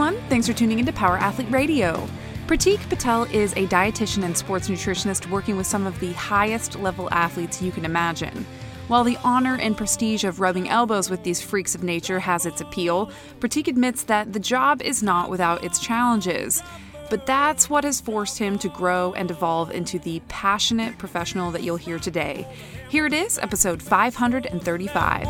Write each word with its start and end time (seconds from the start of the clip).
everyone. 0.00 0.30
Thanks 0.30 0.46
for 0.46 0.54
tuning 0.54 0.78
into 0.78 0.94
Power 0.94 1.18
Athlete 1.18 1.50
Radio. 1.50 2.08
Pratik 2.46 2.80
Patel 2.88 3.24
is 3.24 3.52
a 3.52 3.66
dietitian 3.66 4.24
and 4.24 4.34
sports 4.34 4.70
nutritionist 4.70 5.28
working 5.28 5.58
with 5.58 5.66
some 5.66 5.86
of 5.86 6.00
the 6.00 6.14
highest 6.14 6.78
level 6.78 7.10
athletes 7.12 7.60
you 7.60 7.70
can 7.70 7.84
imagine. 7.84 8.46
While 8.88 9.04
the 9.04 9.18
honor 9.22 9.58
and 9.60 9.76
prestige 9.76 10.24
of 10.24 10.40
rubbing 10.40 10.70
elbows 10.70 11.10
with 11.10 11.22
these 11.22 11.42
freaks 11.42 11.74
of 11.74 11.82
nature 11.82 12.18
has 12.18 12.46
its 12.46 12.62
appeal, 12.62 13.10
Pratik 13.40 13.68
admits 13.68 14.04
that 14.04 14.32
the 14.32 14.40
job 14.40 14.80
is 14.80 15.02
not 15.02 15.28
without 15.28 15.62
its 15.64 15.78
challenges. 15.78 16.62
But 17.10 17.26
that's 17.26 17.68
what 17.68 17.84
has 17.84 18.00
forced 18.00 18.38
him 18.38 18.58
to 18.60 18.70
grow 18.70 19.12
and 19.12 19.30
evolve 19.30 19.70
into 19.70 19.98
the 19.98 20.22
passionate 20.28 20.96
professional 20.96 21.50
that 21.50 21.62
you'll 21.62 21.76
hear 21.76 21.98
today. 21.98 22.46
Here 22.88 23.04
it 23.04 23.12
is, 23.12 23.38
episode 23.38 23.82
535. 23.82 25.26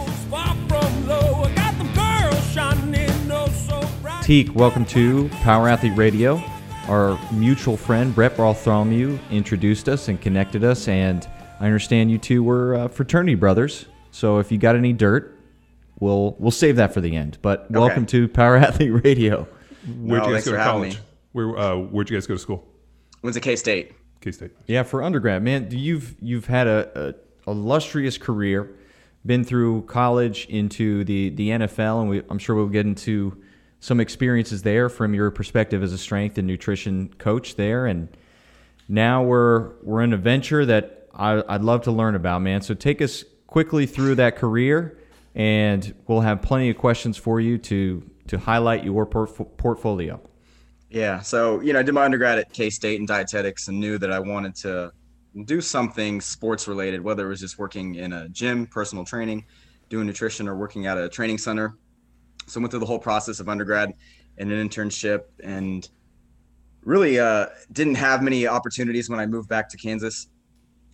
Teak, 4.31 4.55
welcome 4.55 4.85
to 4.85 5.29
Power 5.43 5.69
Athlete 5.69 5.97
Radio. 5.97 6.41
Our 6.87 7.19
mutual 7.33 7.77
friend 7.77 8.15
Brett 8.15 8.37
Bartholomew 8.37 9.19
introduced 9.33 9.89
us 9.89 10.07
and 10.07 10.21
connected 10.21 10.63
us, 10.63 10.87
and 10.87 11.29
I 11.59 11.67
understand 11.67 12.13
you 12.13 12.19
two 12.19 12.45
were 12.45 12.77
uh, 12.77 12.87
fraternity 12.87 13.35
brothers. 13.35 13.87
So 14.13 14.39
if 14.39 14.53
you 14.53 14.59
got 14.59 14.77
any 14.77 14.93
dirt, 14.93 15.37
we'll 15.99 16.37
we'll 16.39 16.53
save 16.53 16.77
that 16.77 16.95
for 16.95 17.01
the 17.01 17.17
end. 17.17 17.39
But 17.43 17.63
okay. 17.63 17.75
welcome 17.81 18.07
to 18.07 18.29
Power 18.29 18.57
Athlete 18.57 19.03
Radio. 19.05 19.49
Where'd 19.99 20.25
you 20.25 20.35
guys 20.35 20.45
go 20.45 20.53
to 20.53 20.59
college? 20.59 21.01
Where 21.33 21.59
uh, 21.59 21.77
where'd 21.79 22.09
you 22.09 22.17
guys 22.17 22.29
go 22.29 22.35
to 22.35 22.41
school? 22.41 22.69
Went 23.23 23.35
to 23.35 23.41
K 23.41 23.57
State. 23.57 23.95
K 24.21 24.31
State. 24.31 24.53
Yeah, 24.69 24.85
for 24.85 25.03
undergrad, 25.03 25.43
man. 25.43 25.67
You've 25.73 26.15
you've 26.21 26.47
had 26.47 26.69
a, 26.69 27.17
a 27.49 27.51
illustrious 27.51 28.17
career, 28.17 28.77
been 29.27 29.43
through 29.43 29.83
college 29.87 30.47
into 30.47 31.03
the 31.03 31.31
the 31.31 31.49
NFL, 31.49 32.03
and 32.03 32.11
we, 32.11 32.23
I'm 32.31 32.39
sure 32.39 32.55
we'll 32.55 32.69
get 32.69 32.87
into 32.87 33.37
some 33.81 33.99
experiences 33.99 34.63
there 34.63 34.89
from 34.89 35.15
your 35.15 35.31
perspective 35.31 35.83
as 35.83 35.93
a 35.93 35.99
strength 35.99 36.39
and 36.39 36.47
nutrition 36.47 37.13
coach 37.19 37.57
there, 37.57 37.87
and 37.87 38.09
now 38.89 39.23
we're 39.23 39.73
we're 39.83 40.03
in 40.03 40.13
a 40.13 40.19
venture 40.19 40.65
that 40.67 41.09
I, 41.15 41.37
would 41.37 41.65
love 41.65 41.83
to 41.83 41.91
learn 41.91 42.15
about, 42.15 42.43
man. 42.43 42.61
So 42.61 42.75
take 42.75 43.03
us 43.03 43.25
quickly 43.47 43.87
through 43.87 44.17
that 44.17 44.37
career, 44.37 44.99
and 45.35 45.95
we'll 46.07 46.21
have 46.21 46.43
plenty 46.43 46.71
of 46.71 46.79
questions 46.79 47.17
for 47.17 47.41
you 47.41 47.59
to 47.59 48.09
to 48.29 48.39
highlight 48.39 48.85
your 48.85 49.07
port- 49.07 49.57
portfolio. 49.57 50.21
Yeah. 50.91 51.21
So 51.21 51.61
you 51.61 51.73
know, 51.73 51.81
I 51.81 51.83
did 51.83 51.95
my 51.95 52.05
undergrad 52.05 52.39
at 52.39 52.53
K 52.53 52.69
State 52.69 53.01
in 53.01 53.07
dietetics, 53.07 53.69
and 53.69 53.81
knew 53.81 53.99
that 53.99 54.13
I 54.13 54.21
wanted 54.21 54.55
to 54.57 54.93
do 55.45 55.61
something 55.61 56.21
sports 56.21 56.69
related, 56.69 57.01
whether 57.01 57.27
it 57.27 57.29
was 57.29 57.41
just 57.41 57.59
working 57.59 57.95
in 57.95 58.13
a 58.13 58.29
gym, 58.29 58.67
personal 58.67 59.05
training, 59.05 59.47
doing 59.89 60.07
nutrition, 60.07 60.49
or 60.49 60.57
working 60.57 60.87
at 60.87 60.99
a 60.99 61.09
training 61.09 61.39
center. 61.39 61.77
So 62.51 62.59
I 62.59 62.63
went 62.63 62.73
through 62.73 62.81
the 62.81 62.87
whole 62.87 62.99
process 62.99 63.41
of 63.41 63.49
undergrad 63.49 63.95
and 64.39 64.51
an 64.51 64.69
internship, 64.69 65.25
and 65.43 65.89
really 66.85 67.21
uh, 67.21 67.47
didn't 67.73 67.97
have 67.97 68.23
many 68.23 68.47
opportunities 68.47 69.09
when 69.09 69.21
I 69.21 69.27
moved 69.27 69.49
back 69.49 69.69
to 69.71 69.77
Kansas 69.77 70.29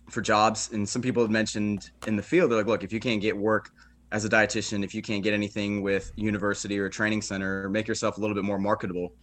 for 0.09 0.21
jobs. 0.21 0.69
And 0.71 0.87
some 0.87 1.01
people 1.01 1.23
have 1.23 1.31
mentioned 1.31 1.91
in 2.05 2.15
the 2.15 2.21
field, 2.21 2.51
they're 2.51 2.57
like, 2.59 2.67
look, 2.67 2.83
if 2.83 2.93
you 2.93 2.99
can't 2.99 3.21
get 3.21 3.35
work 3.35 3.71
as 4.11 4.23
a 4.23 4.29
dietitian, 4.29 4.83
if 4.83 4.93
you 4.93 5.01
can't 5.01 5.23
get 5.23 5.33
anything 5.33 5.81
with 5.81 6.11
university 6.15 6.77
or 6.77 6.89
training 6.89 7.21
center, 7.21 7.69
make 7.69 7.87
yourself 7.87 8.17
a 8.17 8.21
little 8.21 8.35
bit 8.35 8.43
more 8.43 8.59
marketable. 8.59 9.13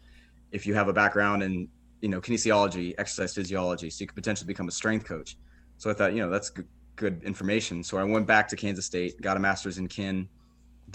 If 0.52 0.66
you 0.66 0.74
have 0.74 0.88
a 0.88 0.92
background 0.92 1.42
in, 1.42 1.68
you 2.00 2.08
know, 2.08 2.20
kinesiology, 2.20 2.94
exercise 2.98 3.34
physiology, 3.34 3.90
so 3.90 4.02
you 4.02 4.06
could 4.08 4.16
potentially 4.16 4.46
become 4.46 4.68
a 4.68 4.72
strength 4.72 5.06
coach. 5.06 5.36
So 5.78 5.90
I 5.90 5.94
thought, 5.94 6.12
you 6.12 6.20
know, 6.20 6.30
that's 6.30 6.50
good, 6.50 6.68
good 6.96 7.22
information. 7.24 7.82
So 7.82 7.98
I 7.98 8.04
went 8.04 8.26
back 8.26 8.48
to 8.48 8.56
Kansas 8.56 8.86
State, 8.86 9.20
got 9.20 9.36
a 9.36 9.40
master's 9.40 9.78
in 9.78 9.88
kin, 9.88 10.28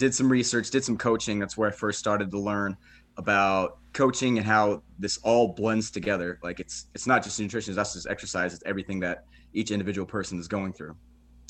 did 0.00 0.14
some 0.14 0.32
research, 0.32 0.70
did 0.70 0.82
some 0.82 0.96
coaching. 0.96 1.38
That's 1.38 1.56
where 1.56 1.68
I 1.68 1.72
first 1.72 1.98
started 1.98 2.30
to 2.30 2.38
learn 2.40 2.76
about 3.18 3.78
coaching 3.92 4.38
and 4.38 4.46
how 4.46 4.82
this 4.98 5.18
all 5.18 5.52
blends 5.52 5.90
together. 5.90 6.40
Like 6.42 6.58
it's 6.58 6.86
it's 6.94 7.06
not 7.06 7.22
just 7.22 7.38
nutrition, 7.38 7.70
it's 7.72 7.76
not 7.76 7.92
just 7.92 8.08
exercise, 8.08 8.54
it's 8.54 8.62
everything 8.66 8.98
that 9.00 9.24
each 9.52 9.70
individual 9.70 10.06
person 10.06 10.40
is 10.40 10.48
going 10.48 10.72
through. 10.72 10.96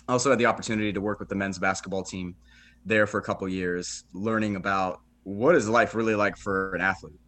I 0.08 0.12
also 0.12 0.30
had 0.30 0.38
the 0.40 0.46
opportunity 0.46 0.92
to 0.92 1.00
work 1.00 1.20
with 1.20 1.28
the 1.28 1.36
men's 1.36 1.58
basketball 1.58 2.02
team 2.02 2.34
there 2.84 3.06
for 3.06 3.18
a 3.18 3.22
couple 3.22 3.48
years, 3.48 4.04
learning 4.12 4.56
about 4.56 5.00
what 5.22 5.54
is 5.54 5.68
life 5.68 5.94
really 5.94 6.16
like 6.16 6.36
for 6.36 6.74
an 6.74 6.80
athlete. 6.80 7.20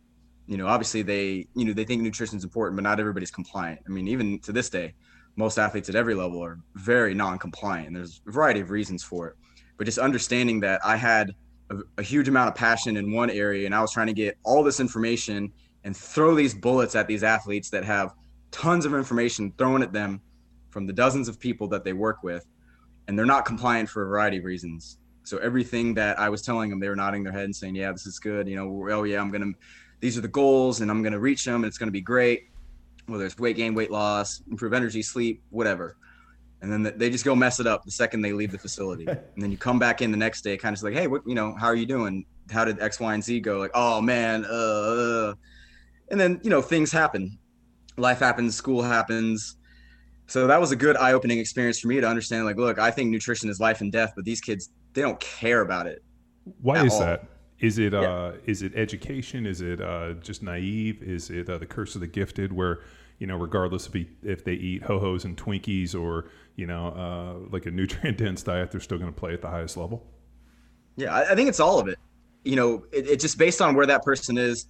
You 0.47 0.57
know, 0.57 0.67
obviously 0.67 1.03
they, 1.03 1.47
you 1.55 1.65
know, 1.65 1.73
they 1.73 1.85
think 1.85 2.03
nutrition 2.03 2.37
is 2.37 2.43
important, 2.43 2.77
but 2.77 2.83
not 2.83 2.99
everybody's 2.99 3.31
compliant. 3.31 3.81
I 3.87 3.91
mean, 3.91 4.09
even 4.09 4.41
to 4.41 4.53
this 4.53 4.69
day, 4.69 4.95
most 5.37 5.59
athletes 5.59 5.89
at 5.89 5.95
every 5.95 6.15
level 6.15 6.43
are 6.43 6.59
very 6.75 7.15
non-compliant. 7.15 7.87
And 7.87 7.97
there's 7.97 8.21
a 8.27 8.33
variety 8.33 8.61
of 8.61 8.71
reasons 8.71 9.05
for 9.05 9.29
it, 9.29 9.37
but 9.77 9.85
just 9.85 9.99
understanding 9.99 10.61
that 10.61 10.81
I 10.85 10.97
had 10.97 11.35
a, 11.71 11.77
a 11.99 12.03
huge 12.03 12.29
amount 12.29 12.49
of 12.49 12.55
passion 12.55 12.97
in 12.97 13.13
one 13.13 13.31
area, 13.31 13.67
and 13.67 13.75
I 13.75 13.81
was 13.81 13.93
trying 13.93 14.09
to 14.09 14.13
get 14.13 14.37
all 14.45 14.63
this 14.63 14.81
information 14.81 15.53
and 15.85 15.97
throw 15.97 16.35
these 16.35 16.55
bullets 16.55 16.95
at 16.95 17.09
these 17.09 17.25
athletes 17.25 17.71
that 17.71 17.85
have 17.85 18.15
tons 18.51 18.85
of 18.85 18.95
information 18.95 19.53
thrown 19.59 19.83
at 19.83 19.93
them 19.93 20.21
from 20.71 20.87
the 20.87 20.93
dozens 20.93 21.29
of 21.29 21.39
people 21.41 21.69
that 21.69 21.85
they 21.85 21.93
work 21.93 22.23
with, 22.23 22.47
and 23.09 23.19
they're 23.19 23.27
not 23.27 23.45
compliant 23.45 23.89
for 23.89 24.03
a 24.03 24.07
variety 24.07 24.39
of 24.39 24.45
reasons. 24.45 24.99
So 25.25 25.39
everything 25.39 25.95
that 25.95 26.19
I 26.19 26.29
was 26.29 26.43
telling 26.43 26.71
them, 26.71 26.81
they 26.81 26.89
were 26.89 26.97
nodding 26.97 27.23
their 27.23 27.33
head 27.33 27.45
and 27.45 27.55
saying, 27.55 27.75
"Yeah, 27.75 27.93
this 27.93 28.07
is 28.07 28.19
good." 28.19 28.49
You 28.49 28.57
know, 28.57 28.89
oh 28.91 29.05
yeah, 29.05 29.21
I'm 29.21 29.31
gonna. 29.31 29.53
These 30.01 30.19
are 30.19 30.21
the 30.21 30.29
goals, 30.29 30.81
and 30.81 30.91
I'm 30.91 31.03
gonna 31.03 31.19
reach 31.19 31.45
them, 31.45 31.57
and 31.57 31.67
it's 31.67 31.79
gonna 31.79 31.93
be 31.93 32.01
great. 32.01 32.49
Whether 33.07 33.27
it's 33.27 33.39
weight 33.39 33.57
gain, 33.57 33.75
weight 33.75 33.91
loss, 33.91 34.43
improve 34.51 34.73
energy, 34.73 35.03
sleep, 35.03 35.43
whatever. 35.51 35.97
And 36.63 36.73
then 36.73 36.95
they 36.97 37.11
just 37.11 37.25
go 37.25 37.35
mess 37.35 37.61
it 37.61 37.67
up 37.67 37.85
the 37.85 37.91
second 37.91 38.23
they 38.23 38.33
leave 38.33 38.53
the 38.53 38.59
facility. 38.59 39.07
and 39.09 39.21
then 39.37 39.51
you 39.51 39.59
come 39.59 39.79
back 39.79 40.01
in 40.01 40.11
the 40.11 40.17
next 40.17 40.43
day, 40.43 40.57
kind 40.57 40.77
of 40.77 40.83
like, 40.83 40.95
"Hey, 40.95 41.09
what? 41.09 41.23
You 41.27 41.35
know, 41.35 41.55
how 41.55 41.67
are 41.67 41.75
you 41.75 41.87
doing? 41.87 42.25
How 42.51 42.65
did 42.65 42.81
X, 42.81 43.01
Y, 43.01 43.13
and 43.13 43.23
Z 43.23 43.41
go?" 43.41 43.59
Like, 43.59 43.73
"Oh 43.75 44.01
man," 44.01 44.45
uh, 44.45 44.49
uh. 44.49 45.35
and 46.11 46.21
then 46.21 46.41
you 46.43 46.51
know 46.51 46.63
things 46.63 46.93
happen. 46.93 47.39
Life 47.99 48.21
happens, 48.21 48.55
school 48.55 48.81
happens, 48.81 49.57
so 50.33 50.47
that 50.47 50.59
was 50.59 50.73
a 50.73 50.77
good 50.77 50.97
eye-opening 50.97 51.39
experience 51.39 51.79
for 51.79 51.89
me 51.89 52.01
to 52.01 52.09
understand 52.09 52.45
like 52.45 52.57
look 52.57 52.79
i 52.79 52.91
think 52.91 53.11
nutrition 53.11 53.51
is 53.51 53.61
life 53.61 53.81
and 53.81 53.93
death 53.93 54.13
but 54.17 54.25
these 54.25 54.41
kids 54.41 54.71
they 54.95 55.03
don't 55.03 55.21
care 55.21 55.61
about 55.61 55.87
it 55.87 56.03
why 56.61 56.85
is 56.85 56.95
all. 56.95 57.01
that 57.01 57.27
is 57.61 57.79
it 57.79 57.93
yeah. 57.93 58.01
uh, 58.01 58.33
is 58.47 58.63
it 58.63 58.73
education 58.75 59.47
is 59.47 59.61
it 59.61 59.81
uh, 59.81 60.15
just 60.15 60.43
naive 60.43 61.03
is 61.03 61.31
it 61.31 61.49
uh, 61.49 61.59
the 61.59 61.67
curse 61.67 61.95
of 61.95 62.01
the 62.01 62.07
gifted 62.07 62.53
where 62.53 62.81
you 63.19 63.27
know 63.27 63.37
regardless 63.37 63.87
if, 63.87 63.93
he, 63.93 64.09
if 64.23 64.45
they 64.45 64.55
eat 64.55 64.83
ho-hos 64.83 65.25
and 65.25 65.37
twinkies 65.37 65.95
or 65.95 66.31
you 66.57 66.67
know 66.67 66.89
uh, 66.89 67.49
like 67.51 67.67
a 67.67 67.71
nutrient 67.71 68.19
dense 68.19 68.43
diet 68.43 68.71
they're 68.71 68.81
still 68.81 68.99
going 68.99 69.13
to 69.13 69.19
play 69.19 69.33
at 69.33 69.41
the 69.41 69.49
highest 69.49 69.77
level. 69.77 70.07
Yeah 70.97 71.15
I, 71.15 71.33
I 71.33 71.35
think 71.35 71.49
it's 71.49 71.61
all 71.61 71.79
of 71.79 71.89
it. 71.89 71.99
You 72.45 72.57
know 72.57 72.85
it, 72.93 73.09
it's 73.09 73.23
just 73.23 73.39
based 73.39 73.61
on 73.61 73.75
where 73.75 73.87
that 73.87 74.03
person 74.03 74.39
is 74.39 74.67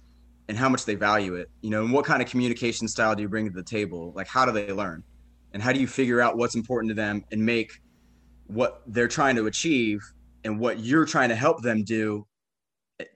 and 0.49 0.57
how 0.57 0.67
much 0.67 0.85
they 0.85 0.95
value 0.95 1.35
it 1.35 1.49
you 1.61 1.69
know 1.69 1.83
and 1.83 1.93
what 1.93 2.05
kind 2.05 2.21
of 2.21 2.29
communication 2.29 2.87
style 2.87 3.15
do 3.15 3.21
you 3.21 3.29
bring 3.29 3.45
to 3.45 3.53
the 3.53 3.63
table? 3.63 4.13
Like 4.15 4.27
how 4.27 4.45
do 4.45 4.51
they 4.51 4.71
learn? 4.71 5.03
And 5.53 5.61
how 5.61 5.71
do 5.71 5.79
you 5.79 5.87
figure 5.87 6.19
out 6.19 6.35
what's 6.35 6.55
important 6.55 6.89
to 6.89 6.95
them 6.95 7.23
and 7.31 7.45
make 7.45 7.79
what 8.47 8.81
they're 8.87 9.07
trying 9.07 9.35
to 9.35 9.45
achieve 9.45 10.01
and 10.43 10.59
what 10.59 10.79
you're 10.79 11.05
trying 11.05 11.29
to 11.29 11.35
help 11.35 11.61
them 11.61 11.83
do 11.83 12.25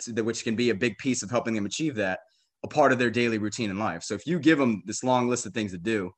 which 0.08 0.44
can 0.44 0.56
be 0.56 0.70
a 0.72 0.76
big 0.76 0.98
piece 0.98 1.24
of 1.24 1.30
helping 1.30 1.54
them 1.54 1.66
achieve 1.66 1.96
that 1.96 2.20
a 2.64 2.68
part 2.68 2.92
of 2.92 3.00
their 3.00 3.10
daily 3.10 3.38
routine 3.38 3.70
in 3.70 3.80
life 3.80 4.04
so 4.04 4.14
if 4.14 4.26
you 4.26 4.40
give 4.40 4.58
them 4.58 4.82
this 4.86 5.04
long 5.04 5.28
list 5.28 5.46
of 5.46 5.54
things 5.54 5.72
to 5.72 5.78
do 5.78 6.12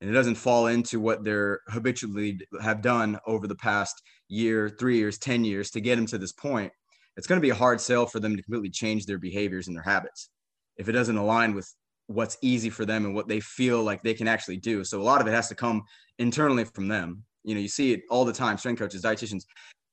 and 0.00 0.10
it 0.10 0.14
doesn't 0.14 0.34
fall 0.34 0.66
into 0.66 0.98
what 0.98 1.22
they're 1.24 1.60
habitually 1.68 2.40
have 2.60 2.82
done 2.82 3.18
over 3.26 3.46
the 3.46 3.54
past 3.54 4.02
year 4.28 4.68
three 4.68 4.96
years 4.96 5.18
ten 5.18 5.44
years 5.44 5.70
to 5.70 5.80
get 5.80 5.96
them 5.96 6.06
to 6.06 6.18
this 6.18 6.32
point 6.32 6.72
it's 7.16 7.26
going 7.26 7.38
to 7.38 7.44
be 7.44 7.50
a 7.50 7.54
hard 7.54 7.80
sell 7.80 8.06
for 8.06 8.20
them 8.20 8.36
to 8.36 8.42
completely 8.42 8.70
change 8.70 9.04
their 9.04 9.18
behaviors 9.18 9.68
and 9.68 9.76
their 9.76 9.84
habits 9.84 10.30
if 10.76 10.88
it 10.88 10.92
doesn't 10.92 11.16
align 11.16 11.54
with 11.54 11.72
what's 12.06 12.36
easy 12.42 12.70
for 12.70 12.84
them 12.84 13.04
and 13.04 13.14
what 13.14 13.28
they 13.28 13.40
feel 13.40 13.82
like 13.82 14.02
they 14.02 14.14
can 14.14 14.28
actually 14.28 14.56
do. 14.56 14.84
So 14.84 15.00
a 15.00 15.02
lot 15.02 15.20
of 15.20 15.26
it 15.26 15.32
has 15.32 15.48
to 15.48 15.54
come 15.54 15.82
internally 16.18 16.64
from 16.64 16.88
them. 16.88 17.24
You 17.44 17.54
know, 17.54 17.60
you 17.60 17.68
see 17.68 17.92
it 17.92 18.02
all 18.10 18.24
the 18.24 18.32
time, 18.32 18.58
strength 18.58 18.78
coaches, 18.78 19.02
dietitians, 19.02 19.44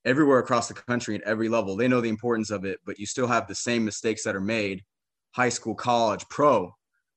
everywhere 0.06 0.40
across 0.40 0.68
the 0.68 0.74
country 0.74 1.16
at 1.16 1.22
every 1.24 1.50
level. 1.50 1.76
They 1.76 1.88
know 1.88 2.02
the 2.02 2.10
importance 2.10 2.52
of 2.52 2.66
it, 2.66 2.80
but 2.86 3.00
you 3.00 3.06
still 3.06 3.28
have 3.28 3.48
the 3.48 3.56
same 3.56 3.84
mistakes 3.84 4.24
that 4.24 4.36
are 4.36 4.42
made 4.42 4.84
high 5.32 5.50
school, 5.50 5.76
college, 5.76 6.26
pro. 6.30 6.74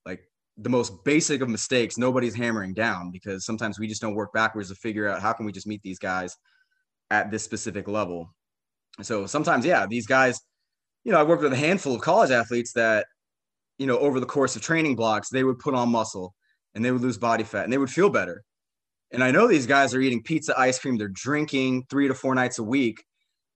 Like 0.06 0.20
the 0.56 0.70
most 0.70 1.04
basic 1.04 1.40
of 1.40 1.48
mistakes, 1.48 1.98
nobody's 1.98 2.34
hammering 2.34 2.74
down 2.74 3.10
because 3.10 3.44
sometimes 3.44 3.78
we 3.78 3.86
just 3.86 4.02
don't 4.02 4.14
work 4.14 4.32
backwards 4.32 4.68
to 4.68 4.74
figure 4.74 5.08
out 5.08 5.22
how 5.22 5.32
can 5.32 5.46
we 5.46 5.52
just 5.52 5.66
meet 5.66 5.82
these 5.82 5.98
guys 5.98 6.36
at 7.10 7.30
this 7.30 7.42
specific 7.42 7.88
level. 7.88 8.34
So 9.00 9.26
sometimes, 9.26 9.64
yeah, 9.64 9.86
these 9.86 10.06
guys, 10.06 10.40
you 11.04 11.12
know, 11.12 11.18
I 11.18 11.22
worked 11.22 11.42
with 11.42 11.52
a 11.52 11.56
handful 11.56 11.94
of 11.94 12.00
college 12.00 12.30
athletes 12.30 12.72
that 12.74 13.06
you 13.78 13.86
know, 13.86 13.98
over 13.98 14.20
the 14.20 14.26
course 14.26 14.54
of 14.54 14.62
training 14.62 14.94
blocks, 14.94 15.28
they 15.28 15.42
would 15.42 15.58
put 15.58 15.74
on 15.74 15.88
muscle 15.88 16.34
and 16.74 16.84
they 16.84 16.92
would 16.92 17.02
lose 17.02 17.18
body 17.18 17.44
fat 17.44 17.64
and 17.64 17.72
they 17.72 17.78
would 17.78 17.90
feel 17.90 18.08
better. 18.08 18.44
And 19.10 19.22
I 19.22 19.32
know 19.32 19.46
these 19.46 19.66
guys 19.66 19.92
are 19.92 20.00
eating 20.00 20.22
pizza, 20.22 20.58
ice 20.58 20.78
cream, 20.78 20.96
they're 20.96 21.08
drinking 21.08 21.84
three 21.90 22.08
to 22.08 22.14
four 22.14 22.34
nights 22.34 22.60
a 22.60 22.62
week. 22.62 23.02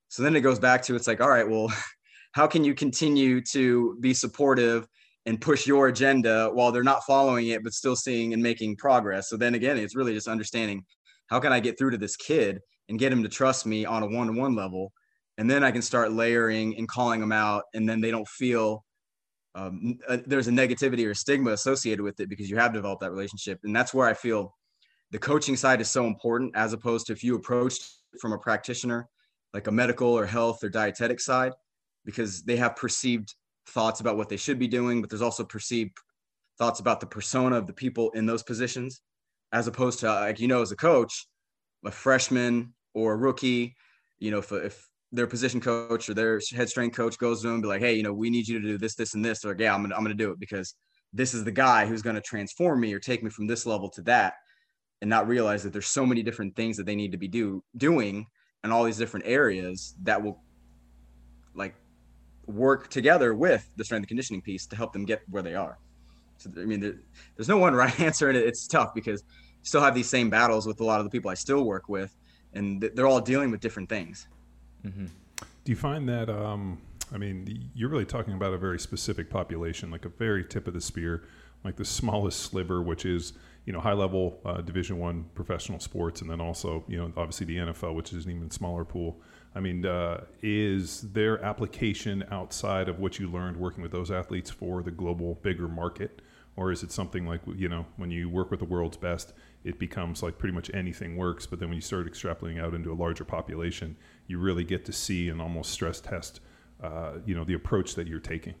So 0.09 0.23
then 0.23 0.35
it 0.35 0.41
goes 0.41 0.59
back 0.59 0.83
to 0.83 0.95
it's 0.95 1.07
like, 1.07 1.21
all 1.21 1.29
right, 1.29 1.47
well, 1.47 1.71
how 2.37 2.45
can 2.45 2.63
you 2.63 2.75
continue 2.75 3.41
to 3.41 3.97
be 3.99 4.13
supportive 4.13 4.87
and 5.25 5.41
push 5.41 5.65
your 5.65 5.87
agenda 5.87 6.51
while 6.53 6.71
they're 6.71 6.83
not 6.83 7.03
following 7.03 7.47
it, 7.47 7.63
but 7.63 7.73
still 7.73 7.95
seeing 7.95 8.31
and 8.31 8.43
making 8.43 8.75
progress? 8.75 9.27
So 9.27 9.37
then 9.37 9.55
again, 9.55 9.75
it's 9.75 9.95
really 9.95 10.13
just 10.13 10.27
understanding 10.27 10.85
how 11.31 11.39
can 11.39 11.51
I 11.51 11.59
get 11.59 11.79
through 11.79 11.89
to 11.91 11.97
this 11.97 12.15
kid 12.15 12.59
and 12.89 12.99
get 12.99 13.11
him 13.11 13.23
to 13.23 13.27
trust 13.27 13.65
me 13.65 13.85
on 13.85 14.03
a 14.03 14.05
one 14.05 14.27
to 14.27 14.33
one 14.33 14.55
level. 14.55 14.93
And 15.39 15.49
then 15.49 15.63
I 15.63 15.71
can 15.71 15.81
start 15.81 16.11
layering 16.11 16.77
and 16.77 16.87
calling 16.87 17.19
them 17.21 17.31
out. 17.31 17.63
And 17.73 17.89
then 17.89 18.01
they 18.01 18.11
don't 18.11 18.27
feel 18.27 18.85
um, 19.55 19.97
there's 20.27 20.47
a 20.47 20.51
negativity 20.51 21.07
or 21.07 21.15
stigma 21.15 21.53
associated 21.53 22.03
with 22.03 22.19
it 22.19 22.29
because 22.29 22.51
you 22.51 22.57
have 22.57 22.71
developed 22.71 23.01
that 23.01 23.09
relationship. 23.09 23.59
And 23.63 23.75
that's 23.75 23.95
where 23.95 24.07
I 24.07 24.13
feel 24.13 24.55
the 25.09 25.17
coaching 25.17 25.55
side 25.55 25.81
is 25.81 25.89
so 25.89 26.05
important 26.05 26.55
as 26.55 26.71
opposed 26.71 27.07
to 27.07 27.13
if 27.13 27.23
you 27.23 27.35
approach 27.35 27.79
from 28.21 28.31
a 28.31 28.37
practitioner, 28.37 29.09
like 29.55 29.65
a 29.65 29.71
medical 29.71 30.09
or 30.09 30.27
health 30.27 30.63
or 30.63 30.69
dietetic 30.69 31.19
side, 31.19 31.53
because 32.07 32.41
they 32.43 32.55
have 32.55 32.77
perceived 32.77 33.35
thoughts 33.67 33.99
about 33.99 34.15
what 34.15 34.29
they 34.29 34.37
should 34.37 34.57
be 34.57 34.67
doing, 34.67 35.01
but 35.01 35.09
there's 35.09 35.21
also 35.21 35.43
perceived 35.43 35.91
thoughts 36.57 36.79
about 36.79 37.01
the 37.01 37.05
persona 37.05 37.57
of 37.57 37.67
the 37.67 37.73
people 37.73 38.09
in 38.11 38.25
those 38.25 38.41
positions, 38.41 39.01
as 39.51 39.67
opposed 39.67 39.99
to 39.99 40.07
like 40.07 40.39
you 40.39 40.47
know, 40.47 40.61
as 40.61 40.71
a 40.71 40.75
coach, 40.75 41.27
a 41.85 41.91
freshman 41.91 42.73
or 42.93 43.13
a 43.13 43.17
rookie, 43.17 43.75
you 44.19 44.31
know, 44.31 44.37
if, 44.37 44.51
if 44.53 44.87
their 45.11 45.27
position 45.27 45.59
coach 45.59 46.09
or 46.09 46.13
their 46.13 46.39
head 46.55 46.69
strength 46.69 46.95
coach 46.95 47.17
goes 47.17 47.41
to 47.41 47.47
them 47.47 47.55
and 47.55 47.61
be 47.61 47.67
like, 47.67 47.81
hey, 47.81 47.93
you 47.93 48.03
know, 48.03 48.13
we 48.13 48.29
need 48.29 48.47
you 48.47 48.59
to 48.59 48.67
do 48.67 48.77
this, 48.77 48.95
this, 48.95 49.13
and 49.13 49.23
this. 49.23 49.41
They're 49.41 49.51
like, 49.51 49.59
yeah, 49.59 49.75
I'm 49.75 49.81
gonna, 49.81 49.95
I'm 49.95 50.03
gonna 50.03 50.15
do 50.15 50.31
it 50.31 50.39
because 50.39 50.75
this 51.11 51.33
is 51.33 51.43
the 51.43 51.51
guy 51.51 51.85
who's 51.85 52.01
gonna 52.01 52.21
transform 52.21 52.79
me 52.79 52.93
or 52.93 52.99
take 52.99 53.21
me 53.21 53.29
from 53.29 53.47
this 53.47 53.65
level 53.65 53.89
to 53.91 54.01
that, 54.03 54.35
and 55.01 55.09
not 55.09 55.27
realize 55.27 55.61
that 55.63 55.73
there's 55.73 55.87
so 55.87 56.05
many 56.05 56.23
different 56.23 56.55
things 56.55 56.77
that 56.77 56.85
they 56.85 56.95
need 56.95 57.11
to 57.11 57.17
be 57.17 57.27
do 57.27 57.61
doing 57.75 58.25
in 58.63 58.71
all 58.71 58.85
these 58.85 58.97
different 58.97 59.25
areas 59.27 59.93
that 60.03 60.23
will 60.23 60.41
like 61.53 61.75
work 62.47 62.89
together 62.89 63.33
with 63.33 63.69
the 63.75 63.83
strength 63.83 64.03
and 64.03 64.07
conditioning 64.07 64.41
piece 64.41 64.65
to 64.67 64.75
help 64.75 64.93
them 64.93 65.05
get 65.05 65.21
where 65.29 65.43
they 65.43 65.53
are. 65.53 65.77
So 66.37 66.49
I 66.57 66.65
mean, 66.65 66.79
there, 66.79 66.95
there's 67.35 67.49
no 67.49 67.57
one 67.57 67.73
right 67.83 67.97
answer, 67.99 68.29
and 68.29 68.37
it's 68.37 68.67
tough 68.67 68.93
because 68.93 69.23
you 69.29 69.63
still 69.63 69.81
have 69.81 69.93
these 69.93 70.09
same 70.09 70.29
battles 70.29 70.65
with 70.65 70.79
a 70.79 70.83
lot 70.83 70.99
of 70.99 71.05
the 71.05 71.09
people 71.09 71.29
I 71.29 71.35
still 71.35 71.63
work 71.63 71.89
with, 71.89 72.15
and 72.53 72.81
they're 72.81 73.07
all 73.07 73.21
dealing 73.21 73.51
with 73.51 73.59
different 73.59 73.89
things. 73.89 74.27
Mm-hmm. 74.85 75.05
Do 75.35 75.71
you 75.71 75.75
find 75.75 76.07
that? 76.09 76.29
Um, 76.29 76.79
I 77.13 77.17
mean, 77.17 77.69
you're 77.73 77.89
really 77.89 78.05
talking 78.05 78.33
about 78.33 78.53
a 78.53 78.57
very 78.57 78.79
specific 78.79 79.29
population, 79.29 79.91
like 79.91 80.05
a 80.05 80.09
very 80.09 80.43
tip 80.43 80.67
of 80.67 80.73
the 80.73 80.81
spear, 80.81 81.23
like 81.63 81.75
the 81.75 81.85
smallest 81.99 82.39
sliver, 82.39 82.81
which 82.81 83.05
is 83.05 83.33
you 83.65 83.73
know 83.73 83.81
high 83.81 83.93
level 83.93 84.39
uh, 84.45 84.61
Division 84.61 84.97
One 84.97 85.25
professional 85.35 85.79
sports, 85.79 86.21
and 86.21 86.29
then 86.29 86.39
also 86.39 86.83
you 86.87 86.97
know 86.97 87.11
obviously 87.17 87.45
the 87.45 87.57
NFL, 87.57 87.95
which 87.95 88.13
is 88.13 88.25
an 88.25 88.31
even 88.31 88.51
smaller 88.51 88.85
pool. 88.85 89.19
I 89.57 89.59
mean, 89.59 89.87
uh, 89.87 90.25
is 90.43 91.01
there 91.01 91.43
application 91.43 92.23
outside 92.29 92.87
of 92.87 92.99
what 92.99 93.17
you 93.17 93.27
learned 93.27 93.57
working 93.57 93.81
with 93.81 93.91
those 93.91 94.11
athletes 94.11 94.51
for 94.51 94.83
the 94.83 94.91
global 94.91 95.39
bigger 95.41 95.67
market? 95.67 96.21
Or 96.55 96.71
is 96.71 96.83
it 96.83 96.91
something 96.91 97.25
like, 97.25 97.41
you 97.55 97.67
know, 97.67 97.87
when 97.95 98.11
you 98.11 98.29
work 98.29 98.51
with 98.51 98.59
the 98.59 98.67
world's 98.67 98.97
best, 98.97 99.33
it 99.63 99.79
becomes 99.79 100.21
like 100.21 100.37
pretty 100.37 100.53
much 100.53 100.69
anything 100.75 101.17
works. 101.17 101.47
But 101.47 101.59
then 101.59 101.69
when 101.69 101.75
you 101.75 101.81
start 101.81 102.05
extrapolating 102.05 102.61
out 102.61 102.75
into 102.75 102.91
a 102.91 102.93
larger 102.93 103.23
population, 103.23 103.97
you 104.27 104.37
really 104.37 104.63
get 104.63 104.85
to 104.85 104.93
see 104.93 105.27
and 105.29 105.41
almost 105.41 105.71
stress 105.71 105.99
test, 105.99 106.39
uh, 106.83 107.13
you 107.25 107.33
know, 107.33 107.43
the 107.43 107.55
approach 107.55 107.95
that 107.95 108.05
you're 108.05 108.19
taking. 108.19 108.53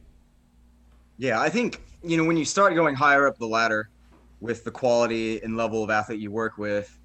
Yeah, 1.19 1.39
I 1.39 1.49
think, 1.49 1.83
you 2.03 2.17
know, 2.17 2.23
when 2.23 2.37
you 2.37 2.45
start 2.45 2.73
going 2.73 2.95
higher 2.95 3.27
up 3.27 3.37
the 3.37 3.47
ladder 3.47 3.91
with 4.39 4.63
the 4.63 4.71
quality 4.71 5.43
and 5.43 5.55
level 5.55 5.83
of 5.83 5.91
athlete 5.91 6.19
you 6.19 6.31
work 6.31 6.57
with, 6.57 6.97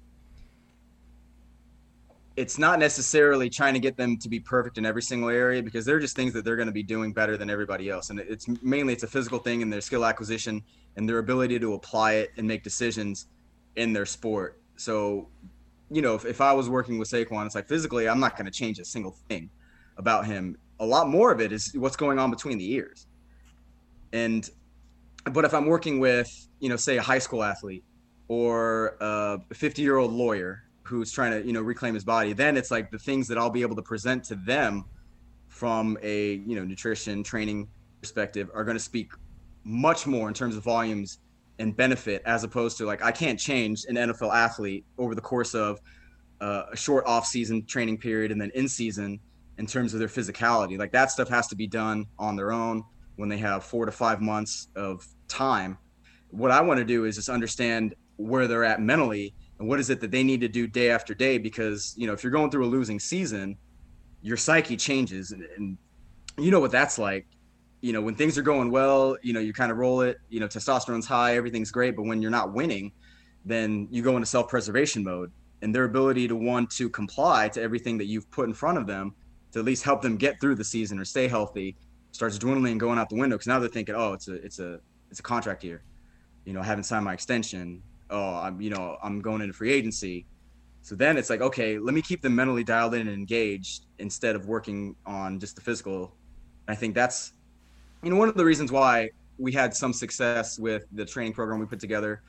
it's 2.35 2.57
not 2.57 2.79
necessarily 2.79 3.49
trying 3.49 3.73
to 3.73 3.79
get 3.79 3.95
them 3.95 4.17
to 4.17 4.27
be 4.27 4.39
perfect 4.39 4.77
in 4.77 4.85
every 4.85 5.01
single 5.01 5.29
area 5.29 5.61
because 5.61 5.85
they're 5.85 5.99
just 5.99 6.15
things 6.15 6.33
that 6.33 6.43
they're 6.43 6.55
going 6.55 6.67
to 6.67 6.73
be 6.73 6.83
doing 6.83 7.13
better 7.13 7.37
than 7.37 7.49
everybody 7.49 7.89
else. 7.89 8.09
And 8.09 8.19
it's 8.19 8.47
mainly 8.63 8.93
it's 8.93 9.03
a 9.03 9.07
physical 9.07 9.39
thing 9.39 9.61
and 9.61 9.71
their 9.71 9.81
skill 9.81 10.03
acquisition 10.03 10.63
and 10.95 11.07
their 11.07 11.19
ability 11.19 11.59
to 11.59 11.73
apply 11.73 12.13
it 12.13 12.31
and 12.37 12.47
make 12.47 12.63
decisions 12.63 13.27
in 13.75 13.93
their 13.93 14.05
sport. 14.05 14.59
So 14.77 15.29
you 15.93 16.01
know 16.01 16.15
if, 16.15 16.25
if 16.25 16.41
i 16.41 16.51
was 16.51 16.69
working 16.69 16.97
with 16.97 17.09
saquon 17.09 17.45
it's 17.45 17.55
like 17.55 17.67
physically 17.67 18.09
i'm 18.09 18.19
not 18.19 18.35
going 18.35 18.45
to 18.45 18.51
change 18.51 18.79
a 18.79 18.85
single 18.85 19.15
thing 19.29 19.49
about 19.97 20.25
him. 20.25 20.57
A 20.79 20.85
lot 20.85 21.07
more 21.07 21.31
of 21.31 21.39
it 21.39 21.51
is 21.51 21.71
what's 21.75 21.95
going 21.95 22.17
on 22.17 22.31
between 22.31 22.57
the 22.57 22.73
ears. 22.73 23.05
And 24.11 24.49
but 25.31 25.45
if 25.45 25.53
i'm 25.53 25.67
working 25.67 25.99
with 25.99 26.29
you 26.59 26.67
know 26.67 26.75
say 26.75 26.97
a 26.97 27.01
high 27.01 27.19
school 27.19 27.43
athlete 27.43 27.83
or 28.27 28.97
a 28.99 29.39
50 29.53 29.81
year 29.81 29.97
old 29.97 30.11
lawyer 30.11 30.63
who's 30.83 31.11
trying 31.11 31.31
to 31.31 31.45
you 31.45 31.53
know 31.53 31.61
reclaim 31.61 31.93
his 31.93 32.03
body 32.03 32.33
then 32.33 32.57
it's 32.57 32.71
like 32.71 32.91
the 32.91 32.99
things 32.99 33.27
that 33.27 33.37
i'll 33.37 33.49
be 33.49 33.61
able 33.61 33.75
to 33.75 33.81
present 33.81 34.23
to 34.23 34.35
them 34.35 34.83
from 35.47 35.97
a 36.01 36.35
you 36.45 36.55
know 36.55 36.63
nutrition 36.63 37.23
training 37.23 37.67
perspective 38.01 38.49
are 38.53 38.63
going 38.63 38.77
to 38.77 38.83
speak 38.83 39.11
much 39.63 40.05
more 40.05 40.27
in 40.27 40.33
terms 40.33 40.55
of 40.55 40.63
volumes 40.63 41.19
and 41.59 41.75
benefit 41.77 42.21
as 42.25 42.43
opposed 42.43 42.77
to 42.77 42.85
like 42.85 43.03
i 43.03 43.11
can't 43.11 43.39
change 43.39 43.85
an 43.87 43.95
nfl 43.95 44.33
athlete 44.33 44.85
over 44.97 45.15
the 45.15 45.21
course 45.21 45.53
of 45.53 45.79
uh, 46.41 46.65
a 46.73 46.75
short 46.75 47.05
off-season 47.05 47.65
training 47.65 47.97
period 47.97 48.31
and 48.31 48.41
then 48.41 48.51
in 48.53 48.67
season 48.67 49.19
in 49.57 49.65
terms 49.65 49.93
of 49.93 49.99
their 49.99 50.09
physicality. 50.09 50.77
Like 50.77 50.91
that 50.91 51.11
stuff 51.11 51.29
has 51.29 51.47
to 51.47 51.55
be 51.55 51.67
done 51.67 52.05
on 52.19 52.35
their 52.35 52.51
own 52.51 52.83
when 53.15 53.29
they 53.29 53.37
have 53.37 53.63
four 53.63 53.85
to 53.85 53.91
five 53.91 54.21
months 54.21 54.67
of 54.75 55.07
time. 55.27 55.77
What 56.31 56.51
i 56.51 56.61
want 56.61 56.79
to 56.79 56.85
do 56.85 57.05
is 57.05 57.15
just 57.15 57.29
understand 57.29 57.95
where 58.17 58.47
they're 58.47 58.63
at 58.63 58.81
mentally 58.81 59.33
and 59.63 59.69
what 59.69 59.79
is 59.79 59.89
it 59.89 60.01
that 60.01 60.11
they 60.11 60.23
need 60.23 60.41
to 60.41 60.49
do 60.49 60.67
day 60.67 60.89
after 60.89 61.13
day? 61.13 61.37
Because 61.37 61.93
you 61.95 62.05
know 62.05 62.11
if 62.11 62.21
you're 62.21 62.33
going 62.33 62.51
through 62.51 62.65
a 62.65 62.67
losing 62.67 62.99
season 62.99 63.57
your 64.21 64.35
psyche 64.35 64.75
changes. 64.75 65.31
And, 65.31 65.43
and 65.55 65.77
you 66.37 66.51
know 66.51 66.59
what 66.59 66.71
that's 66.71 66.99
like. 66.99 67.27
You 67.79 67.93
know 67.93 68.01
when 68.01 68.13
things 68.15 68.37
are 68.37 68.41
going 68.41 68.71
well 68.71 69.15
you 69.21 69.31
know 69.31 69.39
you 69.39 69.53
kind 69.53 69.71
of 69.71 69.77
roll 69.77 70.01
it 70.01 70.17
you 70.27 70.41
know 70.41 70.47
testosterone's 70.47 71.05
high 71.05 71.37
everything's 71.37 71.71
great. 71.71 71.95
But 71.95 72.03
when 72.03 72.21
you're 72.21 72.29
not 72.29 72.51
winning 72.51 72.91
then 73.45 73.87
you 73.89 74.03
go 74.03 74.17
into 74.17 74.25
self-preservation 74.25 75.01
mode. 75.01 75.31
And 75.61 75.73
their 75.73 75.85
ability 75.85 76.27
to 76.27 76.35
want 76.35 76.69
to 76.71 76.89
comply 76.89 77.47
to 77.47 77.61
everything 77.61 77.97
that 77.99 78.05
you've 78.05 78.29
put 78.31 78.49
in 78.49 78.53
front 78.53 78.77
of 78.77 78.85
them 78.85 79.15
to 79.53 79.59
at 79.59 79.65
least 79.65 79.83
help 79.83 80.01
them 80.01 80.17
get 80.17 80.41
through 80.41 80.55
the 80.55 80.63
season 80.65 80.99
or 80.99 81.05
stay 81.05 81.29
healthy 81.29 81.77
starts 82.11 82.37
dwindling 82.37 82.73
and 82.73 82.81
going 82.81 82.99
out 82.99 83.07
the 83.09 83.15
window. 83.15 83.37
Because 83.37 83.47
now 83.47 83.59
they're 83.59 83.69
thinking 83.69 83.95
oh 83.95 84.11
it's 84.11 84.27
a 84.27 84.33
it's 84.33 84.59
a 84.59 84.81
it's 85.09 85.21
a 85.21 85.23
contract 85.23 85.63
year. 85.63 85.83
You 86.43 86.51
know 86.51 86.59
i 86.59 86.65
haven't 86.65 86.83
signed 86.83 87.05
my 87.05 87.13
extension 87.13 87.81
oh, 88.13 88.35
I'm, 88.35 88.61
you 88.61 88.69
know, 88.69 88.97
I'm 89.03 89.19
going 89.19 89.41
into 89.41 89.53
free 89.53 89.71
agency. 89.73 90.25
So 90.81 90.95
then 90.95 91.17
it's 91.17 91.29
like, 91.29 91.41
okay, 91.41 91.79
let 91.79 91.93
me 91.93 92.01
keep 92.01 92.21
them 92.21 92.35
mentally 92.35 92.63
dialed 92.63 92.93
in 92.93 93.07
and 93.07 93.09
engaged 93.09 93.87
instead 93.99 94.35
of 94.35 94.47
working 94.47 94.95
on 95.05 95.39
just 95.39 95.55
the 95.55 95.61
physical. 95.61 96.15
I 96.67 96.75
think 96.75 96.93
that's, 96.93 97.33
you 98.03 98.09
know, 98.09 98.17
one 98.17 98.29
of 98.29 98.35
the 98.35 98.45
reasons 98.45 98.71
why 98.71 99.09
we 99.37 99.51
had 99.51 99.73
some 99.73 99.93
success 99.93 100.59
with 100.59 100.85
the 100.91 101.05
training 101.05 101.33
program 101.33 101.59
we 101.59 101.65
put 101.65 101.79
together, 101.79 102.21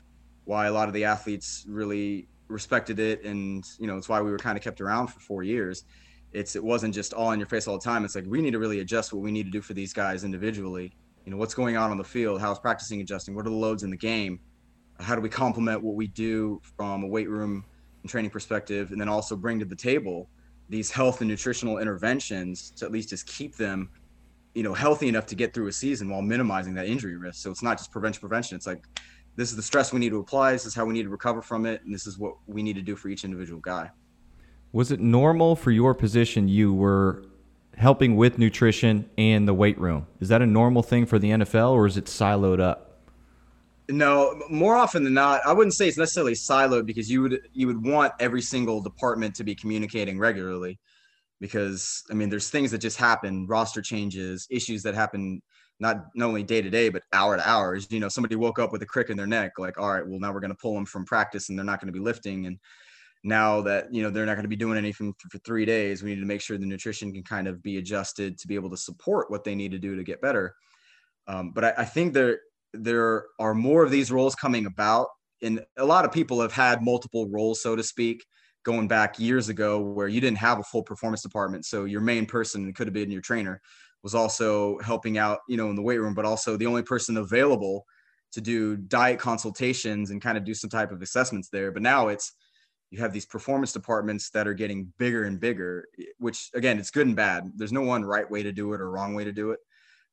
why 0.45 0.67
a 0.67 0.71
lot 0.71 0.87
of 0.87 0.93
the 0.93 1.03
athletes 1.03 1.65
really 1.67 2.27
respected 2.47 2.99
it. 2.99 3.23
And, 3.23 3.63
you 3.77 3.87
know, 3.87 3.97
it's 3.97 4.09
why 4.09 4.21
we 4.21 4.31
were 4.31 4.37
kind 4.37 4.57
of 4.57 4.63
kept 4.63 4.81
around 4.81 5.07
for 5.07 5.19
four 5.19 5.43
years. 5.43 5.83
It's, 6.31 6.55
it 6.55 6.63
wasn't 6.63 6.93
just 6.93 7.13
all 7.13 7.31
in 7.31 7.39
your 7.39 7.47
face 7.47 7.67
all 7.67 7.77
the 7.77 7.83
time. 7.83 8.05
It's 8.05 8.15
like, 8.15 8.25
we 8.25 8.41
need 8.41 8.51
to 8.51 8.59
really 8.59 8.79
adjust 8.79 9.13
what 9.13 9.21
we 9.21 9.31
need 9.31 9.45
to 9.45 9.51
do 9.51 9.61
for 9.61 9.73
these 9.73 9.93
guys 9.93 10.23
individually. 10.23 10.93
You 11.25 11.31
know, 11.31 11.37
what's 11.37 11.53
going 11.53 11.77
on 11.77 11.91
on 11.91 11.97
the 11.97 12.03
field? 12.03 12.41
How's 12.41 12.59
practicing 12.59 13.01
adjusting? 13.01 13.35
What 13.35 13.45
are 13.47 13.49
the 13.49 13.55
loads 13.55 13.83
in 13.83 13.89
the 13.89 13.97
game? 13.97 14.39
How 14.99 15.15
do 15.15 15.21
we 15.21 15.29
complement 15.29 15.83
what 15.83 15.95
we 15.95 16.07
do 16.07 16.61
from 16.77 17.03
a 17.03 17.07
weight 17.07 17.29
room 17.29 17.65
and 18.01 18.09
training 18.09 18.31
perspective 18.31 18.91
and 18.91 18.99
then 18.99 19.09
also 19.09 19.35
bring 19.35 19.59
to 19.59 19.65
the 19.65 19.75
table 19.75 20.29
these 20.69 20.89
health 20.89 21.21
and 21.21 21.29
nutritional 21.29 21.77
interventions 21.77 22.71
to 22.71 22.85
at 22.85 22.91
least 22.91 23.09
just 23.09 23.27
keep 23.27 23.55
them 23.55 23.89
you 24.55 24.63
know 24.63 24.73
healthy 24.73 25.07
enough 25.07 25.27
to 25.27 25.35
get 25.35 25.53
through 25.53 25.67
a 25.67 25.71
season 25.71 26.09
while 26.09 26.21
minimizing 26.21 26.73
that 26.73 26.87
injury 26.87 27.17
risk. 27.17 27.43
So 27.43 27.51
it's 27.51 27.61
not 27.61 27.77
just 27.77 27.91
prevention 27.91 28.21
prevention. 28.21 28.55
It's 28.55 28.65
like 28.65 28.83
this 29.35 29.49
is 29.49 29.55
the 29.55 29.61
stress 29.61 29.93
we 29.93 29.99
need 29.99 30.09
to 30.09 30.19
apply. 30.19 30.53
This 30.53 30.65
is 30.65 30.73
how 30.73 30.85
we 30.85 30.93
need 30.93 31.03
to 31.03 31.09
recover 31.09 31.41
from 31.41 31.65
it. 31.65 31.83
And 31.83 31.93
this 31.93 32.07
is 32.07 32.17
what 32.17 32.35
we 32.47 32.63
need 32.63 32.77
to 32.77 32.81
do 32.81 32.95
for 32.95 33.09
each 33.09 33.25
individual 33.25 33.59
guy. 33.59 33.91
Was 34.71 34.91
it 34.91 34.99
normal 34.99 35.55
for 35.55 35.71
your 35.71 35.93
position 35.93 36.47
you 36.47 36.73
were 36.73 37.25
helping 37.77 38.15
with 38.15 38.37
nutrition 38.37 39.09
and 39.17 39.47
the 39.47 39.53
weight 39.53 39.77
room? 39.77 40.07
Is 40.21 40.29
that 40.29 40.41
a 40.41 40.45
normal 40.45 40.81
thing 40.81 41.05
for 41.05 41.19
the 41.19 41.29
nfl 41.31 41.71
or 41.71 41.85
is 41.85 41.97
it 41.97 42.05
siloed 42.05 42.61
up 42.61 42.94
no, 43.89 44.41
more 44.49 44.75
often 44.75 45.03
than 45.03 45.13
not, 45.13 45.41
I 45.45 45.53
wouldn't 45.53 45.73
say 45.73 45.87
it's 45.87 45.97
necessarily 45.97 46.33
siloed 46.33 46.85
because 46.85 47.09
you 47.09 47.21
would 47.21 47.39
you 47.53 47.67
would 47.67 47.85
want 47.85 48.13
every 48.19 48.41
single 48.41 48.81
department 48.81 49.35
to 49.35 49.43
be 49.43 49.55
communicating 49.55 50.19
regularly 50.19 50.79
because 51.39 52.03
I 52.09 52.13
mean 52.13 52.29
there's 52.29 52.49
things 52.49 52.71
that 52.71 52.79
just 52.79 52.97
happen, 52.97 53.47
roster 53.47 53.81
changes, 53.81 54.47
issues 54.49 54.83
that 54.83 54.95
happen 54.95 55.41
not 55.79 56.05
not 56.15 56.27
only 56.27 56.43
day 56.43 56.61
to 56.61 56.69
day 56.69 56.89
but 56.89 57.03
hour 57.13 57.37
to 57.37 57.47
hours. 57.47 57.87
You 57.89 57.99
know, 57.99 58.09
somebody 58.09 58.35
woke 58.35 58.59
up 58.59 58.71
with 58.71 58.81
a 58.81 58.85
crick 58.85 59.09
in 59.09 59.17
their 59.17 59.27
neck, 59.27 59.53
like, 59.57 59.79
all 59.79 59.91
right, 59.91 60.07
well 60.07 60.19
now 60.19 60.33
we're 60.33 60.39
going 60.39 60.51
to 60.51 60.57
pull 60.61 60.73
them 60.73 60.85
from 60.85 61.05
practice 61.05 61.49
and 61.49 61.57
they're 61.57 61.65
not 61.65 61.79
going 61.79 61.91
to 61.91 61.97
be 61.97 62.03
lifting 62.03 62.45
and 62.45 62.59
now 63.25 63.59
that 63.59 63.91
you 63.91 64.03
know 64.03 64.11
they're 64.11 64.25
not 64.25 64.35
going 64.35 64.43
to 64.43 64.49
be 64.49 64.55
doing 64.55 64.77
anything 64.77 65.13
for, 65.17 65.39
three 65.39 65.65
days 65.65 66.03
we 66.03 66.13
need 66.13 66.21
to 66.21 66.27
make 66.27 66.41
sure 66.41 66.57
the 66.57 66.65
nutrition 66.65 67.11
can 67.11 67.23
kind 67.23 67.47
of 67.47 67.61
be 67.61 67.77
adjusted 67.77 68.37
to 68.37 68.47
be 68.47 68.53
able 68.53 68.69
to 68.69 68.77
support 68.77 69.31
what 69.31 69.43
they 69.43 69.55
need 69.55 69.71
to 69.71 69.79
do 69.79 69.95
to 69.95 70.03
get 70.03 70.21
better 70.21 70.53
um, 71.27 71.51
but 71.51 71.65
I, 71.65 71.73
I, 71.79 71.85
think 71.85 72.13
there 72.13 72.39
there 72.83 73.25
are 73.39 73.53
more 73.53 73.83
of 73.83 73.91
these 73.91 74.11
roles 74.11 74.35
coming 74.35 74.65
about. 74.65 75.07
And 75.41 75.63
a 75.77 75.85
lot 75.85 76.05
of 76.05 76.11
people 76.11 76.41
have 76.41 76.51
had 76.51 76.81
multiple 76.81 77.27
roles 77.29 77.61
so 77.61 77.75
to 77.75 77.83
speak 77.83 78.25
going 78.63 78.87
back 78.87 79.19
years 79.19 79.49
ago 79.49 79.79
where 79.79 80.07
you 80.07 80.19
didn't 80.19 80.39
have 80.39 80.59
a 80.59 80.63
full 80.63 80.83
performance 80.83 81.21
department. 81.21 81.65
So 81.65 81.85
your 81.85 82.01
main 82.01 82.25
person 82.25 82.73
could 82.73 82.87
have 82.87 82.93
been 82.93 83.11
your 83.11 83.21
trainer 83.21 83.61
was 84.03 84.13
also 84.13 84.77
helping 84.79 85.17
out 85.17 85.39
you 85.49 85.57
know 85.57 85.69
in 85.71 85.75
the 85.75 85.81
weight 85.81 85.97
room 85.97 86.13
but 86.13 86.25
also 86.25 86.55
the 86.55 86.65
only 86.67 86.83
person 86.83 87.17
available 87.17 87.85
to 88.33 88.39
do 88.39 88.75
diet 88.75 89.19
consultations 89.19 90.11
and 90.11 90.21
kind 90.21 90.37
of 90.37 90.43
do 90.43 90.53
some 90.53 90.69
type 90.69 90.91
of 90.91 91.01
assessments 91.01 91.49
there. 91.49 91.71
But 91.71 91.81
now 91.81 92.09
it's 92.09 92.33
you 92.91 92.99
have 92.99 93.13
these 93.13 93.25
performance 93.25 93.73
departments 93.73 94.29
that 94.29 94.47
are 94.47 94.53
getting 94.53 94.93
bigger 94.99 95.23
and 95.23 95.39
bigger 95.39 95.87
which 96.19 96.49
again 96.53 96.77
it's 96.77 96.91
good 96.91 97.07
and 97.07 97.15
bad. 97.15 97.51
There's 97.55 97.71
no 97.71 97.81
one 97.81 98.05
right 98.05 98.29
way 98.29 98.43
to 98.43 98.51
do 98.51 98.73
it 98.73 98.81
or 98.81 98.91
wrong 98.91 99.15
way 99.15 99.23
to 99.23 99.31
do 99.31 99.51
it 99.51 99.59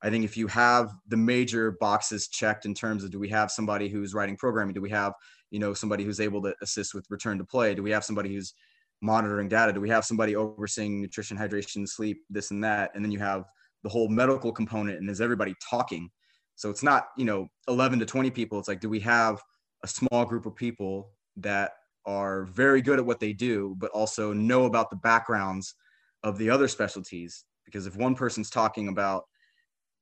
I 0.03 0.09
think 0.09 0.25
if 0.25 0.35
you 0.35 0.47
have 0.47 0.91
the 1.07 1.17
major 1.17 1.71
boxes 1.79 2.27
checked 2.27 2.65
in 2.65 2.73
terms 2.73 3.03
of 3.03 3.11
do 3.11 3.19
we 3.19 3.29
have 3.29 3.49
somebody 3.49 3.87
who's 3.87 4.13
writing 4.13 4.35
programming, 4.35 4.73
do 4.73 4.81
we 4.81 4.89
have 4.89 5.13
you 5.49 5.59
know 5.59 5.73
somebody 5.73 6.03
who's 6.03 6.19
able 6.19 6.41
to 6.43 6.53
assist 6.61 6.93
with 6.93 7.09
return 7.09 7.37
to 7.37 7.45
play, 7.45 7.73
do 7.73 7.81
we 7.81 7.91
have 7.91 8.03
somebody 8.03 8.33
who's 8.33 8.53
monitoring 9.01 9.47
data, 9.47 9.71
do 9.73 9.81
we 9.81 9.89
have 9.89 10.05
somebody 10.05 10.35
overseeing 10.35 11.01
nutrition, 11.01 11.37
hydration, 11.37 11.87
sleep, 11.87 12.21
this 12.29 12.51
and 12.51 12.63
that, 12.63 12.91
and 12.93 13.03
then 13.03 13.11
you 13.11 13.19
have 13.19 13.45
the 13.83 13.89
whole 13.89 14.09
medical 14.09 14.51
component, 14.51 14.99
and 14.99 15.09
is 15.09 15.21
everybody 15.21 15.55
talking? 15.69 16.09
So 16.55 16.69
it's 16.69 16.83
not 16.83 17.07
you 17.17 17.25
know 17.25 17.47
11 17.69 17.99
to 17.99 18.05
20 18.05 18.29
people. 18.29 18.59
It's 18.59 18.67
like 18.67 18.81
do 18.81 18.89
we 18.89 18.99
have 18.99 19.41
a 19.83 19.87
small 19.87 20.25
group 20.25 20.45
of 20.45 20.55
people 20.55 21.11
that 21.37 21.71
are 22.05 22.43
very 22.45 22.81
good 22.81 22.99
at 22.99 23.05
what 23.05 23.21
they 23.21 23.31
do, 23.31 23.75
but 23.77 23.91
also 23.91 24.33
know 24.33 24.65
about 24.65 24.89
the 24.89 24.97
backgrounds 24.97 25.75
of 26.23 26.37
the 26.37 26.49
other 26.49 26.67
specialties. 26.67 27.45
Because 27.65 27.87
if 27.87 27.95
one 27.95 28.15
person's 28.15 28.49
talking 28.49 28.89
about, 28.89 29.23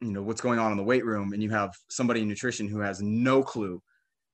you 0.01 0.11
know, 0.11 0.21
what's 0.21 0.41
going 0.41 0.59
on 0.59 0.71
in 0.71 0.77
the 0.77 0.83
weight 0.83 1.05
room, 1.05 1.33
and 1.33 1.41
you 1.41 1.49
have 1.49 1.71
somebody 1.89 2.21
in 2.21 2.27
nutrition 2.27 2.67
who 2.67 2.79
has 2.79 3.01
no 3.01 3.43
clue 3.43 3.81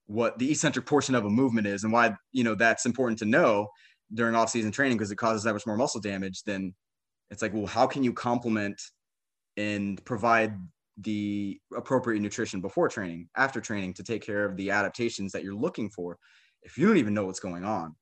what 0.05 0.37
the 0.39 0.49
eccentric 0.49 0.85
portion 0.85 1.15
of 1.15 1.25
a 1.25 1.29
movement 1.29 1.67
is 1.67 1.83
and 1.83 1.91
why, 1.91 2.15
you 2.31 2.43
know, 2.43 2.55
that's 2.55 2.85
important 2.85 3.19
to 3.19 3.25
know 3.25 3.67
during 4.13 4.35
off-season 4.35 4.71
training 4.71 4.97
because 4.97 5.11
it 5.11 5.17
causes 5.17 5.43
that 5.43 5.53
much 5.53 5.65
more 5.67 5.75
muscle 5.75 5.99
damage, 5.99 6.43
then 6.43 6.73
it's 7.29 7.41
like, 7.41 7.53
well, 7.53 7.65
how 7.65 7.85
can 7.85 8.03
you 8.03 8.13
complement 8.13 8.81
and 9.57 10.03
provide 10.05 10.53
the 10.99 11.59
appropriate 11.75 12.21
nutrition 12.21 12.61
before 12.61 12.87
training, 12.87 13.27
after 13.35 13.59
training 13.59 13.93
to 13.93 14.03
take 14.03 14.25
care 14.25 14.45
of 14.45 14.55
the 14.55 14.71
adaptations 14.71 15.31
that 15.31 15.43
you're 15.43 15.53
looking 15.53 15.89
for 15.89 16.17
if 16.63 16.77
you 16.77 16.87
don't 16.87 16.97
even 16.97 17.13
know 17.13 17.25
what's 17.25 17.39
going 17.39 17.63
on. 17.63 17.95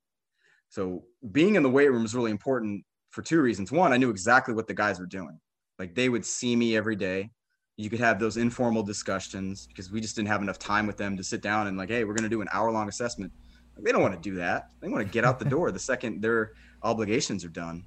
So 0.70 1.04
being 1.32 1.56
in 1.56 1.64
the 1.64 1.70
weight 1.70 1.92
room 1.92 2.06
is 2.06 2.16
really 2.16 2.32
important 2.32 2.84
for 3.10 3.22
two 3.22 3.42
reasons. 3.42 3.72
One, 3.72 3.94
I 3.94 3.98
knew 3.98 4.10
exactly 4.10 4.54
what 4.54 4.68
the 4.68 4.74
guys 4.74 5.00
were 5.00 5.06
doing. 5.06 5.40
Like 5.78 5.96
they 5.96 6.10
would 6.10 6.26
see 6.26 6.56
me 6.56 6.78
every 6.78 6.96
day. 6.96 7.32
You 7.78 7.90
could 7.90 8.00
have 8.00 8.20
those 8.20 8.38
informal 8.38 8.84
discussions 8.84 9.68
because 9.68 9.92
we 9.92 10.00
just 10.00 10.16
didn't 10.16 10.30
have 10.30 10.42
enough 10.42 10.58
time 10.58 10.88
with 10.88 10.96
them 10.96 11.18
to 11.18 11.24
sit 11.24 11.42
down 11.42 11.68
and 11.68 11.78
like, 11.78 11.90
hey, 11.90 12.06
we're 12.06 12.14
going 12.14 12.24
to 12.24 12.30
do 12.30 12.42
an 12.42 12.48
hour 12.54 12.72
long 12.72 12.88
assessment. 12.88 13.32
They 13.78 13.92
don't 13.92 14.02
want 14.02 14.14
to 14.14 14.30
do 14.30 14.36
that. 14.38 14.70
They 14.80 14.88
want 14.88 15.06
to 15.06 15.12
get 15.12 15.26
out 15.26 15.40
the 15.40 15.46
door 15.46 15.72
the 15.72 15.80
second 15.80 16.22
their 16.22 16.54
obligations 16.84 17.44
are 17.44 17.50
done. 17.50 17.84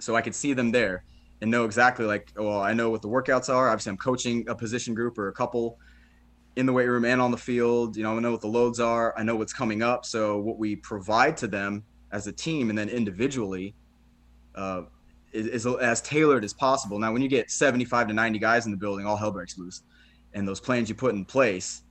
So 0.00 0.16
I 0.16 0.22
could 0.22 0.34
see 0.34 0.52
them 0.52 0.72
there 0.72 1.04
and 1.40 1.50
know 1.50 1.64
exactly 1.64 2.04
like, 2.04 2.32
oh, 2.36 2.48
well, 2.48 2.60
I 2.60 2.72
know 2.72 2.90
what 2.90 3.02
the 3.02 3.08
workouts 3.08 3.52
are. 3.52 3.68
Obviously, 3.68 3.90
I'm 3.90 3.96
coaching 3.98 4.48
a 4.48 4.54
position 4.54 4.94
group 4.94 5.18
or 5.18 5.28
a 5.28 5.32
couple 5.32 5.78
in 6.56 6.66
the 6.66 6.72
weight 6.72 6.86
room 6.86 7.04
and 7.04 7.20
on 7.20 7.30
the 7.30 7.36
field. 7.36 7.96
You 7.96 8.02
know, 8.02 8.16
I 8.16 8.20
know 8.20 8.32
what 8.32 8.40
the 8.40 8.48
loads 8.48 8.80
are. 8.80 9.16
I 9.16 9.22
know 9.22 9.36
what's 9.36 9.52
coming 9.52 9.82
up. 9.82 10.04
So 10.04 10.38
what 10.38 10.58
we 10.58 10.74
provide 10.74 11.36
to 11.38 11.46
them 11.46 11.84
as 12.10 12.26
a 12.26 12.32
team 12.32 12.70
and 12.70 12.78
then 12.78 12.88
individually 12.88 13.76
uh, 14.56 14.82
is, 15.32 15.46
is, 15.46 15.66
as 15.66 16.00
tailored 16.00 16.44
as 16.44 16.52
possible. 16.52 16.98
Now, 16.98 17.12
when 17.12 17.22
you 17.22 17.28
get 17.28 17.50
75 17.50 18.08
to 18.08 18.14
90 18.14 18.38
guys 18.38 18.66
in 18.66 18.70
the 18.70 18.78
building, 18.78 19.06
all 19.06 19.16
hell 19.16 19.30
breaks 19.30 19.58
loose, 19.58 19.82
and 20.34 20.46
those 20.46 20.60
plans 20.60 20.88
you 20.88 20.94
put 20.94 21.14
in 21.14 21.24
place 21.24 21.82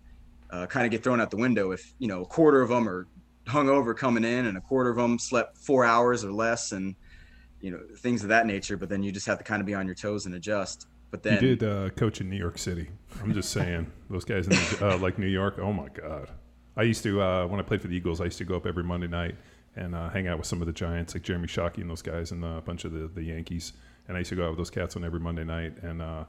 uh, 0.49 0.65
kind 0.65 0.85
of 0.85 0.91
get 0.91 1.03
thrown 1.03 1.19
out 1.19 1.29
the 1.29 1.37
window 1.37 1.71
if 1.71 1.93
you 1.99 2.07
know 2.07 2.21
a 2.21 2.25
quarter 2.25 2.61
of 2.61 2.69
them 2.69 2.87
are 2.87 3.07
hung 3.47 3.69
over 3.69 3.93
coming 3.93 4.23
in 4.23 4.45
and 4.45 4.57
a 4.57 4.61
quarter 4.61 4.89
of 4.89 4.97
them 4.97 5.17
slept 5.17 5.57
four 5.57 5.85
hours 5.85 6.23
or 6.23 6.31
less 6.31 6.71
and 6.73 6.95
you 7.61 7.71
know 7.71 7.79
things 7.97 8.23
of 8.23 8.29
that 8.29 8.45
nature. 8.45 8.77
But 8.77 8.89
then 8.89 9.03
you 9.03 9.11
just 9.11 9.25
have 9.27 9.37
to 9.37 9.43
kind 9.43 9.61
of 9.61 9.65
be 9.65 9.73
on 9.73 9.85
your 9.85 9.95
toes 9.95 10.25
and 10.25 10.35
adjust. 10.35 10.87
But 11.09 11.23
then 11.23 11.41
you 11.41 11.55
did 11.55 11.63
uh, 11.63 11.89
coach 11.91 12.21
in 12.21 12.29
New 12.29 12.37
York 12.37 12.57
City. 12.57 12.89
I'm 13.21 13.33
just 13.33 13.51
saying, 13.51 13.91
those 14.09 14.25
guys 14.25 14.47
in 14.47 14.53
uh, 14.81 14.97
like 14.97 15.17
New 15.17 15.27
York. 15.27 15.57
Oh 15.59 15.71
my 15.71 15.87
God! 15.89 16.29
I 16.75 16.83
used 16.83 17.03
to 17.03 17.21
uh, 17.21 17.47
when 17.47 17.59
I 17.59 17.63
played 17.63 17.81
for 17.81 17.87
the 17.87 17.95
Eagles. 17.95 18.21
I 18.21 18.25
used 18.25 18.37
to 18.39 18.45
go 18.45 18.55
up 18.55 18.65
every 18.65 18.83
Monday 18.83 19.07
night 19.07 19.35
and 19.77 19.95
uh, 19.95 20.09
hang 20.09 20.27
out 20.27 20.37
with 20.37 20.47
some 20.47 20.61
of 20.61 20.67
the 20.67 20.73
Giants, 20.73 21.13
like 21.13 21.23
Jeremy 21.23 21.47
Shockey 21.47 21.77
and 21.77 21.89
those 21.89 22.01
guys, 22.01 22.31
and 22.31 22.43
a 22.43 22.61
bunch 22.61 22.83
of 22.85 22.91
the, 22.91 23.07
the 23.07 23.23
Yankees. 23.23 23.73
And 24.07 24.17
I 24.17 24.19
used 24.19 24.29
to 24.29 24.35
go 24.35 24.45
out 24.45 24.49
with 24.49 24.57
those 24.57 24.69
cats 24.69 24.95
on 24.95 25.03
every 25.03 25.19
Monday 25.19 25.43
night. 25.43 25.73
And 25.81 26.01
uh, 26.01 26.25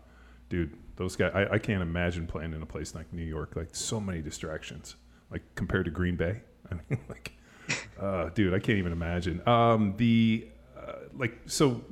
dude, 0.49 0.76
those 0.97 1.17
guys, 1.17 1.33
I, 1.35 1.55
I 1.55 1.59
can't 1.59 1.83
imagine 1.83 2.26
playing 2.26 2.52
in 2.52 2.62
a 2.62 2.67
place 2.67 2.95
like 2.95 3.12
New 3.12 3.25
York. 3.25 3.55
Like 3.57 3.75
so 3.75 4.00
many 4.00 4.21
distractions, 4.21 4.97
like 5.31 5.43
compared 5.55 5.87
to 5.87 5.90
Green 5.90 6.17
Bay. 6.17 6.43
I 6.71 6.75
mean, 6.75 7.00
like, 7.09 7.33
uh, 7.99 8.28
dude, 8.31 8.55
I 8.55 8.59
can't 8.59 8.78
even 8.78 8.93
imagine. 8.93 9.47
Um, 9.49 9.95
the 9.97 10.49
like 11.17 11.38
so 11.47 11.83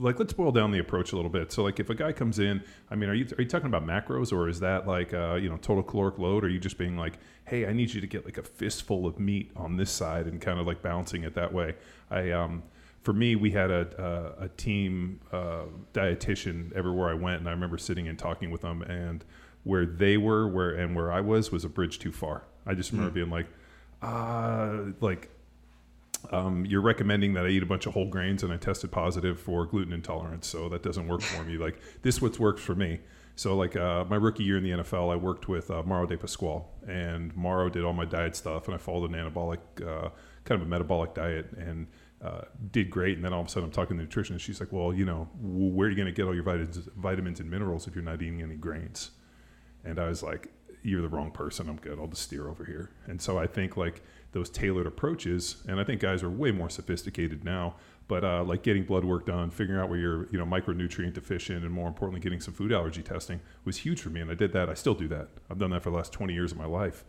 like 0.00 0.18
let's 0.18 0.32
boil 0.32 0.50
down 0.50 0.70
the 0.70 0.78
approach 0.78 1.12
a 1.12 1.16
little 1.16 1.30
bit. 1.30 1.52
So 1.52 1.62
like 1.62 1.78
if 1.78 1.90
a 1.90 1.94
guy 1.94 2.12
comes 2.12 2.38
in, 2.38 2.62
I 2.90 2.94
mean, 2.94 3.10
are 3.10 3.14
you 3.14 3.26
are 3.38 3.42
you 3.42 3.48
talking 3.48 3.66
about 3.66 3.86
macros 3.86 4.32
or 4.32 4.48
is 4.48 4.60
that 4.60 4.86
like 4.86 5.12
uh, 5.12 5.34
you 5.34 5.48
know 5.48 5.58
total 5.58 5.82
caloric 5.82 6.18
load? 6.18 6.44
Or 6.44 6.46
are 6.46 6.50
you 6.50 6.58
just 6.58 6.78
being 6.78 6.96
like, 6.96 7.18
hey, 7.44 7.66
I 7.66 7.72
need 7.72 7.92
you 7.92 8.00
to 8.00 8.06
get 8.06 8.24
like 8.24 8.38
a 8.38 8.42
fistful 8.42 9.06
of 9.06 9.20
meat 9.20 9.50
on 9.56 9.76
this 9.76 9.90
side 9.90 10.26
and 10.26 10.40
kind 10.40 10.58
of 10.58 10.66
like 10.66 10.82
balancing 10.82 11.24
it 11.24 11.34
that 11.34 11.52
way? 11.52 11.74
I 12.10 12.30
um 12.30 12.62
for 13.02 13.12
me, 13.12 13.36
we 13.36 13.50
had 13.50 13.70
a 13.70 14.34
a, 14.40 14.44
a 14.44 14.48
team 14.48 15.20
uh, 15.32 15.64
dietitian 15.92 16.72
everywhere 16.74 17.10
I 17.10 17.14
went, 17.14 17.40
and 17.40 17.48
I 17.48 17.52
remember 17.52 17.78
sitting 17.78 18.08
and 18.08 18.18
talking 18.18 18.50
with 18.50 18.62
them, 18.62 18.82
and 18.82 19.24
where 19.64 19.86
they 19.86 20.16
were, 20.16 20.48
where 20.48 20.70
and 20.70 20.96
where 20.96 21.12
I 21.12 21.20
was 21.20 21.50
was 21.50 21.64
a 21.64 21.68
bridge 21.68 21.98
too 21.98 22.12
far. 22.12 22.44
I 22.66 22.74
just 22.74 22.92
remember 22.92 23.10
mm. 23.10 23.14
being 23.14 23.30
like, 23.30 23.46
uh, 24.02 24.92
like 25.00 25.30
um, 26.30 26.64
you're 26.66 26.80
recommending 26.80 27.34
that 27.34 27.46
I 27.46 27.48
eat 27.48 27.62
a 27.62 27.66
bunch 27.66 27.86
of 27.86 27.94
whole 27.94 28.08
grains 28.08 28.42
and 28.42 28.52
I 28.52 28.56
tested 28.56 28.90
positive 28.90 29.40
for 29.40 29.66
gluten 29.66 29.92
intolerance, 29.92 30.46
so 30.46 30.68
that 30.68 30.82
doesn't 30.82 31.08
work 31.08 31.22
for 31.22 31.44
me. 31.44 31.56
Like 31.56 31.80
this, 32.02 32.20
what's 32.20 32.38
worked 32.38 32.60
for 32.60 32.74
me. 32.74 33.00
So 33.36 33.56
like 33.56 33.74
uh, 33.74 34.04
my 34.04 34.16
rookie 34.16 34.44
year 34.44 34.58
in 34.58 34.64
the 34.64 34.70
NFL, 34.70 35.12
I 35.12 35.16
worked 35.16 35.48
with 35.48 35.70
uh, 35.70 35.82
Mauro 35.82 36.06
Di 36.06 36.16
Pasquale, 36.16 36.64
and 36.86 37.34
Mauro 37.34 37.70
did 37.70 37.84
all 37.84 37.94
my 37.94 38.04
diet 38.04 38.36
stuff, 38.36 38.66
and 38.66 38.74
I 38.74 38.78
followed 38.78 39.10
an 39.10 39.16
anabolic, 39.16 39.60
uh, 39.80 40.10
kind 40.44 40.60
of 40.60 40.66
a 40.66 40.70
metabolic 40.70 41.14
diet, 41.14 41.50
and 41.52 41.86
uh, 42.22 42.42
did 42.70 42.90
great. 42.90 43.16
And 43.16 43.24
then 43.24 43.32
all 43.32 43.40
of 43.40 43.46
a 43.46 43.50
sudden, 43.50 43.68
I'm 43.68 43.72
talking 43.72 43.96
to 43.96 44.04
the 44.04 44.08
nutritionist. 44.08 44.40
She's 44.40 44.60
like, 44.60 44.72
"Well, 44.72 44.92
you 44.92 45.06
know, 45.06 45.28
where 45.40 45.86
are 45.86 45.90
you 45.90 45.96
going 45.96 46.06
to 46.06 46.12
get 46.12 46.26
all 46.26 46.34
your 46.34 46.42
vitamins, 46.42 46.76
vitamins 46.96 47.40
and 47.40 47.50
minerals 47.50 47.86
if 47.86 47.94
you're 47.94 48.04
not 48.04 48.20
eating 48.20 48.42
any 48.42 48.56
grains?" 48.56 49.12
And 49.84 49.98
I 49.98 50.08
was 50.08 50.22
like, 50.22 50.52
"You're 50.82 51.00
the 51.00 51.08
wrong 51.08 51.30
person. 51.30 51.68
I'm 51.68 51.76
good. 51.76 51.98
I'll 51.98 52.08
just 52.08 52.22
steer 52.22 52.46
over 52.48 52.64
here." 52.64 52.90
And 53.06 53.22
so 53.22 53.38
I 53.38 53.46
think 53.46 53.78
like 53.78 54.02
those 54.32 54.48
tailored 54.50 54.86
approaches. 54.86 55.62
And 55.68 55.80
I 55.80 55.84
think 55.84 56.00
guys 56.00 56.22
are 56.22 56.30
way 56.30 56.52
more 56.52 56.70
sophisticated 56.70 57.44
now. 57.44 57.74
But 58.08 58.24
uh, 58.24 58.42
like 58.42 58.64
getting 58.64 58.82
blood 58.84 59.04
work 59.04 59.26
done, 59.26 59.50
figuring 59.50 59.80
out 59.80 59.88
where 59.88 59.98
you're, 59.98 60.28
you 60.30 60.38
know, 60.38 60.44
micronutrient 60.44 61.12
deficient, 61.12 61.64
and 61.64 61.72
more 61.72 61.86
importantly, 61.86 62.20
getting 62.20 62.40
some 62.40 62.52
food 62.52 62.72
allergy 62.72 63.02
testing 63.02 63.40
was 63.64 63.76
huge 63.76 64.00
for 64.00 64.10
me. 64.10 64.20
And 64.20 64.30
I 64.30 64.34
did 64.34 64.52
that. 64.52 64.68
I 64.68 64.74
still 64.74 64.94
do 64.94 65.06
that. 65.08 65.28
I've 65.48 65.58
done 65.58 65.70
that 65.70 65.84
for 65.84 65.90
the 65.90 65.96
last 65.96 66.12
20 66.12 66.32
years 66.32 66.50
of 66.50 66.58
my 66.58 66.66
life. 66.66 67.04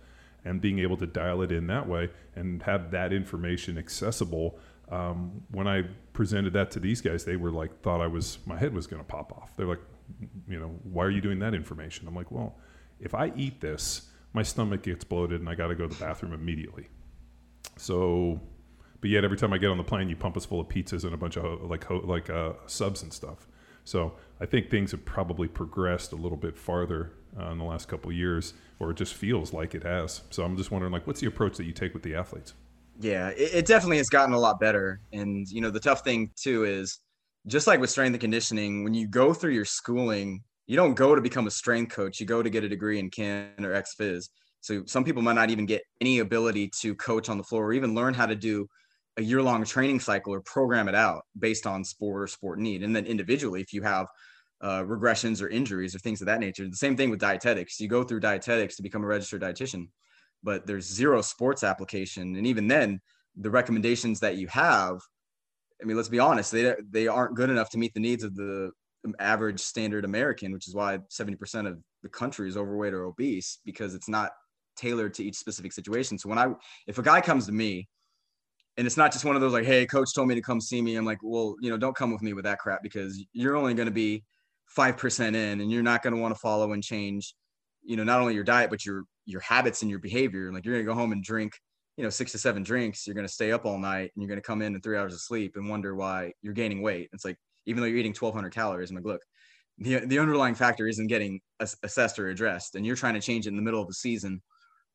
And 0.45 0.61
being 0.61 0.79
able 0.79 0.97
to 0.97 1.07
dial 1.07 1.41
it 1.41 1.51
in 1.51 1.67
that 1.67 1.87
way 1.87 2.09
and 2.35 2.61
have 2.63 2.91
that 2.91 3.13
information 3.13 3.77
accessible. 3.77 4.59
Um, 4.89 5.41
when 5.51 5.67
I 5.67 5.83
presented 6.13 6.53
that 6.53 6.69
to 6.71 6.79
these 6.79 7.01
guys, 7.01 7.25
they 7.25 7.35
were 7.35 7.51
like, 7.51 7.81
thought 7.81 8.01
I 8.01 8.07
was, 8.07 8.37
my 8.45 8.57
head 8.57 8.73
was 8.73 8.85
going 8.85 9.01
to 9.01 9.07
pop 9.07 9.31
off. 9.31 9.55
They're 9.55 9.67
like, 9.67 9.81
you 10.47 10.59
know, 10.59 10.75
why 10.83 11.05
are 11.05 11.11
you 11.11 11.21
doing 11.21 11.39
that 11.39 11.53
information? 11.55 12.07
I'm 12.07 12.15
like, 12.15 12.31
well, 12.31 12.57
if 12.99 13.15
I 13.15 13.31
eat 13.35 13.61
this, 13.61 14.09
my 14.33 14.43
stomach 14.43 14.83
gets 14.83 15.03
bloated 15.03 15.39
and 15.39 15.49
I 15.49 15.55
got 15.55 15.67
to 15.67 15.75
go 15.75 15.87
to 15.87 15.93
the 15.93 16.03
bathroom 16.03 16.33
immediately. 16.33 16.89
So, 17.77 18.39
but 18.99 19.09
yet 19.09 19.23
every 19.23 19.37
time 19.37 19.53
I 19.53 19.57
get 19.57 19.69
on 19.69 19.77
the 19.77 19.83
plane, 19.83 20.09
you 20.09 20.15
pump 20.15 20.37
us 20.37 20.45
full 20.45 20.59
of 20.59 20.67
pizzas 20.67 21.03
and 21.03 21.13
a 21.13 21.17
bunch 21.17 21.37
of 21.37 21.63
like 21.69 21.89
like 21.89 22.29
uh, 22.29 22.53
subs 22.67 23.03
and 23.03 23.11
stuff. 23.11 23.47
So 23.83 24.13
I 24.39 24.45
think 24.45 24.69
things 24.69 24.91
have 24.91 25.03
probably 25.05 25.47
progressed 25.47 26.11
a 26.11 26.15
little 26.15 26.37
bit 26.37 26.57
farther 26.57 27.11
uh, 27.39 27.51
in 27.51 27.57
the 27.57 27.63
last 27.63 27.87
couple 27.87 28.11
years, 28.11 28.53
or 28.79 28.91
it 28.91 28.97
just 28.97 29.13
feels 29.13 29.53
like 29.53 29.73
it 29.73 29.83
has. 29.83 30.21
So 30.29 30.43
I'm 30.43 30.57
just 30.57 30.71
wondering, 30.71 30.91
like, 30.91 31.07
what's 31.07 31.19
the 31.19 31.27
approach 31.27 31.57
that 31.57 31.65
you 31.65 31.73
take 31.73 31.93
with 31.93 32.03
the 32.03 32.15
athletes? 32.15 32.53
Yeah, 32.99 33.29
it, 33.29 33.53
it 33.53 33.65
definitely 33.65 33.97
has 33.97 34.09
gotten 34.09 34.33
a 34.33 34.39
lot 34.39 34.59
better. 34.59 35.01
And 35.13 35.47
you 35.47 35.61
know, 35.61 35.71
the 35.71 35.79
tough 35.79 36.03
thing 36.03 36.31
too 36.35 36.65
is 36.65 36.99
just 37.47 37.67
like 37.67 37.79
with 37.79 37.89
strength 37.89 38.13
and 38.13 38.21
conditioning, 38.21 38.83
when 38.83 38.93
you 38.93 39.07
go 39.07 39.33
through 39.33 39.53
your 39.53 39.65
schooling, 39.65 40.43
you 40.67 40.75
don't 40.75 40.93
go 40.93 41.15
to 41.15 41.21
become 41.21 41.47
a 41.47 41.51
strength 41.51 41.93
coach. 41.93 42.19
You 42.19 42.25
go 42.25 42.43
to 42.43 42.49
get 42.49 42.63
a 42.63 42.69
degree 42.69 42.99
in 42.99 43.09
kin 43.09 43.49
or 43.59 43.73
ex 43.73 43.95
phys. 43.99 44.29
So 44.61 44.83
some 44.85 45.03
people 45.03 45.21
might 45.21 45.33
not 45.33 45.49
even 45.49 45.65
get 45.65 45.83
any 45.99 46.19
ability 46.19 46.71
to 46.81 46.95
coach 46.95 47.29
on 47.29 47.37
the 47.37 47.43
floor 47.43 47.65
or 47.65 47.73
even 47.73 47.95
learn 47.95 48.13
how 48.13 48.27
to 48.27 48.35
do 48.35 48.67
a 49.17 49.21
year 49.21 49.41
long 49.41 49.65
training 49.65 49.99
cycle 49.99 50.33
or 50.33 50.41
program 50.41 50.87
it 50.87 50.95
out 50.95 51.23
based 51.37 51.67
on 51.67 51.83
sport 51.83 52.23
or 52.23 52.27
sport 52.27 52.59
need. 52.59 52.83
And 52.83 52.95
then 52.95 53.05
individually, 53.05 53.61
if 53.61 53.73
you 53.73 53.81
have 53.81 54.07
uh, 54.61 54.83
regressions 54.83 55.41
or 55.41 55.49
injuries 55.49 55.95
or 55.95 55.99
things 55.99 56.21
of 56.21 56.27
that 56.27 56.39
nature, 56.39 56.67
the 56.67 56.75
same 56.75 56.95
thing 56.95 57.09
with 57.09 57.19
dietetics. 57.19 57.79
You 57.79 57.87
go 57.87 58.03
through 58.03 58.21
dietetics 58.21 58.75
to 58.77 58.83
become 58.83 59.03
a 59.03 59.07
registered 59.07 59.41
dietitian, 59.41 59.87
but 60.43 60.65
there's 60.65 60.85
zero 60.85 61.21
sports 61.21 61.63
application. 61.63 62.35
And 62.35 62.45
even 62.47 62.67
then, 62.67 63.01
the 63.35 63.49
recommendations 63.49 64.19
that 64.19 64.37
you 64.37 64.47
have, 64.47 64.99
I 65.81 65.85
mean, 65.85 65.97
let's 65.97 66.09
be 66.09 66.19
honest, 66.19 66.51
they, 66.51 66.75
they 66.89 67.07
aren't 67.07 67.35
good 67.35 67.49
enough 67.49 67.71
to 67.71 67.77
meet 67.77 67.93
the 67.93 67.99
needs 67.99 68.23
of 68.23 68.35
the 68.35 68.71
average 69.19 69.59
standard 69.59 70.05
American, 70.05 70.53
which 70.53 70.67
is 70.67 70.75
why 70.75 70.99
70% 71.09 71.67
of 71.67 71.79
the 72.03 72.09
country 72.09 72.47
is 72.47 72.57
overweight 72.57 72.93
or 72.93 73.05
obese 73.05 73.59
because 73.65 73.95
it's 73.95 74.09
not 74.09 74.31
tailored 74.75 75.13
to 75.15 75.23
each 75.23 75.35
specific 75.35 75.73
situation. 75.73 76.17
So 76.17 76.29
when 76.29 76.37
I, 76.37 76.47
if 76.87 76.97
a 76.97 77.01
guy 77.03 77.21
comes 77.21 77.45
to 77.47 77.51
me 77.51 77.87
and 78.77 78.87
it's 78.87 78.97
not 78.97 79.11
just 79.11 79.25
one 79.25 79.35
of 79.35 79.41
those 79.41 79.53
like, 79.53 79.65
Hey, 79.65 79.85
coach 79.85 80.13
told 80.13 80.27
me 80.27 80.35
to 80.35 80.41
come 80.41 80.61
see 80.61 80.81
me. 80.81 80.95
I'm 80.95 81.05
like, 81.05 81.19
well, 81.21 81.55
you 81.61 81.69
know, 81.69 81.77
don't 81.77 81.95
come 81.95 82.11
with 82.11 82.21
me 82.21 82.33
with 82.33 82.45
that 82.45 82.59
crap 82.59 82.81
because 82.83 83.23
you're 83.33 83.55
only 83.55 83.73
going 83.73 83.87
to 83.87 83.93
be 83.93 84.23
5% 84.77 85.27
in 85.27 85.61
and 85.61 85.71
you're 85.71 85.83
not 85.83 86.01
going 86.01 86.15
to 86.15 86.21
want 86.21 86.33
to 86.33 86.39
follow 86.39 86.73
and 86.73 86.83
change, 86.83 87.33
you 87.83 87.95
know, 87.95 88.03
not 88.03 88.21
only 88.21 88.33
your 88.33 88.43
diet, 88.43 88.69
but 88.69 88.85
your, 88.85 89.03
your 89.25 89.41
habits 89.41 89.81
and 89.81 89.91
your 89.91 89.99
behavior. 89.99 90.51
Like 90.51 90.65
you're 90.65 90.75
going 90.75 90.85
to 90.85 90.91
go 90.91 90.97
home 90.97 91.11
and 91.11 91.23
drink, 91.23 91.53
you 91.97 92.03
know, 92.03 92.09
six 92.09 92.31
to 92.31 92.37
seven 92.37 92.63
drinks. 92.63 93.05
You're 93.05 93.15
going 93.15 93.27
to 93.27 93.33
stay 93.33 93.51
up 93.51 93.65
all 93.65 93.77
night 93.77 94.11
and 94.15 94.23
you're 94.23 94.29
going 94.29 94.41
to 94.41 94.45
come 94.45 94.61
in 94.61 94.73
in 94.73 94.81
three 94.81 94.97
hours 94.97 95.13
of 95.13 95.21
sleep 95.21 95.55
and 95.55 95.69
wonder 95.69 95.95
why 95.95 96.31
you're 96.41 96.53
gaining 96.53 96.81
weight. 96.81 97.09
It's 97.13 97.25
like, 97.25 97.37
even 97.65 97.81
though 97.81 97.87
you're 97.87 97.99
eating 97.99 98.15
1200 98.17 98.53
calories, 98.53 98.89
I'm 98.89 98.95
like, 98.95 99.05
look, 99.05 99.21
the 99.81 100.05
the 100.05 100.19
underlying 100.19 100.55
factor 100.55 100.87
isn't 100.87 101.07
getting 101.07 101.41
assessed 101.59 102.19
or 102.19 102.29
addressed, 102.29 102.75
and 102.75 102.85
you're 102.85 102.95
trying 102.95 103.15
to 103.15 103.21
change 103.21 103.47
it 103.47 103.49
in 103.49 103.55
the 103.55 103.61
middle 103.61 103.81
of 103.81 103.87
the 103.87 103.93
season, 103.93 104.41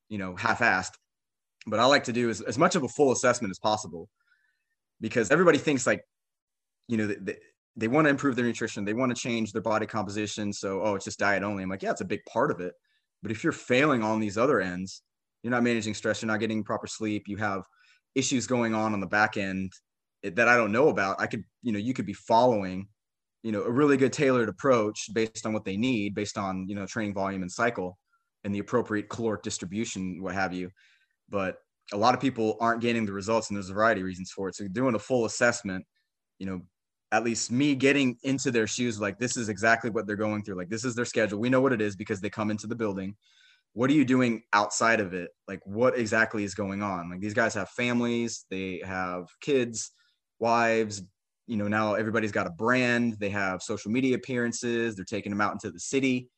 you 0.08 0.18
know, 0.18 0.36
half-assed. 0.36 0.92
But 1.66 1.80
I 1.80 1.84
like 1.86 2.04
to 2.04 2.12
do 2.12 2.28
is 2.28 2.40
as 2.40 2.58
much 2.58 2.76
of 2.76 2.82
a 2.82 2.88
full 2.88 3.12
assessment 3.12 3.50
as 3.50 3.58
possible, 3.58 4.08
because 5.00 5.30
everybody 5.30 5.58
thinks 5.58 5.86
like, 5.86 6.02
you 6.88 6.96
know, 6.96 7.06
they, 7.06 7.36
they 7.76 7.88
want 7.88 8.06
to 8.06 8.10
improve 8.10 8.36
their 8.36 8.44
nutrition, 8.44 8.84
they 8.84 8.94
want 8.94 9.14
to 9.14 9.20
change 9.20 9.52
their 9.52 9.62
body 9.62 9.86
composition. 9.86 10.52
So, 10.52 10.82
oh, 10.82 10.94
it's 10.94 11.04
just 11.04 11.18
diet 11.18 11.42
only. 11.42 11.62
I'm 11.62 11.68
like, 11.68 11.82
yeah, 11.82 11.90
it's 11.90 12.00
a 12.00 12.06
big 12.06 12.24
part 12.26 12.50
of 12.50 12.60
it. 12.60 12.72
But 13.22 13.32
if 13.32 13.42
you're 13.42 13.52
failing 13.52 14.02
on 14.02 14.20
these 14.20 14.38
other 14.38 14.60
ends, 14.60 15.02
you're 15.42 15.50
not 15.50 15.62
managing 15.62 15.94
stress, 15.94 16.22
you're 16.22 16.30
not 16.30 16.40
getting 16.40 16.62
proper 16.62 16.86
sleep, 16.86 17.24
you 17.26 17.36
have 17.36 17.64
issues 18.14 18.46
going 18.46 18.74
on 18.74 18.92
on 18.92 19.00
the 19.00 19.06
back 19.06 19.36
end 19.36 19.72
that 20.22 20.48
I 20.48 20.56
don't 20.56 20.72
know 20.72 20.88
about. 20.88 21.20
I 21.20 21.26
could, 21.26 21.44
you 21.62 21.72
know, 21.72 21.78
you 21.78 21.94
could 21.94 22.06
be 22.06 22.14
following 22.14 22.88
you 23.46 23.52
know 23.52 23.62
a 23.62 23.70
really 23.70 23.96
good 23.96 24.12
tailored 24.12 24.48
approach 24.48 25.08
based 25.12 25.46
on 25.46 25.52
what 25.52 25.64
they 25.64 25.76
need 25.76 26.16
based 26.16 26.36
on 26.36 26.66
you 26.68 26.74
know 26.74 26.84
training 26.84 27.14
volume 27.14 27.42
and 27.42 27.52
cycle 27.52 27.96
and 28.46 28.54
the 28.54 28.60
appropriate 28.60 29.10
caloric 29.10 29.42
distribution 29.42 30.22
what 30.22 30.32
have 30.32 30.54
you. 30.54 30.70
But 31.28 31.56
a 31.92 31.96
lot 31.96 32.14
of 32.14 32.20
people 32.20 32.56
aren't 32.60 32.80
gaining 32.80 33.04
the 33.04 33.12
results 33.12 33.50
and 33.50 33.56
there's 33.56 33.70
a 33.70 33.74
variety 33.74 34.00
of 34.00 34.06
reasons 34.06 34.30
for 34.30 34.48
it. 34.48 34.54
So 34.54 34.66
doing 34.68 34.94
a 34.94 35.00
full 35.00 35.26
assessment 35.26 35.84
you 36.38 36.46
know 36.46 36.60
at 37.12 37.24
least 37.24 37.50
me 37.50 37.74
getting 37.74 38.16
into 38.24 38.50
their 38.50 38.66
shoes 38.66 39.00
like 39.00 39.18
this 39.18 39.36
is 39.36 39.48
exactly 39.48 39.90
what 39.90 40.06
they're 40.06 40.16
going 40.16 40.42
through. 40.42 40.56
Like 40.56 40.70
this 40.70 40.84
is 40.84 40.94
their 40.94 41.04
schedule. 41.04 41.40
We 41.40 41.50
know 41.50 41.60
what 41.60 41.72
it 41.72 41.82
is 41.82 41.96
because 41.96 42.20
they 42.20 42.30
come 42.30 42.50
into 42.50 42.66
the 42.66 42.74
building. 42.76 43.16
What 43.74 43.90
are 43.90 43.94
you 43.94 44.04
doing 44.04 44.42
outside 44.52 45.00
of 45.00 45.12
it? 45.12 45.30
Like 45.48 45.60
what 45.64 45.98
exactly 45.98 46.44
is 46.44 46.54
going 46.54 46.82
on? 46.82 47.10
Like 47.10 47.20
these 47.20 47.34
guys 47.34 47.52
have 47.54 47.68
families 47.70 48.46
they 48.48 48.80
have 48.84 49.26
kids 49.40 49.90
wives 50.38 51.02
you 51.46 51.56
know 51.56 51.66
now 51.66 51.94
everybody's 51.94 52.32
got 52.32 52.46
a 52.46 52.50
brand. 52.50 53.16
They 53.18 53.30
have 53.30 53.60
social 53.60 53.90
media 53.90 54.16
appearances. 54.16 54.94
They're 54.94 55.04
taking 55.04 55.30
them 55.30 55.40
out 55.40 55.52
into 55.52 55.72
the 55.72 55.80
city 55.80 56.28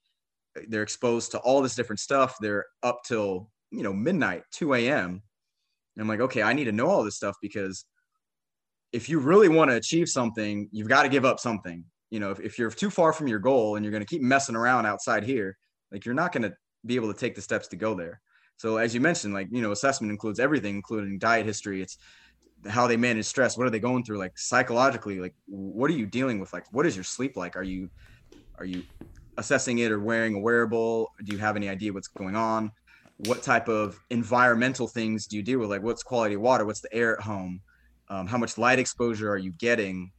they're 0.68 0.82
exposed 0.82 1.32
to 1.32 1.38
all 1.38 1.62
this 1.62 1.74
different 1.74 2.00
stuff. 2.00 2.36
They're 2.40 2.66
up 2.82 3.00
till 3.04 3.50
you 3.70 3.82
know 3.82 3.92
midnight 3.92 4.44
2 4.52 4.72
a.m 4.72 5.10
and 5.10 6.02
i'm 6.02 6.08
like 6.08 6.20
okay 6.20 6.42
i 6.42 6.54
need 6.54 6.64
to 6.64 6.72
know 6.72 6.86
all 6.86 7.04
this 7.04 7.16
stuff 7.16 7.36
because 7.42 7.84
if 8.92 9.08
you 9.08 9.18
really 9.18 9.48
want 9.48 9.70
to 9.70 9.76
achieve 9.76 10.08
something 10.08 10.68
you've 10.72 10.88
got 10.88 11.02
to 11.02 11.08
give 11.08 11.24
up 11.24 11.40
something. 11.40 11.84
You 12.10 12.20
know 12.20 12.30
if, 12.30 12.40
if 12.40 12.58
you're 12.58 12.70
too 12.70 12.90
far 12.90 13.12
from 13.12 13.28
your 13.28 13.38
goal 13.38 13.76
and 13.76 13.84
you're 13.84 13.92
going 13.92 14.04
to 14.04 14.06
keep 14.06 14.22
messing 14.22 14.56
around 14.56 14.86
outside 14.86 15.24
here 15.24 15.56
like 15.92 16.04
you're 16.04 16.14
not 16.14 16.32
going 16.32 16.42
to 16.42 16.54
be 16.86 16.96
able 16.96 17.12
to 17.12 17.18
take 17.18 17.34
the 17.34 17.42
steps 17.42 17.68
to 17.68 17.76
go 17.76 17.94
there. 17.94 18.20
So 18.56 18.76
as 18.76 18.94
you 18.94 19.00
mentioned 19.00 19.34
like 19.34 19.48
you 19.50 19.60
know 19.60 19.72
assessment 19.72 20.10
includes 20.10 20.40
everything 20.40 20.76
including 20.76 21.18
diet 21.18 21.46
history. 21.46 21.82
It's 21.82 21.98
how 22.68 22.86
they 22.86 22.96
manage 22.96 23.26
stress. 23.26 23.56
What 23.56 23.66
are 23.66 23.70
they 23.70 23.78
going 23.78 24.04
through? 24.04 24.18
Like 24.18 24.38
psychologically 24.38 25.20
like 25.20 25.34
what 25.46 25.90
are 25.90 25.94
you 25.94 26.06
dealing 26.06 26.40
with? 26.40 26.52
Like 26.52 26.64
what 26.72 26.86
is 26.86 26.96
your 26.96 27.04
sleep 27.04 27.36
like? 27.36 27.56
Are 27.56 27.62
you 27.62 27.90
are 28.58 28.64
you 28.64 28.82
assessing 29.38 29.78
it 29.78 29.90
or 29.90 30.00
wearing 30.00 30.34
a 30.34 30.40
wearable? 30.40 31.12
Do 31.24 31.32
you 31.32 31.38
have 31.38 31.56
any 31.56 31.68
idea 31.68 31.92
what's 31.92 32.08
going 32.08 32.36
on? 32.36 32.72
What 33.18 33.42
type 33.42 33.68
of 33.68 33.98
environmental 34.10 34.86
things 34.86 35.26
do 35.26 35.36
you 35.36 35.42
deal 35.42 35.60
with? 35.60 35.70
Like 35.70 35.82
what's 35.82 36.02
quality 36.02 36.34
of 36.34 36.42
water? 36.42 36.66
What's 36.66 36.80
the 36.80 36.92
air 36.92 37.16
at 37.16 37.24
home? 37.24 37.60
Um, 38.08 38.26
how 38.26 38.36
much 38.36 38.58
light 38.58 38.78
exposure 38.78 39.30
are 39.30 39.38
you 39.38 39.52
getting? 39.52 40.12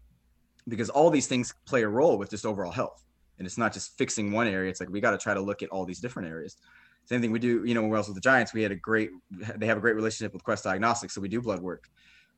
Because 0.67 0.89
all 0.89 1.09
these 1.09 1.27
things 1.27 1.53
play 1.65 1.83
a 1.83 1.87
role 1.87 2.17
with 2.17 2.29
just 2.29 2.45
overall 2.45 2.71
health. 2.71 3.03
And 3.37 3.45
it's 3.45 3.57
not 3.57 3.73
just 3.73 3.97
fixing 3.97 4.31
one 4.31 4.47
area. 4.47 4.69
It's 4.69 4.79
like 4.79 4.89
we 4.89 5.01
got 5.01 5.11
to 5.11 5.17
try 5.17 5.33
to 5.33 5.41
look 5.41 5.61
at 5.63 5.69
all 5.69 5.85
these 5.85 5.99
different 5.99 6.29
areas. 6.29 6.57
Same 7.05 7.21
thing 7.21 7.31
we 7.31 7.39
do 7.39 7.63
you 7.65 7.73
know 7.73 7.81
when 7.81 7.89
we 7.89 7.97
was 7.97 8.07
with 8.07 8.15
the 8.15 8.21
giants 8.21 8.53
we 8.53 8.61
had 8.61 8.71
a 8.71 8.75
great 8.75 9.09
they 9.31 9.65
have 9.65 9.77
a 9.77 9.81
great 9.81 9.95
relationship 9.95 10.31
with 10.31 10.43
quest 10.43 10.63
diagnostics 10.63 11.15
so 11.15 11.21
we 11.21 11.27
do 11.27 11.41
blood 11.41 11.61
work. 11.61 11.89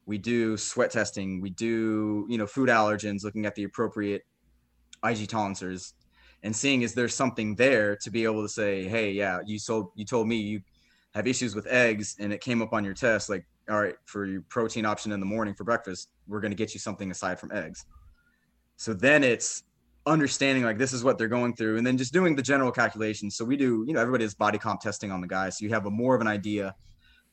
We 0.06 0.18
do 0.18 0.58
sweat 0.58 0.92
testing. 0.92 1.42
We 1.42 1.50
do 1.50 2.26
you 2.30 2.38
know 2.38 2.48
food 2.48 2.70
allergens 2.70 3.24
looking 3.24 3.46
at 3.46 3.56
the 3.56 3.66
appropriate 3.66 4.24
ig 5.04 5.28
tolerances 5.28 5.94
and 6.44 6.56
seeing 6.56 6.82
is 6.82 6.94
there 6.94 7.08
something 7.08 7.56
there 7.56 7.96
to 7.96 8.10
be 8.10 8.24
able 8.24 8.42
to 8.42 8.50
say 8.50 8.88
hey 8.88 9.12
yeah 9.12 9.40
you 9.46 9.60
sold 9.60 9.92
you 9.96 10.06
told 10.06 10.28
me 10.28 10.36
you 10.36 10.62
have 11.14 11.28
issues 11.28 11.56
with 11.56 11.68
eggs 11.68 12.16
and 12.20 12.32
it 12.32 12.42
came 12.42 12.62
up 12.62 12.74
on 12.74 12.84
your 12.84 12.94
test 12.94 13.30
like 13.30 13.46
all 13.70 13.80
right 13.80 13.96
for 14.06 14.26
your 14.26 14.42
protein 14.50 14.86
option 14.86 15.12
in 15.12 15.20
the 15.20 15.26
morning 15.26 15.54
for 15.54 15.64
breakfast 15.64 16.10
we're 16.28 16.42
going 16.42 16.52
to 16.52 16.58
get 16.58 16.74
you 16.74 16.80
something 16.80 17.12
aside 17.12 17.40
from 17.40 17.52
eggs 17.52 17.86
so 18.78 18.94
then 18.94 19.24
it's 19.24 19.64
understanding 20.08 20.64
like 20.64 20.80
this 20.80 20.94
is 20.94 21.04
what 21.04 21.18
they're 21.20 21.28
going 21.28 21.56
through 21.56 21.78
and 21.78 21.86
then 21.86 21.96
just 21.96 22.12
doing 22.12 22.36
the 22.36 22.42
general 22.42 22.72
calculations 22.72 23.36
so 23.36 23.46
we 23.46 23.56
do 23.56 23.84
you 23.88 23.94
know 23.94 24.00
everybody 24.00 24.24
does 24.24 24.34
body 24.34 24.58
comp 24.58 24.82
testing 24.82 25.12
on 25.12 25.22
the 25.22 25.28
guys 25.28 25.60
so 25.60 25.64
you 25.64 25.70
have 25.70 25.86
a 25.86 25.92
more 25.92 26.16
of 26.16 26.22
an 26.22 26.28
idea 26.28 26.74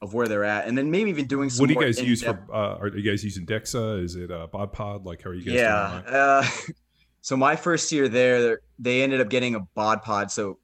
of 0.01 0.15
where 0.15 0.29
they're 0.29 0.45
at, 0.45 0.67
and 0.69 0.79
then 0.79 0.91
maybe 0.91 1.11
even 1.11 1.27
doing 1.27 1.51
some. 1.51 1.65
What 1.65 1.69
do 1.69 1.75
you 1.75 1.81
guys 1.81 2.01
use 2.01 2.23
for? 2.23 2.39
Uh, 2.53 2.79
are 2.79 2.89
you 2.89 3.11
guys 3.11 3.25
using 3.25 3.45
DEXA? 3.45 4.05
Is 4.05 4.15
it 4.15 4.31
uh, 4.31 4.47
Bod 4.47 4.73
Pod? 4.73 5.05
Like, 5.05 5.23
how 5.23 5.31
are 5.31 5.35
you 5.35 5.45
guys? 5.45 5.55
Yeah. 5.55 6.03
Uh, 6.07 6.47
so 7.21 7.37
my 7.37 7.57
first 7.57 7.91
year 7.93 8.09
there, 8.09 8.61
they 8.79 9.03
ended 9.03 9.21
up 9.21 9.29
getting 9.29 9.55
a 9.55 9.61
Bod 9.75 10.03
Pod. 10.03 10.31
So 10.31 10.59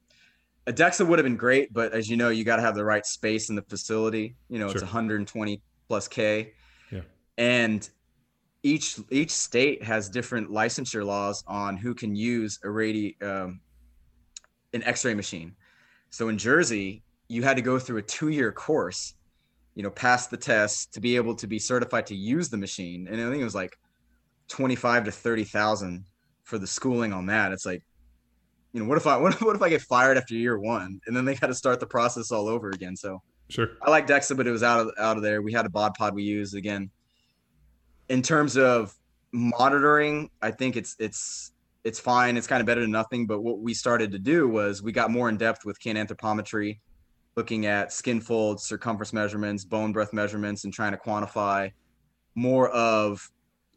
a 0.67 0.73
DEXA 0.73 1.07
would 1.07 1.19
have 1.19 1.23
been 1.23 1.37
great, 1.37 1.73
but 1.73 1.93
as 1.93 2.09
you 2.09 2.17
know, 2.17 2.29
you 2.29 2.43
got 2.43 2.55
to 2.57 2.61
have 2.61 2.75
the 2.75 2.85
right 2.85 3.05
space 3.05 3.49
in 3.49 3.55
the 3.55 3.61
facility. 3.63 4.35
You 4.49 4.59
know, 4.59 4.67
sure. 4.67 4.75
it's 4.75 4.83
120 4.83 5.61
plus 5.87 6.07
K. 6.07 6.53
Yeah. 6.91 7.01
And 7.37 7.87
each 8.63 8.99
each 9.11 9.31
state 9.31 9.83
has 9.83 10.09
different 10.09 10.49
licensure 10.49 11.05
laws 11.05 11.43
on 11.45 11.77
who 11.77 11.93
can 11.93 12.15
use 12.15 12.59
a 12.63 12.67
radi 12.67 13.21
um, 13.21 13.59
an 14.73 14.83
X-ray 14.83 15.13
machine. 15.13 15.55
So 16.09 16.29
in 16.29 16.37
Jersey, 16.37 17.03
you 17.27 17.43
had 17.43 17.55
to 17.57 17.61
go 17.61 17.77
through 17.77 17.97
a 17.97 18.01
two-year 18.01 18.51
course 18.51 19.13
you 19.75 19.83
know, 19.83 19.89
pass 19.89 20.27
the 20.27 20.37
test 20.37 20.93
to 20.93 21.01
be 21.01 21.15
able 21.17 21.35
to 21.35 21.47
be 21.47 21.59
certified 21.59 22.07
to 22.07 22.15
use 22.15 22.49
the 22.49 22.57
machine. 22.57 23.07
And 23.09 23.21
I 23.21 23.29
think 23.29 23.41
it 23.41 23.43
was 23.43 23.55
like 23.55 23.77
25 24.47 25.05
to 25.05 25.11
30,000 25.11 26.05
for 26.45 26.57
the 26.57 26.67
schooling 26.67 27.11
on 27.11 27.25
that. 27.25 27.51
It's 27.51 27.65
like, 27.65 27.83
you 28.71 28.79
know, 28.79 28.87
what 28.87 28.97
if 28.97 29.05
I, 29.05 29.17
what 29.21 29.33
if, 29.33 29.41
what 29.41 29.55
if 29.55 29.61
I 29.61 29.69
get 29.69 29.81
fired 29.81 30.17
after 30.17 30.33
year 30.33 30.57
one 30.57 31.01
and 31.05 31.15
then 31.15 31.25
they 31.25 31.35
got 31.35 31.47
to 31.47 31.53
start 31.53 31.79
the 31.79 31.87
process 31.87 32.31
all 32.31 32.47
over 32.47 32.69
again? 32.69 32.95
So 32.95 33.21
sure. 33.49 33.71
I 33.81 33.89
like 33.89 34.07
DEXA, 34.07 34.37
but 34.37 34.47
it 34.47 34.51
was 34.51 34.63
out 34.63 34.79
of, 34.79 34.91
out 34.97 35.17
of 35.17 35.23
there. 35.23 35.41
We 35.41 35.51
had 35.51 35.65
a 35.65 35.69
bod 35.69 35.93
pod 35.95 36.15
we 36.15 36.23
used 36.23 36.55
again. 36.55 36.89
In 38.07 38.21
terms 38.21 38.55
of 38.55 38.95
monitoring, 39.33 40.29
I 40.41 40.51
think 40.51 40.77
it's, 40.77 40.95
it's, 40.99 41.51
it's 41.83 41.99
fine. 41.99 42.37
It's 42.37 42.47
kind 42.47 42.61
of 42.61 42.67
better 42.67 42.81
than 42.81 42.91
nothing. 42.91 43.27
But 43.27 43.41
what 43.41 43.59
we 43.59 43.73
started 43.73 44.11
to 44.11 44.19
do 44.19 44.47
was 44.47 44.81
we 44.81 44.91
got 44.91 45.11
more 45.11 45.29
in 45.29 45.37
depth 45.37 45.65
with 45.65 45.79
kinanthropometry 45.79 46.79
looking 47.35 47.65
at 47.65 47.91
skin 47.91 48.21
folds, 48.21 48.63
circumference 48.63 49.11
measurements, 49.11 49.65
bone 49.65 49.91
breadth 49.91 50.13
measurements, 50.13 50.63
and 50.63 50.73
trying 50.73 50.91
to 50.91 50.97
quantify 50.97 51.71
more 52.33 52.69
of 52.69 53.29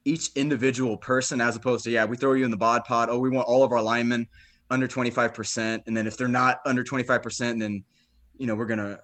each 0.08 0.30
individual 0.34 0.96
person 0.96 1.40
as 1.40 1.54
opposed 1.54 1.84
to, 1.84 1.90
yeah, 1.90 2.04
we 2.04 2.16
throw 2.16 2.32
you 2.32 2.44
in 2.44 2.50
the 2.50 2.56
bod 2.56 2.84
pod. 2.84 3.10
Oh, 3.10 3.18
we 3.18 3.28
want 3.28 3.46
all 3.46 3.62
of 3.62 3.72
our 3.72 3.82
linemen 3.82 4.26
under 4.70 4.88
25%. 4.88 5.82
And 5.86 5.96
then 5.96 6.06
if 6.06 6.16
they're 6.16 6.28
not 6.28 6.60
under 6.64 6.82
25%, 6.82 7.60
then, 7.60 7.84
you 8.38 8.46
know, 8.46 8.54
we're 8.54 8.66
going 8.66 8.78
to 8.78 8.98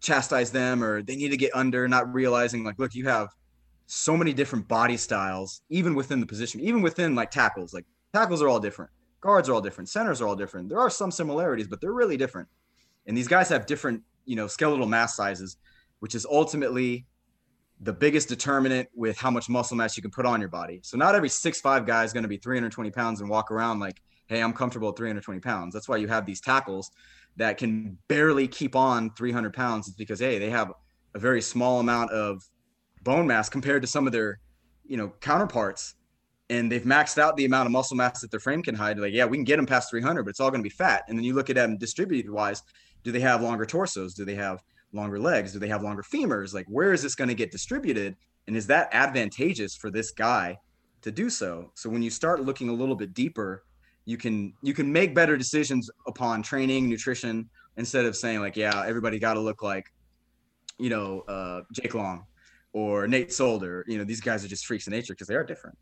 chastise 0.00 0.50
them 0.50 0.84
or 0.84 1.02
they 1.02 1.16
need 1.16 1.30
to 1.30 1.36
get 1.38 1.50
under, 1.54 1.88
not 1.88 2.12
realizing 2.12 2.62
like, 2.62 2.78
look, 2.78 2.94
you 2.94 3.08
have 3.08 3.28
so 3.86 4.16
many 4.16 4.34
different 4.34 4.68
body 4.68 4.98
styles, 4.98 5.62
even 5.70 5.94
within 5.94 6.20
the 6.20 6.26
position, 6.26 6.60
even 6.60 6.82
within 6.82 7.14
like 7.14 7.30
tackles. 7.30 7.72
Like 7.72 7.86
tackles 8.12 8.42
are 8.42 8.48
all 8.48 8.60
different, 8.60 8.90
guards 9.22 9.48
are 9.48 9.54
all 9.54 9.62
different, 9.62 9.88
centers 9.88 10.20
are 10.20 10.28
all 10.28 10.36
different. 10.36 10.68
There 10.68 10.78
are 10.78 10.90
some 10.90 11.10
similarities, 11.10 11.68
but 11.68 11.80
they're 11.80 11.92
really 11.92 12.18
different. 12.18 12.48
And 13.06 13.16
these 13.16 13.28
guys 13.28 13.48
have 13.48 13.64
different, 13.64 14.02
you 14.26 14.36
know, 14.36 14.46
skeletal 14.46 14.86
mass 14.86 15.16
sizes, 15.16 15.56
which 16.00 16.14
is 16.14 16.26
ultimately 16.26 17.06
the 17.80 17.92
biggest 17.92 18.28
determinant 18.28 18.88
with 18.94 19.18
how 19.18 19.30
much 19.30 19.48
muscle 19.48 19.76
mass 19.76 19.96
you 19.96 20.02
can 20.02 20.10
put 20.10 20.26
on 20.26 20.40
your 20.40 20.48
body. 20.48 20.80
So 20.82 20.96
not 20.96 21.14
every 21.14 21.28
six 21.28 21.60
five 21.60 21.86
guy 21.86 22.04
is 22.04 22.12
going 22.12 22.22
to 22.22 22.28
be 22.28 22.36
320 22.36 22.90
pounds 22.90 23.20
and 23.20 23.28
walk 23.28 23.50
around 23.50 23.80
like, 23.80 24.00
hey, 24.26 24.40
I'm 24.40 24.52
comfortable 24.52 24.90
at 24.90 24.96
320 24.96 25.40
pounds. 25.40 25.74
That's 25.74 25.88
why 25.88 25.96
you 25.96 26.08
have 26.08 26.24
these 26.24 26.40
tackles 26.40 26.90
that 27.36 27.58
can 27.58 27.98
barely 28.08 28.46
keep 28.46 28.76
on 28.76 29.10
300 29.14 29.52
pounds. 29.52 29.88
It's 29.88 29.96
because 29.96 30.20
hey, 30.20 30.38
they 30.38 30.50
have 30.50 30.72
a 31.14 31.18
very 31.18 31.42
small 31.42 31.80
amount 31.80 32.10
of 32.10 32.42
bone 33.02 33.26
mass 33.26 33.48
compared 33.48 33.82
to 33.82 33.88
some 33.88 34.06
of 34.06 34.12
their, 34.12 34.38
you 34.86 34.96
know, 34.96 35.12
counterparts 35.20 35.94
and 36.50 36.70
they've 36.70 36.82
maxed 36.82 37.18
out 37.18 37.36
the 37.36 37.44
amount 37.44 37.66
of 37.66 37.72
muscle 37.72 37.96
mass 37.96 38.20
that 38.20 38.30
their 38.30 38.40
frame 38.40 38.62
can 38.62 38.74
hide. 38.74 38.98
Like, 38.98 39.12
yeah, 39.12 39.24
we 39.24 39.36
can 39.36 39.44
get 39.44 39.56
them 39.56 39.66
past 39.66 39.90
300, 39.90 40.22
but 40.22 40.30
it's 40.30 40.40
all 40.40 40.50
going 40.50 40.62
to 40.62 40.68
be 40.68 40.74
fat. 40.74 41.04
And 41.08 41.18
then 41.18 41.24
you 41.24 41.34
look 41.34 41.50
at 41.50 41.56
them 41.56 41.78
distributed 41.78 42.30
wise, 42.30 42.62
do 43.02 43.12
they 43.12 43.20
have 43.20 43.42
longer 43.42 43.64
torsos? 43.64 44.14
Do 44.14 44.24
they 44.24 44.34
have 44.34 44.62
longer 44.94 45.18
legs? 45.18 45.52
Do 45.52 45.58
they 45.58 45.68
have 45.68 45.82
longer 45.82 46.02
femurs? 46.02 46.54
Like, 46.54 46.66
where 46.68 46.92
is 46.92 47.02
this 47.02 47.14
going 47.14 47.28
to 47.28 47.34
get 47.34 47.50
distributed? 47.50 48.16
And 48.46 48.56
is 48.56 48.66
that 48.68 48.88
advantageous 48.92 49.76
for 49.76 49.90
this 49.90 50.10
guy 50.10 50.58
to 51.02 51.10
do 51.10 51.28
so? 51.28 51.70
So 51.74 51.90
when 51.90 52.02
you 52.02 52.10
start 52.10 52.42
looking 52.42 52.68
a 52.68 52.72
little 52.72 52.96
bit 52.96 53.14
deeper, 53.14 53.64
you 54.04 54.16
can 54.16 54.52
you 54.62 54.74
can 54.74 54.92
make 54.92 55.14
better 55.14 55.36
decisions 55.36 55.90
upon 56.06 56.42
training, 56.42 56.88
nutrition, 56.88 57.48
instead 57.76 58.04
of 58.04 58.16
saying 58.16 58.40
like, 58.40 58.56
yeah, 58.56 58.84
everybody 58.86 59.18
got 59.18 59.34
to 59.34 59.40
look 59.40 59.62
like, 59.62 59.86
you 60.78 60.90
know, 60.90 61.20
uh, 61.22 61.62
Jake 61.72 61.94
Long 61.94 62.26
or 62.72 63.06
Nate 63.08 63.32
Solder. 63.32 63.84
You 63.88 63.98
know, 63.98 64.04
these 64.04 64.20
guys 64.20 64.44
are 64.44 64.48
just 64.48 64.66
freaks 64.66 64.86
of 64.86 64.92
nature 64.92 65.14
because 65.14 65.28
they 65.28 65.34
are 65.34 65.44
different. 65.44 65.78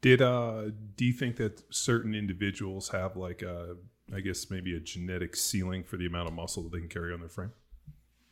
Did 0.00 0.22
uh 0.22 0.70
do 0.96 1.04
you 1.04 1.12
think 1.12 1.36
that 1.36 1.62
certain 1.72 2.14
individuals 2.14 2.88
have 2.88 3.16
like 3.16 3.42
a 3.42 3.76
I 4.14 4.20
guess 4.20 4.50
maybe 4.50 4.74
a 4.74 4.80
genetic 4.80 5.36
ceiling 5.36 5.84
for 5.84 5.96
the 5.96 6.06
amount 6.06 6.28
of 6.28 6.34
muscle 6.34 6.62
that 6.64 6.72
they 6.72 6.80
can 6.80 6.88
carry 6.88 7.12
on 7.12 7.20
their 7.20 7.28
frame? 7.28 7.52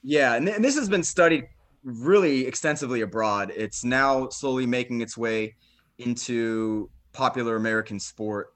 Yeah, 0.02 0.34
and, 0.34 0.48
and 0.48 0.64
this 0.64 0.76
has 0.76 0.88
been 0.88 1.02
studied 1.02 1.44
really 1.84 2.46
extensively 2.46 3.02
abroad. 3.02 3.52
It's 3.54 3.84
now 3.84 4.28
slowly 4.28 4.66
making 4.66 5.00
its 5.00 5.16
way 5.16 5.54
into 5.98 6.90
popular 7.12 7.56
American 7.56 7.98
sport. 7.98 8.48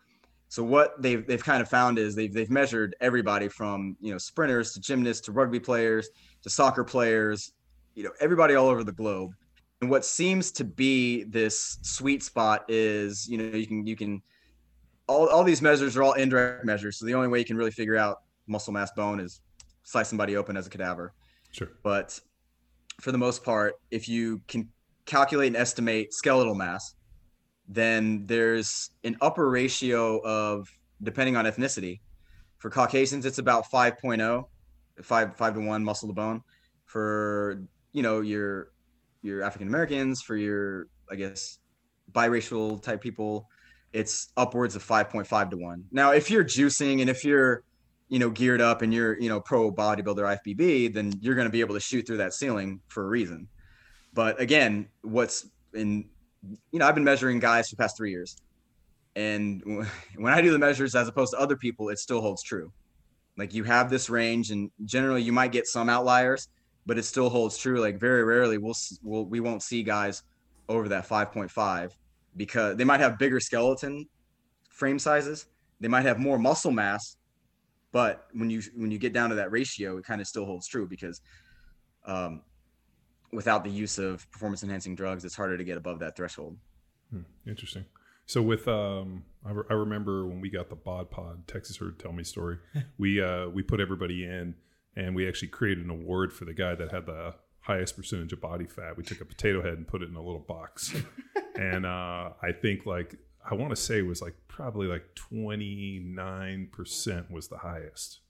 So 0.49 0.63
what 0.63 1.01
they've 1.01 1.27
they've 1.27 1.43
kind 1.43 1.63
of 1.63 1.69
found 1.69 1.99
is 1.99 2.15
they've 2.15 2.33
they've 2.33 2.51
measured 2.51 2.95
everybody 3.01 3.49
from 3.49 3.97
you 4.01 4.13
know 4.13 4.19
sprinters 4.19 4.73
to 4.75 4.81
gymnasts 4.81 5.25
to 5.27 5.33
rugby 5.33 5.59
players 5.59 6.11
to 6.43 6.51
soccer 6.51 6.85
players, 6.85 7.53
you 7.95 8.05
know 8.05 8.11
everybody 8.21 8.55
all 8.55 8.69
over 8.69 8.85
the 8.85 8.93
globe. 8.93 9.31
And 9.81 9.91
what 9.91 10.05
seems 10.05 10.53
to 10.53 10.65
be 10.65 11.25
this 11.25 11.79
sweet 11.83 12.23
spot 12.23 12.65
is 12.69 13.27
you 13.29 13.39
know 13.39 13.57
you 13.57 13.67
can 13.67 13.87
you 13.87 13.97
can 13.97 14.23
all, 15.09 15.29
all 15.29 15.43
these 15.43 15.63
measures 15.63 15.97
are 15.97 16.03
all 16.03 16.13
indirect 16.13 16.65
measures. 16.65 16.99
So 16.99 17.07
the 17.07 17.15
only 17.15 17.29
way 17.29 17.39
you 17.39 17.45
can 17.45 17.57
really 17.57 17.71
figure 17.71 17.97
out 17.97 18.19
muscle 18.47 18.73
mass 18.73 18.93
bone 18.93 19.21
is 19.21 19.41
slice 19.83 20.09
somebody 20.09 20.37
open 20.37 20.57
as 20.57 20.67
a 20.67 20.71
cadaver. 20.71 21.13
Sure. 21.53 21.69
But 21.83 22.19
for 23.01 23.13
the 23.13 23.19
most 23.19 23.45
part, 23.45 23.75
if 23.91 24.09
you 24.09 24.41
can 24.49 24.69
calculate 25.07 25.49
and 25.49 25.57
estimate 25.57 26.13
skeletal 26.13 26.55
mass, 26.55 26.95
then 27.69 28.27
there's 28.27 28.91
an 29.05 29.17
upper 29.21 29.49
ratio 29.51 30.19
of 30.25 30.69
depending 31.03 31.37
on 31.37 31.45
ethnicity. 31.45 32.01
For 32.59 32.71
Caucasians, 32.71 33.27
it's 33.27 33.39
about 33.39 33.71
5.0, 33.71 34.45
5 35.03 35.37
5 35.37 35.55
to 35.55 35.61
1 35.61 35.85
muscle 35.85 36.09
to 36.09 36.15
bone. 36.15 36.43
For 36.87 37.63
you 37.93 38.03
know 38.03 38.21
your 38.21 38.73
your 39.23 39.43
African 39.43 39.69
Americans, 39.69 40.23
for 40.23 40.37
your 40.37 40.87
I 41.11 41.17
guess 41.17 41.59
biracial 42.13 42.83
type 42.83 43.01
people, 43.01 43.49
it's 43.93 44.33
upwards 44.37 44.77
of 44.77 44.85
5.5 44.85 45.51
to 45.51 45.57
1. 45.57 45.85
Now, 45.91 46.13
if 46.13 46.31
you're 46.31 46.45
juicing 46.45 47.01
and 47.01 47.11
if 47.11 47.25
you're 47.25 47.65
you 48.13 48.19
know 48.19 48.29
geared 48.29 48.61
up 48.61 48.83
and 48.83 48.93
you're 48.93 49.19
you 49.19 49.31
know 49.31 49.41
pro 49.41 49.73
bodybuilder 49.73 50.39
IFBB, 50.47 50.93
then 50.93 51.15
you're 51.23 51.35
going 51.35 51.47
to 51.47 51.51
be 51.51 51.61
able 51.61 51.73
to 51.75 51.81
shoot 51.81 52.07
through 52.07 52.19
that 52.19 52.35
ceiling 52.35 52.79
for 52.89 53.05
a 53.05 53.07
reason. 53.07 53.49
But 54.13 54.39
again, 54.39 54.89
what's 55.01 55.47
in 55.73 56.11
you 56.73 56.79
know, 56.79 56.87
I've 56.87 56.95
been 56.95 57.05
measuring 57.05 57.39
guys 57.39 57.71
for 57.71 57.77
the 57.77 57.83
past 57.83 57.97
three 57.97 58.11
years. 58.11 58.37
And 59.17 59.63
when 60.17 60.35
I 60.35 60.43
do 60.43 60.53
the 60.53 60.59
measures 60.59 60.95
as 60.95 61.09
opposed 61.09 61.33
to 61.33 61.39
other 61.39 61.57
people, 61.57 61.89
it 61.89 61.99
still 61.99 62.21
holds 62.21 62.43
true. 62.43 62.71
Like 63.39 63.55
you 63.55 63.65
have 63.65 63.89
this 63.89 64.11
range, 64.11 64.51
and 64.51 64.71
generally 64.85 65.23
you 65.23 65.33
might 65.33 65.51
get 65.51 65.67
some 65.67 65.89
outliers, 65.89 66.49
but 66.85 66.99
it 66.99 67.05
still 67.05 67.31
holds 67.31 67.57
true. 67.57 67.81
Like 67.81 67.99
very 67.99 68.25
rarely 68.25 68.59
we'll, 68.59 68.77
we'll 69.03 69.25
we 69.25 69.41
won't 69.41 69.63
see 69.63 69.83
guys 69.83 70.23
over 70.69 70.87
that 70.91 71.09
5.5 71.09 71.93
because 72.37 72.77
they 72.77 72.85
might 72.85 73.01
have 73.01 73.19
bigger 73.19 73.41
skeleton 73.41 74.07
frame 74.69 74.99
sizes. 74.99 75.47
They 75.81 75.89
might 75.89 76.05
have 76.05 76.19
more 76.19 76.39
muscle 76.39 76.73
mass, 76.73 77.17
but 77.93 78.27
when 78.33 78.51
you 78.51 78.63
when 78.75 78.91
you 78.91 78.99
get 78.99 79.13
down 79.13 79.31
to 79.31 79.37
that 79.37 79.53
ratio, 79.53 79.99
it 79.99 80.05
kind 80.05 80.21
of 80.21 80.27
still 80.27 80.47
holds 80.47 80.67
true 80.67 80.89
because 80.89 81.21
um, 82.07 82.43
without 83.33 83.65
the 83.65 83.71
use 83.71 83.99
of 83.99 84.29
performance 84.31 84.63
enhancing 84.63 84.95
drugs, 84.95 85.25
it's 85.25 85.37
harder 85.37 85.57
to 85.57 85.65
get 85.65 85.77
above 85.77 85.99
that 86.01 86.17
threshold. 86.17 86.57
Hmm, 87.11 87.23
interesting. 87.47 87.85
So 88.27 88.41
with 88.41 88.67
um, 88.67 89.25
I, 89.45 89.51
re- 89.51 89.65
I, 89.71 89.75
remember 89.75 90.27
when 90.27 90.41
we 90.41 90.49
got 90.49 90.71
the 90.71 90.77
Bod 90.77 91.11
Pod, 91.11 91.47
Texas 91.47 91.77
Heard 91.77 91.99
Tell 91.99 92.13
Me 92.13 92.25
story. 92.25 92.59
we 92.99 93.23
uh, 93.23 93.49
we 93.49 93.63
put 93.63 93.79
everybody 93.79 94.25
in, 94.25 94.55
and 94.97 95.15
we 95.15 95.29
actually 95.29 95.49
created 95.49 95.85
an 95.85 95.91
award 95.91 96.33
for 96.33 96.47
the 96.47 96.55
guy 96.55 96.75
that 96.75 96.91
had 96.91 97.07
the 97.07 97.35
highest 97.61 97.97
percentage 97.97 98.33
of 98.33 98.41
body 98.41 98.67
fat. 98.67 98.97
We 98.97 99.05
took 99.05 99.21
a 99.21 99.25
potato 99.25 99.63
head 99.63 99.75
and 99.75 99.87
put 99.87 100.03
it 100.03 100.09
in 100.09 100.17
a 100.17 100.23
little 100.23 100.41
box, 100.41 100.95
and 101.57 101.85
uh, 101.85 102.31
I 102.43 102.53
think 102.53 102.87
like 102.87 103.17
I 103.49 103.55
want 103.55 103.71
to 103.71 103.77
say 103.77 104.03
was 104.03 104.23
like 104.23 104.35
probably 104.49 104.87
like 104.87 105.15
twenty 105.15 106.01
nine 106.05 106.69
percent 106.73 107.31
was 107.31 107.49
the 107.49 107.59
highest, 107.59 108.21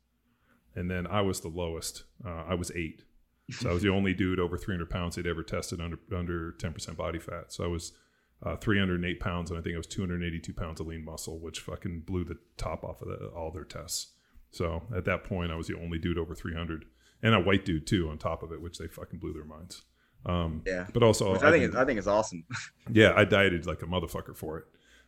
and 0.75 0.91
then 0.91 1.07
I 1.07 1.21
was 1.21 1.41
the 1.41 1.49
lowest. 1.49 2.05
Uh, 2.25 2.45
I 2.49 2.55
was 2.55 2.71
eight. 2.75 3.03
So 3.51 3.71
I 3.71 3.73
was 3.73 3.83
the 3.83 3.89
only 3.95 4.15
dude 4.15 4.39
over 4.39 4.57
300 4.57 4.89
pounds 4.89 5.17
they'd 5.17 5.27
ever 5.27 5.43
tested 5.43 5.81
under 5.81 5.99
under 6.17 6.53
10% 6.53 6.97
body 6.97 7.19
fat. 7.19 7.53
So 7.53 7.65
I 7.65 7.67
was 7.67 7.93
uh, 8.45 8.57
308 8.57 9.21
pounds, 9.21 9.51
and 9.51 9.59
I 9.59 9.63
think 9.63 9.75
I 9.75 9.79
was 9.79 9.87
282 9.87 10.53
pounds 10.55 10.81
of 10.81 10.87
lean 10.87 11.05
muscle, 11.05 11.39
which 11.39 11.61
fucking 11.61 12.01
blew 12.01 12.25
the 12.25 12.39
top 12.57 12.85
off 12.85 13.03
of 13.03 13.09
the, 13.09 13.27
all 13.29 13.51
their 13.51 13.65
tests. 13.65 14.13
So 14.51 14.83
at 14.95 15.05
that 15.05 15.25
point, 15.25 15.53
I 15.53 15.57
was 15.57 15.69
the 15.69 15.79
only 15.79 15.99
dude 15.99 16.19
over 16.19 16.35
300, 16.35 16.85
and 17.23 17.35
a 17.35 17.41
white 17.41 17.65
dude 17.65 17.87
too 17.87 18.09
on 18.11 18.19
top 18.19 18.43
of 18.43 18.53
it, 18.53 18.61
which 18.61 18.79
they 18.79 18.89
fucking 18.89 19.19
blew 19.19 19.33
their 19.33 19.45
minds. 19.45 19.83
Um, 20.25 20.63
yeah, 20.67 20.87
but 20.93 21.03
also 21.03 21.33
which 21.33 21.43
I 21.43 21.51
think 21.51 21.75
I 21.75 21.85
think 21.85 21.99
it's 21.99 22.07
awesome. 22.07 22.45
yeah, 22.93 23.13
I 23.17 23.25
dieted 23.25 23.67
like 23.67 23.83
a 23.83 23.87
motherfucker 23.87 24.37
for 24.37 24.59
it. 24.59 24.65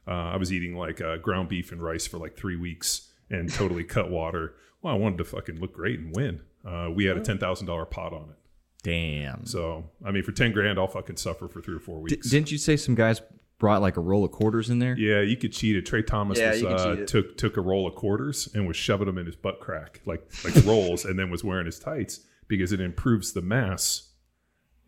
Uh, 0.07 0.11
I 0.33 0.37
was 0.37 0.53
eating 0.53 0.77
like 0.77 1.01
uh, 1.01 1.17
ground 1.17 1.49
beef 1.49 1.73
and 1.73 1.83
rice 1.83 2.07
for 2.07 2.19
like 2.19 2.37
three 2.37 2.57
weeks 2.57 3.11
and 3.31 3.53
totally 3.53 3.85
cut 3.97 4.11
water. 4.11 4.55
Well, 4.83 4.95
I 4.95 4.97
wanted 4.97 5.19
to 5.19 5.25
fucking 5.25 5.61
look 5.61 5.73
great 5.73 5.99
and 5.99 6.15
win. 6.15 6.41
Uh, 6.65 6.91
we 6.95 7.05
had 7.05 7.17
a 7.17 7.21
ten 7.21 7.39
thousand 7.39 7.67
dollar 7.67 7.85
pot 7.85 8.13
on 8.13 8.31
it. 8.31 8.37
Damn. 8.83 9.47
So 9.47 9.85
I 10.05 10.11
mean, 10.11 10.23
for 10.23 10.33
ten 10.33 10.53
grand, 10.53 10.79
I'll 10.79 10.89
fucking 10.89 11.17
suffer 11.17 11.49
for 11.49 11.61
three 11.61 11.77
or 11.77 11.81
four 11.81 12.01
weeks. 12.01 12.29
D- 12.29 12.37
didn't 12.37 12.53
you 12.53 12.59
say 12.59 12.77
some 12.77 12.95
guys 12.95 13.23
brought 13.59 13.81
like 13.81 13.97
a 13.97 14.01
roll 14.01 14.25
of 14.25 14.31
quarters 14.31 14.71
in 14.71 14.79
there? 14.79 14.97
Yeah, 14.97 15.21
you 15.21 15.37
could 15.37 15.53
cheat 15.53 15.77
it. 15.77 15.87
Tra 15.87 16.03
Thomas 16.03 16.39
yeah, 16.39 16.51
was, 16.51 16.63
uh, 16.63 17.05
took 17.07 17.37
took 17.37 17.57
a 17.57 17.61
roll 17.61 17.87
of 17.87 17.95
quarters 17.95 18.49
and 18.55 18.67
was 18.67 18.77
shoving 18.77 19.07
them 19.07 19.19
in 19.19 19.27
his 19.27 19.37
butt 19.37 19.61
crack 19.61 20.01
like 20.05 20.29
like 20.45 20.55
rolls, 20.67 21.05
and 21.05 21.19
then 21.19 21.31
was 21.31 21.43
wearing 21.43 21.67
his 21.67 21.79
tights 21.79 22.21
because 22.49 22.73
it 22.73 22.81
improves 22.81 23.33
the 23.33 23.43
mass. 23.43 24.11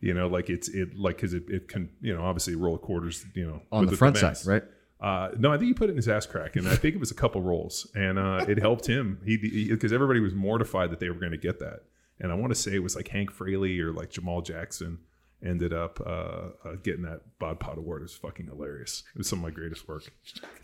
You 0.01 0.13
know, 0.13 0.27
like 0.27 0.51
it's 0.51 0.69
it 0.69 0.95
like 0.95 1.17
because 1.17 1.33
it, 1.33 1.45
it 1.49 1.69
can 1.69 1.89
you 2.03 2.15
know 2.15 2.23
obviously 2.23 2.55
roll 2.55 2.75
of 2.75 2.83
quarters 2.83 3.25
you 3.35 3.47
know 3.47 3.63
on 3.73 3.87
the 3.87 3.97
front 3.97 4.19
side, 4.19 4.37
right? 4.45 4.63
Uh, 5.01 5.29
no, 5.39 5.53
I 5.53 5.59
think 5.59 5.69
he 5.69 5.75
put 5.75 5.89
it 5.89 5.93
in 5.93 5.97
his 5.97 6.09
ass 6.09 6.25
crack, 6.25 6.57
and 6.57 6.67
I 6.67 6.75
think 6.75 6.95
it 6.95 7.01
was 7.01 7.11
a 7.11 7.15
couple 7.15 7.43
rolls, 7.43 7.87
and 7.95 8.19
uh, 8.19 8.47
it 8.49 8.59
helped 8.59 8.87
him. 8.87 9.21
He 9.25 9.69
because 9.69 9.93
everybody 9.93 10.21
was 10.21 10.35
mortified 10.35 10.91
that 10.91 11.01
they 11.01 11.11
were 11.11 11.21
going 11.21 11.33
to 11.33 11.39
get 11.39 11.59
that, 11.61 11.81
and 12.19 12.33
I 12.33 12.35
want 12.35 12.53
to 12.53 12.59
say 12.59 12.75
it 12.75 12.83
was 12.83 12.97
like 12.97 13.09
Hank 13.09 13.31
Fraley 13.31 13.79
or 13.81 13.93
like 13.93 14.11
Jamaal 14.11 14.45
Jackson 14.45 14.99
ended 15.45 15.73
up 15.73 16.01
uh, 16.01 16.49
uh, 16.65 16.77
getting 16.83 17.03
that 17.03 17.21
Bod 17.39 17.61
Pod 17.61 17.77
award. 17.77 18.03
It 18.03 18.05
was 18.05 18.15
fucking 18.15 18.47
hilarious. 18.47 19.05
It 19.15 19.19
was 19.19 19.29
some 19.29 19.41
of 19.41 19.43
my 19.43 19.51
greatest 19.51 19.87
work. 19.87 20.11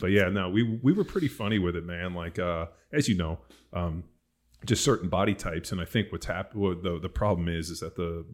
But 0.01 0.12
yeah, 0.12 0.29
no, 0.29 0.49
we 0.49 0.62
we 0.83 0.92
were 0.92 1.05
pretty 1.05 1.29
funny 1.29 1.59
with 1.59 1.77
it, 1.77 1.85
man. 1.85 2.14
Like 2.14 2.38
uh, 2.38 2.66
as 2.90 3.09
you 3.09 3.16
know, 3.16 3.38
um, 3.73 4.05
just 4.64 4.85
certain 4.85 5.09
body 5.09 5.35
types, 5.35 5.73
and 5.73 5.81
I 5.81 5.85
think 5.85 6.11
what's 6.11 6.27
happened. 6.27 6.61
What 6.62 6.83
the 6.83 6.99
the 6.99 7.09
problem 7.09 7.49
is 7.49 7.71
is 7.71 7.81
that 7.81 7.97
the 7.97 8.25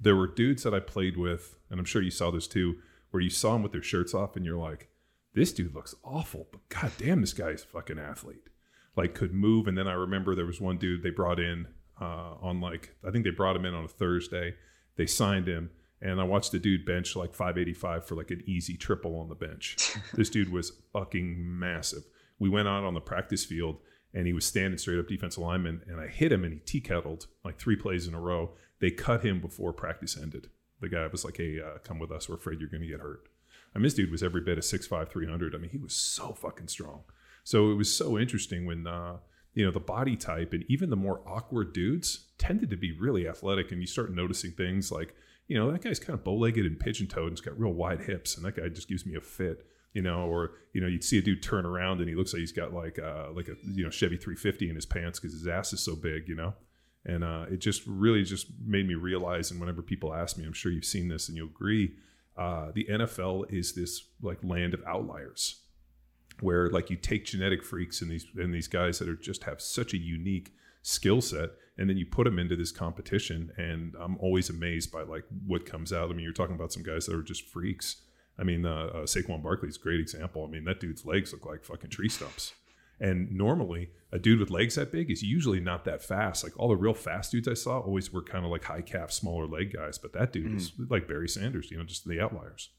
there 0.00 0.16
were 0.16 0.28
dudes 0.28 0.62
that 0.62 0.74
I 0.74 0.80
played 0.80 1.16
with, 1.16 1.56
and 1.70 1.80
I'm 1.80 1.86
sure 1.86 2.02
you 2.02 2.10
saw 2.10 2.30
this 2.30 2.46
too, 2.46 2.76
where 3.10 3.22
you 3.22 3.30
saw 3.30 3.54
them 3.54 3.62
with 3.62 3.72
their 3.72 3.82
shirts 3.82 4.14
off, 4.14 4.36
and 4.36 4.44
you're 4.44 4.58
like 4.58 4.88
this 5.34 5.52
dude 5.52 5.74
looks 5.74 5.94
awful, 6.02 6.46
but 6.50 6.68
god 6.68 6.92
damn, 6.98 7.20
this 7.20 7.32
guy's 7.32 7.62
fucking 7.62 7.98
athlete. 7.98 8.48
Like 8.96 9.14
could 9.14 9.34
move. 9.34 9.66
And 9.66 9.76
then 9.76 9.88
I 9.88 9.92
remember 9.92 10.34
there 10.34 10.46
was 10.46 10.60
one 10.60 10.78
dude 10.78 11.02
they 11.02 11.10
brought 11.10 11.40
in 11.40 11.66
uh, 12.00 12.34
on 12.40 12.60
like 12.60 12.94
I 13.06 13.10
think 13.10 13.24
they 13.24 13.30
brought 13.30 13.56
him 13.56 13.64
in 13.64 13.74
on 13.74 13.84
a 13.84 13.88
Thursday. 13.88 14.54
They 14.96 15.06
signed 15.06 15.48
him, 15.48 15.70
and 16.00 16.20
I 16.20 16.24
watched 16.24 16.52
the 16.52 16.60
dude 16.60 16.86
bench 16.86 17.16
like 17.16 17.34
585 17.34 18.06
for 18.06 18.14
like 18.14 18.30
an 18.30 18.42
easy 18.46 18.76
triple 18.76 19.18
on 19.18 19.28
the 19.28 19.34
bench. 19.34 19.96
this 20.14 20.30
dude 20.30 20.52
was 20.52 20.72
fucking 20.92 21.34
massive. 21.38 22.04
We 22.38 22.48
went 22.48 22.68
out 22.68 22.84
on 22.84 22.94
the 22.94 23.00
practice 23.00 23.44
field 23.44 23.78
and 24.12 24.26
he 24.26 24.32
was 24.32 24.44
standing 24.44 24.78
straight 24.78 25.00
up 25.00 25.08
defensive 25.08 25.42
lineman, 25.42 25.82
and 25.88 26.00
I 26.00 26.06
hit 26.06 26.30
him 26.30 26.44
and 26.44 26.52
he 26.52 26.60
tea 26.60 26.80
kettled 26.80 27.26
like 27.44 27.58
three 27.58 27.76
plays 27.76 28.06
in 28.06 28.14
a 28.14 28.20
row. 28.20 28.52
They 28.78 28.92
cut 28.92 29.24
him 29.24 29.40
before 29.40 29.72
practice 29.72 30.16
ended. 30.16 30.48
The 30.80 30.88
guy 30.88 31.06
was 31.08 31.24
like, 31.24 31.36
"Hey, 31.36 31.60
uh, 31.60 31.78
come 31.82 31.98
with 31.98 32.12
us. 32.12 32.28
We're 32.28 32.36
afraid 32.36 32.60
you're 32.60 32.68
going 32.68 32.82
to 32.82 32.88
get 32.88 33.00
hurt." 33.00 33.28
I 33.74 33.78
mean, 33.78 33.84
this 33.84 33.94
dude 33.94 34.10
was 34.10 34.22
every 34.22 34.40
bit 34.40 34.58
of 34.58 34.64
6'5", 34.64 35.08
300. 35.08 35.54
I 35.54 35.58
mean, 35.58 35.70
he 35.70 35.78
was 35.78 35.94
so 35.94 36.32
fucking 36.32 36.68
strong. 36.68 37.02
So 37.42 37.70
it 37.70 37.74
was 37.74 37.94
so 37.94 38.18
interesting 38.18 38.66
when, 38.66 38.86
uh, 38.86 39.18
you 39.52 39.64
know, 39.64 39.70
the 39.70 39.80
body 39.80 40.16
type 40.16 40.52
and 40.52 40.64
even 40.68 40.90
the 40.90 40.96
more 40.96 41.20
awkward 41.26 41.72
dudes 41.72 42.26
tended 42.38 42.70
to 42.70 42.76
be 42.76 42.92
really 42.92 43.28
athletic. 43.28 43.72
And 43.72 43.80
you 43.80 43.86
start 43.86 44.12
noticing 44.12 44.52
things 44.52 44.90
like, 44.90 45.14
you 45.46 45.58
know, 45.58 45.70
that 45.70 45.82
guy's 45.82 46.00
kind 46.00 46.18
of 46.18 46.24
bow 46.24 46.34
legged 46.34 46.64
and 46.64 46.78
pigeon 46.78 47.06
toed 47.06 47.24
and 47.24 47.32
he's 47.32 47.40
got 47.40 47.58
real 47.58 47.72
wide 47.72 48.00
hips. 48.00 48.36
And 48.36 48.44
that 48.44 48.56
guy 48.56 48.68
just 48.68 48.88
gives 48.88 49.04
me 49.04 49.14
a 49.14 49.20
fit, 49.20 49.66
you 49.92 50.02
know, 50.02 50.26
or, 50.26 50.52
you 50.72 50.80
know, 50.80 50.86
you'd 50.86 51.04
see 51.04 51.18
a 51.18 51.22
dude 51.22 51.42
turn 51.42 51.66
around 51.66 52.00
and 52.00 52.08
he 52.08 52.14
looks 52.14 52.32
like 52.32 52.40
he's 52.40 52.52
got 52.52 52.72
like, 52.72 52.98
uh, 52.98 53.30
like 53.32 53.48
a, 53.48 53.56
you 53.64 53.84
know, 53.84 53.90
Chevy 53.90 54.16
350 54.16 54.70
in 54.70 54.74
his 54.74 54.86
pants 54.86 55.20
because 55.20 55.34
his 55.34 55.46
ass 55.46 55.72
is 55.72 55.80
so 55.80 55.94
big, 55.94 56.28
you 56.28 56.34
know? 56.34 56.54
And 57.04 57.22
uh, 57.22 57.44
it 57.50 57.58
just 57.58 57.82
really 57.86 58.22
just 58.22 58.46
made 58.64 58.88
me 58.88 58.94
realize. 58.94 59.50
And 59.50 59.60
whenever 59.60 59.82
people 59.82 60.14
ask 60.14 60.38
me, 60.38 60.46
I'm 60.46 60.54
sure 60.54 60.72
you've 60.72 60.86
seen 60.86 61.08
this 61.08 61.28
and 61.28 61.36
you'll 61.36 61.48
agree 61.48 61.92
uh, 62.36 62.72
the 62.74 62.84
NFL 62.84 63.52
is 63.52 63.74
this 63.74 64.04
like 64.22 64.38
land 64.42 64.74
of 64.74 64.82
outliers, 64.86 65.60
where 66.40 66.68
like 66.70 66.90
you 66.90 66.96
take 66.96 67.24
genetic 67.24 67.62
freaks 67.62 68.02
and 68.02 68.10
these 68.10 68.26
and 68.36 68.52
these 68.52 68.68
guys 68.68 68.98
that 68.98 69.08
are 69.08 69.16
just 69.16 69.44
have 69.44 69.60
such 69.60 69.94
a 69.94 69.98
unique 69.98 70.52
skill 70.82 71.20
set, 71.20 71.50
and 71.78 71.88
then 71.88 71.96
you 71.96 72.06
put 72.06 72.24
them 72.24 72.38
into 72.38 72.56
this 72.56 72.72
competition, 72.72 73.52
and 73.56 73.94
I'm 74.00 74.16
always 74.18 74.50
amazed 74.50 74.92
by 74.92 75.02
like 75.02 75.24
what 75.46 75.64
comes 75.64 75.92
out. 75.92 76.10
I 76.10 76.12
mean, 76.12 76.24
you're 76.24 76.32
talking 76.32 76.56
about 76.56 76.72
some 76.72 76.82
guys 76.82 77.06
that 77.06 77.14
are 77.14 77.22
just 77.22 77.46
freaks. 77.46 77.96
I 78.38 78.42
mean, 78.42 78.66
uh, 78.66 78.90
uh, 78.92 78.96
Saquon 79.04 79.44
a 79.44 79.78
great 79.78 80.00
example. 80.00 80.44
I 80.44 80.50
mean, 80.50 80.64
that 80.64 80.80
dude's 80.80 81.06
legs 81.06 81.32
look 81.32 81.46
like 81.46 81.64
fucking 81.64 81.90
tree 81.90 82.08
stumps. 82.08 82.52
And 83.00 83.32
normally, 83.32 83.90
a 84.12 84.18
dude 84.18 84.38
with 84.38 84.50
legs 84.50 84.76
that 84.76 84.92
big 84.92 85.10
is 85.10 85.22
usually 85.22 85.60
not 85.60 85.84
that 85.84 86.02
fast. 86.02 86.44
Like 86.44 86.52
all 86.56 86.68
the 86.68 86.76
real 86.76 86.94
fast 86.94 87.32
dudes 87.32 87.48
I 87.48 87.54
saw 87.54 87.80
always 87.80 88.12
were 88.12 88.22
kind 88.22 88.44
of 88.44 88.50
like 88.50 88.64
high 88.64 88.82
calf, 88.82 89.10
smaller 89.10 89.46
leg 89.46 89.72
guys. 89.72 89.98
But 89.98 90.12
that 90.12 90.32
dude 90.32 90.52
mm. 90.52 90.56
is 90.56 90.72
like 90.88 91.08
Barry 91.08 91.28
Sanders, 91.28 91.70
you 91.70 91.78
know, 91.78 91.84
just 91.84 92.06
the 92.06 92.20
outliers. 92.20 92.70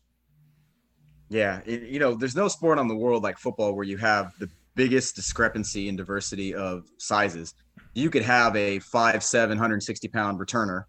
Yeah, 1.29 1.61
it, 1.65 1.83
you 1.83 1.99
know, 1.99 2.13
there's 2.13 2.35
no 2.35 2.47
sport 2.47 2.79
on 2.79 2.87
the 2.87 2.95
world 2.95 3.23
like 3.23 3.37
football 3.37 3.73
where 3.73 3.85
you 3.85 3.97
have 3.97 4.31
the 4.39 4.49
biggest 4.75 5.15
discrepancy 5.15 5.89
in 5.89 5.95
diversity 5.95 6.53
of 6.53 6.85
sizes. 6.99 7.53
You 7.93 8.09
could 8.09 8.23
have 8.23 8.55
a 8.55 8.79
five, 8.79 9.23
seven, 9.23 9.57
160 9.57 10.07
pound 10.09 10.39
returner, 10.39 10.83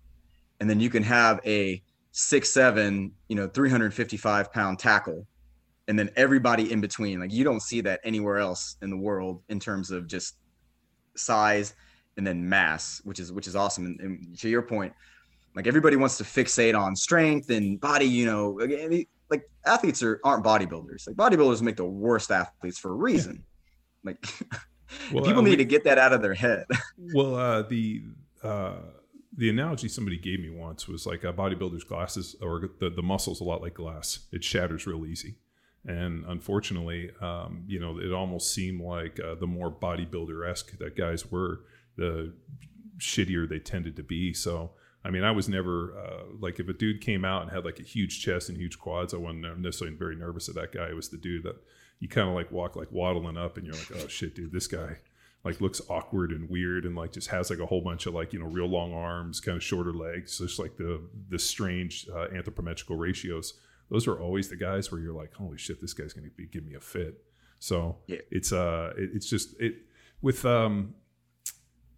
and 0.61 0.69
then 0.69 0.79
you 0.79 0.91
can 0.91 1.03
have 1.03 1.41
a 1.45 1.83
six, 2.12 2.51
seven, 2.51 3.12
you 3.29 3.37
know, 3.37 3.49
355 3.49 4.53
pound 4.53 4.79
tackle 4.79 5.27
and 5.88 5.99
then 5.99 6.11
everybody 6.16 6.72
in 6.72 6.81
between. 6.81 7.20
Like 7.20 7.33
you 7.33 7.44
don't 7.44 7.61
see 7.61 7.81
that 7.83 8.01
anywhere 8.05 8.38
else 8.38 8.77
in 8.83 8.90
the 8.90 8.96
world 8.96 9.42
in 9.49 9.61
terms 9.61 9.90
of 9.90 10.07
just 10.07 10.37
size 11.14 11.75
and 12.16 12.27
then 12.27 12.49
mass, 12.49 13.01
which 13.05 13.20
is 13.20 13.33
which 13.33 13.46
is 13.46 13.57
awesome. 13.57 13.87
And, 13.87 14.01
and 14.01 14.38
to 14.38 14.49
your 14.49 14.62
point, 14.62 14.92
like 15.55 15.66
everybody 15.66 15.96
wants 15.96 16.18
to 16.18 16.25
fixate 16.25 16.79
on 16.79 16.96
strength 16.96 17.51
and 17.51 17.81
body. 17.81 18.07
You 18.07 18.27
know, 18.27 18.99
like 19.31 19.49
athletes 19.64 20.03
are 20.03 20.20
aren't 20.25 20.44
bodybuilders. 20.44 21.07
Like 21.07 21.16
bodybuilders 21.16 21.62
make 21.62 21.77
the 21.77 21.85
worst 21.85 22.31
athletes 22.31 22.79
for 22.79 22.90
a 22.90 22.94
reason. 22.94 23.42
Yeah. 24.05 24.11
Like 24.11 24.27
well, 25.12 25.25
people 25.25 25.40
uh, 25.40 25.44
need 25.44 25.51
we, 25.51 25.57
to 25.57 25.64
get 25.64 25.85
that 25.85 25.99
out 25.99 26.12
of 26.12 26.22
their 26.22 26.35
head. 26.35 26.64
well, 27.14 27.35
uh, 27.35 27.62
the 27.62 28.03
uh, 28.42 28.77
the 29.37 29.51
analogy 29.51 29.88
somebody 29.88 30.16
gave 30.16 30.40
me 30.40 30.51
once 30.51 30.88
was 30.88 31.07
like 31.07 31.25
a 31.25 31.33
bodybuilder's 31.33 31.85
glasses 31.85 32.35
or 32.40 32.70
the 32.81 32.90
the 32.90 33.03
muscles 33.03 33.40
a 33.40 33.44
lot 33.44 33.62
like 33.62 33.75
glass. 33.75 34.27
It 34.33 34.42
shatters 34.42 34.87
real 34.87 35.07
easy. 35.07 35.37
And 35.87 36.25
unfortunately, 36.27 37.11
um, 37.20 37.64
you 37.66 37.79
know, 37.79 37.99
it 37.99 38.12
almost 38.12 38.53
seemed 38.53 38.81
like 38.81 39.20
uh, 39.20 39.37
the 39.37 39.46
more 39.46 39.70
bodybuilder 39.70 40.51
esque 40.51 40.77
that 40.79 40.96
guys 40.96 41.31
were, 41.31 41.61
the 41.96 42.35
shittier 42.99 43.49
they 43.49 43.59
tended 43.59 43.96
to 43.96 44.03
be. 44.03 44.35
So, 44.35 44.72
I 45.05 45.11
mean, 45.11 45.22
I 45.22 45.31
was 45.31 45.49
never 45.49 45.96
uh, 45.99 46.25
like 46.40 46.59
if 46.59 46.68
a 46.68 46.72
dude 46.72 47.01
came 47.01 47.25
out 47.25 47.42
and 47.42 47.51
had 47.51 47.64
like 47.64 47.79
a 47.79 47.85
huge 47.85 48.20
chest 48.20 48.49
and 48.49 48.59
huge 48.59 48.79
quads, 48.79 49.14
I 49.14 49.18
wasn't 49.18 49.61
necessarily 49.61 49.96
very 49.96 50.16
nervous 50.16 50.49
of 50.49 50.57
that 50.57 50.72
guy. 50.72 50.88
It 50.88 50.96
was 50.96 51.09
the 51.09 51.18
dude 51.18 51.44
that 51.44 51.57
you 52.01 52.09
kind 52.09 52.29
of 52.29 52.35
like 52.35 52.51
walk 52.51 52.75
like 52.75 52.90
waddling 52.90 53.37
up 53.37 53.57
and 53.57 53.66
you're 53.66 53.77
like, 53.77 53.92
oh 53.94 54.09
shit, 54.09 54.35
dude, 54.35 54.53
this 54.53 54.66
guy 54.66 54.96
like 55.44 55.61
looks 55.61 55.81
awkward 55.88 56.33
and 56.33 56.51
weird 56.51 56.85
and 56.85 56.96
like 56.96 57.12
just 57.12 57.29
has 57.29 57.51
like 57.51 57.61
a 57.61 57.66
whole 57.66 57.81
bunch 57.81 58.07
of 58.07 58.14
like 58.14 58.33
you 58.33 58.40
know 58.40 58.46
real 58.46 58.66
long 58.66 58.92
arms, 58.92 59.38
kind 59.38 59.57
of 59.57 59.62
shorter 59.62 59.92
legs, 59.92 60.38
just 60.38 60.59
like 60.59 60.77
the 60.77 61.01
the 61.29 61.38
strange 61.38 62.09
uh, 62.12 62.27
anthropometrical 62.35 62.99
ratios 62.99 63.55
those 63.90 64.07
are 64.07 64.20
always 64.20 64.49
the 64.49 64.57
guys 64.57 64.90
where 64.90 65.01
you're 65.01 65.14
like, 65.14 65.35
holy 65.35 65.59
shit, 65.59 65.81
this 65.81 65.94
guy's 65.94 66.12
going 66.12 66.29
to 66.29 66.35
be 66.37 66.46
give 66.46 66.64
me 66.64 66.75
a 66.75 66.81
fit. 66.81 67.22
So 67.59 67.96
yeah. 68.07 68.18
it's 68.31 68.53
uh, 68.53 68.92
it, 68.96 69.11
it's 69.14 69.29
just 69.29 69.59
it 69.61 69.77
with 70.20 70.44
um, 70.44 70.94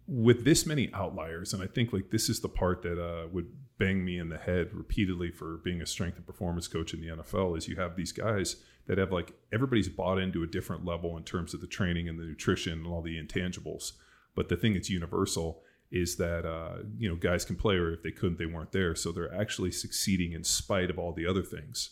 with 0.07 0.45
this 0.45 0.65
many 0.65 0.91
outliers, 0.93 1.53
and 1.53 1.61
I 1.61 1.67
think 1.67 1.93
like 1.93 2.09
this 2.11 2.29
is 2.29 2.39
the 2.39 2.49
part 2.49 2.81
that 2.83 3.01
uh, 3.01 3.27
would 3.31 3.47
bang 3.77 4.03
me 4.03 4.19
in 4.19 4.29
the 4.29 4.37
head 4.37 4.73
repeatedly 4.73 5.31
for 5.31 5.57
being 5.63 5.81
a 5.81 5.85
strength 5.85 6.17
and 6.17 6.25
performance 6.25 6.67
coach 6.67 6.93
in 6.93 6.99
the 7.01 7.07
NFL 7.07 7.57
is 7.57 7.67
you 7.67 7.77
have 7.77 7.95
these 7.95 8.11
guys 8.11 8.57
that 8.87 8.97
have 8.97 9.11
like 9.11 9.33
everybody's 9.53 9.87
bought 9.87 10.19
into 10.19 10.43
a 10.43 10.47
different 10.47 10.83
level 10.83 11.15
in 11.15 11.23
terms 11.23 11.53
of 11.53 11.61
the 11.61 11.67
training 11.67 12.09
and 12.09 12.19
the 12.19 12.23
nutrition 12.23 12.73
and 12.73 12.87
all 12.87 13.01
the 13.01 13.21
intangibles. 13.21 13.93
But 14.35 14.49
the 14.49 14.57
thing 14.57 14.73
that's 14.73 14.89
universal 14.89 15.61
is 15.91 16.17
that 16.17 16.45
uh, 16.45 16.83
you 16.97 17.09
know 17.09 17.15
guys 17.15 17.45
can 17.45 17.55
play, 17.55 17.75
or 17.75 17.93
if 17.93 18.03
they 18.03 18.11
couldn't, 18.11 18.37
they 18.37 18.45
weren't 18.45 18.71
there. 18.71 18.95
So 18.95 19.11
they're 19.11 19.33
actually 19.33 19.71
succeeding 19.71 20.33
in 20.33 20.43
spite 20.43 20.89
of 20.89 20.99
all 20.99 21.13
the 21.13 21.25
other 21.25 21.43
things. 21.43 21.91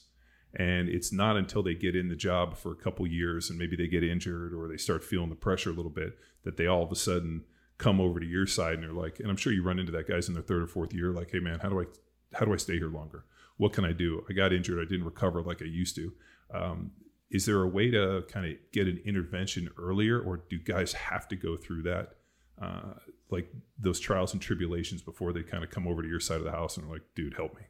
And 0.56 0.90
it's 0.90 1.12
not 1.12 1.38
until 1.38 1.62
they 1.62 1.76
get 1.76 1.96
in 1.96 2.08
the 2.08 2.16
job 2.16 2.58
for 2.58 2.72
a 2.72 2.76
couple 2.76 3.06
years 3.06 3.50
and 3.50 3.60
maybe 3.60 3.76
they 3.76 3.88
get 3.88 4.04
injured 4.04 4.54
or 4.54 4.68
they 4.68 4.78
start 4.78 5.04
feeling 5.04 5.30
the 5.30 5.36
pressure 5.36 5.70
a 5.70 5.74
little 5.74 5.92
bit 5.92 6.18
that 6.44 6.58
they 6.58 6.66
all 6.66 6.84
of 6.84 6.92
a 6.92 6.96
sudden 6.96 7.44
come 7.78 8.02
over 8.02 8.20
to 8.20 8.26
your 8.26 8.48
side 8.48 8.76
and 8.76 8.84
they're 8.84 8.92
like, 8.92 9.20
and 9.20 9.30
I'm 9.30 9.38
sure 9.38 9.54
you 9.54 9.62
run 9.62 9.78
into 9.78 9.92
that 9.92 10.08
guys 10.08 10.28
in 10.28 10.34
their 10.34 10.44
third 10.44 10.64
or 10.64 10.68
fourth 10.68 10.94
year, 10.94 11.12
like, 11.12 11.32
hey 11.32 11.40
man, 11.40 11.60
how 11.60 11.70
do 11.70 11.82
I 11.82 11.86
how 12.34 12.46
do 12.46 12.54
I 12.54 12.58
stay 12.58 12.78
here 12.78 12.90
longer? 12.90 13.26
What 13.58 13.74
can 13.74 13.86
I 13.86 13.94
do? 13.94 14.26
I 14.30 14.34
got 14.34 14.54
injured. 14.54 14.80
I 14.80 14.90
didn't 14.90 15.06
recover 15.06 15.42
like 15.42 15.62
I 15.62 15.66
used 15.66 15.96
to. 15.96 16.14
Um, 16.54 16.92
is 17.30 17.46
there 17.46 17.62
a 17.62 17.68
way 17.68 17.92
to 17.92 18.24
kind 18.30 18.46
of 18.46 18.54
get 18.72 18.88
an 18.88 19.02
intervention 19.06 19.70
earlier, 19.78 20.20
or 20.20 20.44
do 20.50 20.58
guys 20.60 20.94
have 20.94 21.28
to 21.28 21.36
go 21.36 21.58
through 21.58 21.84
that 21.84 22.16
uh, 22.62 22.94
like 23.30 23.52
those 23.80 24.00
trials 24.00 24.34
and 24.34 24.42
tribulations 24.42 25.02
before 25.02 25.34
they 25.34 25.44
kind 25.44 25.64
of 25.64 25.70
come 25.70 25.88
over 25.88 26.02
to 26.02 26.08
your 26.08 26.20
side 26.20 26.38
of 26.38 26.46
the 26.46 26.52
house 26.52 26.78
and 26.78 26.88
are 26.88 26.94
like, 26.94 27.04
dude, 27.16 27.34
help 27.34 27.56
me? 27.56 27.62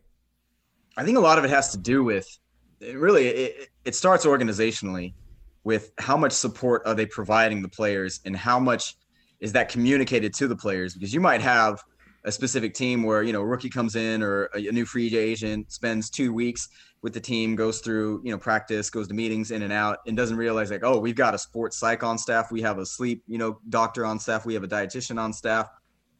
I 0.96 1.04
think 1.04 1.18
a 1.18 1.22
lot 1.22 1.38
of 1.38 1.46
it 1.46 1.50
has 1.50 1.72
to 1.72 1.78
do 1.78 2.04
with 2.04 2.28
really 2.82 3.28
it, 3.28 3.70
it 3.86 3.96
starts 3.96 4.26
organizationally 4.26 5.14
with 5.64 5.92
how 5.98 6.16
much 6.16 6.32
support 6.32 6.82
are 6.86 6.96
they 6.96 7.06
providing 7.06 7.62
the 7.62 7.70
players 7.70 8.20
and 8.26 8.36
how 8.36 8.60
much 8.60 8.96
is 9.40 9.52
that 9.52 9.70
communicated 9.70 10.34
to 10.34 10.48
the 10.48 10.56
players 10.56 10.94
because 10.94 11.14
you 11.14 11.20
might 11.20 11.42
have 11.42 11.80
a 12.28 12.32
specific 12.32 12.74
team 12.74 13.04
where 13.04 13.24
you 13.24 13.32
know 13.32 13.42
a 13.42 13.46
rookie 13.46 13.70
comes 13.70 13.96
in 13.96 14.22
or 14.22 14.50
a, 14.54 14.68
a 14.68 14.72
new 14.72 14.86
free 14.86 15.18
agent 15.18 15.72
spends 15.72 16.10
two 16.10 16.34
weeks 16.34 16.68
with 17.02 17.14
the 17.14 17.20
team, 17.20 17.56
goes 17.56 17.80
through, 17.80 18.22
you 18.24 18.32
know, 18.32 18.38
practice, 18.38 18.90
goes 18.90 19.08
to 19.08 19.14
meetings 19.14 19.52
in 19.52 19.62
and 19.62 19.72
out, 19.72 20.00
and 20.08 20.18
doesn't 20.18 20.36
realize 20.36 20.72
like, 20.72 20.84
oh, 20.84 21.00
we've 21.00 21.16
got 21.16 21.34
a 21.34 21.38
sports 21.38 21.78
psych 21.78 22.04
on 22.04 22.18
staff, 22.18 22.52
we 22.52 22.62
have 22.62 22.80
a 22.80 22.86
sleep, 22.86 23.24
you 23.28 23.38
know, 23.38 23.60
doctor 23.70 24.06
on 24.06 24.20
staff, 24.20 24.46
we 24.46 24.54
have 24.54 24.64
a 24.64 24.68
dietitian 24.68 25.20
on 25.20 25.32
staff. 25.32 25.70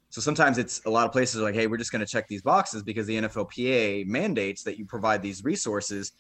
So 0.10 0.22
sometimes 0.22 0.58
it's 0.58 0.86
a 0.86 0.90
lot 0.90 1.06
of 1.06 1.12
places 1.12 1.42
like, 1.42 1.56
hey, 1.56 1.68
we're 1.68 1.78
just 1.78 1.92
going 1.92 2.06
to 2.06 2.06
check 2.06 2.28
these 2.28 2.42
boxes 2.42 2.84
because 2.84 3.06
the 3.08 3.18
NFLPA 3.18 4.06
mandates 4.06 4.64
that 4.64 4.78
you 4.78 4.86
provide 4.86 5.22
these 5.22 5.44
resources. 5.44 6.14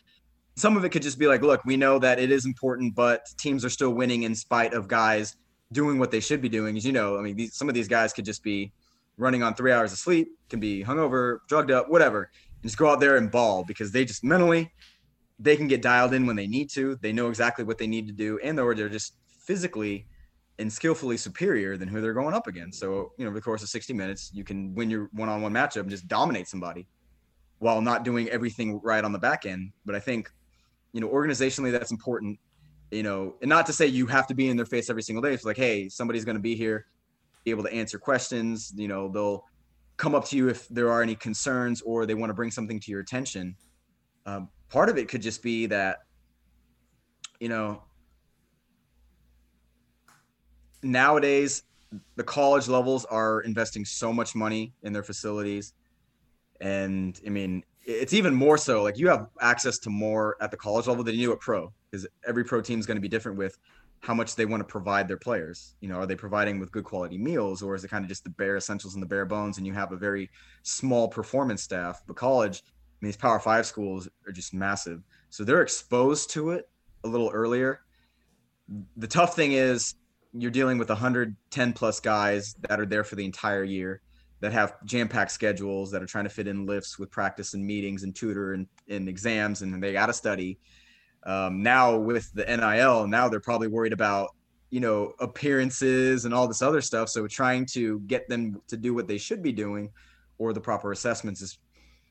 Some 0.55 0.75
of 0.75 0.83
it 0.83 0.89
could 0.89 1.03
just 1.03 1.19
be 1.19 1.27
like, 1.27 1.43
look, 1.43 1.63
we 1.63 1.77
know 1.77 1.97
that 1.99 2.19
it 2.19 2.31
is 2.31 2.45
important, 2.45 2.95
but 2.95 3.25
teams 3.37 3.63
are 3.63 3.69
still 3.69 3.91
winning 3.91 4.23
in 4.23 4.35
spite 4.35 4.73
of 4.73 4.87
guys 4.87 5.37
doing 5.71 5.99
what 5.99 6.11
they 6.11 6.19
should 6.19 6.41
be 6.41 6.49
doing. 6.49 6.75
As 6.75 6.85
you 6.85 6.91
know, 6.91 7.17
I 7.17 7.21
mean, 7.21 7.37
these, 7.37 7.55
some 7.55 7.69
of 7.69 7.75
these 7.75 7.87
guys 7.87 8.11
could 8.11 8.25
just 8.25 8.43
be 8.43 8.73
running 9.17 9.43
on 9.43 9.55
three 9.55 9.71
hours 9.71 9.91
of 9.91 9.97
sleep, 9.97 10.29
can 10.49 10.59
be 10.59 10.83
hungover, 10.83 11.39
drugged 11.47 11.71
up, 11.71 11.89
whatever 11.89 12.29
just 12.63 12.77
go 12.77 12.89
out 12.89 12.99
there 12.99 13.17
and 13.17 13.31
ball 13.31 13.63
because 13.63 13.91
they 13.91 14.05
just 14.05 14.23
mentally 14.23 14.71
they 15.39 15.55
can 15.55 15.67
get 15.67 15.81
dialed 15.81 16.13
in 16.13 16.25
when 16.25 16.35
they 16.35 16.47
need 16.47 16.69
to. 16.71 16.95
They 17.01 17.13
know 17.13 17.29
exactly 17.29 17.63
what 17.63 17.77
they 17.77 17.87
need 17.87 18.07
to 18.07 18.13
do, 18.13 18.39
and 18.43 18.59
or 18.59 18.73
they're 18.73 18.89
just 18.89 19.13
physically 19.45 20.07
and 20.59 20.73
skillfully 20.73 21.15
superior 21.15 21.77
than 21.77 21.87
who 21.87 22.01
they're 22.01 22.13
going 22.13 22.33
up 22.33 22.47
against. 22.47 22.79
So, 22.79 23.11
you 23.17 23.23
know, 23.23 23.27
over 23.27 23.35
the 23.37 23.43
course 23.43 23.61
of 23.61 23.69
60 23.69 23.93
minutes, 23.93 24.31
you 24.33 24.43
can 24.43 24.73
win 24.73 24.89
your 24.89 25.09
one-on-one 25.13 25.53
matchup 25.53 25.81
and 25.81 25.91
just 25.91 26.07
dominate 26.07 26.47
somebody 26.47 26.87
while 27.59 27.79
not 27.81 28.03
doing 28.03 28.27
everything 28.29 28.79
right 28.81 29.03
on 29.03 29.11
the 29.11 29.19
back 29.19 29.45
end. 29.45 29.71
But 29.85 29.93
I 29.93 29.99
think, 29.99 30.31
you 30.93 31.01
know, 31.01 31.09
organizationally 31.09 31.71
that's 31.71 31.91
important, 31.91 32.39
you 32.89 33.03
know, 33.03 33.35
and 33.41 33.49
not 33.49 33.67
to 33.67 33.73
say 33.73 33.85
you 33.85 34.07
have 34.07 34.25
to 34.27 34.33
be 34.33 34.49
in 34.49 34.57
their 34.57 34.65
face 34.65 34.89
every 34.89 35.03
single 35.03 35.21
day. 35.21 35.33
It's 35.33 35.45
like, 35.45 35.57
hey, 35.57 35.87
somebody's 35.87 36.25
going 36.25 36.37
to 36.37 36.41
be 36.41 36.55
here, 36.55 36.87
able 37.51 37.63
to 37.63 37.73
answer 37.73 37.97
questions, 37.99 38.73
you 38.75 38.87
know, 38.87 39.09
they'll 39.09 39.43
come 39.97 40.13
up 40.13 40.25
to 40.25 40.37
you 40.37 40.49
if 40.49 40.67
there 40.69 40.89
are 40.91 41.01
any 41.01 41.15
concerns 41.15 41.81
or 41.81 42.05
they 42.05 42.13
want 42.13 42.29
to 42.29 42.33
bring 42.33 42.51
something 42.51 42.79
to 42.79 42.91
your 42.91 42.99
attention. 42.99 43.55
Um, 44.25 44.49
part 44.69 44.89
of 44.89 44.97
it 44.97 45.07
could 45.07 45.21
just 45.21 45.41
be 45.41 45.65
that, 45.67 45.99
you 47.39 47.49
know, 47.49 47.83
nowadays 50.83 51.63
the 52.15 52.23
college 52.23 52.67
levels 52.67 53.05
are 53.05 53.41
investing 53.41 53.85
so 53.85 54.11
much 54.11 54.35
money 54.35 54.73
in 54.83 54.93
their 54.93 55.03
facilities. 55.03 55.73
And 56.59 57.19
I 57.25 57.29
mean, 57.29 57.63
it's 57.85 58.13
even 58.13 58.35
more 58.35 58.57
so 58.57 58.83
like 58.83 58.97
you 58.97 59.07
have 59.07 59.27
access 59.39 59.79
to 59.79 59.89
more 59.89 60.35
at 60.41 60.51
the 60.51 60.57
college 60.57 60.87
level 60.87 61.03
than 61.03 61.15
you 61.15 61.27
do 61.27 61.31
at 61.31 61.39
pro 61.39 61.71
because 61.89 62.05
every 62.27 62.43
pro 62.43 62.61
team 62.61 62.79
is 62.79 62.85
going 62.85 62.97
to 62.97 63.01
be 63.01 63.07
different 63.07 63.37
with 63.37 63.57
how 64.01 64.13
much 64.13 64.35
they 64.35 64.45
want 64.45 64.61
to 64.61 64.65
provide 64.65 65.07
their 65.07 65.17
players. 65.17 65.75
You 65.81 65.89
know, 65.89 65.95
are 65.95 66.05
they 66.05 66.15
providing 66.15 66.59
with 66.59 66.71
good 66.71 66.83
quality 66.83 67.17
meals 67.17 67.61
or 67.61 67.75
is 67.75 67.83
it 67.83 67.89
kind 67.89 68.03
of 68.03 68.09
just 68.09 68.23
the 68.23 68.29
bare 68.29 68.57
essentials 68.57 68.93
and 68.93 69.01
the 69.01 69.07
bare 69.07 69.25
bones 69.25 69.57
and 69.57 69.65
you 69.65 69.73
have 69.73 69.91
a 69.91 69.97
very 69.97 70.29
small 70.63 71.07
performance 71.07 71.63
staff? 71.63 72.01
But 72.07 72.15
college, 72.15 72.63
I 72.65 72.71
mean, 73.01 73.09
these 73.09 73.17
power 73.17 73.39
five 73.39 73.65
schools 73.65 74.07
are 74.27 74.31
just 74.31 74.53
massive. 74.53 75.01
So 75.29 75.43
they're 75.43 75.61
exposed 75.61 76.29
to 76.31 76.51
it 76.51 76.69
a 77.03 77.07
little 77.07 77.29
earlier. 77.29 77.81
The 78.97 79.07
tough 79.07 79.35
thing 79.35 79.53
is 79.53 79.95
you're 80.33 80.51
dealing 80.51 80.77
with 80.77 80.89
110 80.89 81.73
plus 81.73 81.99
guys 81.99 82.55
that 82.69 82.79
are 82.79 82.85
there 82.85 83.03
for 83.03 83.15
the 83.15 83.25
entire 83.25 83.63
year 83.63 84.01
that 84.39 84.51
have 84.51 84.75
jam-packed 84.85 85.31
schedules 85.31 85.89
that 85.91 86.03
are 86.03 86.05
trying 86.05 86.25
to 86.25 86.29
fit 86.29 86.47
in 86.47 86.65
lifts 86.65 86.99
with 86.99 87.09
practice 87.09 87.55
and 87.55 87.65
meetings 87.65 88.03
and 88.03 88.15
tutor 88.15 88.53
and, 88.53 88.67
and 88.87 89.09
exams 89.09 89.63
and 89.63 89.81
they 89.81 89.93
got 89.93 90.07
to 90.07 90.13
study 90.13 90.59
um, 91.23 91.61
now 91.61 91.97
with 91.97 92.31
the 92.33 92.45
NIL, 92.45 93.07
now 93.07 93.27
they're 93.27 93.39
probably 93.39 93.67
worried 93.67 93.93
about 93.93 94.29
you 94.69 94.79
know 94.79 95.13
appearances 95.19 96.25
and 96.25 96.33
all 96.33 96.47
this 96.47 96.61
other 96.61 96.81
stuff. 96.81 97.09
So 97.09 97.27
trying 97.27 97.65
to 97.67 97.99
get 98.01 98.27
them 98.27 98.61
to 98.67 98.77
do 98.77 98.93
what 98.93 99.07
they 99.07 99.17
should 99.17 99.41
be 99.41 99.51
doing, 99.51 99.91
or 100.37 100.53
the 100.53 100.61
proper 100.61 100.91
assessments 100.91 101.41
is, 101.41 101.57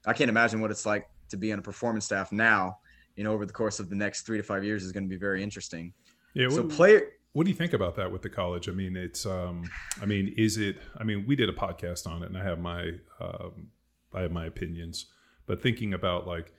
I 0.07 0.13
can't 0.13 0.31
imagine 0.31 0.61
what 0.61 0.71
it's 0.71 0.87
like 0.87 1.09
to 1.31 1.37
be 1.37 1.53
on 1.53 1.59
a 1.59 1.63
performance 1.63 2.05
staff 2.05 2.33
now. 2.33 2.79
You 3.17 3.25
know, 3.25 3.33
over 3.33 3.47
the 3.47 3.53
course 3.53 3.81
of 3.81 3.89
the 3.89 3.97
next 3.97 4.23
three 4.23 4.37
to 4.37 4.43
five 4.43 4.65
years 4.65 4.85
is 4.85 4.93
going 4.93 5.05
to 5.05 5.09
be 5.09 5.17
very 5.17 5.43
interesting. 5.43 5.93
Yeah. 6.35 6.49
So 6.51 6.65
player. 6.65 7.13
What 7.33 7.45
do 7.45 7.51
you 7.51 7.57
think 7.57 7.75
about 7.75 7.97
that 7.97 8.11
with 8.11 8.23
the 8.23 8.31
college? 8.31 8.69
I 8.69 8.73
mean, 8.73 8.97
it's. 8.97 9.27
Um, 9.27 9.65
I 10.01 10.07
mean, 10.07 10.35
is 10.37 10.57
it? 10.57 10.79
I 10.99 11.05
mean, 11.05 11.25
we 11.27 11.37
did 11.37 11.49
a 11.49 11.53
podcast 11.53 12.07
on 12.07 12.23
it, 12.23 12.27
and 12.27 12.37
I 12.37 12.45
have 12.45 12.59
my. 12.59 12.93
Um, 13.21 13.69
I 14.15 14.23
have 14.23 14.33
my 14.33 14.47
opinions, 14.47 15.07
but 15.47 15.63
thinking 15.63 15.93
about 15.93 16.27
like 16.27 16.53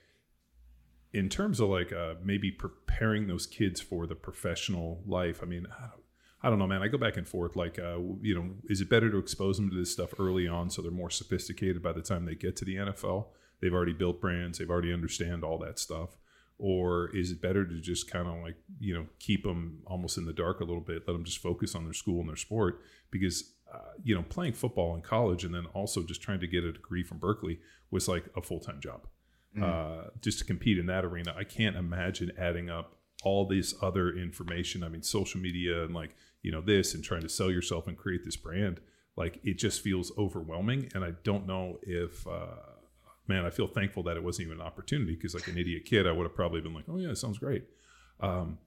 in 1.18 1.30
terms 1.30 1.60
of 1.60 1.70
like 1.70 1.92
uh, 1.92 2.14
maybe 2.24 2.52
preparing 2.52 3.26
those 3.26 3.48
kids 3.48 3.82
for 3.82 4.06
the 4.06 4.14
professional 4.14 5.02
life, 5.08 5.40
I 5.42 5.48
mean, 5.48 5.66
I 5.76 5.88
don't, 5.88 6.04
I 6.44 6.50
don't 6.52 6.60
know, 6.60 6.68
man. 6.68 6.84
I 6.84 6.90
go 6.90 7.00
back 7.00 7.18
and 7.18 7.28
forth. 7.28 7.56
Like, 7.56 7.80
uh, 7.80 7.98
you 8.22 8.36
know, 8.36 8.52
is 8.70 8.82
it 8.82 8.90
better 8.90 9.10
to 9.10 9.18
expose 9.18 9.58
them 9.58 9.72
to 9.72 9.76
this 9.76 9.92
stuff 9.92 10.14
early 10.20 10.48
on 10.48 10.70
so 10.70 10.84
they're 10.84 10.92
more 10.92 11.10
sophisticated 11.10 11.82
by 11.82 11.92
the 11.92 12.04
time 12.04 12.26
they 12.26 12.36
get 12.36 12.56
to 12.58 12.66
the 12.66 12.76
NFL? 12.76 13.30
They've 13.60 13.74
already 13.74 13.94
built 13.94 14.22
brands, 14.22 14.60
they've 14.60 14.70
already 14.70 14.94
understand 14.94 15.44
all 15.44 15.58
that 15.58 15.80
stuff. 15.80 16.20
Or 16.60 17.10
is 17.16 17.32
it 17.32 17.42
better 17.42 17.66
to 17.66 17.82
just 17.82 18.12
kind 18.12 18.28
of 18.28 18.44
like, 18.44 18.58
you 18.80 18.94
know, 18.94 19.08
keep 19.18 19.44
them 19.44 19.82
almost 19.88 20.20
in 20.20 20.26
the 20.26 20.34
dark 20.34 20.60
a 20.60 20.66
little 20.66 20.82
bit, 20.82 21.04
let 21.08 21.14
them 21.14 21.24
just 21.24 21.40
focus 21.40 21.74
on 21.74 21.84
their 21.84 21.94
school 21.94 22.20
and 22.20 22.30
their 22.30 22.36
sport? 22.36 22.82
Because, 23.10 23.54
uh, 23.74 23.94
you 24.04 24.14
know, 24.14 24.24
playing 24.24 24.54
football 24.54 24.94
in 24.96 25.02
college 25.02 25.44
and 25.44 25.54
then 25.54 25.66
also 25.74 26.04
just 26.04 26.22
trying 26.22 26.42
to 26.42 26.48
get 26.48 26.64
a 26.64 26.72
degree 26.72 27.04
from 27.04 27.18
Berkeley 27.18 27.60
was 27.90 28.08
like 28.08 28.26
a 28.36 28.42
full 28.42 28.60
time 28.60 28.80
job 28.80 29.08
mm. 29.58 29.64
uh, 29.64 30.10
just 30.22 30.40
to 30.40 30.46
compete 30.46 30.78
in 30.78 30.86
that 30.88 31.06
arena. 31.06 31.34
I 31.38 31.44
can't 31.44 31.76
imagine 31.76 32.32
adding 32.38 32.70
up 32.70 32.96
all 33.24 33.46
this 33.46 33.74
other 33.82 34.16
information. 34.16 34.84
I 34.84 34.90
mean, 34.90 35.04
social 35.04 35.42
media 35.42 35.84
and 35.84 35.94
like, 35.94 36.16
you 36.42 36.52
know, 36.52 36.62
this 36.62 36.94
and 36.94 37.04
trying 37.04 37.22
to 37.22 37.30
sell 37.30 37.52
yourself 37.52 37.88
and 37.88 37.98
create 37.98 38.24
this 38.24 38.36
brand, 38.36 38.80
like 39.16 39.40
it 39.44 39.58
just 39.58 39.82
feels 39.82 40.12
overwhelming. 40.18 40.90
And 40.94 41.04
I 41.04 41.12
don't 41.24 41.48
know 41.48 41.80
if, 41.82 42.28
uh, 42.28 42.56
man, 43.28 43.46
I 43.46 43.50
feel 43.50 43.68
thankful 43.68 44.04
that 44.04 44.18
it 44.18 44.24
wasn't 44.24 44.48
even 44.48 44.62
an 44.62 44.66
opportunity 44.66 45.16
because, 45.16 45.34
like 45.34 45.48
an 45.48 45.58
idiot 45.58 45.86
kid, 45.86 46.08
I 46.08 46.12
would 46.12 46.24
have 46.24 46.36
probably 46.36 46.62
been 46.62 46.74
like, 46.74 46.86
oh, 46.88 46.98
yeah, 46.98 47.10
it 47.10 47.18
sounds 47.18 47.40
great. 47.40 47.66
Um, 48.20 48.60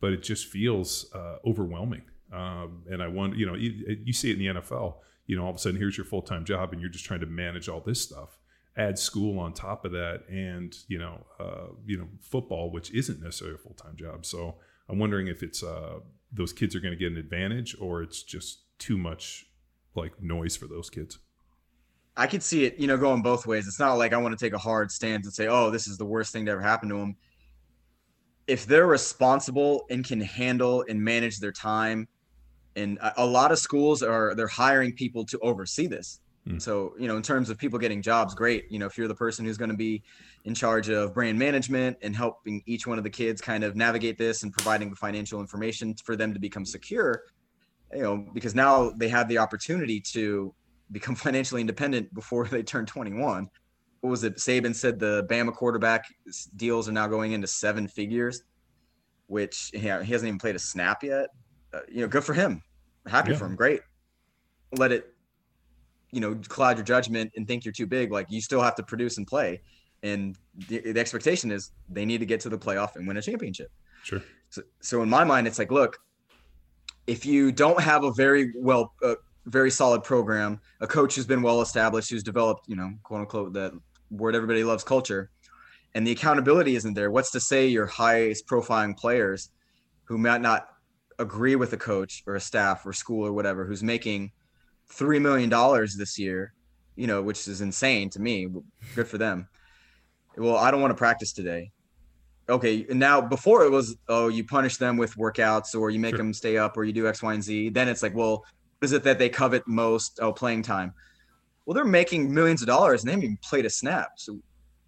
but 0.00 0.12
it 0.12 0.22
just 0.22 0.46
feels 0.46 1.12
uh, 1.14 1.36
overwhelming. 1.44 2.02
Um, 2.32 2.82
and 2.90 3.02
I 3.02 3.08
wonder, 3.08 3.36
you 3.36 3.46
know, 3.46 3.54
you, 3.54 3.98
you 4.04 4.12
see 4.12 4.30
it 4.30 4.40
in 4.40 4.54
the 4.54 4.60
NFL, 4.60 4.96
you 5.26 5.36
know, 5.36 5.44
all 5.44 5.50
of 5.50 5.56
a 5.56 5.58
sudden 5.58 5.78
here's 5.78 5.96
your 5.96 6.06
full 6.06 6.22
time 6.22 6.44
job 6.44 6.72
and 6.72 6.80
you're 6.80 6.90
just 6.90 7.04
trying 7.04 7.20
to 7.20 7.26
manage 7.26 7.68
all 7.68 7.80
this 7.80 8.00
stuff 8.00 8.38
add 8.76 8.98
school 8.98 9.38
on 9.38 9.52
top 9.52 9.84
of 9.84 9.92
that 9.92 10.22
and 10.28 10.76
you 10.88 10.98
know 10.98 11.24
uh, 11.40 11.68
you 11.86 11.96
know 11.96 12.08
football 12.20 12.70
which 12.70 12.90
isn't 12.92 13.22
necessarily 13.22 13.54
a 13.54 13.58
full-time 13.58 13.96
job. 13.96 14.26
So 14.26 14.56
i'm 14.88 14.98
wondering 14.98 15.26
if 15.26 15.42
it's 15.42 15.62
uh, 15.62 16.00
those 16.32 16.52
kids 16.52 16.74
are 16.76 16.80
going 16.80 16.92
to 16.92 16.98
get 16.98 17.10
an 17.10 17.18
advantage 17.18 17.76
or 17.80 18.02
it's 18.02 18.22
just 18.22 18.60
too 18.78 18.98
much 18.98 19.46
like 19.94 20.22
noise 20.22 20.56
for 20.56 20.66
those 20.66 20.90
kids? 20.90 21.18
I 22.16 22.26
could 22.26 22.42
see 22.42 22.64
it 22.64 22.78
you 22.78 22.86
know 22.86 22.96
going 22.96 23.22
both 23.22 23.46
ways. 23.46 23.66
It's 23.66 23.80
not 23.80 23.94
like 23.94 24.12
i 24.12 24.16
want 24.18 24.38
to 24.38 24.44
take 24.44 24.52
a 24.52 24.58
hard 24.58 24.90
stance 24.90 25.26
and 25.26 25.34
say 25.34 25.48
oh 25.48 25.70
this 25.70 25.86
is 25.86 25.96
the 25.96 26.06
worst 26.06 26.32
thing 26.32 26.46
to 26.46 26.52
ever 26.52 26.60
happen 26.60 26.88
to 26.90 26.96
them 26.96 27.16
if 28.46 28.64
they're 28.66 28.86
responsible 28.86 29.86
and 29.90 30.04
can 30.04 30.20
handle 30.20 30.84
and 30.88 31.02
manage 31.02 31.40
their 31.40 31.52
time 31.52 32.06
and 32.76 32.98
a 33.16 33.24
lot 33.24 33.50
of 33.50 33.58
schools 33.58 34.02
are 34.02 34.34
they're 34.34 34.46
hiring 34.46 34.92
people 34.92 35.24
to 35.24 35.38
oversee 35.40 35.86
this 35.86 36.20
Mm. 36.46 36.62
So, 36.62 36.94
you 36.98 37.08
know, 37.08 37.16
in 37.16 37.22
terms 37.22 37.50
of 37.50 37.58
people 37.58 37.78
getting 37.78 38.00
jobs, 38.00 38.34
great. 38.34 38.70
You 38.70 38.78
know, 38.78 38.86
if 38.86 38.96
you're 38.96 39.08
the 39.08 39.14
person 39.14 39.44
who's 39.44 39.58
going 39.58 39.70
to 39.70 39.76
be 39.76 40.02
in 40.44 40.54
charge 40.54 40.88
of 40.88 41.12
brand 41.12 41.38
management 41.38 41.96
and 42.02 42.14
helping 42.14 42.62
each 42.66 42.86
one 42.86 42.98
of 42.98 43.04
the 43.04 43.10
kids 43.10 43.40
kind 43.40 43.64
of 43.64 43.74
navigate 43.74 44.16
this 44.16 44.42
and 44.42 44.52
providing 44.52 44.90
the 44.90 44.96
financial 44.96 45.40
information 45.40 45.94
for 46.04 46.14
them 46.14 46.32
to 46.32 46.38
become 46.38 46.64
secure, 46.64 47.22
you 47.92 48.02
know, 48.02 48.26
because 48.32 48.54
now 48.54 48.90
they 48.90 49.08
have 49.08 49.28
the 49.28 49.38
opportunity 49.38 50.00
to 50.00 50.54
become 50.92 51.14
financially 51.16 51.60
independent 51.60 52.12
before 52.14 52.46
they 52.46 52.62
turn 52.62 52.86
21. 52.86 53.48
What 54.00 54.10
was 54.10 54.22
it? 54.22 54.36
Saban 54.36 54.74
said 54.74 55.00
the 55.00 55.26
Bama 55.28 55.52
quarterback 55.52 56.04
deals 56.54 56.88
are 56.88 56.92
now 56.92 57.08
going 57.08 57.32
into 57.32 57.48
seven 57.48 57.88
figures, 57.88 58.44
which 59.26 59.70
yeah, 59.74 60.02
he 60.02 60.12
hasn't 60.12 60.28
even 60.28 60.38
played 60.38 60.54
a 60.54 60.60
snap 60.60 61.02
yet. 61.02 61.30
Uh, 61.74 61.80
you 61.88 62.02
know, 62.02 62.08
good 62.08 62.22
for 62.22 62.34
him. 62.34 62.62
Happy 63.06 63.32
yeah. 63.32 63.38
for 63.38 63.46
him. 63.46 63.56
Great. 63.56 63.80
Let 64.72 64.92
it 64.92 65.15
you 66.12 66.20
know 66.20 66.34
cloud 66.48 66.76
your 66.76 66.84
judgment 66.84 67.32
and 67.36 67.46
think 67.46 67.64
you're 67.64 67.72
too 67.72 67.86
big 67.86 68.12
like 68.12 68.26
you 68.30 68.40
still 68.40 68.60
have 68.60 68.74
to 68.76 68.82
produce 68.82 69.18
and 69.18 69.26
play. 69.26 69.60
And 70.02 70.36
the, 70.68 70.92
the 70.92 71.00
expectation 71.00 71.50
is 71.50 71.72
they 71.88 72.04
need 72.04 72.18
to 72.18 72.26
get 72.26 72.40
to 72.40 72.48
the 72.48 72.58
playoff 72.58 72.96
and 72.96 73.06
win 73.08 73.16
a 73.16 73.22
championship. 73.22 73.70
Sure. 74.02 74.22
So, 74.50 74.62
so 74.80 75.02
in 75.02 75.08
my 75.08 75.24
mind 75.24 75.46
it's 75.46 75.58
like 75.58 75.72
look 75.72 75.98
if 77.06 77.24
you 77.24 77.52
don't 77.52 77.80
have 77.80 78.04
a 78.04 78.12
very 78.12 78.52
well 78.56 78.94
uh, 79.02 79.14
very 79.46 79.70
solid 79.70 80.02
program 80.02 80.60
a 80.80 80.86
coach 80.86 81.14
who's 81.14 81.26
been 81.26 81.42
well 81.42 81.60
established 81.60 82.10
who's 82.10 82.22
developed 82.22 82.68
you 82.68 82.76
know 82.76 82.92
quote 83.02 83.20
unquote 83.20 83.52
that 83.52 83.72
word 84.10 84.34
everybody 84.34 84.64
loves 84.64 84.84
culture 84.84 85.30
and 85.94 86.06
the 86.06 86.12
accountability 86.12 86.76
isn't 86.76 86.94
there 86.94 87.10
what's 87.10 87.30
to 87.30 87.40
say 87.40 87.66
your 87.66 87.86
highest 87.86 88.46
profiling 88.46 88.96
players 88.96 89.50
who 90.04 90.18
might 90.18 90.40
not 90.40 90.68
agree 91.18 91.56
with 91.56 91.72
a 91.72 91.76
coach 91.76 92.22
or 92.26 92.34
a 92.34 92.40
staff 92.40 92.84
or 92.86 92.92
school 92.92 93.26
or 93.26 93.32
whatever 93.32 93.64
who's 93.64 93.82
making 93.82 94.30
three 94.88 95.18
million 95.18 95.48
dollars 95.48 95.96
this 95.96 96.18
year, 96.18 96.52
you 96.96 97.06
know, 97.06 97.22
which 97.22 97.46
is 97.48 97.60
insane 97.60 98.10
to 98.10 98.20
me. 98.20 98.48
Good 98.94 99.08
for 99.08 99.18
them. 99.18 99.48
Well, 100.36 100.56
I 100.56 100.70
don't 100.70 100.80
want 100.80 100.90
to 100.90 100.96
practice 100.96 101.32
today. 101.32 101.72
Okay, 102.48 102.86
now 102.90 103.20
before 103.20 103.64
it 103.64 103.70
was 103.70 103.96
oh 104.08 104.28
you 104.28 104.44
punish 104.44 104.76
them 104.76 104.96
with 104.96 105.16
workouts 105.16 105.74
or 105.74 105.90
you 105.90 105.98
make 105.98 106.12
sure. 106.12 106.18
them 106.18 106.32
stay 106.32 106.56
up 106.58 106.76
or 106.76 106.84
you 106.84 106.92
do 106.92 107.08
X, 107.08 107.22
Y, 107.22 107.34
and 107.34 107.42
Z. 107.42 107.70
Then 107.70 107.88
it's 107.88 108.02
like, 108.02 108.14
well, 108.14 108.44
is 108.82 108.92
it 108.92 109.02
that 109.04 109.18
they 109.18 109.28
covet 109.28 109.66
most? 109.66 110.20
Oh, 110.22 110.32
playing 110.32 110.62
time. 110.62 110.92
Well, 111.64 111.74
they're 111.74 111.84
making 111.84 112.32
millions 112.32 112.62
of 112.62 112.68
dollars 112.68 113.02
and 113.02 113.08
they 113.08 113.12
haven't 113.12 113.24
even 113.24 113.38
played 113.42 113.66
a 113.66 113.70
snap. 113.70 114.10
So 114.16 114.38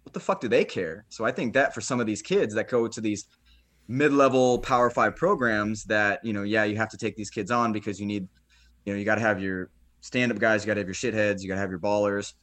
what 0.03 0.13
the 0.13 0.19
fuck 0.19 0.39
do 0.39 0.47
they 0.47 0.63
care? 0.63 1.05
So 1.09 1.25
I 1.25 1.31
think 1.31 1.53
that 1.53 1.73
for 1.73 1.81
some 1.81 1.99
of 1.99 2.07
these 2.07 2.21
kids 2.21 2.53
that 2.55 2.69
go 2.69 2.87
to 2.87 3.01
these 3.01 3.25
mid-level 3.89 4.59
power 4.59 4.89
five 4.89 5.15
programs 5.15 5.83
that, 5.85 6.23
you 6.23 6.31
know, 6.31 6.43
yeah, 6.43 6.63
you 6.63 6.77
have 6.77 6.89
to 6.89 6.97
take 6.97 7.15
these 7.17 7.29
kids 7.29 7.51
on 7.51 7.73
because 7.73 7.99
you 7.99 8.05
need, 8.05 8.27
you 8.85 8.93
know, 8.93 8.97
you 8.99 9.03
got 9.03 9.15
to 9.15 9.21
have 9.21 9.41
your 9.41 9.69
stand 10.01 10.31
up 10.31 10.39
guys, 10.39 10.63
you 10.63 10.67
got 10.67 10.75
to 10.75 10.81
have 10.81 10.87
your 10.87 10.95
shitheads, 10.95 11.41
you 11.41 11.47
got 11.47 11.55
to 11.55 11.61
have 11.61 11.69
your 11.69 11.79
ballers. 11.79 12.33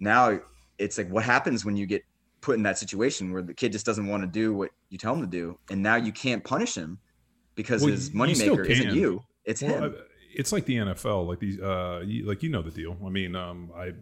Now 0.00 0.40
it's 0.78 0.98
like, 0.98 1.08
what 1.10 1.24
happens 1.24 1.64
when 1.64 1.76
you 1.76 1.86
get 1.86 2.02
put 2.40 2.56
in 2.56 2.62
that 2.64 2.76
situation 2.76 3.32
where 3.32 3.42
the 3.42 3.54
kid 3.54 3.72
just 3.72 3.86
doesn't 3.86 4.06
want 4.06 4.22
to 4.22 4.26
do 4.26 4.52
what 4.52 4.70
you 4.90 4.98
tell 4.98 5.14
him 5.14 5.20
to 5.20 5.26
do, 5.26 5.58
and 5.70 5.82
now 5.82 5.96
you 5.96 6.12
can't 6.12 6.44
punish 6.44 6.74
him 6.74 6.98
because 7.54 7.82
well, 7.82 7.90
his 7.90 8.10
moneymaker 8.10 8.66
isn't 8.66 8.94
you; 8.94 9.22
it's 9.44 9.62
well, 9.62 9.84
him. 9.84 9.94
it's 10.34 10.52
like 10.52 10.66
the 10.66 10.76
NFL, 10.76 11.26
like 11.26 11.38
these, 11.38 11.60
uh, 11.60 12.04
like 12.24 12.42
you 12.42 12.50
know 12.50 12.62
the 12.62 12.70
deal. 12.70 12.96
I 13.04 13.08
mean, 13.08 13.36
um, 13.36 13.70
I 13.76 13.92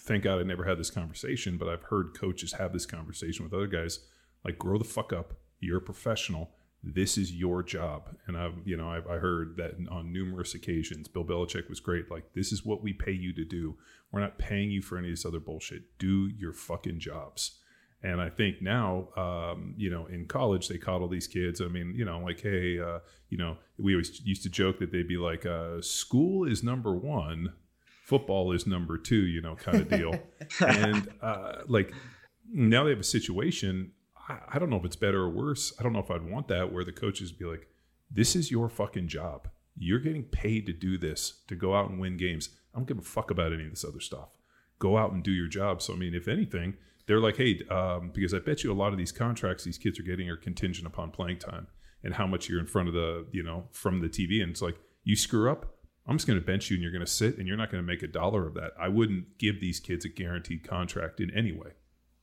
thank 0.00 0.24
God 0.24 0.40
I 0.40 0.42
never 0.42 0.64
had 0.64 0.78
this 0.78 0.90
conversation, 0.90 1.56
but 1.56 1.68
I've 1.68 1.82
heard 1.84 2.18
coaches 2.18 2.52
have 2.54 2.72
this 2.72 2.84
conversation 2.84 3.44
with 3.44 3.54
other 3.54 3.66
guys. 3.66 4.00
Like, 4.44 4.58
grow 4.58 4.76
the 4.76 4.84
fuck 4.84 5.12
up. 5.12 5.34
You're 5.60 5.78
a 5.78 5.82
professional 5.82 6.50
this 6.84 7.16
is 7.16 7.32
your 7.32 7.62
job. 7.62 8.10
And 8.26 8.36
I've, 8.36 8.54
you 8.64 8.76
know, 8.76 8.90
I've 8.90 9.06
I 9.06 9.16
heard 9.16 9.56
that 9.56 9.74
on 9.90 10.12
numerous 10.12 10.54
occasions. 10.54 11.08
Bill 11.08 11.24
Belichick 11.24 11.68
was 11.68 11.80
great. 11.80 12.10
Like, 12.10 12.32
this 12.34 12.52
is 12.52 12.64
what 12.64 12.82
we 12.82 12.92
pay 12.92 13.12
you 13.12 13.32
to 13.34 13.44
do. 13.44 13.76
We're 14.12 14.20
not 14.20 14.38
paying 14.38 14.70
you 14.70 14.82
for 14.82 14.98
any 14.98 15.08
of 15.08 15.12
this 15.12 15.26
other 15.26 15.40
bullshit. 15.40 15.98
Do 15.98 16.28
your 16.28 16.52
fucking 16.52 17.00
jobs. 17.00 17.58
And 18.02 18.20
I 18.20 18.28
think 18.28 18.60
now, 18.60 19.08
um, 19.16 19.74
you 19.78 19.88
know, 19.88 20.04
in 20.06 20.26
college 20.26 20.68
they 20.68 20.76
coddle 20.76 21.08
these 21.08 21.26
kids. 21.26 21.62
I 21.62 21.68
mean, 21.68 21.94
you 21.96 22.04
know, 22.04 22.18
like, 22.18 22.40
hey, 22.40 22.78
uh, 22.78 22.98
you 23.30 23.38
know, 23.38 23.56
we 23.78 23.94
always 23.94 24.20
used 24.24 24.42
to 24.42 24.50
joke 24.50 24.78
that 24.80 24.92
they'd 24.92 25.08
be 25.08 25.16
like, 25.16 25.46
uh, 25.46 25.80
"School 25.80 26.46
is 26.46 26.62
number 26.62 26.94
one, 26.94 27.54
football 28.04 28.52
is 28.52 28.66
number 28.66 28.98
two, 28.98 29.26
you 29.26 29.40
know, 29.40 29.56
kind 29.56 29.80
of 29.80 29.88
deal. 29.88 30.14
and 30.60 31.08
uh, 31.22 31.62
like 31.66 31.92
now 32.52 32.84
they 32.84 32.90
have 32.90 33.00
a 33.00 33.04
situation 33.04 33.92
I, 34.28 34.38
I 34.54 34.58
don't 34.58 34.70
know 34.70 34.76
if 34.76 34.84
it's 34.84 34.96
better 34.96 35.22
or 35.22 35.30
worse. 35.30 35.72
I 35.78 35.82
don't 35.82 35.92
know 35.92 36.00
if 36.00 36.10
I'd 36.10 36.28
want 36.28 36.48
that 36.48 36.72
where 36.72 36.84
the 36.84 36.92
coaches 36.92 37.32
be 37.32 37.44
like, 37.44 37.68
this 38.10 38.36
is 38.36 38.50
your 38.50 38.68
fucking 38.68 39.08
job. 39.08 39.48
You're 39.76 39.98
getting 39.98 40.24
paid 40.24 40.66
to 40.66 40.72
do 40.72 40.96
this, 40.98 41.42
to 41.48 41.56
go 41.56 41.74
out 41.74 41.90
and 41.90 41.98
win 41.98 42.16
games. 42.16 42.50
I 42.72 42.78
don't 42.78 42.86
give 42.86 42.98
a 42.98 43.02
fuck 43.02 43.30
about 43.30 43.52
any 43.52 43.64
of 43.64 43.70
this 43.70 43.84
other 43.84 44.00
stuff. 44.00 44.28
Go 44.78 44.96
out 44.96 45.12
and 45.12 45.22
do 45.22 45.32
your 45.32 45.48
job. 45.48 45.82
So, 45.82 45.94
I 45.94 45.96
mean, 45.96 46.14
if 46.14 46.28
anything, 46.28 46.76
they're 47.06 47.20
like, 47.20 47.36
hey, 47.36 47.60
um, 47.70 48.10
because 48.14 48.34
I 48.34 48.38
bet 48.38 48.64
you 48.64 48.72
a 48.72 48.74
lot 48.74 48.92
of 48.92 48.98
these 48.98 49.12
contracts 49.12 49.64
these 49.64 49.78
kids 49.78 49.98
are 49.98 50.04
getting 50.04 50.28
are 50.28 50.36
contingent 50.36 50.86
upon 50.86 51.10
playing 51.10 51.38
time 51.38 51.66
and 52.02 52.14
how 52.14 52.26
much 52.26 52.48
you're 52.48 52.60
in 52.60 52.66
front 52.66 52.88
of 52.88 52.94
the, 52.94 53.26
you 53.32 53.42
know, 53.42 53.64
from 53.72 54.00
the 54.00 54.08
TV. 54.08 54.42
And 54.42 54.50
it's 54.50 54.62
like, 54.62 54.78
you 55.04 55.16
screw 55.16 55.50
up, 55.50 55.74
I'm 56.06 56.16
just 56.16 56.26
going 56.26 56.38
to 56.38 56.44
bench 56.44 56.70
you 56.70 56.76
and 56.76 56.82
you're 56.82 56.92
going 56.92 57.04
to 57.04 57.10
sit 57.10 57.38
and 57.38 57.48
you're 57.48 57.56
not 57.56 57.70
going 57.70 57.82
to 57.82 57.86
make 57.86 58.02
a 58.02 58.08
dollar 58.08 58.46
of 58.46 58.54
that. 58.54 58.72
I 58.78 58.88
wouldn't 58.88 59.38
give 59.38 59.60
these 59.60 59.80
kids 59.80 60.04
a 60.04 60.08
guaranteed 60.08 60.66
contract 60.66 61.20
in 61.20 61.30
any 61.30 61.52
way. 61.52 61.70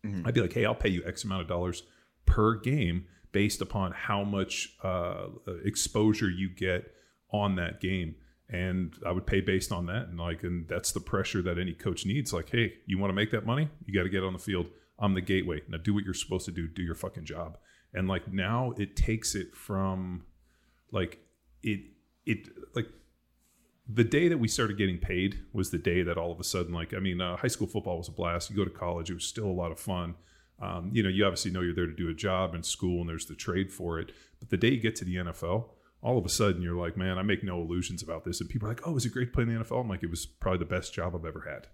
Mm-hmm. 0.06 0.28
I'd 0.28 0.34
be 0.34 0.42
like, 0.42 0.54
hey, 0.54 0.66
I'll 0.66 0.76
pay 0.76 0.90
you 0.90 1.04
X 1.06 1.24
amount 1.24 1.42
of 1.42 1.48
dollars 1.48 1.84
per 2.25 2.55
game 2.55 3.05
based 3.31 3.62
upon 3.62 3.91
how 3.93 4.23
much 4.23 4.75
uh, 4.84 5.27
exposure 5.63 6.29
you 6.29 6.49
get 6.49 6.91
on 7.31 7.55
that 7.55 7.79
game. 7.79 8.15
And 8.49 8.93
I 9.05 9.12
would 9.12 9.25
pay 9.25 9.39
based 9.39 9.71
on 9.71 9.86
that. 9.86 10.07
And 10.10 10.19
like, 10.19 10.43
and 10.43 10.67
that's 10.67 10.91
the 10.91 10.99
pressure 10.99 11.41
that 11.43 11.57
any 11.57 11.73
coach 11.73 12.05
needs. 12.05 12.34
Like, 12.34 12.49
hey, 12.49 12.73
you 12.86 12.99
want 12.99 13.10
to 13.10 13.15
make 13.15 13.31
that 13.31 13.45
money? 13.45 13.69
You 13.86 13.93
got 13.93 14.03
to 14.03 14.10
get 14.10 14.23
on 14.23 14.34
the 14.34 14.39
field. 14.39 14.67
I'm 14.99 15.13
the 15.13 15.21
gateway. 15.21 15.62
Now 15.69 15.77
do 15.77 15.93
what 15.93 16.03
you're 16.03 16.13
supposed 16.13 16.45
to 16.45 16.51
do. 16.51 16.67
Do 16.67 16.84
your 16.84 16.95
fucking 16.95 17.25
job. 17.25 17.57
And 17.93 18.07
like 18.07 18.31
now 18.31 18.73
it 18.77 18.95
takes 18.95 19.36
it 19.36 19.55
from 19.55 20.25
like 20.91 21.19
it 21.63 21.81
it 22.25 22.49
like 22.75 22.88
the 23.88 24.03
day 24.03 24.27
that 24.27 24.38
we 24.38 24.47
started 24.47 24.77
getting 24.77 24.97
paid 24.97 25.39
was 25.53 25.71
the 25.71 25.77
day 25.77 26.03
that 26.03 26.17
all 26.17 26.31
of 26.31 26.39
a 26.39 26.43
sudden 26.43 26.73
like 26.73 26.93
i 26.93 26.99
mean 26.99 27.19
uh, 27.19 27.36
high 27.36 27.47
school 27.47 27.67
football 27.67 27.97
was 27.97 28.07
a 28.07 28.12
blast 28.12 28.49
you 28.49 28.55
go 28.55 28.63
to 28.63 28.69
college 28.69 29.10
it 29.10 29.13
was 29.13 29.25
still 29.25 29.45
a 29.45 29.51
lot 29.51 29.72
of 29.72 29.80
fun 29.80 30.15
um, 30.62 30.91
you 30.93 31.01
know, 31.01 31.09
you 31.09 31.26
obviously 31.26 31.51
know 31.51 31.62
you're 31.62 31.74
there 31.74 31.88
to 31.88 31.95
do 31.95 32.09
a 32.09 32.14
job 32.14 32.53
in 32.53 32.64
school 32.64 33.01
and 33.01 33.09
there's 33.09 33.26
the 33.26 33.36
trade 33.36 33.72
for 33.72 33.99
it. 33.99 34.12
But 34.39 34.49
the 34.49 34.57
day 34.57 34.70
you 34.70 34.80
get 34.80 34.95
to 34.97 35.05
the 35.05 35.16
NFL, 35.16 35.70
all 36.01 36.18
of 36.18 36.26
a 36.26 36.30
sudden 36.30 36.62
you're 36.62 36.76
like, 36.76 36.95
man, 36.95 37.18
I 37.18 37.24
make 37.24 37.43
no 37.43 37.62
illusions 37.62 38.03
about 38.03 38.24
this. 38.26 38.39
And 38.39 38.49
people 38.49 38.68
are 38.68 38.72
like, 38.72 38.88
oh, 38.88 38.95
is 38.95 39.05
it 39.05 39.14
great 39.14 39.26
to 39.26 39.32
play 39.32 39.43
in 39.43 39.53
the 39.53 39.64
NFL? 39.64 39.82
I'm 39.82 39.89
like, 39.89 40.03
it 40.03 40.09
was 40.09 40.26
probably 40.26 40.59
the 40.59 40.66
best 40.66 40.93
job 40.93 41.16
I've 41.16 41.26
ever 41.26 41.47
had. 41.49 41.68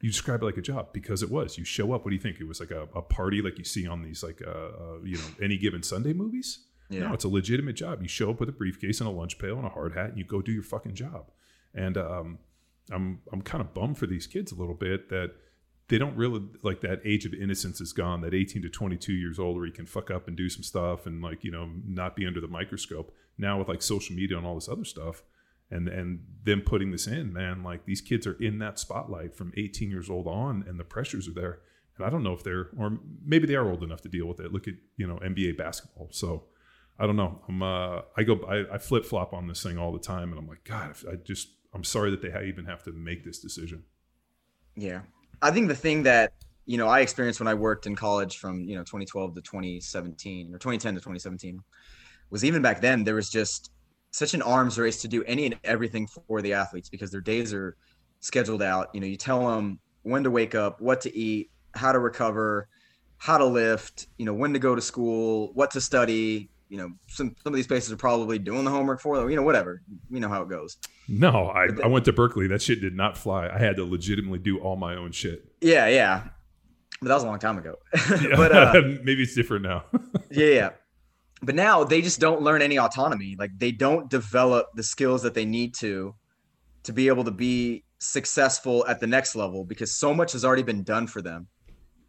You 0.00 0.10
describe 0.10 0.42
it 0.42 0.46
like 0.46 0.56
a 0.56 0.62
job 0.62 0.94
because 0.94 1.22
it 1.22 1.30
was. 1.30 1.58
You 1.58 1.64
show 1.64 1.92
up. 1.92 2.04
What 2.04 2.10
do 2.10 2.16
you 2.16 2.22
think? 2.22 2.40
It 2.40 2.48
was 2.48 2.58
like 2.60 2.70
a, 2.70 2.88
a 2.94 3.02
party 3.02 3.42
like 3.42 3.58
you 3.58 3.64
see 3.64 3.86
on 3.86 4.00
these 4.00 4.22
like 4.22 4.40
uh, 4.46 4.50
uh, 4.50 5.02
you 5.04 5.18
know 5.18 5.24
any 5.42 5.58
given 5.58 5.82
Sunday 5.82 6.14
movies. 6.14 6.64
Yeah. 6.88 7.00
No, 7.00 7.12
it's 7.12 7.24
a 7.24 7.28
legitimate 7.28 7.74
job. 7.74 8.00
You 8.00 8.08
show 8.08 8.30
up 8.30 8.40
with 8.40 8.48
a 8.48 8.52
briefcase 8.52 9.00
and 9.00 9.08
a 9.08 9.12
lunch 9.12 9.38
pail 9.38 9.58
and 9.58 9.66
a 9.66 9.68
hard 9.68 9.94
hat, 9.94 10.08
and 10.08 10.18
you 10.18 10.24
go 10.24 10.40
do 10.40 10.52
your 10.52 10.62
fucking 10.62 10.94
job. 10.94 11.30
And 11.74 11.98
um, 11.98 12.38
I'm 12.90 13.20
I'm 13.30 13.42
kind 13.42 13.60
of 13.60 13.74
bummed 13.74 13.98
for 13.98 14.06
these 14.06 14.26
kids 14.26 14.52
a 14.52 14.54
little 14.54 14.74
bit 14.74 15.10
that 15.10 15.32
they 15.90 15.98
don't 15.98 16.16
really 16.16 16.42
like 16.62 16.80
that 16.80 17.00
age 17.04 17.26
of 17.26 17.34
innocence 17.34 17.80
is 17.80 17.92
gone. 17.92 18.22
That 18.22 18.32
18 18.32 18.62
to 18.62 18.70
22 18.70 19.12
years 19.12 19.38
old 19.38 19.56
where 19.56 19.66
you 19.66 19.72
can 19.72 19.86
fuck 19.86 20.10
up 20.10 20.28
and 20.28 20.36
do 20.36 20.48
some 20.48 20.62
stuff 20.62 21.04
and 21.04 21.22
like 21.22 21.44
you 21.44 21.50
know 21.50 21.68
not 21.86 22.16
be 22.16 22.26
under 22.26 22.40
the 22.40 22.48
microscope. 22.48 23.14
Now 23.36 23.58
with 23.58 23.68
like 23.68 23.82
social 23.82 24.16
media 24.16 24.38
and 24.38 24.46
all 24.46 24.54
this 24.54 24.68
other 24.68 24.84
stuff 24.84 25.22
and 25.70 25.88
and 25.88 26.20
them 26.44 26.62
putting 26.62 26.90
this 26.90 27.06
in 27.06 27.32
man 27.32 27.62
like 27.62 27.84
these 27.84 28.00
kids 28.00 28.26
are 28.26 28.42
in 28.42 28.58
that 28.58 28.78
spotlight 28.78 29.36
from 29.36 29.52
18 29.56 29.90
years 29.90 30.10
old 30.10 30.26
on 30.26 30.64
and 30.66 30.80
the 30.80 30.84
pressures 30.84 31.28
are 31.28 31.34
there. 31.34 31.60
And 31.96 32.06
i 32.06 32.10
don't 32.10 32.22
know 32.22 32.32
if 32.32 32.42
they're 32.42 32.70
or 32.78 32.98
maybe 33.24 33.46
they 33.46 33.56
are 33.56 33.68
old 33.68 33.82
enough 33.82 34.00
to 34.02 34.08
deal 34.08 34.26
with 34.26 34.40
it. 34.40 34.52
Look 34.52 34.68
at 34.68 34.74
you 34.96 35.06
know 35.06 35.16
nba 35.16 35.58
basketball. 35.58 36.08
So 36.12 36.44
I 37.00 37.06
don't 37.06 37.16
know. 37.16 37.40
I'm 37.48 37.62
uh, 37.62 38.02
I 38.16 38.22
go 38.22 38.40
I, 38.46 38.74
I 38.74 38.78
flip 38.78 39.06
flop 39.06 39.32
on 39.32 39.48
this 39.48 39.62
thing 39.62 39.78
all 39.78 39.90
the 39.90 39.98
time, 39.98 40.30
and 40.30 40.38
I'm 40.38 40.46
like, 40.46 40.64
God, 40.64 40.94
I 41.10 41.16
just 41.16 41.48
I'm 41.72 41.82
sorry 41.82 42.10
that 42.10 42.20
they 42.20 42.28
even 42.46 42.66
have 42.66 42.82
to 42.82 42.92
make 42.92 43.24
this 43.24 43.38
decision. 43.38 43.84
Yeah, 44.76 45.00
I 45.42 45.50
think 45.50 45.68
the 45.68 45.74
thing 45.74 46.02
that 46.04 46.32
you 46.66 46.76
know 46.76 46.86
I 46.86 47.00
experienced 47.00 47.40
when 47.40 47.48
I 47.48 47.54
worked 47.54 47.86
in 47.86 47.96
college 47.96 48.38
from 48.38 48.64
you 48.64 48.76
know 48.76 48.82
2012 48.82 49.34
to 49.34 49.40
2017 49.40 50.54
or 50.54 50.58
2010 50.58 50.94
to 50.94 51.00
2017 51.00 51.60
was 52.30 52.44
even 52.44 52.62
back 52.62 52.80
then 52.80 53.04
there 53.04 53.14
was 53.14 53.30
just 53.30 53.72
such 54.12 54.34
an 54.34 54.42
arms 54.42 54.78
race 54.78 55.00
to 55.02 55.08
do 55.08 55.22
any 55.24 55.46
and 55.46 55.56
everything 55.64 56.06
for 56.06 56.42
the 56.42 56.52
athletes 56.52 56.88
because 56.88 57.10
their 57.10 57.20
days 57.20 57.54
are 57.54 57.76
scheduled 58.20 58.62
out. 58.62 58.88
You 58.92 59.00
know, 59.00 59.06
you 59.06 59.16
tell 59.16 59.48
them 59.48 59.78
when 60.02 60.24
to 60.24 60.30
wake 60.30 60.54
up, 60.54 60.80
what 60.80 61.00
to 61.02 61.16
eat, 61.16 61.50
how 61.74 61.92
to 61.92 61.98
recover, 61.98 62.68
how 63.18 63.38
to 63.38 63.44
lift, 63.44 64.08
you 64.18 64.24
know, 64.24 64.34
when 64.34 64.52
to 64.52 64.58
go 64.58 64.74
to 64.74 64.80
school, 64.80 65.52
what 65.54 65.70
to 65.72 65.80
study. 65.80 66.50
You 66.70 66.78
know, 66.78 66.90
some 67.08 67.34
some 67.42 67.52
of 67.52 67.56
these 67.56 67.66
places 67.66 67.92
are 67.92 67.96
probably 67.96 68.38
doing 68.38 68.64
the 68.64 68.70
homework 68.70 69.00
for 69.00 69.18
them. 69.18 69.28
You 69.28 69.36
know, 69.36 69.42
whatever. 69.42 69.82
We 70.08 70.20
know 70.20 70.28
how 70.28 70.42
it 70.42 70.48
goes. 70.48 70.78
No, 71.08 71.48
I, 71.48 71.66
I 71.82 71.88
went 71.88 72.06
to 72.06 72.12
Berkeley. 72.12 72.46
That 72.46 72.62
shit 72.62 72.80
did 72.80 72.94
not 72.94 73.18
fly. 73.18 73.48
I 73.48 73.58
had 73.58 73.76
to 73.76 73.84
legitimately 73.84 74.38
do 74.38 74.58
all 74.58 74.76
my 74.76 74.94
own 74.94 75.12
shit. 75.12 75.44
Yeah, 75.60 75.88
yeah. 75.88 76.28
But 77.02 77.08
that 77.08 77.14
was 77.14 77.24
a 77.24 77.26
long 77.26 77.38
time 77.38 77.58
ago. 77.58 77.74
but 78.36 78.52
uh, 78.52 78.72
maybe 79.02 79.22
it's 79.22 79.34
different 79.34 79.64
now. 79.64 79.84
yeah, 80.30 80.46
yeah 80.46 80.70
but 81.42 81.54
now 81.54 81.84
they 81.84 82.02
just 82.02 82.20
don't 82.20 82.42
learn 82.42 82.62
any 82.62 82.78
autonomy 82.78 83.36
like 83.38 83.50
they 83.58 83.72
don't 83.72 84.10
develop 84.10 84.68
the 84.74 84.82
skills 84.82 85.22
that 85.22 85.34
they 85.34 85.44
need 85.44 85.74
to 85.74 86.14
to 86.82 86.92
be 86.92 87.08
able 87.08 87.24
to 87.24 87.30
be 87.30 87.84
successful 87.98 88.86
at 88.86 89.00
the 89.00 89.06
next 89.06 89.34
level 89.36 89.64
because 89.64 89.96
so 89.96 90.14
much 90.14 90.32
has 90.32 90.44
already 90.44 90.62
been 90.62 90.82
done 90.82 91.06
for 91.06 91.20
them 91.20 91.46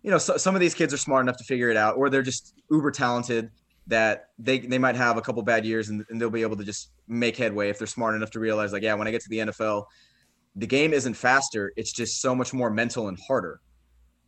you 0.03 0.11
know 0.11 0.17
so, 0.17 0.37
some 0.37 0.55
of 0.55 0.61
these 0.61 0.73
kids 0.73 0.93
are 0.93 0.97
smart 0.97 1.23
enough 1.23 1.37
to 1.37 1.43
figure 1.43 1.69
it 1.69 1.77
out 1.77 1.97
or 1.97 2.09
they're 2.09 2.21
just 2.21 2.53
uber 2.69 2.91
talented 2.91 3.49
that 3.87 4.29
they 4.37 4.59
they 4.59 4.77
might 4.77 4.95
have 4.95 5.17
a 5.17 5.21
couple 5.21 5.41
bad 5.41 5.65
years 5.65 5.89
and, 5.89 6.05
and 6.09 6.21
they'll 6.21 6.29
be 6.29 6.43
able 6.43 6.55
to 6.55 6.63
just 6.63 6.91
make 7.07 7.35
headway 7.35 7.69
if 7.69 7.77
they're 7.77 7.87
smart 7.87 8.15
enough 8.15 8.31
to 8.31 8.39
realize 8.39 8.71
like 8.71 8.83
yeah 8.83 8.93
when 8.93 9.07
i 9.07 9.11
get 9.11 9.21
to 9.21 9.29
the 9.29 9.39
nfl 9.39 9.85
the 10.55 10.67
game 10.67 10.93
isn't 10.93 11.13
faster. 11.13 11.73
It's 11.75 11.91
just 11.91 12.21
so 12.21 12.35
much 12.35 12.53
more 12.53 12.69
mental 12.69 13.07
and 13.07 13.17
harder. 13.27 13.61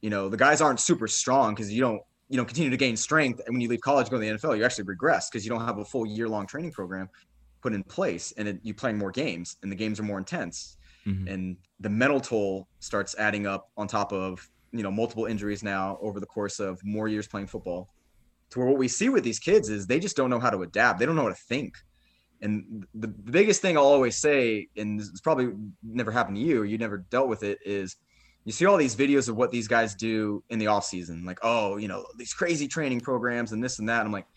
You 0.02 0.10
know 0.10 0.30
the 0.30 0.38
guys 0.38 0.62
aren't 0.62 0.80
super 0.80 1.08
strong 1.08 1.54
because 1.56 1.72
you 1.72 1.82
don't 1.82 2.02
you 2.30 2.38
know 2.38 2.46
continue 2.46 2.70
to 2.70 2.78
gain 2.78 2.98
strength. 2.98 3.42
And 3.46 3.54
when 3.54 3.62
you 3.62 3.70
leave 3.70 3.82
college 3.82 4.10
go 4.10 4.18
to 4.18 4.22
the 4.22 4.28
nfl 4.28 4.58
you 4.58 4.66
actually 4.66 4.86
regress 4.86 5.30
because 5.30 5.46
you 5.46 5.52
don't 5.52 5.66
have 5.66 5.78
a 5.78 5.86
full 5.86 6.06
year 6.06 6.28
long 6.28 6.46
training 6.46 6.72
program 6.72 7.10
put 7.62 7.74
in 7.74 7.84
place 7.84 8.34
and 8.38 8.48
it, 8.48 8.60
you 8.64 8.74
playing 8.74 8.98
more 8.98 9.12
games 9.12 9.56
and 9.64 9.72
the 9.72 9.76
games 9.76 10.00
are 10.00 10.04
more 10.04 10.18
intense. 10.18 10.78
Mm-hmm. 11.06 11.28
and 11.28 11.58
the 11.82 11.90
mental 11.90 12.22
toll 12.22 12.66
starts 12.80 13.14
adding 13.20 13.46
up 13.46 13.70
on 13.76 13.90
top 13.90 14.14
of 14.14 14.50
you 14.72 14.84
know 14.84 14.92
multiple 14.92 15.26
injuries 15.26 15.62
now 15.62 15.98
over 16.02 16.22
the 16.22 16.26
course 16.26 16.62
of 16.62 16.80
more 16.86 17.10
years 17.10 17.28
playing 17.28 17.48
football 17.48 17.90
to 18.54 18.60
where 18.60 18.68
what 18.70 18.78
we 18.78 18.88
see 18.88 19.10
with 19.10 19.24
these 19.24 19.40
kids 19.40 19.70
is 19.70 19.86
they 19.86 20.00
just 20.00 20.16
don't 20.16 20.30
know 20.30 20.40
how 20.40 20.50
to 20.50 20.62
adapt 20.62 21.00
they 21.00 21.06
don't 21.06 21.16
know 21.16 21.24
how 21.24 21.30
to 21.30 21.36
think 21.36 21.76
and 22.42 22.86
the, 22.96 23.08
biggest 23.08 23.62
thing 23.62 23.78
i'll 23.78 23.84
always 23.84 24.18
say 24.18 24.68
and 24.78 25.00
it's 25.00 25.22
probably 25.22 25.52
never 25.84 26.12
happened 26.12 26.38
to 26.38 26.42
you, 26.42 26.64
you 26.64 26.78
never 26.78 27.00
dealt 27.10 27.28
with 27.28 27.44
it 27.44 27.60
is 27.66 27.98
you 28.46 28.52
see 28.52 28.66
all 28.66 28.78
these 28.78 28.96
videos 28.96 29.30
of 29.30 29.36
what 29.36 29.52
these 29.52 29.68
guys 29.68 29.96
do 29.96 30.44
in 30.50 30.60
the 30.60 30.68
off 30.68 30.86
season, 30.86 31.24
like, 31.26 31.40
oh, 31.44 31.78
you 31.78 31.88
know, 31.88 32.06
these 32.18 32.34
crazy 32.34 32.68
training 32.68 33.00
programs 33.00 33.54
and 33.54 33.64
this 33.64 33.80
and 33.80 33.88
that. 33.88 34.06
I'm 34.06 34.12
like, 34.12 34.28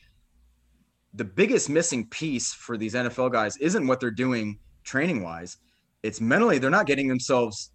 the 1.15 1.25
biggest 1.25 1.69
missing 1.69 2.07
piece 2.09 2.53
for 2.53 2.77
these 2.77 2.95
NFL 2.95 3.33
guys 3.33 3.57
isn't 3.57 3.87
what 3.87 4.01
they're 4.01 4.11
doing 4.11 4.59
training 4.85 5.25
wise. 5.25 5.57
It's 6.03 6.21
mentally, 6.21 6.59
they're 6.59 6.71
not 6.71 6.87
getting 6.87 7.09
themselves 7.09 7.73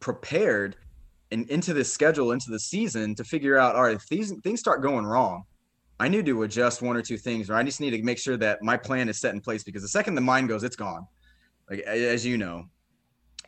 prepared 0.00 0.76
and 1.30 1.48
into 1.50 1.74
this 1.74 1.92
schedule, 1.92 2.32
into 2.32 2.50
the 2.50 2.60
season 2.60 3.14
to 3.16 3.24
figure 3.24 3.58
out, 3.58 3.74
all 3.74 3.82
right, 3.82 3.96
if 3.96 4.08
these 4.08 4.32
things 4.42 4.60
start 4.60 4.80
going 4.80 5.04
wrong, 5.04 5.42
I 5.98 6.08
need 6.08 6.26
to 6.26 6.42
adjust 6.42 6.82
one 6.82 6.96
or 6.96 7.02
two 7.02 7.16
things, 7.16 7.48
or 7.48 7.54
I 7.54 7.62
just 7.62 7.80
need 7.80 7.90
to 7.90 8.02
make 8.02 8.18
sure 8.18 8.36
that 8.36 8.62
my 8.62 8.76
plan 8.76 9.08
is 9.08 9.18
set 9.18 9.34
in 9.34 9.40
place 9.40 9.64
because 9.64 9.82
the 9.82 9.88
second 9.88 10.14
the 10.14 10.20
mind 10.20 10.48
goes, 10.48 10.62
it's 10.62 10.76
gone. 10.76 11.06
Like 11.70 11.80
as 11.80 12.24
you 12.24 12.36
know, 12.36 12.66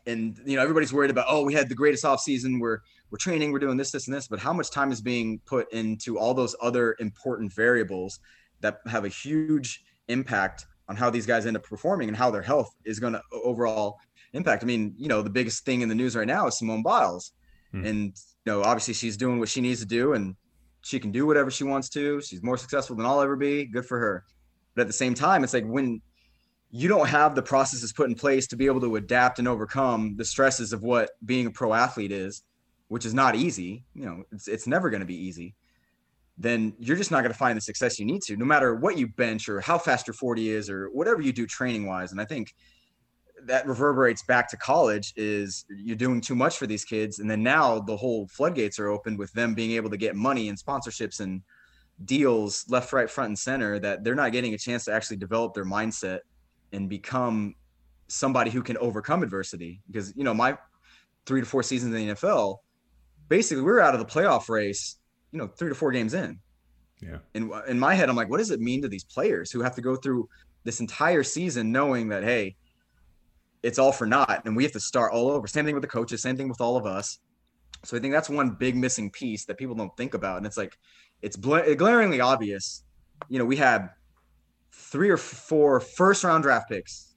and 0.07 0.41
you 0.45 0.57
know 0.57 0.63
everybody's 0.63 0.93
worried 0.93 1.11
about 1.11 1.27
oh 1.29 1.45
we 1.45 1.53
had 1.53 1.69
the 1.69 1.75
greatest 1.75 2.05
off 2.05 2.21
season. 2.21 2.59
We're 2.59 2.79
we're 3.11 3.19
training. 3.19 3.53
We're 3.53 3.59
doing 3.59 3.77
this 3.77 3.91
this 3.91 4.09
and 4.09 4.17
this. 4.17 4.27
But 4.27 4.41
how 4.41 4.53
much 4.53 4.71
time 4.71 4.91
is 4.91 5.01
being 5.01 5.41
put 5.47 5.73
into 5.73 6.19
all 6.19 6.35
those 6.35 6.57
other 6.61 6.97
important 6.99 7.53
variables 7.53 8.19
that 8.61 8.79
have 8.87 9.05
a 9.05 9.09
huge 9.09 9.85
impact 10.09 10.67
on 10.89 10.97
how 10.97 11.11
these 11.11 11.27
guys 11.27 11.47
end 11.47 11.57
up 11.57 11.63
performing 11.65 12.09
and 12.09 12.17
how 12.17 12.31
their 12.31 12.43
health 12.43 12.75
is 12.85 12.99
going 12.99 13.13
to 13.13 13.23
overall 13.33 13.99
impact? 14.33 14.63
I 14.63 14.67
mean 14.67 14.95
you 14.97 15.09
know 15.09 15.23
the 15.23 15.31
biggest 15.31 15.65
thing 15.65 15.83
in 15.83 15.89
the 15.89 15.95
news 15.95 16.17
right 16.17 16.27
now 16.27 16.47
is 16.47 16.59
simone 16.59 16.83
biles. 16.83 17.33
Hmm. 17.73 17.85
and 17.85 18.05
you 18.47 18.53
know 18.53 18.63
obviously 18.63 18.95
she's 18.95 19.19
doing 19.19 19.39
what 19.39 19.51
she 19.51 19.61
needs 19.61 19.81
to 19.81 19.87
do. 19.87 20.15
And 20.15 20.35
she 20.83 20.99
can 20.99 21.11
do 21.11 21.27
whatever 21.27 21.51
she 21.51 21.65
wants 21.65 21.89
to 21.89 22.21
she's 22.21 22.43
more 22.43 22.57
successful 22.57 22.97
than 22.97 23.05
i'll 23.05 23.21
ever 23.21 23.37
be 23.37 23.65
good 23.65 23.85
for 23.85 23.99
her 23.99 24.25
but 24.75 24.83
at 24.83 24.87
the 24.87 24.93
same 24.93 25.15
time 25.15 25.43
it's 25.45 25.55
like 25.55 25.67
when 25.67 26.01
you 26.71 26.89
don't 26.89 27.09
have 27.09 27.35
the 27.35 27.43
processes 27.43 27.93
put 27.93 28.09
in 28.09 28.15
place 28.15 28.47
to 28.49 28.57
be 28.57 28.67
able 28.67 28.81
to 28.81 28.97
adapt 28.97 29.39
and 29.39 29.49
overcome 29.49 30.17
the 30.17 30.25
stresses 30.25 30.73
of 30.73 30.83
what 30.83 31.11
being 31.25 31.47
a 31.47 31.51
pro 31.51 31.73
athlete 31.73 32.13
is, 32.13 32.43
which 32.89 33.07
is 33.07 33.15
not 33.15 33.35
easy. 33.35 33.85
You 33.95 34.05
know, 34.05 34.23
it's 34.33 34.49
it's 34.49 34.67
never 34.67 34.91
going 34.91 35.01
to 35.01 35.07
be 35.07 35.17
easy. 35.17 35.55
Then 36.37 36.75
you're 36.79 36.97
just 36.97 37.11
not 37.11 37.23
going 37.23 37.33
to 37.33 37.39
find 37.39 37.57
the 37.57 37.63
success 37.63 37.99
you 37.99 38.05
need 38.05 38.23
to, 38.23 38.37
no 38.37 38.45
matter 38.45 38.75
what 38.75 38.99
you 38.99 39.09
bench 39.09 39.49
or 39.49 39.61
how 39.61 39.79
fast 39.79 40.07
your 40.07 40.15
40 40.15 40.51
is 40.51 40.71
or 40.71 40.89
whatever 40.91 41.21
you 41.21 41.33
do 41.33 41.47
training 41.47 41.87
wise. 41.87 42.13
And 42.13 42.21
I 42.21 42.25
think 42.27 42.55
that 43.49 43.67
reverberates 43.67 44.23
back 44.23 44.49
to 44.51 44.57
college 44.57 45.13
is 45.17 45.65
you're 45.69 45.97
doing 45.97 46.21
too 46.21 46.35
much 46.35 46.59
for 46.59 46.67
these 46.67 46.85
kids 46.85 47.19
and 47.19 47.31
then 47.31 47.43
now 47.43 47.81
the 47.81 47.97
whole 47.97 48.29
floodgates 48.29 48.79
are 48.79 48.89
open 48.89 49.17
with 49.17 49.33
them 49.33 49.55
being 49.55 49.73
able 49.73 49.91
to 49.91 49.97
get 49.97 50.15
money 50.15 50.49
and 50.49 50.59
sponsorships 50.59 51.21
and 51.21 51.43
deals 52.05 52.65
left 52.69 52.93
right 52.93 53.11
front 53.11 53.29
and 53.29 53.39
center 53.39 53.79
that 53.79 54.05
they're 54.05 54.15
not 54.15 54.33
getting 54.33 54.55
a 54.55 54.59
chance 54.59 54.85
to 54.85 54.93
actually 54.93 55.17
develop 55.17 55.55
their 55.55 55.65
mindset 55.65 56.21
and 56.73 56.89
become 56.89 57.55
somebody 58.09 58.51
who 58.51 58.63
can 58.63 58.77
overcome 58.79 59.23
adversity. 59.23 59.81
Because 59.87 60.15
you 60.17 60.25
know, 60.25 60.35
my 60.35 60.57
three 61.27 61.41
to 61.41 61.47
four 61.47 61.63
seasons 61.63 61.95
in 61.95 62.07
the 62.07 62.15
NFL, 62.15 62.59
basically 63.29 63.63
we 63.63 63.71
are 63.71 63.81
out 63.81 63.95
of 63.95 64.01
the 64.01 64.07
playoff 64.07 64.49
race, 64.49 64.97
you 65.33 65.39
know, 65.39 65.49
three 65.49 65.69
to 65.69 65.75
four 65.75 65.93
games 65.93 66.15
in. 66.15 66.39
Yeah. 67.01 67.19
And 67.35 67.53
in 67.69 67.79
my 67.79 67.95
head, 67.95 68.09
I'm 68.09 68.17
like, 68.17 68.29
what 68.29 68.39
does 68.39 68.51
it 68.51 68.61
mean 68.61 68.83
to 68.83 68.89
these 68.89 69.05
players 69.05 69.51
who 69.51 69.61
have 69.61 69.75
to 69.77 69.81
go 69.81 69.97
through 69.97 70.29
this 70.65 70.81
entire 70.81 71.23
season 71.23 71.71
knowing 71.71 72.09
that 72.09 72.25
hey, 72.25 72.57
it's 73.63 73.79
all 73.79 73.93
for 73.93 74.07
naught, 74.07 74.43
and 74.45 74.57
we 74.57 74.63
have 74.63 74.73
to 74.73 74.81
start 74.81 75.13
all 75.13 75.31
over. 75.31 75.47
Same 75.47 75.65
thing 75.65 75.75
with 75.75 75.83
the 75.83 75.89
coaches, 75.89 76.23
same 76.23 76.37
thing 76.37 76.49
with 76.49 76.61
all 76.61 76.77
of 76.77 76.87
us. 76.87 77.19
So 77.85 77.97
I 77.97 78.01
think 78.01 78.13
that's 78.13 78.29
one 78.29 78.51
big 78.51 78.77
missing 78.77 79.11
piece 79.11 79.45
that 79.47 79.57
people 79.57 79.75
don't 79.75 79.95
think 79.97 80.15
about, 80.15 80.39
and 80.39 80.47
it's 80.47 80.57
like 80.57 80.77
it's 81.23 81.37
bl- 81.37 81.75
glaringly 81.77 82.21
obvious. 82.21 82.85
You 83.29 83.39
know, 83.39 83.45
we 83.45 83.57
had 83.57 83.91
three 84.73 85.11
or 85.11 85.17
four 85.17 85.81
first 85.81 86.25
round 86.25 86.45
draft 86.45 86.69
picks 86.69 87.15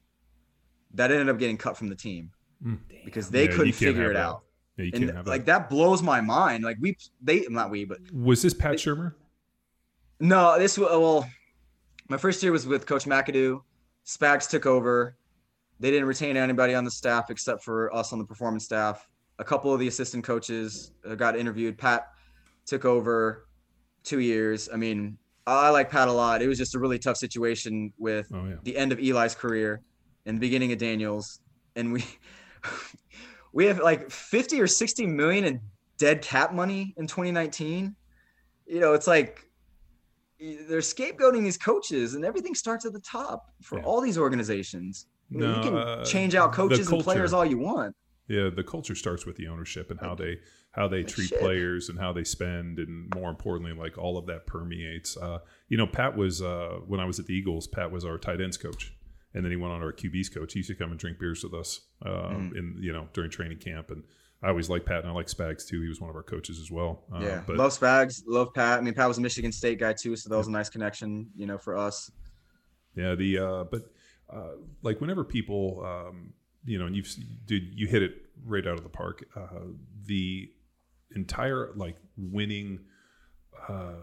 that 0.94 1.12
ended 1.12 1.30
up 1.30 1.40
getting 1.40 1.58
cut 1.58 1.78
from 1.78 1.88
the 1.88 1.96
team 1.96 2.32
mm. 2.66 2.78
because 3.06 3.30
they 3.30 3.46
yeah, 3.46 3.56
couldn't 3.56 3.74
figure 3.74 4.12
it 4.12 4.16
that. 4.16 4.24
out. 4.24 4.44
Yeah, 4.78 4.86
you 4.86 5.10
and 5.10 5.28
like 5.28 5.46
that. 5.46 5.70
blows 5.70 6.02
my 6.02 6.22
mind. 6.22 6.64
Like 6.64 6.78
we, 6.80 6.98
they 7.22 7.46
not 7.50 7.70
we, 7.70 7.86
but 7.86 8.00
was 8.14 8.42
this 8.42 8.54
Pat 8.54 8.76
Shurmur? 8.76 9.14
No, 10.20 10.58
this 10.60 10.78
well, 10.78 11.28
my 12.08 12.18
first 12.18 12.42
year 12.44 12.52
was 12.52 12.68
with 12.68 12.86
Coach 12.86 13.06
McAdoo. 13.06 13.62
Spags 14.06 14.50
took 14.50 14.66
over. 14.66 15.16
They 15.82 15.90
didn't 15.90 16.06
retain 16.06 16.38
anybody 16.38 16.76
on 16.76 16.84
the 16.84 16.92
staff 16.92 17.32
except 17.32 17.64
for 17.64 17.94
us 17.94 18.14
on 18.14 18.20
the 18.20 18.26
performance 18.26 18.64
staff. 18.64 19.10
A 19.40 19.44
couple 19.44 19.74
of 19.74 19.80
the 19.80 19.88
assistant 19.88 20.24
coaches 20.24 20.92
uh, 21.10 21.16
got 21.16 21.36
interviewed. 21.36 21.76
Pat 21.76 22.08
took 22.68 22.86
over 22.86 23.48
two 24.04 24.20
years. 24.20 24.70
I 24.72 24.78
mean, 24.78 25.18
I 25.48 25.70
like 25.72 25.90
Pat 25.90 26.08
a 26.08 26.12
lot. 26.12 26.44
It 26.44 26.48
was 26.48 26.60
just 26.60 26.76
a 26.76 26.80
really 26.80 27.00
tough 27.00 27.18
situation 27.18 27.92
with 27.98 28.28
oh, 28.32 28.46
yeah. 28.46 28.56
the 28.62 28.78
end 28.78 28.92
of 28.92 29.00
Eli's 29.00 29.34
career 29.34 29.82
and 30.28 30.38
the 30.38 30.40
beginning 30.40 30.72
of 30.72 30.78
Daniels, 30.78 31.40
and 31.76 31.92
we 31.92 32.06
we 33.54 33.66
have 33.66 33.80
like 33.80 34.12
50 34.12 34.62
or 34.62 34.68
60 34.68 35.08
million 35.08 35.46
in 35.46 35.62
dead 35.98 36.22
cap 36.22 36.54
money 36.54 36.94
in 36.98 37.08
2019. 37.08 37.96
You 38.68 38.80
know, 38.80 38.94
it's 38.94 39.08
like 39.08 39.50
they're 40.40 40.80
scapegoating 40.80 41.44
these 41.44 41.58
coaches, 41.58 42.14
and 42.14 42.24
everything 42.24 42.54
starts 42.54 42.86
at 42.86 42.94
the 42.94 43.00
top 43.00 43.52
for 43.64 43.80
yeah. 43.80 43.86
all 43.86 44.00
these 44.00 44.20
organizations. 44.20 45.08
No, 45.32 45.56
you 45.56 45.62
can 45.62 45.76
uh, 45.76 46.06
change 46.06 46.36
out 46.36 46.54
coaches 46.54 46.92
and 46.92 47.04
players 47.04 47.34
all 47.34 47.46
you 47.46 47.58
want. 47.58 47.96
Yeah, 48.28 48.50
the 48.50 48.64
culture 48.64 48.96
starts 48.96 49.26
with 49.26 49.36
the 49.38 49.48
ownership 49.48 49.92
and 49.92 50.00
how 50.00 50.16
they 50.16 50.38
how 50.72 50.88
they 50.88 51.04
treat 51.04 51.30
shit. 51.30 51.40
players 51.40 51.90
and 51.90 52.00
how 52.00 52.14
they 52.14 52.24
spend, 52.24 52.80
and 52.80 53.14
more 53.14 53.30
importantly, 53.30 53.74
like 53.74 53.98
all 53.98 54.18
of 54.18 54.26
that 54.28 54.46
permeates. 54.46 55.18
Uh, 55.18 55.40
you 55.68 55.78
know, 55.78 55.88
Pat 55.88 56.16
was 56.16 56.42
uh, 56.42 56.80
when 56.88 57.00
I 57.00 57.06
was 57.06 57.20
at 57.20 57.26
the 57.26 57.34
Eagles. 57.34 57.68
Pat 57.68 57.92
was 57.92 58.06
our 58.06 58.18
tight 58.18 58.40
ends 58.40 58.58
coach, 58.58 58.94
and 59.34 59.44
then 59.44 59.52
he 59.52 59.58
went 59.58 59.74
on 59.74 59.82
our 59.82 59.92
QBs 59.92 60.34
coach. 60.34 60.54
He 60.54 60.60
used 60.60 60.70
to 60.70 60.76
come 60.76 60.92
and 60.92 61.00
drink 61.00 61.20
beers 61.20 61.44
with 61.44 61.54
us 61.54 61.82
uh, 62.06 62.10
mm. 62.10 62.56
in 62.56 62.78
you 62.80 62.94
know 62.94 63.08
during 63.14 63.32
training 63.32 63.60
camp, 63.60 63.90
and 63.90 64.04
I 64.44 64.50
always 64.50 64.70
liked 64.70 64.86
Pat, 64.86 65.00
and 65.00 65.10
I 65.10 65.12
like 65.12 65.28
Spags 65.28 65.68
too. 65.68 65.82
He 65.82 65.88
was 65.88 66.00
one 66.00 66.10
of 66.10 66.16
our 66.16 66.24
coaches 66.24 66.60
as 66.60 66.72
well. 66.72 67.04
Uh, 67.14 67.20
yeah, 67.20 67.42
but, 67.46 67.58
love 67.58 67.78
Spags, 67.78 68.24
love 68.26 68.54
Pat. 68.54 68.80
I 68.80 68.82
mean, 68.82 68.94
Pat 68.94 69.08
was 69.08 69.18
a 69.18 69.22
Michigan 69.22 69.52
State 69.52 69.80
guy 69.80 69.94
too, 69.94 70.16
so 70.16 70.30
that 70.30 70.38
was 70.38 70.48
a 70.48 70.52
nice 70.52 70.70
connection, 70.70 71.30
you 71.36 71.46
know, 71.46 71.58
for 71.58 71.78
us. 71.78 72.10
Yeah, 72.96 73.16
the 73.16 73.38
uh, 73.38 73.64
but 73.66 73.84
uh, 74.32 74.56
like 74.82 75.02
whenever 75.02 75.24
people, 75.24 75.84
um, 75.86 76.34
you 76.66 76.80
know, 76.80 76.86
and 76.86 76.96
you've 76.96 77.10
dude, 77.46 77.72
you 77.74 77.88
hit 77.88 78.04
it 78.04 78.14
right 78.46 78.66
out 78.66 78.78
of 78.78 78.84
the 78.84 78.90
park. 78.90 79.26
Uh, 79.36 79.68
the 80.06 80.50
entire 81.16 81.72
like 81.76 81.98
winning 82.18 82.80
uh, 83.68 83.94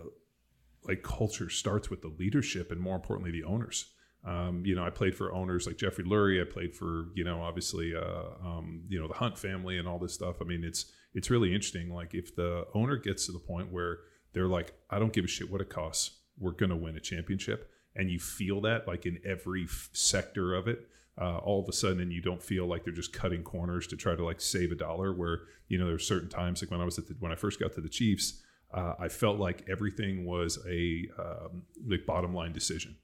like 0.84 1.02
culture 1.02 1.50
starts 1.50 1.90
with 1.90 2.02
the 2.02 2.08
leadership 2.18 2.70
and 2.70 2.80
more 2.80 2.96
importantly 2.96 3.30
the 3.30 3.44
owners. 3.44 3.92
Um, 4.24 4.62
you 4.66 4.74
know, 4.74 4.84
I 4.84 4.90
played 4.90 5.14
for 5.14 5.32
owners 5.32 5.66
like 5.66 5.76
Jeffrey 5.76 6.04
Lurie. 6.04 6.40
I 6.40 6.50
played 6.50 6.74
for 6.74 7.06
you 7.14 7.24
know 7.24 7.40
obviously 7.40 7.94
uh, 7.94 8.46
um, 8.46 8.82
you 8.88 9.00
know 9.00 9.08
the 9.08 9.14
Hunt 9.14 9.38
family 9.38 9.78
and 9.78 9.86
all 9.86 9.98
this 9.98 10.14
stuff. 10.14 10.36
I 10.40 10.44
mean, 10.44 10.64
it's 10.64 10.86
it's 11.14 11.30
really 11.30 11.54
interesting. 11.54 11.92
Like 11.92 12.14
if 12.14 12.34
the 12.34 12.66
owner 12.74 12.96
gets 12.96 13.26
to 13.26 13.32
the 13.32 13.38
point 13.38 13.72
where 13.72 13.98
they're 14.32 14.48
like, 14.48 14.74
I 14.90 14.98
don't 14.98 15.12
give 15.12 15.24
a 15.24 15.28
shit 15.28 15.50
what 15.50 15.60
it 15.60 15.70
costs. 15.70 16.18
We're 16.38 16.52
gonna 16.52 16.76
win 16.76 16.96
a 16.96 17.00
championship, 17.00 17.70
and 17.98 18.10
you 18.10 18.18
feel 18.18 18.60
that 18.62 18.86
like 18.86 19.04
in 19.04 19.18
every 19.24 19.64
f- 19.64 19.90
sector 19.92 20.54
of 20.54 20.68
it. 20.68 20.88
Uh, 21.20 21.38
all 21.38 21.60
of 21.60 21.68
a 21.68 21.72
sudden, 21.72 21.98
and 21.98 22.12
you 22.12 22.22
don't 22.22 22.40
feel 22.40 22.64
like 22.64 22.84
they're 22.84 22.92
just 22.92 23.12
cutting 23.12 23.42
corners 23.42 23.88
to 23.88 23.96
try 23.96 24.14
to 24.14 24.24
like 24.24 24.40
save 24.40 24.70
a 24.70 24.76
dollar. 24.76 25.12
Where 25.12 25.40
you 25.66 25.76
know 25.76 25.86
there's 25.88 26.06
certain 26.06 26.28
times 26.28 26.62
like 26.62 26.70
when 26.70 26.80
I 26.80 26.84
was 26.84 26.96
at 26.96 27.08
the, 27.08 27.16
when 27.18 27.32
I 27.32 27.34
first 27.34 27.58
got 27.58 27.72
to 27.72 27.80
the 27.80 27.88
Chiefs, 27.88 28.40
uh, 28.72 28.94
I 29.00 29.08
felt 29.08 29.40
like 29.40 29.66
everything 29.68 30.24
was 30.24 30.64
a 30.68 31.08
um, 31.18 31.62
like 31.88 32.06
bottom 32.06 32.32
line 32.34 32.52
decision. 32.52 32.94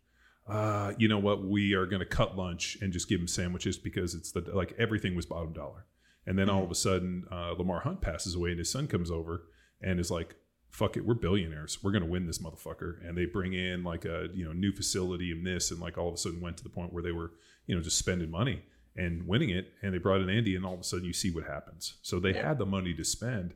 Uh, 0.46 0.92
you 0.98 1.08
know 1.08 1.18
what? 1.18 1.44
We 1.44 1.72
are 1.74 1.86
going 1.86 2.00
to 2.00 2.06
cut 2.06 2.36
lunch 2.36 2.78
and 2.80 2.92
just 2.92 3.08
give 3.08 3.18
them 3.18 3.26
sandwiches 3.26 3.78
because 3.78 4.14
it's 4.14 4.30
the 4.30 4.42
like 4.52 4.74
everything 4.78 5.16
was 5.16 5.26
bottom 5.26 5.52
dollar. 5.52 5.86
And 6.26 6.38
then 6.38 6.48
all 6.48 6.62
of 6.62 6.70
a 6.70 6.74
sudden, 6.74 7.24
uh, 7.30 7.52
Lamar 7.52 7.80
Hunt 7.80 8.00
passes 8.00 8.34
away, 8.34 8.50
and 8.50 8.58
his 8.58 8.70
son 8.70 8.86
comes 8.86 9.10
over 9.10 9.46
and 9.82 10.00
is 10.00 10.10
like, 10.10 10.34
"Fuck 10.74 10.96
it, 10.96 11.04
we're 11.04 11.14
billionaires. 11.14 11.82
We're 11.82 11.92
gonna 11.92 12.06
win 12.06 12.26
this 12.26 12.38
motherfucker." 12.38 13.06
And 13.06 13.16
they 13.16 13.26
bring 13.26 13.52
in 13.52 13.84
like 13.84 14.04
a 14.04 14.28
you 14.34 14.44
know 14.44 14.52
new 14.52 14.72
facility 14.72 15.30
and 15.30 15.46
this, 15.46 15.70
and 15.70 15.80
like 15.80 15.96
all 15.96 16.08
of 16.08 16.14
a 16.14 16.18
sudden 16.18 16.40
went 16.40 16.56
to 16.58 16.64
the 16.64 16.70
point 16.70 16.92
where 16.92 17.02
they 17.02 17.12
were 17.12 17.32
you 17.66 17.74
know 17.74 17.80
just 17.80 17.98
spending 17.98 18.30
money 18.30 18.62
and 18.96 19.26
winning 19.26 19.50
it. 19.50 19.72
And 19.82 19.94
they 19.94 19.98
brought 19.98 20.20
in 20.20 20.30
Andy, 20.30 20.56
and 20.56 20.64
all 20.64 20.74
of 20.74 20.80
a 20.80 20.84
sudden 20.84 21.04
you 21.04 21.12
see 21.12 21.30
what 21.30 21.44
happens. 21.44 21.94
So 22.02 22.18
they 22.18 22.32
had 22.32 22.58
the 22.58 22.66
money 22.66 22.94
to 22.94 23.04
spend, 23.04 23.54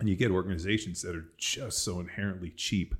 and 0.00 0.08
you 0.08 0.16
get 0.16 0.30
organizations 0.30 1.02
that 1.02 1.14
are 1.14 1.26
just 1.38 1.84
so 1.84 2.00
inherently 2.00 2.50
cheap 2.50 2.94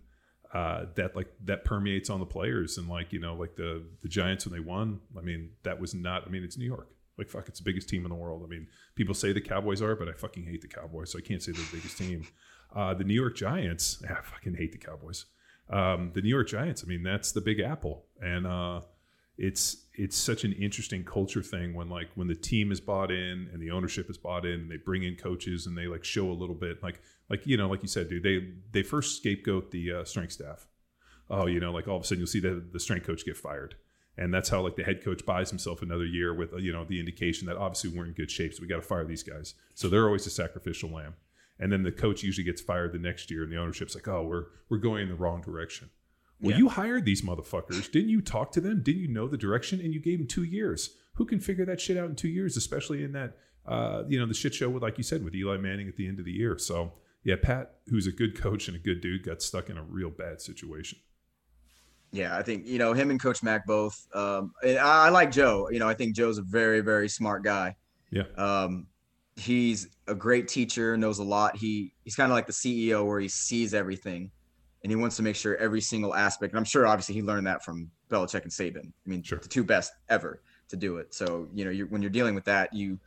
uh, 0.55 0.87
that 0.95 1.17
like 1.17 1.27
that 1.45 1.65
permeates 1.65 2.09
on 2.09 2.21
the 2.21 2.27
players 2.27 2.79
and 2.79 2.89
like 2.89 3.13
you 3.13 3.19
know 3.19 3.35
like 3.35 3.57
the 3.57 3.83
the 4.03 4.09
Giants 4.09 4.47
when 4.47 4.53
they 4.53 4.61
won. 4.61 5.01
I 5.19 5.21
mean 5.21 5.51
that 5.65 5.81
was 5.81 5.95
not. 5.95 6.25
I 6.27 6.31
mean 6.31 6.45
it's 6.45 6.57
New 6.57 6.65
York. 6.65 6.89
Like 7.19 7.29
fuck, 7.29 7.49
it's 7.49 7.59
the 7.59 7.65
biggest 7.65 7.89
team 7.89 8.05
in 8.05 8.09
the 8.09 8.15
world. 8.17 8.43
I 8.45 8.49
mean 8.49 8.69
people 8.95 9.15
say 9.15 9.33
the 9.33 9.41
Cowboys 9.41 9.83
are, 9.83 9.97
but 9.97 10.09
I 10.09 10.13
fucking 10.13 10.45
hate 10.45 10.63
the 10.63 10.69
Cowboys, 10.69 11.11
so 11.11 11.19
I 11.19 11.23
can't 11.23 11.43
say 11.43 11.51
they're 11.51 11.65
the 11.65 11.77
biggest 11.77 11.99
team. 11.99 12.27
Uh, 12.75 12.95
the 12.95 13.05
New 13.05 13.15
York 13.15 13.37
Giants, 13.37 14.03
I 14.11 14.21
fucking 14.23 14.55
hate 14.55 14.73
the 14.73 14.79
Cowboys. 14.79 15.27
Um, 15.71 16.11
the 16.15 16.21
New 16.21 16.29
York 16.29 16.49
Giants. 16.49 16.85
I 16.85 16.89
mean 16.89 17.03
that's 17.03 17.33
the 17.33 17.41
Big 17.41 17.61
Apple, 17.61 18.05
and 18.21 18.47
uh, 18.47 18.81
it's 19.37 19.79
it's 19.95 20.17
such 20.17 20.45
an 20.45 20.53
interesting 20.53 21.05
culture 21.05 21.43
thing 21.43 21.75
when 21.75 21.89
like 21.89 22.09
when 22.15 22.29
the 22.29 22.35
team 22.35 22.71
is 22.71 22.81
bought 22.81 23.11
in 23.11 23.49
and 23.53 23.61
the 23.61 23.71
ownership 23.71 24.09
is 24.09 24.17
bought 24.17 24.45
in 24.45 24.61
and 24.61 24.71
they 24.71 24.77
bring 24.77 25.03
in 25.03 25.17
coaches 25.17 25.67
and 25.67 25.77
they 25.77 25.87
like 25.87 26.05
show 26.05 26.31
a 26.31 26.33
little 26.33 26.55
bit 26.55 26.83
like 26.83 27.01
like 27.29 27.47
you 27.47 27.57
know 27.57 27.69
like 27.69 27.83
you 27.83 27.89
said 27.89 28.09
dude 28.09 28.23
they 28.23 28.53
they 28.73 28.83
first 28.83 29.17
scapegoat 29.17 29.71
the 29.71 29.93
uh, 29.93 30.05
strength 30.05 30.33
staff 30.33 30.67
oh 31.31 31.47
you 31.47 31.59
know 31.59 31.73
like 31.73 31.89
all 31.89 31.97
of 31.97 32.03
a 32.03 32.07
sudden 32.07 32.21
you'll 32.21 32.29
see 32.29 32.41
the, 32.41 32.65
the 32.73 32.81
strength 32.81 33.07
coach 33.07 33.25
get 33.25 33.37
fired 33.37 33.75
and 34.17 34.33
that's 34.33 34.49
how 34.49 34.61
like 34.61 34.77
the 34.77 34.85
head 34.85 35.03
coach 35.03 35.27
buys 35.27 35.51
himself 35.51 35.83
another 35.83 36.07
year 36.07 36.33
with 36.33 36.53
you 36.59 36.73
know 36.73 36.85
the 36.85 37.01
indication 37.01 37.47
that 37.47 37.57
obviously 37.57 37.91
we're 37.91 38.07
in 38.07 38.13
good 38.13 38.31
shape 38.31 38.55
so 38.55 38.61
we 38.61 38.69
got 38.69 38.77
to 38.77 38.83
fire 38.83 39.05
these 39.05 39.25
guys 39.25 39.55
so 39.75 39.89
they're 39.89 40.07
always 40.07 40.27
a 40.27 40.31
sacrificial 40.31 40.91
lamb 40.91 41.15
and 41.59 41.71
then 41.73 41.83
the 41.83 41.93
coach 41.93 42.23
usually 42.23 42.45
gets 42.45 42.61
fired 42.61 42.93
the 42.93 42.99
next 42.99 43.31
year 43.31 43.43
and 43.43 43.53
the 43.53 43.57
ownership's 43.57 43.95
like 43.95 44.09
oh 44.09 44.23
we're 44.23 44.45
we're 44.69 44.79
going 44.79 45.03
in 45.03 45.09
the 45.09 45.15
wrong 45.15 45.41
direction 45.41 45.91
well, 46.41 46.51
Yeah. 46.51 46.59
you 46.59 46.69
hired 46.69 47.05
these 47.05 47.23
motherfuckers. 47.23 47.91
Didn't 47.91 48.11
you 48.11 48.21
talk 48.21 48.51
to 48.53 48.61
them? 48.61 48.83
Didn't 48.83 49.01
you 49.03 49.09
know 49.09 49.29
the 49.29 49.39
direction? 49.39 49.81
And 49.81 49.95
you 49.95 50.01
gave 50.01 50.19
them 50.19 50.27
two 50.27 50.43
years. 50.43 50.91
Who 51.15 51.25
can 51.25 51.39
figure 51.39 51.65
that 51.65 51.81
shit 51.81 51.97
out 51.97 52.11
in 52.11 52.17
two 52.17 52.29
years, 52.29 52.57
especially 52.57 53.05
in 53.05 53.13
that, 53.13 53.37
uh, 53.67 54.03
you 54.09 54.19
know, 54.19 54.27
the 54.27 54.35
shit 54.35 54.53
show 54.53 54.69
with, 54.69 54.83
like 54.83 54.99
you 54.99 55.05
said, 55.05 55.25
with 55.25 55.35
Eli 55.35 55.57
Manning 55.59 55.87
at 55.89 55.95
the 55.97 56.09
end 56.09 56.19
of 56.19 56.25
the 56.25 56.33
year. 56.33 56.59
So, 56.59 56.95
yeah, 57.23 57.37
Pat, 57.41 57.77
who's 57.89 58.09
a 58.09 58.13
good 58.13 58.37
coach 58.37 58.67
and 58.67 58.77
a 58.77 58.81
good 58.81 59.01
dude, 59.01 59.25
got 59.25 59.43
stuck 59.43 59.71
in 59.71 59.79
a 59.79 59.83
real 59.85 60.11
bad 60.11 60.41
situation. 60.43 60.99
Yeah, 62.11 62.37
I 62.37 62.43
think 62.43 62.67
you 62.67 62.79
know 62.79 62.93
him 62.93 63.11
and 63.11 63.21
Coach 63.23 63.43
Mack 63.43 63.65
both. 63.65 64.07
Um, 64.13 64.53
and 64.63 64.77
I, 64.79 65.07
I 65.07 65.09
like 65.11 65.31
Joe. 65.31 65.69
You 65.71 65.79
know, 65.79 65.89
I 65.89 65.95
think 65.95 66.15
Joe's 66.17 66.39
a 66.39 66.43
very, 66.43 66.81
very 66.81 67.09
smart 67.09 67.43
guy. 67.45 67.77
Yeah. 68.11 68.25
Um, 68.37 68.89
he's 69.37 69.89
a 70.07 70.15
great 70.15 70.49
teacher, 70.49 70.97
knows 70.97 71.19
a 71.19 71.25
lot. 71.25 71.57
He 71.57 71.93
he's 72.05 72.17
kind 72.17 72.31
of 72.31 72.37
like 72.37 72.47
the 72.47 72.53
CEO 72.53 73.07
where 73.07 73.21
he 73.21 73.29
sees 73.29 73.75
everything, 73.75 74.31
and 74.83 74.91
he 74.91 74.97
wants 74.97 75.17
to 75.17 75.23
make 75.23 75.37
sure 75.37 75.57
every 75.57 75.81
single 75.81 76.15
aspect. 76.15 76.53
And 76.53 76.59
I'm 76.59 76.65
sure, 76.65 76.87
obviously, 76.87 77.15
he 77.15 77.23
learned 77.23 77.47
that 77.47 77.65
from 77.65 77.91
Belichick 78.11 78.43
and 78.43 78.53
Saban. 78.53 78.87
I 78.87 79.09
mean, 79.09 79.23
Sure. 79.23 79.39
the 79.39 79.49
two 79.49 79.65
best 79.65 79.93
ever 80.09 80.43
to 80.69 80.77
do 80.77 80.97
it. 80.99 81.15
So 81.15 81.49
you 81.55 81.65
know, 81.65 81.71
you're, 81.71 81.87
when 81.89 82.03
you're 82.03 82.11
dealing 82.11 82.35
with 82.35 82.45
that, 82.45 82.73
you 82.73 82.99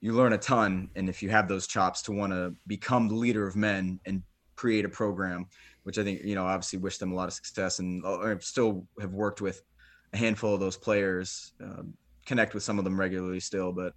you 0.00 0.12
learn 0.12 0.32
a 0.34 0.38
ton. 0.38 0.90
And 0.96 1.08
if 1.08 1.22
you 1.22 1.30
have 1.30 1.48
those 1.48 1.66
chops 1.66 2.02
to 2.02 2.12
want 2.12 2.32
to 2.32 2.54
become 2.66 3.08
the 3.08 3.14
leader 3.14 3.46
of 3.46 3.56
men 3.56 4.00
and 4.04 4.22
create 4.54 4.84
a 4.84 4.88
program, 4.88 5.46
which 5.82 5.98
I 5.98 6.04
think 6.04 6.22
you 6.22 6.34
know, 6.34 6.44
obviously, 6.44 6.78
wish 6.78 6.98
them 6.98 7.12
a 7.12 7.14
lot 7.14 7.28
of 7.28 7.34
success. 7.34 7.78
And 7.78 8.04
uh, 8.04 8.18
I 8.18 8.36
still 8.38 8.86
have 9.00 9.12
worked 9.12 9.40
with 9.40 9.62
a 10.12 10.16
handful 10.16 10.54
of 10.54 10.60
those 10.60 10.76
players, 10.76 11.52
um, 11.60 11.94
connect 12.24 12.54
with 12.54 12.62
some 12.62 12.78
of 12.78 12.84
them 12.84 12.98
regularly 12.98 13.40
still, 13.40 13.72
but 13.72 13.94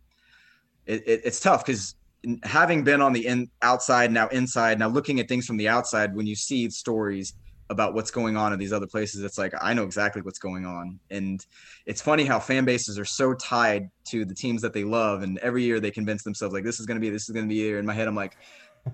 it, 0.88 1.04
it, 1.08 1.22
it's 1.24 1.40
tough 1.40 1.66
because 1.66 1.96
having 2.44 2.84
been 2.84 3.02
on 3.02 3.14
the 3.14 3.26
in, 3.28 3.50
outside 3.62 4.12
now 4.12 4.28
inside 4.30 4.80
now 4.80 4.88
looking 4.88 5.20
at 5.20 5.28
things 5.28 5.46
from 5.46 5.58
the 5.58 5.68
outside 5.68 6.16
when 6.16 6.26
you 6.26 6.36
see 6.36 6.70
stories 6.70 7.34
about 7.70 7.94
what's 7.94 8.10
going 8.10 8.38
on 8.38 8.54
in 8.54 8.60
these 8.60 8.74
other 8.74 8.88
places 8.88 9.22
it's 9.24 9.38
like 9.38 9.54
i 9.62 9.74
know 9.74 9.84
exactly 9.84 10.22
what's 10.22 10.40
going 10.40 10.66
on. 10.66 11.00
And 11.12 11.46
it's 11.86 12.02
funny 12.02 12.26
how 12.26 12.40
fan 12.40 12.66
bases 12.66 12.98
are 12.98 13.06
so 13.06 13.34
tied 13.34 13.90
to 14.06 14.26
the 14.26 14.34
teams 14.34 14.62
that 14.62 14.74
they 14.74 14.84
love 14.84 15.22
and 15.22 15.38
every 15.40 15.64
year 15.64 15.80
they 15.80 15.92
convince 15.92 16.24
themselves 16.24 16.54
like 16.54 16.64
this 16.64 16.80
is 16.80 16.86
going 16.86 16.96
to 16.96 17.02
be 17.02 17.10
this 17.10 17.24
is 17.24 17.34
going 17.34 17.46
to 17.46 17.50
be 17.50 17.60
here. 17.60 17.78
In 17.80 17.86
my 17.86 17.94
head 17.94 18.08
i'm 18.08 18.16
like 18.16 18.38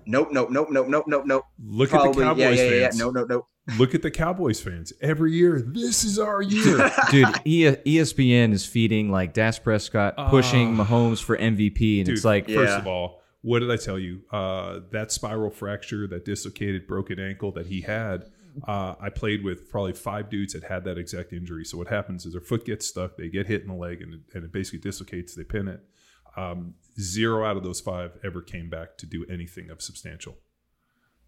nope 0.06 0.30
nope 0.32 0.50
nope 0.50 0.68
nope 0.70 0.88
nope 0.88 1.04
nope 1.06 1.24
nope. 1.26 1.44
Look 1.64 1.94
at 1.94 2.02
the 2.02 2.20
Cowboys 2.20 2.38
yeah 2.38 2.50
yeah 2.50 2.70
yeah, 2.70 2.80
yeah. 2.80 2.90
no 2.94 3.10
no 3.10 3.24
no 3.24 3.46
Look 3.78 3.94
at 3.94 4.02
the 4.02 4.10
Cowboys 4.10 4.60
fans. 4.60 4.92
Every 5.00 5.32
year, 5.32 5.60
this 5.60 6.04
is 6.04 6.18
our 6.18 6.42
year. 6.42 6.90
Dude, 7.10 7.28
e- 7.46 7.64
ESPN 7.64 8.52
is 8.52 8.66
feeding 8.66 9.10
like 9.10 9.32
Dak 9.32 9.62
Prescott 9.64 10.14
pushing 10.28 10.74
Mahomes 10.76 11.22
for 11.22 11.36
MVP, 11.36 11.98
and 11.98 12.06
Dude, 12.06 12.14
it's 12.16 12.24
like, 12.24 12.44
first 12.46 12.72
Yeah. 12.72 12.78
of 12.78 12.86
all, 12.86 13.22
what 13.40 13.60
did 13.60 13.70
I 13.70 13.76
tell 13.76 13.98
you? 13.98 14.20
Uh, 14.30 14.80
that 14.92 15.12
spiral 15.12 15.50
fracture, 15.50 16.06
that 16.08 16.24
dislocated 16.26 16.86
broken 16.86 17.18
ankle 17.18 17.52
that 17.52 17.66
he 17.66 17.80
had, 17.80 18.24
uh, 18.68 18.94
I 19.00 19.08
played 19.08 19.42
with 19.42 19.70
probably 19.70 19.94
five 19.94 20.28
dudes 20.30 20.52
that 20.52 20.64
had 20.64 20.84
that 20.84 20.98
exact 20.98 21.32
injury. 21.32 21.64
So 21.64 21.78
what 21.78 21.88
happens 21.88 22.24
is 22.26 22.32
their 22.32 22.40
foot 22.42 22.64
gets 22.66 22.86
stuck, 22.86 23.16
they 23.16 23.28
get 23.28 23.46
hit 23.46 23.62
in 23.62 23.68
the 23.68 23.74
leg, 23.74 24.02
and 24.02 24.14
it, 24.14 24.20
and 24.34 24.44
it 24.44 24.52
basically 24.52 24.78
dislocates. 24.80 25.34
They 25.34 25.42
pin 25.44 25.68
it. 25.68 25.80
Um, 26.36 26.74
zero 27.00 27.44
out 27.46 27.56
of 27.56 27.62
those 27.64 27.80
five 27.80 28.12
ever 28.24 28.42
came 28.42 28.68
back 28.68 28.98
to 28.98 29.06
do 29.06 29.24
anything 29.30 29.70
of 29.70 29.80
substantial. 29.80 30.36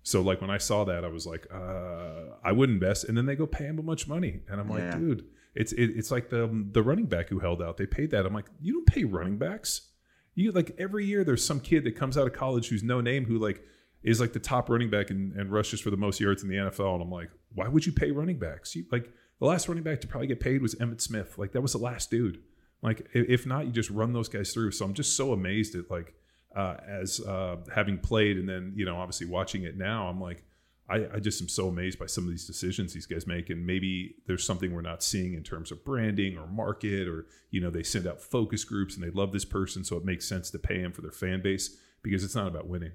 So 0.07 0.21
like 0.21 0.41
when 0.41 0.51
I 0.51 0.59
saw 0.59 0.85
that, 0.85 1.05
I 1.05 1.09
was 1.09 1.27
like, 1.27 1.49
uh, 1.53 2.37
I 2.45 2.53
wouldn't 2.53 2.81
invest, 2.81 3.05
and 3.09 3.19
then 3.19 3.27
they 3.27 3.35
go 3.35 3.45
pay 3.45 3.65
him 3.65 3.81
a 3.81 3.83
bunch 3.83 4.05
of 4.05 4.09
money, 4.09 4.41
and 4.49 4.61
I'm 4.61 4.69
like, 4.69 4.79
Yeah. 4.85 4.97
dude, 4.99 5.25
it's 5.57 5.73
it, 5.73 5.91
it's 5.99 6.13
like 6.13 6.31
the 6.31 6.49
the 6.71 6.81
running 6.81 7.07
back 7.07 7.29
who 7.29 7.41
held 7.41 7.61
out. 7.61 7.77
They 7.77 7.87
paid 7.87 8.13
that. 8.13 8.25
I'm 8.25 8.33
like, 8.33 8.47
you 8.61 8.73
don't 8.75 8.87
pay 8.87 9.03
running 9.03 9.37
backs. 9.37 9.91
You 10.37 10.53
like 10.53 10.77
every 10.79 11.05
year 11.07 11.25
there's 11.25 11.45
some 11.45 11.59
kid 11.59 11.83
that 11.85 11.97
comes 11.97 12.17
out 12.17 12.27
of 12.29 12.33
college 12.35 12.69
who's 12.69 12.85
no 12.85 13.01
name 13.01 13.25
who 13.25 13.39
like 13.39 13.65
is 14.05 14.21
like 14.21 14.33
the 14.33 14.39
top 14.39 14.71
running 14.71 14.91
back 14.91 15.11
and, 15.11 15.33
and 15.33 15.51
rushes 15.51 15.81
for 15.81 15.91
the 15.91 15.97
most 15.97 16.21
yards 16.21 16.45
in 16.45 16.49
the 16.51 16.55
NFL. 16.57 16.93
And 16.95 17.03
I'm 17.03 17.11
like, 17.11 17.31
why 17.55 17.67
would 17.67 17.85
you 17.85 17.91
pay 17.93 18.13
running 18.13 18.39
backs? 18.39 18.77
You 18.77 18.85
like 18.93 19.11
the 19.41 19.47
last 19.47 19.67
running 19.67 19.83
back 19.83 20.01
to 20.03 20.07
probably 20.07 20.29
get 20.29 20.39
paid 20.39 20.63
was 20.63 20.77
Emmitt 20.77 21.01
Smith. 21.01 21.37
Like 21.37 21.51
that 21.53 21.63
was 21.63 21.73
the 21.73 21.79
last 21.79 22.13
dude. 22.13 22.39
Like 22.81 23.09
if 23.13 23.45
not, 23.45 23.67
you 23.67 23.73
just 23.73 23.91
run 23.91 24.13
those 24.13 24.29
guys 24.29 24.53
through. 24.53 24.71
So 24.71 24.85
I'm 24.85 24.95
just 24.95 25.17
so 25.17 25.33
amazed 25.33 25.75
at 25.75 25.91
like 25.91 26.15
uh, 26.57 26.77
as 26.89 27.21
uh, 27.21 27.57
having 27.75 27.99
played 27.99 28.39
and 28.39 28.49
then 28.49 28.73
you 28.77 28.85
know 28.85 28.97
obviously 28.97 29.27
watching 29.27 29.63
it 29.65 29.77
now. 29.77 30.09
I'm 30.09 30.21
like. 30.21 30.43
I, 30.89 31.09
I 31.15 31.19
just 31.19 31.43
am 31.43 31.49
so 31.49 31.67
amazed 31.67 31.99
by 31.99 32.07
some 32.07 32.23
of 32.23 32.31
these 32.31 32.47
decisions 32.47 32.95
these 32.95 33.07
guys 33.07 33.27
make, 33.27 33.51
and 33.51 33.67
maybe 33.67 34.15
there's 34.29 34.45
something 34.45 34.73
we're 34.73 34.83
not 34.83 35.03
seeing 35.03 35.35
in 35.35 35.43
terms 35.43 35.73
of 35.73 35.85
branding 35.85 36.39
or 36.39 36.47
market, 36.47 37.09
or 37.09 37.27
you 37.51 37.61
know 37.61 37.71
they 37.71 37.83
send 37.83 38.07
out 38.07 38.23
focus 38.23 38.63
groups 38.63 38.95
and 38.95 39.03
they 39.03 39.11
love 39.11 39.33
this 39.33 39.45
person, 39.45 39.83
so 39.83 39.97
it 39.97 40.05
makes 40.05 40.29
sense 40.29 40.49
to 40.53 40.61
pay 40.61 40.79
him 40.79 40.93
for 40.93 41.03
their 41.03 41.11
fan 41.11 41.43
base 41.43 41.77
because 42.03 42.23
it's 42.23 42.37
not 42.37 42.47
about 42.47 42.69
winning. 42.69 42.93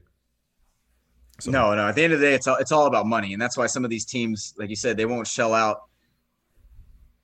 So, 1.42 1.52
No, 1.52 1.76
no. 1.76 1.88
At 1.88 1.96
the 1.96 2.04
end 2.04 2.14
of 2.14 2.20
the 2.20 2.28
day, 2.28 2.34
it's 2.34 2.48
all 2.48 2.56
it's 2.58 2.72
all 2.72 2.86
about 2.86 3.08
money, 3.08 3.34
and 3.34 3.42
that's 3.42 3.58
why 3.58 3.68
some 3.68 3.84
of 3.84 3.90
these 3.90 4.06
teams, 4.06 4.54
like 4.58 4.70
you 4.70 4.76
said, 4.76 4.96
they 4.96 5.06
won't 5.06 5.28
shell 5.28 5.54
out, 5.54 5.82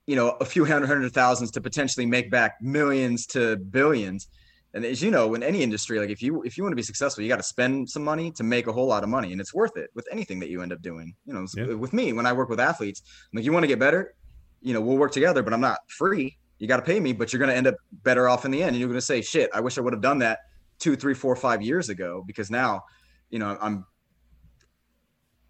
you 0.06 0.16
know, 0.16 0.32
a 0.42 0.46
few 0.46 0.66
hundred 0.66 0.88
hundred 0.88 1.14
thousands 1.14 1.52
to 1.52 1.62
potentially 1.62 2.06
make 2.06 2.30
back 2.30 2.58
millions 2.62 3.26
to 3.28 3.56
billions. 3.56 4.28
And 4.74 4.86
as 4.86 5.02
you 5.02 5.10
know, 5.12 5.34
in 5.34 5.44
any 5.44 5.64
industry, 5.64 5.98
like 6.00 6.10
if 6.10 6.22
you 6.22 6.44
if 6.44 6.58
you 6.58 6.64
want 6.64 6.74
to 6.74 6.76
be 6.76 6.84
successful, 6.84 7.24
you 7.24 7.30
got 7.30 7.38
to 7.38 7.44
spend 7.44 7.90
some 7.90 8.04
money 8.04 8.32
to 8.32 8.44
make 8.44 8.68
a 8.68 8.72
whole 8.74 8.86
lot 8.88 9.04
of 9.04 9.10
money, 9.10 9.32
and 9.32 9.40
it's 9.42 9.54
worth 9.54 9.76
it 9.78 9.90
with 9.96 10.08
anything 10.12 10.40
that 10.42 10.50
you 10.50 10.62
end 10.62 10.74
up 10.74 10.82
doing. 10.82 11.16
You 11.26 11.34
know, 11.34 11.46
Yeah. 11.56 11.74
with 11.74 11.94
me 11.94 12.14
when 12.14 12.26
I 12.26 12.34
work 12.34 12.50
with 12.50 12.60
athletes, 12.60 13.02
I'm 13.32 13.38
like 13.38 13.46
you 13.46 13.54
want 13.54 13.64
to 13.64 13.68
get 13.68 13.80
better, 13.80 14.14
you 14.62 14.74
know, 14.74 14.82
we'll 14.82 14.98
work 14.98 15.12
together, 15.12 15.42
but 15.42 15.54
I'm 15.54 15.62
not 15.62 15.80
free. 15.88 16.38
You 16.60 16.68
got 16.68 16.78
to 16.78 16.84
pay 16.84 17.00
me, 17.00 17.14
but 17.14 17.32
you're 17.32 17.40
going 17.40 17.50
to 17.52 17.56
end 17.56 17.68
up 17.68 17.76
better 18.04 18.28
off 18.28 18.44
in 18.46 18.52
the 18.52 18.62
end, 18.62 18.72
and 18.72 18.80
you're 18.80 18.90
going 18.90 19.00
to 19.00 19.06
say, 19.06 19.22
"Shit, 19.22 19.50
I 19.54 19.62
wish 19.62 19.78
I 19.78 19.82
would 19.82 19.94
have 19.94 20.02
done 20.02 20.20
that 20.20 20.40
two, 20.80 20.96
three, 20.96 21.14
four, 21.14 21.36
five 21.36 21.62
years 21.62 21.90
ago," 21.90 22.24
because 22.28 22.52
now, 22.52 22.82
you 23.30 23.40
know, 23.40 23.58
I'm 23.62 23.86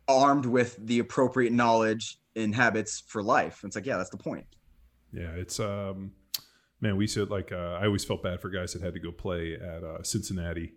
armed 0.08 0.46
with 0.46 0.78
the 0.86 1.00
appropriate 1.00 1.52
knowledge 1.54 2.18
and 2.36 2.54
habits 2.56 3.04
for 3.08 3.22
life. 3.24 3.62
It's 3.64 3.76
like, 3.76 3.86
yeah, 3.86 3.98
that's 3.98 4.10
the 4.10 4.18
point. 4.18 4.46
yeah, 5.12 5.32
it's 5.32 5.60
um, 5.60 6.12
man, 6.82 6.98
we 6.98 7.08
said 7.08 7.30
like 7.30 7.52
uh, 7.52 7.78
I 7.80 7.86
always 7.86 8.06
felt 8.06 8.24
bad 8.24 8.42
for 8.42 8.50
guys 8.50 8.74
that 8.74 8.82
had 8.82 8.94
to 8.94 9.00
go 9.00 9.12
play 9.12 9.56
at 9.56 9.84
uh, 9.84 10.04
Cincinnati 10.04 10.74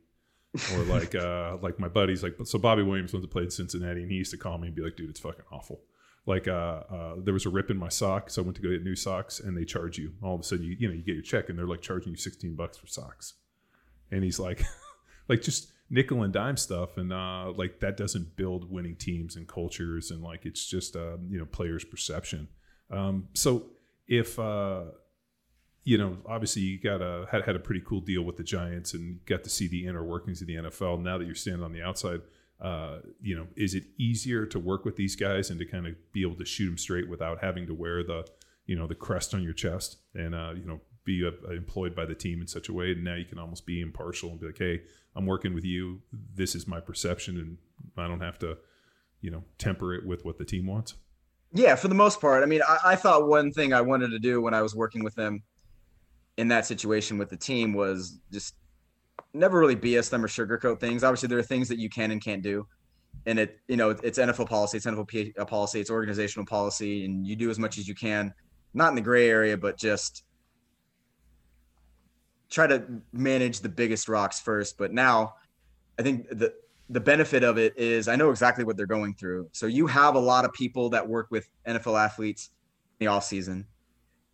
or 0.75 0.79
like 0.79 1.15
uh 1.15 1.57
like 1.63 1.79
my 1.79 1.87
buddies 1.87 2.25
like 2.25 2.35
so 2.43 2.59
Bobby 2.59 2.83
Williams 2.83 3.13
once 3.13 3.25
played 3.27 3.53
Cincinnati 3.53 4.03
and 4.03 4.11
he 4.11 4.17
used 4.17 4.33
to 4.33 4.37
call 4.37 4.59
me 4.59 4.67
and 4.67 4.75
be 4.75 4.83
like, 4.83 4.97
dude, 4.97 5.09
it's 5.09 5.21
fucking 5.21 5.45
awful. 5.53 5.83
Like 6.27 6.49
uh, 6.49 6.83
uh, 6.91 7.15
there 7.19 7.33
was 7.33 7.47
a 7.47 7.49
rip 7.49 7.71
in 7.71 7.79
my 7.79 7.89
sock, 7.89 8.31
so 8.31 8.43
I 8.43 8.45
went 8.45 8.57
to 8.57 8.63
go 8.63 8.71
get 8.71 8.85
new 8.85 8.95
socks, 8.95 9.41
and 9.41 9.57
they 9.57 9.65
charge 9.65 9.97
you. 9.97 10.13
All 10.23 10.35
of 10.35 10.41
a 10.41 10.45
sudden, 10.45 10.65
you 10.65 10.77
you 10.79 10.87
know 10.87 10.95
you 10.95 11.03
get 11.03 11.15
your 11.15 11.23
check, 11.23 11.49
and 11.49 11.59
they're 11.59 11.67
like 11.67 11.81
charging 11.81 12.11
you 12.11 12.17
sixteen 12.17 12.55
bucks 12.55 12.77
for 12.77 12.87
socks, 12.87 13.35
and 14.11 14.23
he's 14.23 14.39
like, 14.39 14.63
like 15.29 15.41
just 15.41 15.73
nickel 15.89 16.23
and 16.23 16.33
dime 16.33 16.59
stuff, 16.59 16.99
and 16.99 17.13
uh, 17.13 17.51
like 17.57 17.81
that 17.81 17.97
doesn't 17.97 18.37
build 18.37 18.71
winning 18.71 18.97
teams 18.97 19.37
and 19.37 19.49
cultures, 19.49 20.11
and 20.11 20.23
like 20.23 20.45
it's 20.45 20.67
just 20.67 20.95
uh, 20.95 21.17
you 21.29 21.39
know 21.39 21.47
players' 21.47 21.85
perception. 21.85 22.49
Um, 22.91 23.29
so 23.33 23.71
if 24.07 24.39
uh, 24.39 24.83
you 25.85 25.97
know, 25.99 26.19
obviously 26.27 26.63
you 26.63 26.79
got 26.79 27.01
a 27.01 27.27
had, 27.31 27.43
had 27.43 27.57
a 27.57 27.61
pretty 27.61 27.83
cool 27.85 28.01
deal 28.01 28.23
with 28.23 28.37
the 28.37 28.45
Giants 28.45 28.95
and 28.95 29.25
got 29.25 29.45
to 29.45 29.51
see 29.51 29.67
the 29.67 29.87
inner 29.87 30.05
workings 30.05 30.41
of 30.41 30.47
the 30.47 30.57
NFL. 30.57 31.03
Now 31.03 31.19
that 31.19 31.25
you're 31.25 31.35
standing 31.35 31.63
on 31.63 31.73
the 31.73 31.83
outside, 31.83 32.21
uh, 32.61 32.99
you 33.21 33.35
know, 33.35 33.47
is 33.57 33.75
it 33.75 33.85
easier 33.99 34.45
to 34.47 34.59
work 34.59 34.85
with 34.85 34.97
these 34.97 35.17
guys 35.17 35.51
and 35.51 35.59
to 35.59 35.65
kind 35.65 35.87
of 35.87 35.95
be 36.13 36.23
able 36.23 36.37
to 36.37 36.45
shoot 36.45 36.67
them 36.67 36.79
straight 36.79 37.09
without 37.09 37.43
having 37.43 37.67
to 37.67 37.75
wear 37.75 38.03
the, 38.03 38.27
you 38.67 38.77
know, 38.77 38.87
the 38.87 38.95
crest 38.95 39.33
on 39.35 39.43
your 39.43 39.55
chest 39.55 39.97
and 40.15 40.35
uh, 40.35 40.53
you 40.55 40.65
know 40.67 40.81
be 41.05 41.27
uh, 41.27 41.51
employed 41.51 41.97
by 41.97 42.05
the 42.05 42.15
team 42.15 42.43
in 42.43 42.47
such 42.47 42.69
a 42.69 42.73
way? 42.73 42.93
And 42.93 43.03
now 43.03 43.15
you 43.15 43.25
can 43.25 43.39
almost 43.39 43.65
be 43.65 43.81
impartial 43.81 44.31
and 44.31 44.39
be 44.39 44.47
like, 44.47 44.59
hey, 44.59 44.83
I'm 45.17 45.25
working 45.25 45.55
with 45.55 45.65
you. 45.65 46.03
This 46.13 46.55
is 46.55 46.69
my 46.69 46.81
perception, 46.81 47.39
and 47.39 47.57
I 47.97 48.07
don't 48.07 48.21
have 48.21 48.39
to, 48.41 48.59
you 49.23 49.31
know, 49.31 49.45
temper 49.57 49.95
it 49.95 50.07
with 50.07 50.27
what 50.27 50.37
the 50.37 50.45
team 50.45 50.67
wants. 50.67 50.95
Yeah, 51.53 51.75
for 51.75 51.89
the 51.89 51.95
most 51.95 52.21
part. 52.21 52.43
I 52.43 52.47
mean, 52.47 52.61
I, 52.67 52.79
I 52.85 52.97
thought 52.97 53.27
one 53.27 53.51
thing 53.51 53.73
I 53.73 53.81
wanted 53.81 54.11
to 54.11 54.19
do 54.19 54.41
when 54.41 54.55
I 54.55 54.63
was 54.63 54.75
working 54.75 55.03
with 55.03 55.15
them 55.15 55.43
in 56.41 56.49
that 56.49 56.65
situation 56.65 57.19
with 57.19 57.29
the 57.29 57.37
team 57.37 57.75
was 57.75 58.19
just 58.33 58.55
never 59.35 59.61
really 59.61 59.77
BS 59.77 60.09
them 60.09 60.25
or 60.25 60.29
sugarcoat 60.29 60.81
things. 60.81 61.05
Obviously, 61.05 61.29
there 61.29 61.39
are 61.39 61.43
things 61.43 61.69
that 61.69 61.79
you 61.79 61.91
can 61.91 62.11
and 62.11 62.23
can't 62.23 62.43
do, 62.43 62.67
and 63.27 63.39
it 63.39 63.61
you 63.69 63.77
know 63.77 63.91
it's 63.91 64.19
NFL 64.19 64.49
policy, 64.49 64.79
it's 64.79 64.87
NFL 64.87 65.39
uh, 65.39 65.45
policy, 65.45 65.81
it's 65.81 65.91
organizational 65.91 66.47
policy, 66.47 67.05
and 67.05 67.27
you 67.27 67.37
do 67.37 67.51
as 67.51 67.59
much 67.59 67.77
as 67.77 67.87
you 67.87 67.95
can, 67.95 68.33
not 68.73 68.89
in 68.89 68.95
the 68.95 69.03
gray 69.03 69.29
area, 69.29 69.57
but 69.57 69.79
just 69.79 70.25
try 72.49 72.67
to 72.67 72.85
manage 73.13 73.61
the 73.61 73.69
biggest 73.69 74.09
rocks 74.09 74.41
first. 74.41 74.79
But 74.79 74.95
now, 74.95 75.35
I 75.99 76.03
think 76.03 76.27
the 76.31 76.55
the 76.89 77.01
benefit 77.01 77.45
of 77.45 77.59
it 77.59 77.77
is 77.77 78.09
I 78.09 78.17
know 78.17 78.31
exactly 78.31 78.65
what 78.65 78.79
they're 78.79 78.87
going 78.87 79.13
through. 79.13 79.51
So 79.53 79.67
you 79.67 79.87
have 79.89 80.15
a 80.15 80.19
lot 80.19 80.47
of 80.47 80.55
people 80.55 80.89
that 80.91 81.07
work 81.07 81.29
with 81.31 81.47
NFL 81.69 82.03
athletes 82.03 82.49
in 82.99 83.05
the 83.05 83.13
off 83.13 83.25
season 83.25 83.67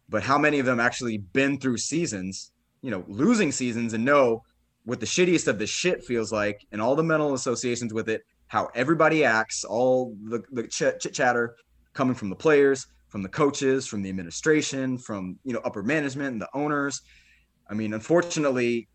but 0.09 0.22
how 0.22 0.38
many 0.38 0.59
of 0.59 0.66
them 0.66 0.80
actually 0.80 1.18
been 1.18 1.59
through 1.59 1.78
seasons, 1.78 2.52
you 2.82 2.90
know, 2.90 3.04
losing 3.09 3.52
seasons 3.52 3.92
and 3.92 4.04
know 4.04 4.42
what 4.84 5.00
the 5.00 5.07
shittiest 5.07 5.48
of 5.48 5.59
the 5.59 5.66
shit 5.66 6.04
feels 6.04 6.32
like 6.32 6.64
and 6.70 6.80
all 6.80 6.94
the 6.94 7.02
mental 7.02 7.34
associations 7.34 7.92
with 7.92 8.09
it, 8.09 8.22
how 8.46 8.68
everybody 8.74 9.24
acts, 9.24 9.64
all 9.64 10.14
the, 10.24 10.42
the 10.52 10.62
chit 10.68 11.00
chatter 11.12 11.57
coming 11.92 12.14
from 12.14 12.30
the 12.30 12.36
players, 12.36 12.86
from 13.09 13.22
the 13.22 13.28
coaches, 13.28 13.86
from 13.86 14.02
the 14.02 14.09
administration, 14.09 14.96
from, 14.98 15.38
you 15.44 15.52
know, 15.52 15.61
upper 15.64 15.82
management 15.82 16.32
and 16.32 16.40
the 16.40 16.48
owners. 16.54 17.00
I 17.68 17.74
mean, 17.74 17.94
unfortunately, 17.94 18.88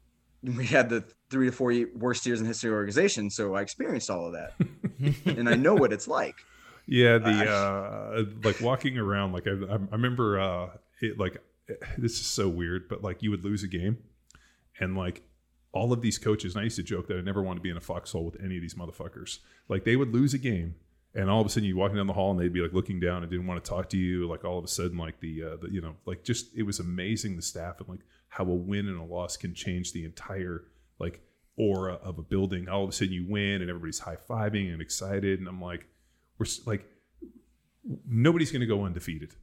we 0.43 0.65
had 0.65 0.89
the 0.89 1.03
three 1.29 1.47
to 1.47 1.51
four 1.51 1.73
worst 1.95 2.25
years 2.25 2.39
in 2.39 2.47
history 2.47 2.69
of 2.69 2.75
organization. 2.75 3.29
So 3.29 3.55
I 3.55 3.61
experienced 3.61 4.09
all 4.09 4.27
of 4.27 4.33
that 4.33 4.53
and 5.25 5.49
I 5.49 5.55
know 5.55 5.75
what 5.75 5.91
it's 5.91 6.07
like. 6.07 6.35
Yeah, 6.87 7.19
the 7.19 7.49
uh, 7.49 8.23
like 8.43 8.59
walking 8.59 8.97
around, 8.97 9.33
like 9.33 9.47
I, 9.47 9.51
I 9.51 9.77
remember 9.91 10.39
uh, 10.39 10.67
it 11.01 11.19
like 11.19 11.41
this 11.97 12.13
is 12.13 12.25
so 12.25 12.49
weird, 12.49 12.87
but 12.87 13.03
like 13.03 13.21
you 13.21 13.31
would 13.31 13.43
lose 13.43 13.63
a 13.63 13.67
game, 13.67 13.97
and 14.79 14.97
like 14.97 15.23
all 15.73 15.93
of 15.93 16.01
these 16.01 16.17
coaches, 16.17 16.53
and 16.53 16.61
I 16.61 16.63
used 16.65 16.75
to 16.77 16.83
joke 16.83 17.07
that 17.07 17.17
I 17.17 17.21
never 17.21 17.41
want 17.41 17.57
to 17.57 17.61
be 17.61 17.69
in 17.69 17.77
a 17.77 17.81
foxhole 17.81 18.25
with 18.25 18.41
any 18.43 18.57
of 18.57 18.61
these 18.61 18.73
motherfuckers. 18.73 19.39
Like 19.69 19.85
they 19.85 19.95
would 19.95 20.13
lose 20.13 20.33
a 20.33 20.37
game, 20.37 20.75
and 21.13 21.29
all 21.29 21.41
of 21.41 21.47
a 21.47 21.49
sudden 21.49 21.67
you 21.67 21.77
walking 21.77 21.97
down 21.97 22.07
the 22.07 22.13
hall 22.13 22.31
and 22.31 22.39
they'd 22.39 22.53
be 22.53 22.61
like 22.61 22.73
looking 22.73 22.99
down 22.99 23.23
and 23.23 23.31
didn't 23.31 23.47
want 23.47 23.63
to 23.63 23.69
talk 23.69 23.89
to 23.89 23.97
you. 23.97 24.27
Like 24.27 24.43
all 24.43 24.57
of 24.57 24.65
a 24.65 24.69
sudden, 24.69 24.97
like 24.97 25.19
the, 25.19 25.43
uh, 25.43 25.57
the 25.61 25.71
you 25.71 25.81
know, 25.81 25.95
like 26.05 26.23
just 26.23 26.55
it 26.55 26.63
was 26.63 26.79
amazing 26.79 27.35
the 27.35 27.41
staff 27.41 27.79
and 27.79 27.89
like 27.89 28.01
how 28.29 28.43
a 28.45 28.55
win 28.55 28.87
and 28.87 28.99
a 28.99 29.03
loss 29.03 29.37
can 29.37 29.53
change 29.53 29.93
the 29.93 30.05
entire 30.05 30.63
like 30.99 31.21
aura 31.57 31.95
of 31.95 32.17
a 32.17 32.23
building. 32.23 32.69
All 32.69 32.83
of 32.83 32.89
a 32.89 32.93
sudden 32.93 33.13
you 33.13 33.25
win 33.27 33.61
and 33.61 33.69
everybody's 33.69 33.99
high 33.99 34.17
fiving 34.17 34.71
and 34.71 34.81
excited, 34.81 35.39
and 35.39 35.47
I'm 35.47 35.61
like, 35.61 35.85
we're 36.37 36.47
like 36.65 36.85
nobody's 38.07 38.51
going 38.51 38.61
to 38.61 38.67
go 38.67 38.85
undefeated. 38.85 39.35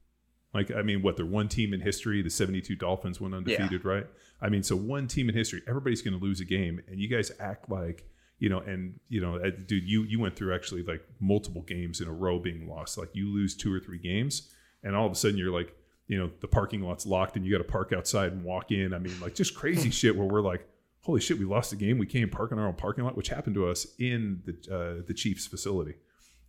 Like, 0.59 0.73
I 0.75 0.83
mean, 0.83 1.03
what, 1.03 1.17
they're 1.17 1.25
one 1.25 1.49
team 1.49 1.73
in 1.73 1.81
history. 1.81 2.21
The 2.21 2.31
72 2.31 2.75
Dolphins 2.75 3.21
went 3.21 3.33
undefeated, 3.33 3.83
yeah. 3.85 3.91
right? 3.91 4.07
I 4.43 4.49
mean, 4.49 4.65
so 4.65 4.75
one 4.75 5.07
team 5.07 5.29
in 5.29 5.35
history, 5.37 5.63
everybody's 5.69 6.03
going 6.03 6.19
to 6.19 6.25
lose 6.25 6.41
a 6.41 6.45
game. 6.45 6.81
And 6.89 6.99
you 6.99 7.09
guys 7.09 7.31
act 7.39 7.71
like, 7.71 8.05
you 8.41 8.49
know, 8.49 8.59
and, 8.59 8.99
you 9.09 9.21
know, 9.21 9.39
dude, 9.51 9.85
you, 9.85 10.03
you 10.03 10.19
went 10.19 10.35
through 10.35 10.53
actually 10.53 10.83
like 10.83 11.01
multiple 11.21 11.63
games 11.63 12.01
in 12.01 12.09
a 12.09 12.13
row 12.13 12.41
being 12.41 12.69
lost. 12.69 12.99
Like, 12.99 13.11
you 13.13 13.33
lose 13.33 13.55
two 13.55 13.73
or 13.73 13.79
three 13.79 13.99
games, 13.99 14.53
and 14.83 14.97
all 14.97 15.07
of 15.07 15.13
a 15.13 15.15
sudden 15.15 15.39
you're 15.39 15.53
like, 15.53 15.77
you 16.09 16.19
know, 16.19 16.29
the 16.41 16.49
parking 16.49 16.83
lot's 16.83 17.07
locked 17.07 17.37
and 17.37 17.45
you 17.47 17.53
got 17.53 17.59
to 17.59 17.71
park 17.71 17.93
outside 17.93 18.33
and 18.33 18.43
walk 18.43 18.73
in. 18.73 18.93
I 18.93 18.99
mean, 18.99 19.15
like, 19.21 19.37
just 19.37 19.55
crazy 19.55 19.91
shit 19.91 20.17
where 20.17 20.27
we're 20.27 20.41
like, 20.41 20.67
holy 21.03 21.21
shit, 21.21 21.39
we 21.39 21.45
lost 21.45 21.71
the 21.71 21.77
game. 21.77 21.99
We 21.99 22.07
can't 22.07 22.33
park 22.33 22.51
in 22.51 22.59
our 22.59 22.67
own 22.67 22.75
parking 22.75 23.05
lot, 23.05 23.17
which 23.17 23.29
happened 23.29 23.55
to 23.55 23.69
us 23.69 23.87
in 24.01 24.43
the, 24.45 24.75
uh, 24.75 25.03
the 25.07 25.15
Chiefs 25.15 25.47
facility. 25.47 25.95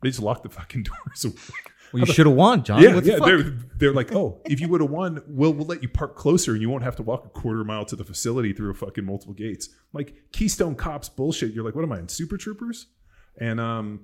They 0.01 0.09
just 0.09 0.21
locked 0.21 0.43
the 0.43 0.49
fucking 0.49 0.83
doors. 1.13 1.35
Well, 1.91 2.01
you 2.01 2.13
should 2.13 2.27
have 2.27 2.35
won, 2.35 2.63
John. 2.63 2.81
Yeah, 2.83 2.99
yeah. 2.99 3.17
They're, 3.19 3.43
they're 3.77 3.93
like, 3.93 4.13
oh, 4.13 4.41
if 4.45 4.59
you 4.59 4.67
would 4.69 4.81
have 4.81 4.91
won, 4.91 5.21
we'll 5.27 5.53
we'll 5.53 5.65
let 5.65 5.81
you 5.81 5.89
park 5.89 6.15
closer, 6.15 6.53
and 6.53 6.61
you 6.61 6.69
won't 6.69 6.83
have 6.83 6.95
to 6.97 7.03
walk 7.03 7.25
a 7.25 7.29
quarter 7.29 7.63
mile 7.63 7.85
to 7.85 7.95
the 7.95 8.03
facility 8.03 8.53
through 8.53 8.71
a 8.71 8.75
fucking 8.75 9.05
multiple 9.05 9.33
gates. 9.33 9.69
Like 9.91 10.15
Keystone 10.31 10.75
Cops 10.75 11.09
bullshit. 11.09 11.53
You're 11.53 11.63
like, 11.63 11.75
what 11.75 11.83
am 11.83 11.91
I 11.91 11.99
in 11.99 12.07
Super 12.07 12.37
Troopers? 12.37 12.87
And 13.39 13.59
um, 13.59 14.01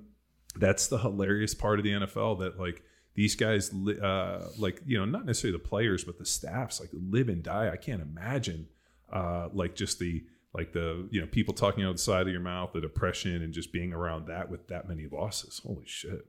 that's 0.56 0.88
the 0.88 0.98
hilarious 0.98 1.54
part 1.54 1.78
of 1.78 1.84
the 1.84 1.92
NFL 1.92 2.40
that 2.40 2.58
like 2.58 2.82
these 3.14 3.36
guys, 3.36 3.72
uh, 3.72 4.50
like 4.58 4.82
you 4.84 4.98
know, 4.98 5.04
not 5.04 5.24
necessarily 5.24 5.58
the 5.58 5.64
players, 5.64 6.04
but 6.04 6.18
the 6.18 6.26
staffs, 6.26 6.80
like 6.80 6.90
live 6.92 7.28
and 7.28 7.42
die. 7.42 7.70
I 7.70 7.76
can't 7.76 8.02
imagine, 8.02 8.68
uh, 9.12 9.48
like 9.52 9.74
just 9.74 9.98
the 9.98 10.24
like 10.54 10.72
the 10.72 11.08
you 11.10 11.20
know 11.20 11.26
people 11.26 11.54
talking 11.54 11.84
out 11.84 11.92
the 11.92 11.98
side 11.98 12.22
of 12.26 12.32
your 12.32 12.40
mouth, 12.40 12.72
the 12.72 12.80
depression, 12.80 13.42
and 13.42 13.52
just 13.52 13.72
being 13.72 13.92
around 13.92 14.26
that 14.28 14.50
with 14.50 14.68
that 14.68 14.88
many 14.88 15.06
losses. 15.10 15.60
Holy 15.64 15.86
shit! 15.86 16.26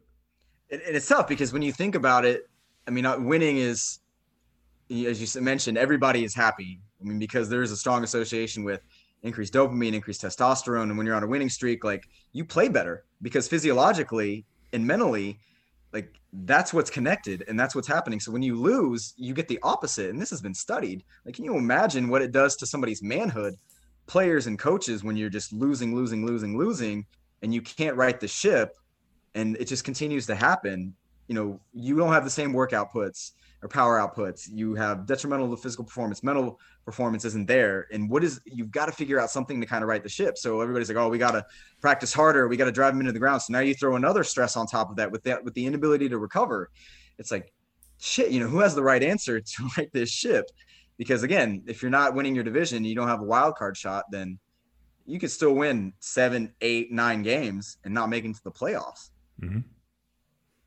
and, 0.69 0.81
it's 0.85 1.07
tough 1.07 1.27
because 1.27 1.53
when 1.53 1.61
you 1.61 1.71
think 1.71 1.95
about 1.95 2.25
it, 2.25 2.49
I 2.87 2.91
mean, 2.91 3.05
uh, 3.05 3.17
winning 3.19 3.57
is, 3.57 3.99
as 4.89 5.35
you 5.35 5.41
mentioned, 5.41 5.77
everybody 5.77 6.23
is 6.23 6.33
happy. 6.33 6.79
I 7.01 7.03
mean, 7.03 7.19
because 7.19 7.49
there 7.49 7.61
is 7.61 7.71
a 7.71 7.77
strong 7.77 8.03
association 8.03 8.63
with 8.63 8.81
increased 9.23 9.53
dopamine, 9.53 9.93
increased 9.93 10.21
testosterone, 10.21 10.83
and 10.83 10.97
when 10.97 11.05
you're 11.05 11.15
on 11.15 11.23
a 11.23 11.27
winning 11.27 11.49
streak, 11.49 11.83
like 11.83 12.07
you 12.33 12.45
play 12.45 12.69
better 12.69 13.05
because 13.21 13.47
physiologically 13.47 14.45
and 14.73 14.85
mentally, 14.85 15.39
like 15.93 16.13
that's 16.33 16.73
what's 16.73 16.89
connected 16.89 17.43
and 17.47 17.59
that's 17.59 17.75
what's 17.75 17.87
happening. 17.87 18.19
So 18.19 18.31
when 18.31 18.41
you 18.41 18.55
lose, 18.55 19.13
you 19.17 19.33
get 19.33 19.47
the 19.47 19.59
opposite, 19.63 20.09
and 20.09 20.21
this 20.21 20.29
has 20.29 20.41
been 20.41 20.53
studied. 20.53 21.03
Like, 21.25 21.35
can 21.35 21.45
you 21.45 21.57
imagine 21.57 22.09
what 22.09 22.21
it 22.21 22.31
does 22.31 22.55
to 22.57 22.65
somebody's 22.65 23.01
manhood, 23.01 23.55
players 24.07 24.47
and 24.47 24.57
coaches, 24.57 25.03
when 25.03 25.15
you're 25.15 25.29
just 25.29 25.53
losing, 25.53 25.95
losing, 25.95 26.25
losing, 26.25 26.57
losing, 26.57 27.05
and 27.41 27.53
you 27.53 27.61
can't 27.61 27.95
right 27.95 28.19
the 28.19 28.27
ship? 28.27 28.75
and 29.37 29.55
it 29.57 29.65
just 29.65 29.83
continues 29.83 30.25
to 30.25 30.35
happen. 30.35 30.93
You 31.27 31.35
know 31.35 31.59
you 31.73 31.95
don't 31.97 32.11
have 32.11 32.23
the 32.23 32.29
same 32.29 32.53
work 32.53 32.71
outputs 32.71 33.31
or 33.61 33.69
power 33.69 33.99
outputs. 33.99 34.47
You 34.51 34.75
have 34.75 35.05
detrimental 35.05 35.49
to 35.51 35.57
physical 35.57 35.85
performance. 35.85 36.23
Mental 36.23 36.59
performance 36.85 37.25
isn't 37.25 37.47
there. 37.47 37.87
And 37.91 38.09
what 38.09 38.23
is 38.23 38.41
you've 38.45 38.71
got 38.71 38.87
to 38.87 38.91
figure 38.91 39.19
out 39.19 39.29
something 39.29 39.59
to 39.61 39.67
kind 39.67 39.83
of 39.83 39.89
right 39.89 40.01
the 40.01 40.09
ship. 40.09 40.37
So 40.37 40.61
everybody's 40.61 40.89
like 40.89 40.97
oh 40.97 41.09
we 41.09 41.17
got 41.17 41.31
to 41.31 41.45
practice 41.81 42.13
harder. 42.13 42.47
We 42.47 42.57
got 42.57 42.65
to 42.65 42.71
drive 42.71 42.93
them 42.93 43.01
into 43.01 43.13
the 43.13 43.19
ground. 43.19 43.41
So 43.41 43.53
now 43.53 43.59
you 43.59 43.73
throw 43.73 43.95
another 43.95 44.23
stress 44.23 44.57
on 44.57 44.65
top 44.67 44.89
of 44.89 44.95
that 44.97 45.11
with 45.11 45.23
that 45.23 45.43
with 45.43 45.53
the 45.53 45.65
inability 45.65 46.09
to 46.09 46.17
recover. 46.17 46.69
It's 47.19 47.31
like 47.31 47.53
shit 47.99 48.29
you 48.31 48.39
know 48.39 48.47
who 48.47 48.59
has 48.59 48.75
the 48.75 48.83
right 48.83 49.03
answer 49.03 49.39
to 49.39 49.69
right 49.77 49.91
this 49.91 50.09
ship 50.09 50.45
because 50.97 51.23
again 51.23 51.63
if 51.67 51.81
you're 51.81 51.91
not 51.91 52.13
winning 52.13 52.35
your 52.35 52.43
division 52.43 52.83
you 52.83 52.95
don't 52.95 53.07
have 53.07 53.21
a 53.21 53.25
wild 53.25 53.55
card 53.55 53.75
shot 53.77 54.05
then 54.11 54.37
you 55.05 55.19
could 55.19 55.31
still 55.31 55.53
win 55.53 55.93
seven 55.99 56.53
eight 56.61 56.91
nine 56.91 57.23
games 57.23 57.77
and 57.83 57.93
not 57.93 58.09
make 58.09 58.25
it 58.25 58.35
to 58.35 58.43
the 58.43 58.51
playoffs 58.51 59.09
Mm-hmm. 59.41 59.59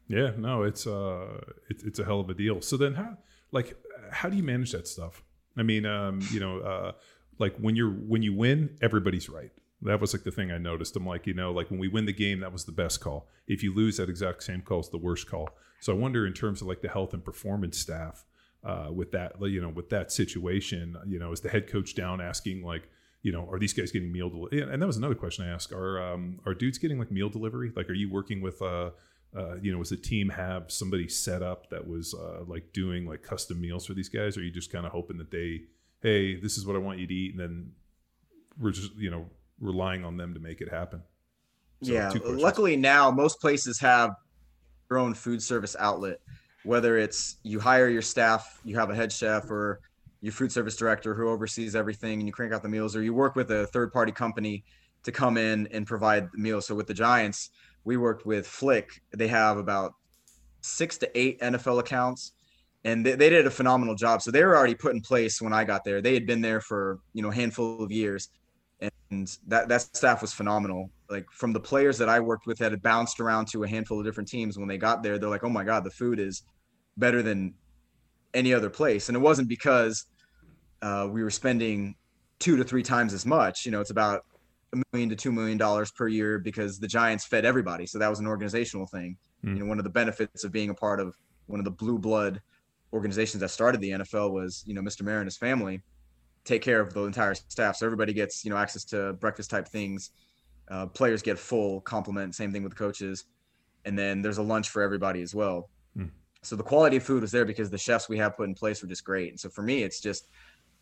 Yeah, 0.08 0.32
no, 0.36 0.64
it's 0.64 0.86
uh, 0.86 1.40
it's 1.68 1.84
it's 1.84 1.98
a 1.98 2.04
hell 2.04 2.20
of 2.20 2.30
a 2.30 2.34
deal. 2.34 2.60
So 2.60 2.76
then, 2.76 2.94
how 2.94 3.16
like 3.52 3.76
how 4.10 4.28
do 4.28 4.36
you 4.36 4.42
manage 4.42 4.72
that 4.72 4.88
stuff? 4.88 5.22
I 5.56 5.62
mean, 5.62 5.86
um, 5.86 6.20
you 6.32 6.40
know, 6.40 6.58
uh, 6.60 6.92
like 7.38 7.56
when 7.58 7.76
you're 7.76 7.90
when 7.90 8.22
you 8.22 8.34
win, 8.34 8.76
everybody's 8.82 9.28
right. 9.28 9.50
That 9.82 10.00
was 10.00 10.12
like 10.12 10.24
the 10.24 10.30
thing 10.30 10.50
I 10.50 10.58
noticed. 10.58 10.96
I'm 10.96 11.06
like, 11.06 11.26
you 11.26 11.34
know, 11.34 11.52
like 11.52 11.70
when 11.70 11.80
we 11.80 11.88
win 11.88 12.04
the 12.04 12.12
game, 12.12 12.40
that 12.40 12.52
was 12.52 12.64
the 12.64 12.72
best 12.72 13.00
call. 13.00 13.28
If 13.46 13.62
you 13.62 13.74
lose, 13.74 13.96
that 13.96 14.10
exact 14.10 14.42
same 14.42 14.62
call 14.62 14.80
is 14.80 14.90
the 14.90 14.98
worst 14.98 15.28
call. 15.30 15.48
So 15.80 15.92
I 15.92 15.96
wonder, 15.96 16.26
in 16.26 16.34
terms 16.34 16.60
of 16.60 16.66
like 16.66 16.82
the 16.82 16.88
health 16.88 17.14
and 17.14 17.24
performance 17.24 17.78
staff, 17.78 18.24
uh, 18.64 18.88
with 18.92 19.12
that, 19.12 19.34
you 19.40 19.60
know, 19.60 19.68
with 19.68 19.90
that 19.90 20.12
situation, 20.12 20.96
you 21.06 21.18
know, 21.18 21.32
is 21.32 21.40
the 21.40 21.48
head 21.48 21.68
coach 21.68 21.94
down 21.94 22.20
asking 22.20 22.62
like, 22.62 22.88
you 23.22 23.32
know, 23.32 23.48
are 23.50 23.58
these 23.58 23.72
guys 23.72 23.92
getting 23.92 24.12
meal 24.12 24.30
delivery? 24.30 24.62
And 24.62 24.80
that 24.80 24.86
was 24.86 24.96
another 24.96 25.14
question 25.14 25.44
I 25.44 25.48
asked. 25.48 25.72
Are 25.72 26.02
um, 26.02 26.40
are 26.46 26.54
dudes 26.54 26.78
getting 26.78 26.98
like 26.98 27.10
meal 27.10 27.28
delivery? 27.28 27.72
Like, 27.74 27.88
are 27.88 27.94
you 27.94 28.10
working 28.10 28.40
with 28.40 28.60
uh, 28.62 28.90
uh, 29.36 29.56
you 29.62 29.72
know, 29.72 29.78
was 29.78 29.90
the 29.90 29.96
team 29.96 30.28
have 30.28 30.70
somebody 30.72 31.08
set 31.08 31.42
up 31.42 31.70
that 31.70 31.86
was 31.86 32.14
uh, 32.14 32.42
like 32.46 32.72
doing 32.72 33.06
like 33.06 33.22
custom 33.22 33.60
meals 33.60 33.86
for 33.86 33.94
these 33.94 34.08
guys? 34.08 34.36
Or 34.36 34.40
are 34.40 34.42
you 34.42 34.50
just 34.50 34.72
kind 34.72 34.84
of 34.84 34.92
hoping 34.92 35.18
that 35.18 35.30
they, 35.30 35.62
hey, 36.02 36.40
this 36.40 36.58
is 36.58 36.66
what 36.66 36.74
I 36.74 36.80
want 36.80 36.98
you 36.98 37.06
to 37.06 37.14
eat, 37.14 37.32
and 37.32 37.40
then 37.40 37.72
we're 38.58 38.72
just 38.72 38.94
you 38.96 39.10
know 39.10 39.26
relying 39.60 40.04
on 40.04 40.16
them 40.16 40.34
to 40.34 40.40
make 40.40 40.60
it 40.60 40.68
happen. 40.68 41.02
So, 41.82 41.92
yeah. 41.92 42.12
Luckily 42.24 42.76
now 42.76 43.10
most 43.10 43.40
places 43.40 43.78
have 43.80 44.16
their 44.88 44.98
own 44.98 45.14
food 45.14 45.42
service 45.42 45.76
outlet. 45.78 46.20
Whether 46.64 46.98
it's 46.98 47.36
you 47.42 47.58
hire 47.60 47.88
your 47.88 48.02
staff, 48.02 48.60
you 48.64 48.76
have 48.76 48.90
a 48.90 48.94
head 48.94 49.12
chef 49.12 49.50
or 49.50 49.80
your 50.20 50.32
food 50.32 50.52
service 50.52 50.76
director 50.76 51.14
who 51.14 51.28
oversees 51.28 51.74
everything 51.74 52.18
and 52.18 52.26
you 52.26 52.32
crank 52.32 52.52
out 52.52 52.62
the 52.62 52.68
meals, 52.68 52.94
or 52.94 53.02
you 53.02 53.14
work 53.14 53.36
with 53.36 53.50
a 53.50 53.66
third 53.68 53.92
party 53.92 54.12
company 54.12 54.64
to 55.02 55.12
come 55.12 55.38
in 55.38 55.66
and 55.68 55.86
provide 55.86 56.28
the 56.32 56.38
meals. 56.38 56.66
So 56.66 56.74
with 56.74 56.86
the 56.86 56.94
Giants, 56.94 57.50
we 57.84 57.96
worked 57.96 58.26
with 58.26 58.46
Flik. 58.46 58.86
They 59.16 59.28
have 59.28 59.56
about 59.56 59.94
six 60.60 60.98
to 60.98 61.18
eight 61.18 61.40
NFL 61.40 61.80
accounts 61.80 62.32
and 62.84 63.04
they, 63.04 63.14
they 63.14 63.30
did 63.30 63.46
a 63.46 63.50
phenomenal 63.50 63.94
job. 63.94 64.20
So 64.22 64.30
they 64.30 64.44
were 64.44 64.56
already 64.56 64.74
put 64.74 64.94
in 64.94 65.00
place 65.00 65.40
when 65.40 65.52
I 65.52 65.64
got 65.64 65.84
there. 65.84 66.02
They 66.02 66.14
had 66.14 66.26
been 66.26 66.40
there 66.40 66.60
for, 66.60 66.98
you 67.14 67.22
know, 67.22 67.30
a 67.30 67.34
handful 67.34 67.82
of 67.82 67.90
years 67.90 68.28
and 69.10 69.38
that 69.48 69.68
that 69.68 69.82
staff 69.82 70.22
was 70.22 70.32
phenomenal. 70.32 70.90
Like 71.10 71.26
from 71.32 71.52
the 71.52 71.60
players 71.60 71.98
that 71.98 72.08
I 72.08 72.20
worked 72.20 72.46
with 72.46 72.58
that 72.58 72.70
had 72.70 72.82
bounced 72.82 73.20
around 73.20 73.48
to 73.48 73.64
a 73.64 73.68
handful 73.68 73.98
of 73.98 74.04
different 74.04 74.28
teams 74.28 74.58
when 74.58 74.68
they 74.68 74.78
got 74.78 75.02
there, 75.02 75.18
they're 75.18 75.28
like, 75.28 75.44
"Oh 75.44 75.48
my 75.48 75.64
god, 75.64 75.84
the 75.84 75.90
food 75.90 76.20
is 76.20 76.42
better 76.96 77.22
than 77.22 77.54
any 78.32 78.54
other 78.54 78.70
place." 78.70 79.08
And 79.08 79.16
it 79.16 79.20
wasn't 79.20 79.48
because 79.48 80.06
uh, 80.82 81.08
we 81.10 81.22
were 81.22 81.30
spending 81.30 81.96
two 82.38 82.56
to 82.56 82.64
three 82.64 82.82
times 82.82 83.12
as 83.12 83.26
much. 83.26 83.66
You 83.66 83.72
know, 83.72 83.80
it's 83.80 83.90
about 83.90 84.24
a 84.72 84.82
million 84.92 85.10
to 85.10 85.16
two 85.16 85.32
million 85.32 85.58
dollars 85.58 85.90
per 85.90 86.06
year 86.06 86.38
because 86.38 86.78
the 86.78 86.88
Giants 86.88 87.26
fed 87.26 87.44
everybody, 87.44 87.86
so 87.86 87.98
that 87.98 88.08
was 88.08 88.20
an 88.20 88.26
organizational 88.26 88.86
thing. 88.86 89.16
Mm. 89.44 89.54
You 89.54 89.60
know, 89.60 89.66
one 89.66 89.78
of 89.78 89.84
the 89.84 89.90
benefits 89.90 90.44
of 90.44 90.52
being 90.52 90.70
a 90.70 90.74
part 90.74 91.00
of 91.00 91.14
one 91.46 91.58
of 91.58 91.64
the 91.64 91.70
blue 91.70 91.98
blood 91.98 92.40
organizations 92.92 93.40
that 93.40 93.50
started 93.50 93.80
the 93.80 93.90
NFL 93.90 94.32
was, 94.32 94.64
you 94.66 94.74
know, 94.74 94.80
Mr. 94.80 95.02
Mara 95.02 95.18
and 95.18 95.26
his 95.26 95.36
family 95.36 95.82
take 96.44 96.62
care 96.62 96.80
of 96.80 96.92
the 96.94 97.02
entire 97.04 97.34
staff. 97.34 97.76
So 97.76 97.86
everybody 97.86 98.12
gets, 98.12 98.44
you 98.44 98.50
know, 98.50 98.56
access 98.56 98.84
to 98.86 99.12
breakfast 99.14 99.50
type 99.50 99.68
things. 99.68 100.10
Uh, 100.70 100.86
players 100.86 101.20
get 101.22 101.38
full 101.38 101.80
complement. 101.80 102.34
Same 102.34 102.52
thing 102.52 102.62
with 102.62 102.72
the 102.72 102.78
coaches. 102.78 103.24
And 103.84 103.98
then 103.98 104.22
there's 104.22 104.38
a 104.38 104.42
lunch 104.42 104.68
for 104.70 104.82
everybody 104.82 105.20
as 105.20 105.34
well. 105.34 105.68
Hmm. 105.96 106.06
So 106.42 106.54
the 106.54 106.62
quality 106.62 106.96
of 106.96 107.02
food 107.02 107.22
was 107.22 107.32
there 107.32 107.44
because 107.44 107.70
the 107.70 107.78
chefs 107.78 108.08
we 108.08 108.18
have 108.18 108.36
put 108.36 108.48
in 108.48 108.54
place 108.54 108.82
were 108.82 108.88
just 108.88 109.04
great. 109.04 109.30
And 109.30 109.40
so 109.40 109.48
for 109.48 109.62
me, 109.62 109.82
it's 109.82 110.00
just 110.00 110.28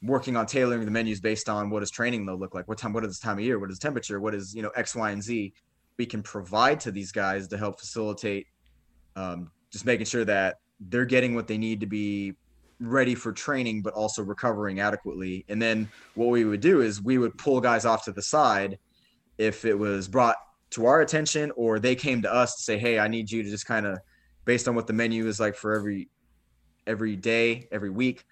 working 0.03 0.37
on 0.37 0.47
tailoring 0.47 0.85
the 0.85 0.91
menus 0.91 1.21
based 1.21 1.49
on 1.49 1.71
what 1.71 1.81
does 1.81 1.91
training 1.91 2.27
though 2.27 2.37
look 2.37 2.55
like? 2.55 2.69
What 2.69 2.79
time? 2.79 2.93
What 2.93 3.05
is 3.05 3.11
this 3.11 3.21
time 3.21 3.39
of 3.39 3.45
year? 3.45 3.59
What 3.59 3.71
is 3.71 3.79
temperature? 3.79 4.21
What 4.21 4.35
is 4.35 4.55
you 4.55 4.63
know 4.63 4.71
X, 4.71 4.95
Y, 4.95 5.11
and 5.11 5.23
Z? 5.23 5.53
We 5.97 6.07
can 6.07 6.23
provide 6.23 6.81
to 6.81 6.93
these 6.93 7.11
guys 7.11 7.49
to 7.49 7.59
help 7.59 7.81
facilitate 7.81 8.47
um, 9.17 9.51
just 9.73 9.85
making 9.85 10.07
sure 10.07 10.25
that 10.25 10.57
they're 10.81 11.05
getting 11.05 11.35
what 11.35 11.49
they 11.49 11.59
need 11.59 11.81
to 11.81 11.87
be 11.87 12.35
ready 12.81 13.17
for 13.17 13.33
training, 13.33 13.83
but 13.83 13.95
also 13.95 14.23
recovering 14.23 14.79
adequately. 14.79 15.45
And 15.49 15.61
then 15.61 15.89
what 16.15 16.29
we 16.29 16.45
would 16.45 16.61
do 16.61 16.81
is 16.81 17.03
we 17.03 17.19
would 17.19 17.37
pull 17.37 17.61
guys 17.61 17.85
off 17.85 18.05
to 18.05 18.13
the 18.13 18.23
side 18.23 18.79
if 19.39 19.65
it 19.65 19.75
was 19.75 20.09
brought 20.09 20.37
to 20.71 20.87
our 20.87 21.01
attention 21.01 21.51
or 21.57 21.79
they 21.79 21.95
came 21.95 22.23
to 22.23 22.33
us 22.33 22.57
to 22.57 22.63
say, 22.63 22.79
Hey, 22.79 22.99
I 22.99 23.09
need 23.09 23.31
you 23.31 23.43
to 23.43 23.51
just 23.51 23.67
kind 23.67 23.87
of 23.87 23.99
based 24.45 24.69
on 24.69 24.75
what 24.75 24.87
the 24.87 24.93
menu 24.93 25.27
is 25.27 25.41
like 25.41 25.55
for 25.55 25.75
every 25.75 26.11
every 26.87 27.17
day, 27.17 27.69
every 27.71 27.91
week, 27.91 28.25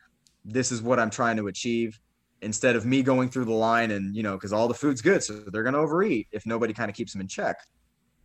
this 0.44 0.72
is 0.72 0.82
what 0.82 0.98
I'm 0.98 1.10
trying 1.10 1.36
to 1.36 1.48
achieve. 1.48 1.98
Instead 2.42 2.76
of 2.76 2.84
me 2.84 3.02
going 3.02 3.28
through 3.28 3.46
the 3.46 3.52
line 3.52 3.90
and 3.90 4.14
you 4.14 4.22
know, 4.22 4.34
because 4.34 4.52
all 4.52 4.68
the 4.68 4.74
food's 4.74 5.00
good, 5.00 5.22
so 5.22 5.34
they're 5.52 5.62
gonna 5.62 5.78
overeat 5.78 6.28
if 6.32 6.46
nobody 6.46 6.72
kind 6.72 6.90
of 6.90 6.96
keeps 6.96 7.12
them 7.12 7.20
in 7.20 7.28
check. 7.28 7.56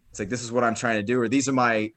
It's 0.10 0.20
like 0.20 0.30
this 0.30 0.44
is 0.44 0.52
what 0.52 0.64
I'm 0.64 0.76
trying 0.76 0.98
to 0.98 1.04
do, 1.04 1.20
or 1.22 1.30
these 1.30 1.48
are 1.48 1.54
my 1.54 1.92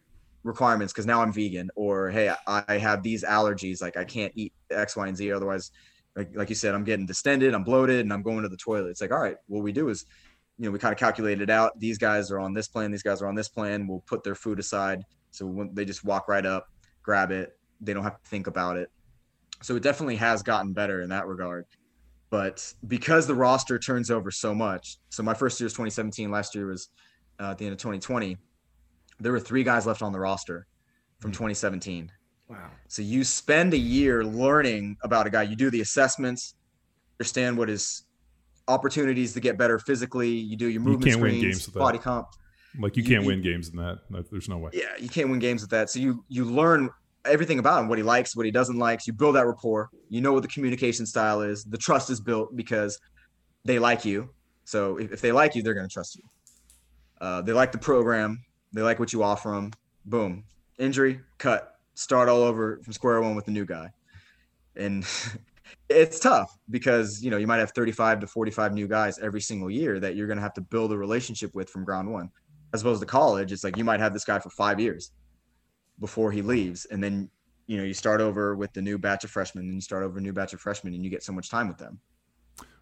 requirements 0.45 0.93
because 0.93 1.07
now 1.07 1.23
I'm 1.23 1.33
vegan, 1.33 1.71
or 1.75 2.11
hey, 2.11 2.33
I 2.47 2.79
have 2.79 3.03
these 3.03 3.25
allergies, 3.25 3.83
like 3.83 3.97
I 3.97 4.05
can't 4.05 4.33
eat 4.37 4.53
X, 4.71 4.97
Y, 4.97 5.09
and 5.09 5.17
Z. 5.17 5.33
Otherwise, 5.33 5.73
like 6.15 6.31
like 6.35 6.49
you 6.49 6.55
said, 6.55 6.75
I'm 6.75 6.85
getting 6.85 7.07
distended, 7.07 7.55
I'm 7.55 7.65
bloated, 7.65 8.01
and 8.01 8.13
I'm 8.13 8.23
going 8.23 8.43
to 8.43 8.49
the 8.49 8.57
toilet. 8.57 8.91
It's 8.91 9.01
like, 9.01 9.11
all 9.11 9.21
right, 9.21 9.37
what 9.47 9.63
we 9.63 9.73
do 9.73 9.89
is, 9.89 10.07
you 10.59 10.67
know, 10.67 10.71
we 10.71 10.79
kind 10.79 10.93
of 10.93 10.99
calculated 10.99 11.43
it 11.43 11.51
out. 11.51 11.79
These 11.79 11.99
guys 11.99 12.31
are 12.31 12.39
on 12.39 12.55
this 12.55 12.69
plan, 12.69 12.91
these 12.91 13.03
guys 13.03 13.23
are 13.23 13.29
on 13.29 13.35
this 13.35 13.49
plan. 13.49 13.87
We'll 13.87 14.05
put 14.07 14.23
their 14.23 14.35
food 14.35 14.59
aside, 14.59 15.03
so 15.31 15.47
when 15.47 15.75
they 15.75 15.85
just 15.85 16.05
walk 16.05 16.29
right 16.29 16.47
up, 16.47 16.69
grab 17.03 17.31
it. 17.31 17.59
They 17.81 17.93
don't 17.93 18.05
have 18.05 18.23
to 18.23 18.29
think 18.29 18.47
about 18.47 18.77
it. 18.77 18.91
So 19.63 19.77
it 19.77 19.83
definitely 19.83 20.17
has 20.17 20.43
gotten 20.43 20.73
better 20.73 21.03
in 21.03 21.09
that 21.11 21.27
regard. 21.27 21.67
But 22.31 22.73
because 22.89 23.27
the 23.27 23.35
roster 23.35 23.79
turns 23.79 24.11
over 24.11 24.31
so 24.31 24.55
much, 24.55 24.99
so 25.11 25.23
my 25.23 25.35
first 25.35 25.61
year 25.61 25.67
was 25.67 25.73
2017. 25.73 26.31
Last 26.31 26.55
year 26.55 26.67
was 26.67 26.89
uh, 27.41 27.51
at 27.51 27.59
the 27.59 27.65
end 27.65 27.73
of 27.73 27.79
2020 27.79 28.37
there 29.21 29.33
were 29.33 29.41
three 29.41 29.65
guys 29.65 29.87
left 29.87 30.03
on 30.03 30.13
the 30.13 30.19
roster 30.19 30.67
from 31.21 31.33
2017. 31.33 32.11
Wow. 32.49 32.71
So 32.89 33.03
you 33.03 33.25
spend 33.25 33.73
a 33.73 33.79
year 33.79 34.25
learning 34.25 34.97
about 35.03 35.27
a 35.27 35.31
guy. 35.31 35.43
You 35.43 35.57
do 35.57 35.71
the 35.71 35.81
assessments, 35.81 36.55
understand 37.19 37.57
what 37.57 37.69
his 37.69 38.05
opportunities 38.69 39.33
to 39.35 39.41
get 39.41 39.59
better 39.59 39.79
physically. 39.79 40.31
You 40.31 40.57
do 40.57 40.67
your 40.69 40.81
movement 40.83 41.07
you 41.07 41.13
screens, 41.13 41.35
win 41.35 41.43
games 41.51 41.67
with 41.67 41.75
body 41.75 41.99
comp. 41.99 42.29
Like 42.79 42.97
you 42.97 43.03
You- 43.03 43.09
can't 43.09 43.23
you- 43.23 43.29
win 43.29 43.43
games 43.43 43.69
in 43.69 43.77
that. 43.77 44.01
That- 44.11 44.31
There's 44.31 44.49
no 44.49 44.59
way. 44.59 44.71
Yeah, 44.73 44.97
you 44.99 45.09
can't 45.09 45.29
win 45.31 45.39
games 45.39 45.61
with 45.63 45.71
that. 45.71 45.91
So 45.91 45.99
you 46.01 46.25
you 46.29 46.45
learn 46.45 46.91
everything 47.25 47.59
about 47.59 47.81
him, 47.81 47.89
what 47.89 47.99
he 47.99 48.05
likes, 48.05 48.37
what 48.37 48.45
he 48.47 48.53
doesn't 48.53 48.79
like. 48.79 49.07
You 49.07 49.13
build 49.13 49.35
that 49.37 49.47
rapport. 49.47 49.91
You 50.09 50.21
know 50.21 50.33
what 50.33 50.43
the 50.43 50.49
communication 50.49 51.07
style 51.07 51.41
is. 51.41 51.65
The 51.65 51.79
trust 51.79 52.11
is 52.11 52.21
built 52.21 52.55
because 52.57 52.99
they 53.65 53.79
like 53.79 54.05
you. 54.05 54.29
So 54.65 54.99
if, 54.99 55.13
if 55.13 55.21
they 55.21 55.33
like 55.33 55.55
you, 55.55 55.63
they're 55.63 55.75
going 55.75 55.89
to 55.89 55.93
trust 55.93 56.17
you. 56.17 56.23
Uh, 57.21 57.41
they 57.43 57.53
like 57.53 57.73
the 57.73 57.79
program. 57.79 58.43
They 58.73 58.83
like 58.83 58.99
what 58.99 59.13
you 59.13 59.23
offer 59.23 59.51
them. 59.51 59.71
Boom, 60.05 60.45
injury, 60.79 61.21
cut, 61.39 61.79
start 61.95 62.29
all 62.29 62.43
over 62.43 62.81
from 62.83 62.93
square 62.93 63.21
one 63.23 63.35
with 63.37 63.47
the 63.47 63.53
new 63.53 63.65
guy. 63.65 63.89
And 64.77 65.07
it's 65.89 66.19
tough 66.19 66.57
because 66.71 67.23
you 67.23 67.31
know 67.31 67.37
you 67.37 67.47
might 67.47 67.59
have 67.59 67.73
35 67.73 68.21
to 68.21 68.27
45 68.27 68.73
new 68.73 68.89
guys 68.89 69.19
every 69.19 69.41
single 69.41 69.71
year 69.71 70.01
that 70.01 70.17
you're 70.17 70.27
going 70.27 70.39
to 70.39 70.43
have 70.43 70.55
to 70.55 70.61
build 70.61 70.93
a 70.93 70.99
relationship 70.99 71.55
with 71.55 71.69
from 71.69 71.85
ground 71.85 72.11
one 72.11 72.31
as 72.73 72.81
opposed 72.81 73.01
to 73.01 73.07
college 73.07 73.53
it's 73.53 73.65
like 73.65 73.77
you 73.77 73.85
might 73.85 74.01
have 74.01 74.13
this 74.13 74.25
guy 74.25 74.39
for 74.39 74.51
five 74.51 74.81
years 74.81 75.13
before 76.01 76.33
he 76.33 76.43
leaves 76.43 76.87
and 76.87 77.03
then 77.03 77.29
you 77.67 77.77
know 77.77 77.85
you 77.85 77.95
start 77.95 78.21
over 78.21 78.57
with 78.57 78.73
the 78.73 78.83
new 78.83 78.99
batch 78.99 79.25
of 79.25 79.31
freshmen 79.31 79.65
and 79.65 79.75
you 79.75 79.81
start 79.81 80.03
over 80.03 80.19
a 80.19 80.21
new 80.21 80.33
batch 80.33 80.53
of 80.53 80.61
freshmen 80.61 80.95
and 80.95 81.05
you 81.05 81.11
get 81.11 81.23
so 81.23 81.33
much 81.33 81.51
time 81.51 81.69
with 81.69 81.79
them 81.79 82.01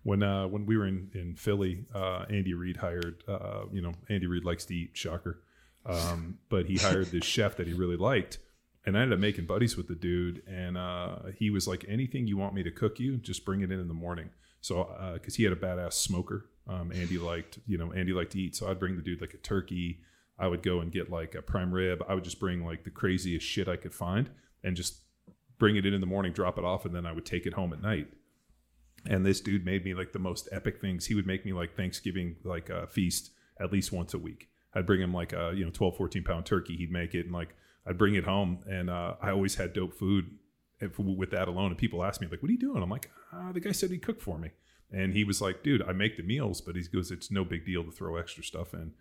When 0.05 0.23
uh, 0.23 0.49
when 0.49 0.67
we 0.67 0.77
were 0.77 0.87
in 0.87 1.11
in 1.15 1.37
Philly, 1.37 1.85
uh, 1.95 2.25
Andy 2.29 2.55
Reid 2.55 2.77
hired. 2.77 3.23
Uh, 3.27 3.67
you 3.73 3.81
know, 3.81 3.93
Andy 4.09 4.27
Reid 4.27 4.45
likes 4.45 4.65
to 4.67 4.75
eat. 4.75 4.91
Shocker. 4.95 5.43
Um, 5.87 6.39
but 6.49 6.67
he 6.67 6.77
hired 6.77 7.07
this 7.07 7.25
chef 7.37 7.57
that 7.57 7.67
he 7.67 7.73
really 7.73 7.97
liked, 7.97 8.39
and 8.85 8.97
I 8.97 9.03
ended 9.03 9.17
up 9.17 9.21
making 9.21 9.47
buddies 9.47 9.77
with 9.77 9.89
the 9.89 9.95
dude. 9.95 10.43
And 10.47 10.77
uh, 10.77 11.17
he 11.37 11.51
was 11.51 11.67
like, 11.67 11.85
"Anything 11.89 12.27
you 12.27 12.37
want 12.37 12.55
me 12.55 12.63
to 12.63 12.71
cook 12.71 12.99
you, 12.99 13.17
just 13.17 13.45
bring 13.45 13.61
it 13.61 13.71
in 13.71 13.81
in 13.81 13.89
the 13.89 13.95
morning." 13.95 14.31
So, 14.61 14.89
because 15.15 15.35
he 15.37 15.45
had 15.45 15.53
a 15.53 15.57
badass 15.57 15.95
smoker, 15.95 16.47
um, 16.69 16.93
Andy 16.93 17.19
liked. 17.19 17.59
You 17.67 17.79
know, 17.79 17.93
Andy 17.93 18.13
liked 18.13 18.33
to 18.33 18.41
eat, 18.41 18.57
so 18.57 18.71
I'd 18.71 18.79
bring 18.79 18.97
the 18.97 19.03
dude 19.03 19.21
like 19.21 19.35
a 19.35 19.39
turkey. 19.39 20.01
I 20.39 20.49
would 20.49 20.63
go 20.63 20.81
and 20.81 20.91
get 20.91 21.11
like 21.11 21.35
a 21.35 21.43
prime 21.43 21.73
rib. 21.73 22.03
I 22.09 22.15
would 22.15 22.25
just 22.25 22.41
bring 22.41 22.65
like 22.65 22.85
the 22.85 22.91
craziest 22.91 23.47
shit 23.47 23.69
I 23.69 23.77
could 23.77 23.95
find, 23.95 24.31
and 24.63 24.77
just 24.77 25.01
bring 25.59 25.77
it 25.77 25.87
in 25.87 25.95
in 25.95 26.01
the 26.01 26.07
morning, 26.07 26.33
drop 26.33 26.59
it 26.59 26.65
off, 26.65 26.85
and 26.85 26.95
then 26.95 27.07
I 27.07 27.13
would 27.13 27.27
take 27.27 27.47
it 27.47 27.55
home 27.55 27.73
at 27.73 27.83
night 27.83 28.09
and 29.07 29.27
this 29.27 29.41
dude 29.41 29.65
made 29.65 29.85
me 29.85 29.95
like 29.95 30.13
the 30.13 30.19
most 30.19 30.49
epic 30.53 30.81
things 30.81 31.07
he 31.07 31.15
would 31.15 31.27
make 31.27 31.45
me 31.45 31.53
like 31.53 31.75
thanksgiving 31.77 32.37
like 32.45 32.69
a 32.71 32.87
feast 32.87 33.31
at 33.61 33.73
least 33.73 33.93
once 33.93 34.15
a 34.15 34.19
week 34.19 34.49
i'd 34.75 34.87
bring 34.87 35.01
him 35.01 35.13
like 35.13 35.33
a 35.33 35.53
you 35.55 35.65
know 35.65 35.71
12 35.71 35.97
14 35.97 36.25
pound 36.25 36.47
turkey 36.47 36.77
he'd 36.77 36.91
make 36.91 37.15
it 37.15 37.27
and 37.27 37.33
like 37.33 37.55
i'd 37.87 37.99
bring 37.99 38.15
it 38.15 38.25
home 38.25 38.59
and 38.69 38.91
uh, 38.91 39.15
i 39.21 39.31
always 39.31 39.57
had 39.57 39.73
dope 39.73 39.95
food 39.95 40.39
with 40.99 41.31
that 41.31 41.49
alone 41.49 41.71
and 41.71 41.79
people 41.79 42.05
ask 42.05 42.21
me 42.21 42.27
like 42.31 42.43
what 42.43 42.49
are 42.49 42.53
you 42.53 42.59
doing? 42.59 42.83
I'm 42.83 42.91
like 42.91 43.11
ah, 43.33 43.53
the 43.53 43.61
guy 43.61 43.73
said 43.73 43.91
he'd 43.91 44.03
cook 44.03 44.21
for 44.21 44.39
me. 44.39 44.51
And 44.91 45.15
he 45.15 45.25
was 45.25 45.41
like 45.41 45.63
dude 45.63 45.83
i 45.83 45.93
make 45.93 46.17
the 46.17 46.23
meals 46.23 46.61
but 46.61 46.77
he 46.77 46.83
goes 46.83 47.11
it's 47.11 47.31
no 47.31 47.45
big 47.45 47.65
deal 47.65 47.85
to 47.85 47.91
throw 47.91 48.17
extra 48.17 48.43
stuff 48.43 48.75
in. 48.75 48.93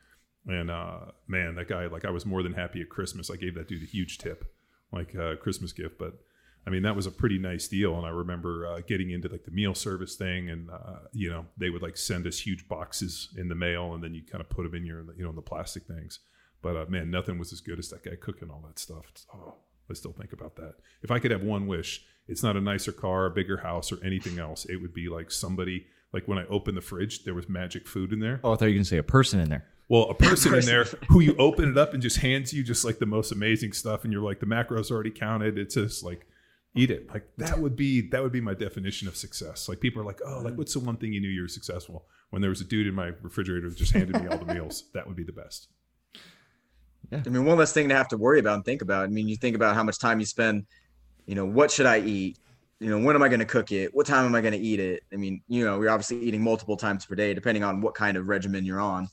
And 0.47 0.71
uh, 0.71 1.11
man 1.27 1.55
that 1.55 1.67
guy 1.67 1.87
like 1.87 2.05
i 2.05 2.09
was 2.09 2.25
more 2.25 2.43
than 2.43 2.53
happy 2.53 2.81
at 2.81 2.89
christmas. 2.89 3.29
I 3.29 3.35
gave 3.35 3.55
that 3.55 3.67
dude 3.67 3.83
a 3.83 3.85
huge 3.85 4.17
tip 4.17 4.53
like 4.91 5.13
a 5.13 5.37
christmas 5.37 5.71
gift 5.73 5.97
but 5.97 6.19
I 6.65 6.69
mean, 6.69 6.83
that 6.83 6.95
was 6.95 7.07
a 7.07 7.11
pretty 7.11 7.39
nice 7.39 7.67
deal. 7.67 7.97
And 7.97 8.05
I 8.05 8.09
remember 8.09 8.67
uh, 8.67 8.81
getting 8.87 9.09
into 9.09 9.27
like 9.29 9.45
the 9.45 9.51
meal 9.51 9.73
service 9.73 10.15
thing, 10.15 10.49
and 10.49 10.69
uh, 10.69 10.99
you 11.11 11.29
know, 11.29 11.45
they 11.57 11.69
would 11.69 11.81
like 11.81 11.97
send 11.97 12.27
us 12.27 12.39
huge 12.39 12.67
boxes 12.67 13.29
in 13.37 13.47
the 13.49 13.55
mail, 13.55 13.93
and 13.93 14.03
then 14.03 14.13
you 14.13 14.21
kind 14.23 14.41
of 14.41 14.49
put 14.49 14.63
them 14.63 14.75
in 14.75 14.85
your, 14.85 14.99
you 15.17 15.23
know, 15.23 15.29
in 15.31 15.35
the 15.35 15.41
plastic 15.41 15.85
things. 15.85 16.19
But 16.61 16.75
uh, 16.77 16.85
man, 16.87 17.09
nothing 17.09 17.39
was 17.39 17.51
as 17.51 17.61
good 17.61 17.79
as 17.79 17.89
that 17.89 18.03
guy 18.03 18.15
cooking 18.21 18.49
all 18.51 18.63
that 18.67 18.77
stuff. 18.77 19.05
It's- 19.09 19.25
oh, 19.33 19.55
I 19.89 19.93
still 19.93 20.13
think 20.13 20.31
about 20.33 20.55
that. 20.57 20.75
If 21.01 21.11
I 21.11 21.19
could 21.19 21.31
have 21.31 21.41
one 21.43 21.67
wish, 21.67 22.05
it's 22.27 22.43
not 22.43 22.55
a 22.55 22.61
nicer 22.61 22.91
car, 22.93 23.25
a 23.25 23.31
bigger 23.31 23.57
house, 23.57 23.91
or 23.91 23.97
anything 24.05 24.39
else. 24.39 24.63
It 24.65 24.77
would 24.77 24.93
be 24.93 25.09
like 25.09 25.31
somebody, 25.31 25.87
like 26.13 26.27
when 26.27 26.37
I 26.37 26.45
opened 26.45 26.77
the 26.77 26.81
fridge, 26.81 27.23
there 27.25 27.33
was 27.33 27.49
magic 27.49 27.87
food 27.87 28.13
in 28.13 28.19
there. 28.19 28.39
Oh, 28.43 28.53
I 28.53 28.55
thought 28.55 28.65
you 28.65 28.69
were 28.69 28.75
going 28.75 28.83
to 28.83 28.89
say 28.89 28.97
a 28.99 29.03
person 29.03 29.39
in 29.41 29.49
there. 29.49 29.65
Well, 29.89 30.03
a 30.09 30.13
person 30.13 30.53
in 30.53 30.63
there 30.65 30.85
who 31.09 31.19
you 31.19 31.35
open 31.37 31.71
it 31.71 31.77
up 31.77 31.93
and 31.93 32.01
just 32.01 32.17
hands 32.17 32.53
you 32.53 32.63
just 32.63 32.85
like 32.85 32.99
the 32.99 33.05
most 33.05 33.33
amazing 33.33 33.73
stuff, 33.73 34.05
and 34.05 34.13
you're 34.13 34.21
like, 34.21 34.39
the 34.39 34.45
macros 34.45 34.91
already 34.91 35.11
counted. 35.11 35.57
It's 35.57 35.73
just 35.73 36.03
like, 36.03 36.25
eat 36.75 36.91
it. 36.91 37.09
Like 37.11 37.27
that 37.37 37.59
would 37.59 37.75
be 37.75 38.09
that 38.09 38.21
would 38.21 38.31
be 38.31 38.41
my 38.41 38.53
definition 38.53 39.07
of 39.07 39.15
success. 39.15 39.67
Like 39.67 39.79
people 39.79 40.01
are 40.01 40.05
like, 40.05 40.19
oh, 40.25 40.41
like 40.43 40.55
what's 40.57 40.73
the 40.73 40.79
one 40.79 40.97
thing 40.97 41.13
you 41.13 41.21
knew 41.21 41.29
you 41.29 41.41
were 41.41 41.47
successful? 41.47 42.05
When 42.29 42.41
there 42.41 42.49
was 42.49 42.61
a 42.61 42.65
dude 42.65 42.87
in 42.87 42.93
my 42.93 43.11
refrigerator 43.21 43.69
who 43.69 43.75
just 43.75 43.93
handed 43.93 44.21
me 44.21 44.27
all 44.27 44.37
the 44.37 44.53
meals, 44.53 44.85
that 44.93 45.05
would 45.07 45.15
be 45.15 45.23
the 45.23 45.33
best. 45.33 45.67
I 47.11 47.27
mean, 47.27 47.43
one 47.43 47.57
less 47.57 47.73
thing 47.73 47.89
to 47.89 47.95
have 47.95 48.07
to 48.09 48.17
worry 48.17 48.39
about 48.39 48.55
and 48.55 48.63
think 48.63 48.81
about. 48.81 49.03
I 49.03 49.07
mean, 49.07 49.27
you 49.27 49.35
think 49.35 49.55
about 49.55 49.75
how 49.75 49.83
much 49.83 49.99
time 49.99 50.21
you 50.21 50.25
spend, 50.25 50.65
you 51.25 51.35
know, 51.35 51.45
what 51.45 51.69
should 51.69 51.85
I 51.85 51.99
eat? 51.99 52.37
you 52.81 52.89
know, 52.89 52.97
when 52.97 53.15
am 53.15 53.21
I 53.21 53.29
going 53.29 53.39
to 53.39 53.45
cook 53.45 53.71
it? 53.71 53.93
What 53.93 54.07
time 54.07 54.25
am 54.25 54.33
I 54.33 54.41
going 54.41 54.53
to 54.53 54.59
eat 54.59 54.79
it? 54.79 55.03
I 55.13 55.15
mean, 55.15 55.43
you 55.47 55.63
know, 55.63 55.77
we're 55.77 55.91
obviously 55.91 56.19
eating 56.19 56.41
multiple 56.41 56.75
times 56.75 57.05
per 57.05 57.13
day, 57.13 57.31
depending 57.35 57.63
on 57.63 57.79
what 57.79 57.93
kind 57.93 58.17
of 58.17 58.27
regimen 58.27 58.65
you're 58.65 58.79
on. 58.79 59.07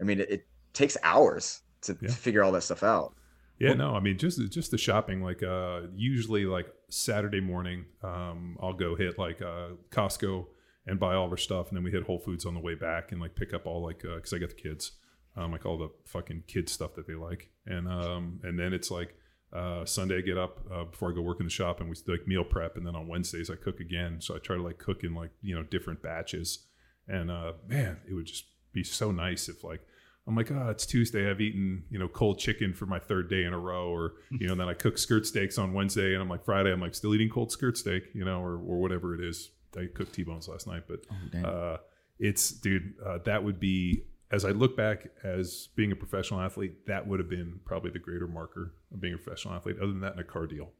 I 0.00 0.04
mean, 0.04 0.18
it, 0.18 0.28
it 0.28 0.46
takes 0.72 0.96
hours 1.04 1.62
to, 1.82 1.96
yeah. 2.02 2.08
to, 2.08 2.14
figure 2.14 2.42
all 2.42 2.50
that 2.50 2.62
stuff 2.62 2.82
out. 2.82 3.14
Yeah, 3.60 3.70
well, 3.70 3.78
no, 3.78 3.94
I 3.94 4.00
mean, 4.00 4.18
just 4.18 4.40
just 4.50 4.72
the 4.72 4.78
shopping. 4.78 5.22
Like, 5.22 5.40
uh, 5.44 5.82
usually, 5.94 6.46
like 6.46 6.66
Saturday 6.92 7.40
morning, 7.40 7.86
um, 8.02 8.58
I'll 8.60 8.72
go 8.74 8.94
hit 8.94 9.18
like 9.18 9.40
uh, 9.40 9.70
Costco 9.90 10.46
and 10.86 11.00
buy 11.00 11.14
all 11.14 11.26
of 11.26 11.30
our 11.30 11.36
stuff, 11.36 11.68
and 11.68 11.76
then 11.76 11.84
we 11.84 11.90
hit 11.90 12.02
Whole 12.02 12.18
Foods 12.18 12.44
on 12.44 12.54
the 12.54 12.60
way 12.60 12.74
back 12.74 13.12
and 13.12 13.20
like 13.20 13.34
pick 13.34 13.54
up 13.54 13.66
all 13.66 13.82
like 13.82 14.02
because 14.02 14.32
uh, 14.32 14.36
I 14.36 14.38
got 14.38 14.50
the 14.50 14.56
kids, 14.56 14.92
um, 15.36 15.52
like 15.52 15.64
all 15.64 15.78
the 15.78 15.90
fucking 16.06 16.44
kid 16.46 16.68
stuff 16.68 16.94
that 16.94 17.06
they 17.06 17.14
like, 17.14 17.50
and 17.66 17.88
um, 17.88 18.40
and 18.42 18.58
then 18.58 18.72
it's 18.72 18.90
like 18.90 19.14
uh, 19.52 19.84
Sunday, 19.84 20.18
I 20.18 20.20
get 20.22 20.38
up 20.38 20.60
uh, 20.72 20.84
before 20.84 21.10
I 21.10 21.14
go 21.14 21.20
work 21.20 21.40
in 21.40 21.46
the 21.46 21.50
shop, 21.50 21.80
and 21.80 21.90
we 21.90 21.96
like 22.06 22.26
meal 22.26 22.44
prep. 22.44 22.76
And 22.76 22.86
then 22.86 22.96
on 22.96 23.06
Wednesdays, 23.06 23.50
I 23.50 23.56
cook 23.56 23.80
again. 23.80 24.20
So 24.20 24.34
I 24.34 24.38
try 24.38 24.56
to 24.56 24.62
like 24.62 24.78
cook 24.78 25.04
in 25.04 25.14
like 25.14 25.30
you 25.42 25.54
know 25.54 25.62
different 25.62 26.02
batches. 26.02 26.66
And 27.06 27.30
uh, 27.30 27.52
man, 27.66 28.00
it 28.08 28.14
would 28.14 28.26
just 28.26 28.44
be 28.72 28.82
so 28.82 29.10
nice 29.12 29.48
if 29.48 29.62
like 29.62 29.80
I'm 30.26 30.36
like, 30.36 30.52
oh, 30.52 30.68
it's 30.68 30.86
Tuesday. 30.86 31.28
I've 31.28 31.40
eaten 31.40 31.84
you 31.90 31.98
know 31.98 32.08
cold 32.08 32.38
chicken 32.38 32.74
for 32.74 32.86
my 32.86 32.98
third 32.98 33.28
day 33.28 33.44
in 33.44 33.52
a 33.52 33.58
row, 33.58 33.88
or 33.88 34.14
you 34.30 34.46
know, 34.46 34.54
then 34.54 34.68
I 34.68 34.74
cook 34.74 34.98
skirt 34.98 35.26
steaks 35.26 35.58
on 35.58 35.72
Wednesday, 35.72 36.12
and 36.14 36.22
I'm 36.22 36.28
like 36.28 36.44
Friday, 36.44 36.72
I'm 36.72 36.80
like 36.80 36.94
still 36.94 37.14
eating 37.14 37.28
cold 37.28 37.50
skirt 37.52 37.76
steak, 37.76 38.04
you 38.14 38.24
know, 38.24 38.40
or 38.40 38.54
or 38.54 38.80
whatever 38.80 39.14
it 39.14 39.20
is. 39.22 39.50
I 39.76 39.86
cooked 39.94 40.12
T-bones 40.12 40.48
last 40.48 40.66
night, 40.66 40.82
but 40.86 41.00
oh, 41.10 41.48
uh, 41.48 41.76
it's 42.18 42.50
dude, 42.50 42.94
uh, 43.04 43.18
that 43.24 43.42
would 43.42 43.58
be 43.58 44.04
as 44.32 44.46
I 44.46 44.50
look 44.50 44.76
back 44.76 45.08
as 45.22 45.68
being 45.76 45.92
a 45.92 45.96
professional 45.96 46.40
athlete, 46.40 46.86
that 46.86 47.06
would 47.06 47.20
have 47.20 47.28
been 47.28 47.60
probably 47.66 47.90
the 47.90 47.98
greater 47.98 48.26
marker 48.26 48.74
of 48.92 49.00
being 49.00 49.14
a 49.14 49.18
professional 49.18 49.54
athlete. 49.54 49.76
Other 49.76 49.88
than 49.88 50.00
that, 50.00 50.14
in 50.14 50.18
a 50.18 50.24
car 50.24 50.46
deal. 50.46 50.72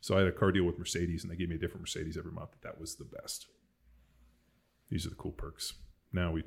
So 0.00 0.16
I 0.16 0.20
had 0.20 0.28
a 0.28 0.32
car 0.32 0.52
deal 0.52 0.64
with 0.64 0.78
Mercedes, 0.78 1.22
and 1.22 1.30
they 1.30 1.36
gave 1.36 1.48
me 1.48 1.56
a 1.56 1.58
different 1.58 1.82
Mercedes 1.82 2.16
every 2.16 2.32
month. 2.32 2.50
That 2.62 2.80
was 2.80 2.96
the 2.96 3.04
best. 3.04 3.46
These 4.90 5.06
are 5.06 5.10
the 5.10 5.16
cool 5.16 5.32
perks. 5.32 5.74
Now 6.12 6.32
we. 6.32 6.44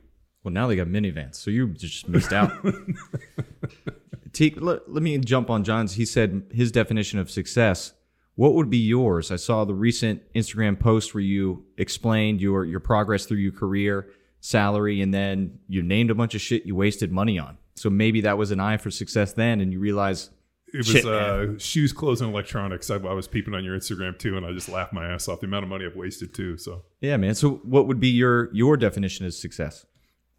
Well, 0.48 0.54
now 0.54 0.66
they 0.68 0.78
got 0.78 0.88
minivans, 0.88 1.36
so 1.36 1.52
you 1.52 1.68
just 1.68 2.08
missed 2.08 2.32
out. 2.32 2.54
T, 4.32 4.52
let, 4.52 4.90
let 4.90 5.04
me 5.04 5.18
jump 5.18 5.50
on 5.50 5.66
John's. 5.66 5.96
He 5.96 6.06
said 6.06 6.44
his 6.54 6.72
definition 6.72 7.20
of 7.20 7.30
success. 7.30 7.92
What 8.36 8.54
would 8.54 8.70
be 8.70 8.78
yours? 8.78 9.30
I 9.30 9.36
saw 9.36 9.66
the 9.66 9.74
recent 9.74 10.22
Instagram 10.34 10.80
post 10.80 11.14
where 11.14 11.20
you 11.20 11.66
explained 11.78 12.40
your 12.40 12.64
your 12.64 12.80
progress 12.80 13.26
through 13.26 13.40
your 13.40 13.52
career 13.52 14.08
salary 14.40 15.02
and 15.02 15.14
then 15.14 15.60
you 15.68 15.84
named 15.84 16.12
a 16.12 16.16
bunch 16.16 16.34
of 16.34 16.40
shit 16.40 16.66
you 16.66 16.78
wasted 16.78 17.12
money 17.12 17.38
on. 17.38 17.58
So 17.76 17.90
maybe 17.90 18.22
that 18.22 18.38
was 18.38 18.52
an 18.52 18.62
eye 18.62 18.78
for 18.78 18.90
success 18.90 19.34
then 19.34 19.60
and 19.60 19.74
you 19.74 19.82
realize 19.82 20.30
it 20.74 20.78
was 20.78 21.06
uh, 21.06 21.58
shoes, 21.58 21.92
clothes, 21.92 22.22
and 22.22 22.32
electronics. 22.32 22.90
I, 22.90 22.96
I, 22.96 23.14
was 23.14 23.28
peeping 23.28 23.54
on 23.54 23.66
your 23.66 23.78
Instagram 23.78 24.18
too, 24.18 24.38
and 24.38 24.46
I 24.46 24.54
just 24.54 24.70
laughed 24.70 24.94
my 24.94 25.08
ass 25.12 25.28
off 25.28 25.42
the 25.42 25.48
amount 25.48 25.64
of 25.64 25.70
money 25.70 25.86
I've 25.86 25.96
wasted 25.96 26.34
too. 26.34 26.58
So 26.58 26.84
yeah, 27.02 27.18
man. 27.18 27.36
So 27.36 27.62
what 27.64 27.88
would 27.88 28.00
be 28.00 28.10
your 28.10 28.54
your 28.54 28.78
definition 28.78 29.26
of 29.26 29.34
success? 29.34 29.86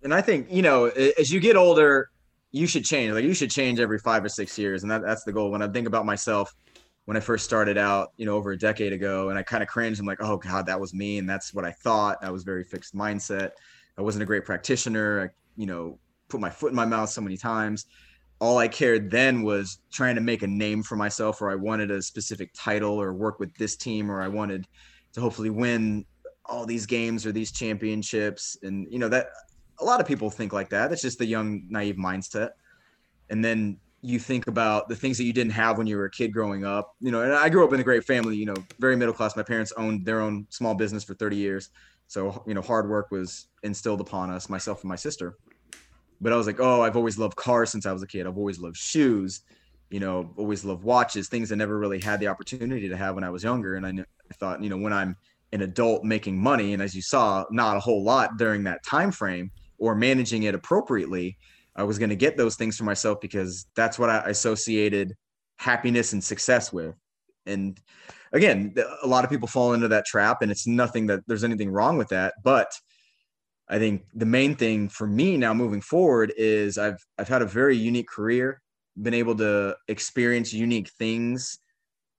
And 0.03 0.15
I 0.15 0.21
think 0.21 0.47
you 0.51 0.63
know, 0.63 0.87
as 0.87 1.31
you 1.31 1.41
get 1.41 1.57
older, 1.57 2.11
you 2.53 2.67
should 2.67 2.85
change. 2.85 3.13
Like 3.13 3.25
you 3.25 3.35
should 3.35 3.51
change 3.51 3.81
every 3.81 3.99
five 3.99 4.25
or 4.25 4.29
six 4.29 4.59
years, 4.59 4.83
and 4.83 4.91
that, 4.91 5.03
that's 5.03 5.25
the 5.25 5.33
goal. 5.33 5.51
When 5.51 5.63
I 5.63 5.69
think 5.69 5.87
about 5.87 6.07
myself, 6.07 6.55
when 7.05 7.17
I 7.17 7.21
first 7.21 7.45
started 7.45 7.79
out, 7.79 8.13
you 8.17 8.27
know, 8.27 8.37
over 8.37 8.53
a 8.53 8.59
decade 8.59 8.93
ago, 8.93 9.31
and 9.31 9.39
I 9.39 9.43
kind 9.43 9.63
of 9.63 9.69
cringe. 9.69 9.99
I'm 9.99 10.07
like, 10.07 10.23
oh 10.23 10.37
god, 10.37 10.67
that 10.67 10.81
was 10.81 10.95
me, 10.95 11.19
and 11.19 11.29
that's 11.29 11.53
what 11.55 11.65
I 11.65 11.73
thought. 11.73 12.19
I 12.23 12.31
was 12.31 12.45
very 12.45 12.65
fixed 12.65 12.95
mindset. 12.95 13.51
I 13.97 14.03
wasn't 14.03 14.23
a 14.23 14.27
great 14.27 14.45
practitioner. 14.45 15.23
I, 15.23 15.29
you 15.57 15.67
know, 15.67 15.99
put 16.29 16.41
my 16.41 16.51
foot 16.51 16.71
in 16.71 16.77
my 16.77 16.85
mouth 16.85 17.09
so 17.09 17.21
many 17.21 17.37
times. 17.37 17.87
All 18.41 18.59
I 18.59 18.69
cared 18.69 19.11
then 19.11 19.43
was 19.43 19.81
trying 19.91 20.15
to 20.15 20.21
make 20.21 20.43
a 20.43 20.47
name 20.47 20.83
for 20.83 20.97
myself, 20.97 21.43
or 21.43 21.51
I 21.51 21.57
wanted 21.57 21.91
a 21.91 22.01
specific 22.01 22.51
title, 22.55 23.01
or 23.01 23.13
work 23.13 23.41
with 23.41 23.53
this 23.57 23.77
team, 23.77 24.11
or 24.11 24.23
I 24.23 24.29
wanted 24.29 24.67
to 25.15 25.21
hopefully 25.21 25.51
win 25.51 26.05
all 26.45 26.65
these 26.65 26.87
games 26.87 27.27
or 27.27 27.33
these 27.33 27.53
championships. 27.53 28.57
And 28.63 28.87
you 28.91 28.99
know 28.99 29.09
that 29.09 29.29
a 29.81 29.85
lot 29.85 30.01
of 30.01 30.07
people 30.07 30.31
think 30.31 30.53
like 30.53 30.71
that. 30.71 30.93
It's 30.93 31.03
just 31.03 31.19
the 31.19 31.27
young, 31.27 31.63
naive 31.69 31.97
mindset. 31.97 32.51
And 33.31 33.45
then 33.45 33.79
you 34.01 34.19
think 34.19 34.47
about 34.47 34.89
the 34.89 34.97
things 34.97 35.19
that 35.19 35.25
you 35.25 35.33
didn't 35.33 35.53
have 35.53 35.77
when 35.77 35.87
you 35.87 35.97
were 35.97 36.05
a 36.05 36.11
kid 36.11 36.33
growing 36.33 36.65
up. 36.65 36.95
You 37.01 37.11
know, 37.11 37.23
and 37.23 37.33
I 37.33 37.49
grew 37.49 37.65
up 37.65 37.73
in 37.73 37.81
a 37.81 37.85
great 37.85 38.05
family. 38.05 38.37
You 38.37 38.47
know, 38.47 38.57
very 38.79 38.97
middle 38.97 39.15
class. 39.15 39.37
My 39.37 39.43
parents 39.43 39.73
owned 39.77 40.05
their 40.05 40.21
own 40.21 40.47
small 40.51 40.75
business 40.75 41.05
for 41.05 41.15
30 41.15 41.37
years. 41.37 41.71
So, 42.07 42.43
you 42.47 42.55
know, 42.55 42.63
hard 42.63 42.89
work 42.89 43.11
was 43.11 43.49
instilled 43.63 44.01
upon 44.01 44.31
us, 44.31 44.49
myself 44.49 44.83
and 44.83 44.89
my 44.89 44.97
sister. 44.97 45.37
But 46.21 46.33
I 46.33 46.37
was 46.37 46.47
like, 46.47 46.59
oh, 46.59 46.83
I've 46.83 46.97
always 46.97 47.19
loved 47.19 47.37
cars 47.37 47.71
since 47.71 47.87
I 47.87 47.93
was 47.93 48.03
a 48.03 48.07
kid. 48.07 48.27
I've 48.27 48.39
always 48.39 48.59
loved 48.59 48.77
shoes, 48.77 49.43
you 49.91 50.01
know, 50.01 50.33
always 50.37 50.65
loved 50.65 50.83
watches, 50.83 51.29
things 51.29 51.53
I 51.53 51.55
never 51.55 51.79
really 51.79 52.01
had 52.01 52.19
the 52.19 52.29
opportunity 52.29 52.89
to 52.89 52.97
have 52.97 53.15
when 53.15 53.25
I 53.25 53.31
was 53.31 53.45
younger. 53.45 53.77
And 53.77 53.87
I, 53.87 53.91
I 53.91 54.35
thought, 54.35 54.63
you 54.63 54.71
know, 54.71 54.79
when 54.79 54.93
I'm 54.93 55.17
an 55.53 55.63
adult 55.63 56.03
making 56.03 56.39
money, 56.39 56.73
and 56.73 56.83
as 56.83 56.95
you 56.95 57.03
saw, 57.03 57.45
not 57.51 57.77
a 57.77 57.81
whole 57.81 58.03
lot 58.03 58.37
during 58.37 58.65
that 58.65 58.83
time 58.85 59.13
frame 59.13 59.51
or 59.79 59.95
managing 59.95 60.45
it 60.45 60.55
appropriately, 60.55 61.39
I 61.77 61.85
was 61.85 61.99
going 61.99 62.11
to 62.11 62.17
get 62.17 62.37
those 62.37 62.57
things 62.57 62.77
for 62.77 62.85
myself 62.85 63.21
because 63.21 63.67
that's 63.77 63.99
what 63.99 64.11
I 64.11 64.19
associated 64.27 65.15
happiness 65.59 66.13
and 66.13 66.23
success 66.23 66.73
with. 66.73 66.95
And 67.47 67.81
again, 68.33 68.75
a 69.03 69.07
lot 69.07 69.25
of 69.25 69.31
people 69.31 69.49
fall 69.49 69.73
into 69.73 69.89
that 69.89 70.07
trap, 70.07 70.43
and 70.43 70.51
it's 70.51 70.67
nothing 70.67 71.07
that 71.07 71.21
there's 71.27 71.45
anything 71.45 71.71
wrong 71.71 71.97
with 71.97 72.09
that. 72.09 72.35
But 72.43 72.71
I 73.69 73.79
think 73.79 74.05
the 74.15 74.27
main 74.27 74.55
thing 74.55 74.89
for 74.89 75.07
me 75.07 75.37
now 75.37 75.55
moving 75.55 75.81
forward 75.81 76.33
is 76.37 76.79
I've 76.79 76.99
I've 77.19 77.29
had 77.29 77.43
a 77.43 77.47
very 77.47 77.77
unique 77.77 78.09
career, 78.09 78.61
been 79.01 79.15
able 79.15 79.37
to 79.37 79.77
experience 79.89 80.53
unique 80.53 80.91
things 80.99 81.59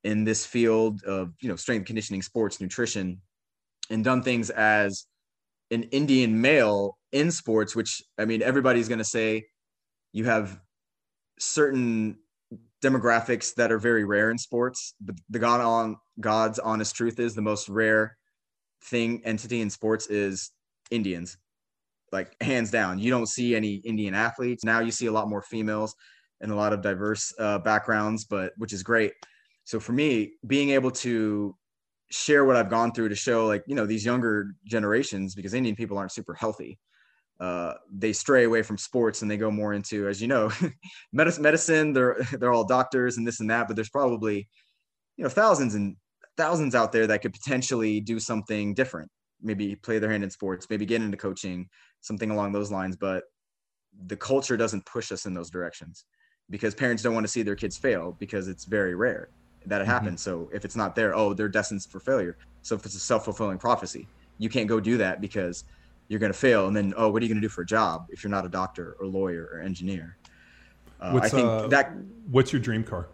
in 0.03 0.23
this 0.23 0.45
field 0.45 1.03
of 1.03 1.33
you 1.41 1.49
know 1.49 1.55
strength 1.55 1.85
conditioning, 1.85 2.21
sports, 2.21 2.61
nutrition, 2.61 3.19
and 3.89 4.03
done 4.03 4.21
things 4.21 4.49
as 4.51 5.05
an 5.71 5.83
Indian 5.83 6.39
male 6.39 6.97
in 7.11 7.31
sports, 7.31 7.75
which 7.75 8.01
I 8.17 8.25
mean 8.25 8.41
everybody's 8.41 8.87
going 8.87 8.99
to 8.99 9.05
say 9.05 9.45
you 10.11 10.25
have 10.25 10.59
certain 11.39 12.17
demographics 12.83 13.55
that 13.55 13.71
are 13.71 13.79
very 13.79 14.05
rare 14.05 14.31
in 14.31 14.37
sports. 14.37 14.93
But 15.01 15.15
the 15.29 15.39
God 15.39 15.61
on 15.61 15.97
God's 16.19 16.59
honest 16.59 16.95
truth 16.95 17.19
is 17.19 17.35
the 17.35 17.41
most 17.41 17.69
rare 17.69 18.17
thing 18.83 19.21
entity 19.25 19.61
in 19.61 19.69
sports 19.69 20.07
is 20.07 20.51
Indians. 20.91 21.37
Like 22.11 22.35
hands 22.41 22.71
down, 22.71 22.97
you 22.97 23.11
don't 23.11 23.27
see 23.27 23.55
any 23.55 23.75
Indian 23.75 24.15
athletes 24.15 24.63
now. 24.63 24.79
You 24.79 24.91
see 24.91 25.05
a 25.05 25.11
lot 25.11 25.29
more 25.29 25.43
females 25.43 25.93
and 26.41 26.51
a 26.51 26.55
lot 26.55 26.73
of 26.73 26.81
diverse 26.81 27.33
uh, 27.37 27.59
backgrounds, 27.59 28.25
but 28.25 28.53
which 28.57 28.73
is 28.73 28.81
great. 28.81 29.13
So 29.65 29.79
for 29.79 29.91
me, 29.91 30.33
being 30.47 30.71
able 30.71 30.89
to 30.91 31.55
share 32.09 32.45
what 32.45 32.55
I've 32.55 32.71
gone 32.71 32.91
through 32.91 33.09
to 33.09 33.15
show 33.15 33.45
like 33.45 33.63
you 33.67 33.75
know 33.75 33.85
these 33.85 34.03
younger 34.03 34.47
generations 34.65 35.35
because 35.35 35.53
Indian 35.53 35.75
people 35.75 35.97
aren't 35.97 36.11
super 36.11 36.33
healthy 36.33 36.79
uh, 37.39 37.75
they 37.91 38.11
stray 38.11 38.43
away 38.43 38.61
from 38.61 38.77
sports 38.77 39.21
and 39.21 39.31
they 39.31 39.37
go 39.37 39.49
more 39.49 39.73
into, 39.73 40.07
as 40.07 40.21
you 40.21 40.27
know, 40.27 40.51
medicine. 41.13 41.43
Medicine. 41.43 41.93
They're 41.93 42.17
they're 42.39 42.53
all 42.53 42.65
doctors 42.65 43.17
and 43.17 43.25
this 43.25 43.39
and 43.39 43.49
that, 43.49 43.67
but 43.67 43.75
there's 43.75 43.89
probably, 43.89 44.47
you 45.17 45.23
know, 45.23 45.29
thousands 45.29 45.75
and 45.75 45.95
thousands 46.37 46.75
out 46.75 46.91
there 46.91 47.07
that 47.07 47.21
could 47.21 47.33
potentially 47.33 48.01
do 48.01 48.19
something 48.19 48.73
different. 48.73 49.09
Maybe 49.41 49.75
play 49.75 49.99
their 49.99 50.11
hand 50.11 50.23
in 50.23 50.29
sports, 50.29 50.67
maybe 50.69 50.85
get 50.85 51.01
into 51.01 51.17
coaching, 51.17 51.69
something 52.01 52.29
along 52.29 52.51
those 52.51 52.71
lines. 52.71 52.97
But 52.97 53.23
the 54.07 54.17
culture 54.17 54.57
doesn't 54.57 54.85
push 54.85 55.11
us 55.11 55.25
in 55.25 55.33
those 55.33 55.49
directions 55.49 56.05
because 56.49 56.75
parents 56.75 57.03
don't 57.03 57.13
want 57.13 57.25
to 57.25 57.31
see 57.31 57.41
their 57.41 57.55
kids 57.55 57.77
fail 57.77 58.15
because 58.19 58.47
it's 58.47 58.65
very 58.65 58.95
rare 58.95 59.29
that 59.65 59.81
it 59.81 59.83
mm-hmm. 59.83 59.91
happens. 59.91 60.21
So 60.21 60.49
if 60.53 60.65
it's 60.65 60.75
not 60.75 60.95
there, 60.95 61.15
oh, 61.15 61.33
they're 61.33 61.49
destined 61.49 61.83
for 61.83 61.99
failure. 61.99 62.37
So 62.63 62.75
if 62.75 62.85
it's 62.85 62.95
a 62.95 62.99
self 62.99 63.23
fulfilling 63.25 63.57
prophecy, 63.57 64.07
you 64.37 64.49
can't 64.49 64.67
go 64.67 64.79
do 64.79 64.97
that 64.97 65.21
because 65.21 65.63
you're 66.09 66.19
going 66.19 66.33
to 66.33 66.37
fail 66.37 66.67
and 66.67 66.75
then 66.75 66.93
oh 66.97 67.09
what 67.09 67.21
are 67.21 67.25
you 67.25 67.29
going 67.29 67.41
to 67.41 67.45
do 67.45 67.49
for 67.49 67.61
a 67.61 67.65
job 67.65 68.07
if 68.09 68.23
you're 68.23 68.31
not 68.31 68.45
a 68.45 68.49
doctor 68.49 68.97
or 68.99 69.07
lawyer 69.07 69.49
or 69.53 69.61
engineer? 69.61 70.17
Uh, 70.99 71.11
what's, 71.11 71.27
I 71.27 71.29
think 71.29 71.47
uh, 71.47 71.67
that 71.67 71.93
what's 72.29 72.51
your 72.51 72.61
dream 72.61 72.83
car? 72.83 73.07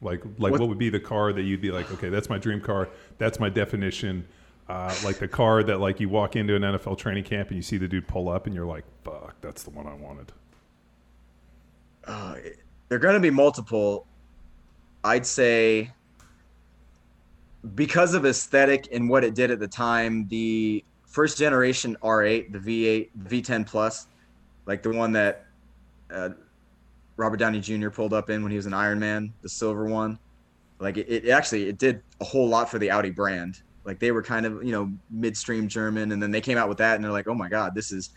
Like 0.00 0.24
like 0.38 0.50
what, 0.50 0.60
what, 0.60 0.68
would 0.68 0.78
be 0.78 0.90
the 0.90 0.98
car 0.98 1.32
that 1.32 1.42
you'd 1.42 1.60
be 1.60 1.70
like 1.70 1.90
okay 1.92 2.08
that's 2.08 2.28
my 2.28 2.38
dream 2.38 2.60
car 2.60 2.88
that's 3.18 3.38
my 3.38 3.48
definition 3.48 4.26
uh, 4.68 4.94
like 5.04 5.18
the 5.18 5.28
car 5.28 5.62
that 5.62 5.78
like 5.78 6.00
you 6.00 6.08
walk 6.08 6.34
into 6.34 6.56
an 6.56 6.62
NFL 6.62 6.98
training 6.98 7.24
camp 7.24 7.48
and 7.48 7.56
you 7.56 7.62
see 7.62 7.76
the 7.76 7.86
dude 7.86 8.08
pull 8.08 8.28
up 8.28 8.46
and 8.46 8.54
you're 8.54 8.66
like 8.66 8.84
fuck 9.04 9.36
that's 9.40 9.62
the 9.62 9.70
one 9.70 9.86
I 9.86 9.94
wanted. 9.94 10.32
Uh, 12.04 12.36
they're 12.88 12.98
going 12.98 13.14
to 13.14 13.20
be 13.20 13.30
multiple. 13.30 14.06
I'd 15.04 15.26
say 15.26 15.90
because 17.74 18.14
of 18.14 18.26
aesthetic 18.26 18.88
and 18.92 19.08
what 19.08 19.22
it 19.24 19.34
did 19.34 19.50
at 19.50 19.60
the 19.60 19.68
time 19.68 20.26
the 20.28 20.84
first 21.12 21.38
generation 21.38 21.96
R8, 22.02 22.52
the 22.52 22.58
V8, 22.58 23.10
V10 23.28 23.66
Plus, 23.66 24.08
like 24.66 24.82
the 24.82 24.90
one 24.90 25.12
that 25.12 25.44
uh, 26.10 26.30
Robert 27.16 27.36
Downey 27.36 27.60
Jr. 27.60 27.90
pulled 27.90 28.14
up 28.14 28.30
in 28.30 28.42
when 28.42 28.50
he 28.50 28.56
was 28.56 28.66
an 28.66 28.74
Iron 28.74 28.98
Man, 28.98 29.32
the 29.42 29.48
silver 29.48 29.84
one. 29.84 30.18
Like 30.80 30.96
it, 30.96 31.08
it 31.08 31.28
actually 31.28 31.68
it 31.68 31.78
did 31.78 32.02
a 32.20 32.24
whole 32.24 32.48
lot 32.48 32.68
for 32.68 32.78
the 32.78 32.90
Audi 32.90 33.10
brand. 33.10 33.62
Like 33.84 33.98
they 33.98 34.10
were 34.10 34.22
kind 34.22 34.46
of 34.46 34.64
you 34.64 34.72
know 34.72 34.90
midstream 35.10 35.68
German, 35.68 36.12
and 36.12 36.20
then 36.20 36.30
they 36.30 36.40
came 36.40 36.58
out 36.58 36.68
with 36.68 36.78
that, 36.78 36.96
and 36.96 37.04
they're 37.04 37.12
like, 37.12 37.28
oh 37.28 37.34
my 37.34 37.48
god, 37.48 37.74
this 37.74 37.92
is 37.92 38.10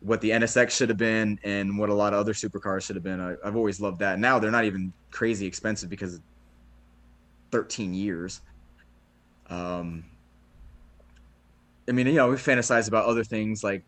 what 0.00 0.20
the 0.20 0.30
NSX 0.30 0.70
should 0.70 0.88
have 0.88 0.98
been, 0.98 1.38
and 1.44 1.78
what 1.78 1.90
a 1.90 1.94
lot 1.94 2.12
of 2.12 2.18
other 2.18 2.32
supercars 2.32 2.82
should 2.82 2.96
have 2.96 3.04
been. 3.04 3.20
I, 3.20 3.36
I've 3.44 3.56
always 3.56 3.80
loved 3.80 4.00
that. 4.00 4.18
Now 4.18 4.38
they're 4.38 4.50
not 4.50 4.64
even 4.64 4.92
crazy 5.10 5.46
expensive 5.46 5.90
because 5.90 6.20
13 7.52 7.94
years. 7.94 8.40
Um, 9.50 10.04
I 11.88 11.92
mean, 11.92 12.06
you 12.06 12.14
know, 12.14 12.30
we 12.30 12.36
fantasize 12.36 12.88
about 12.88 13.06
other 13.06 13.24
things 13.24 13.64
like 13.64 13.82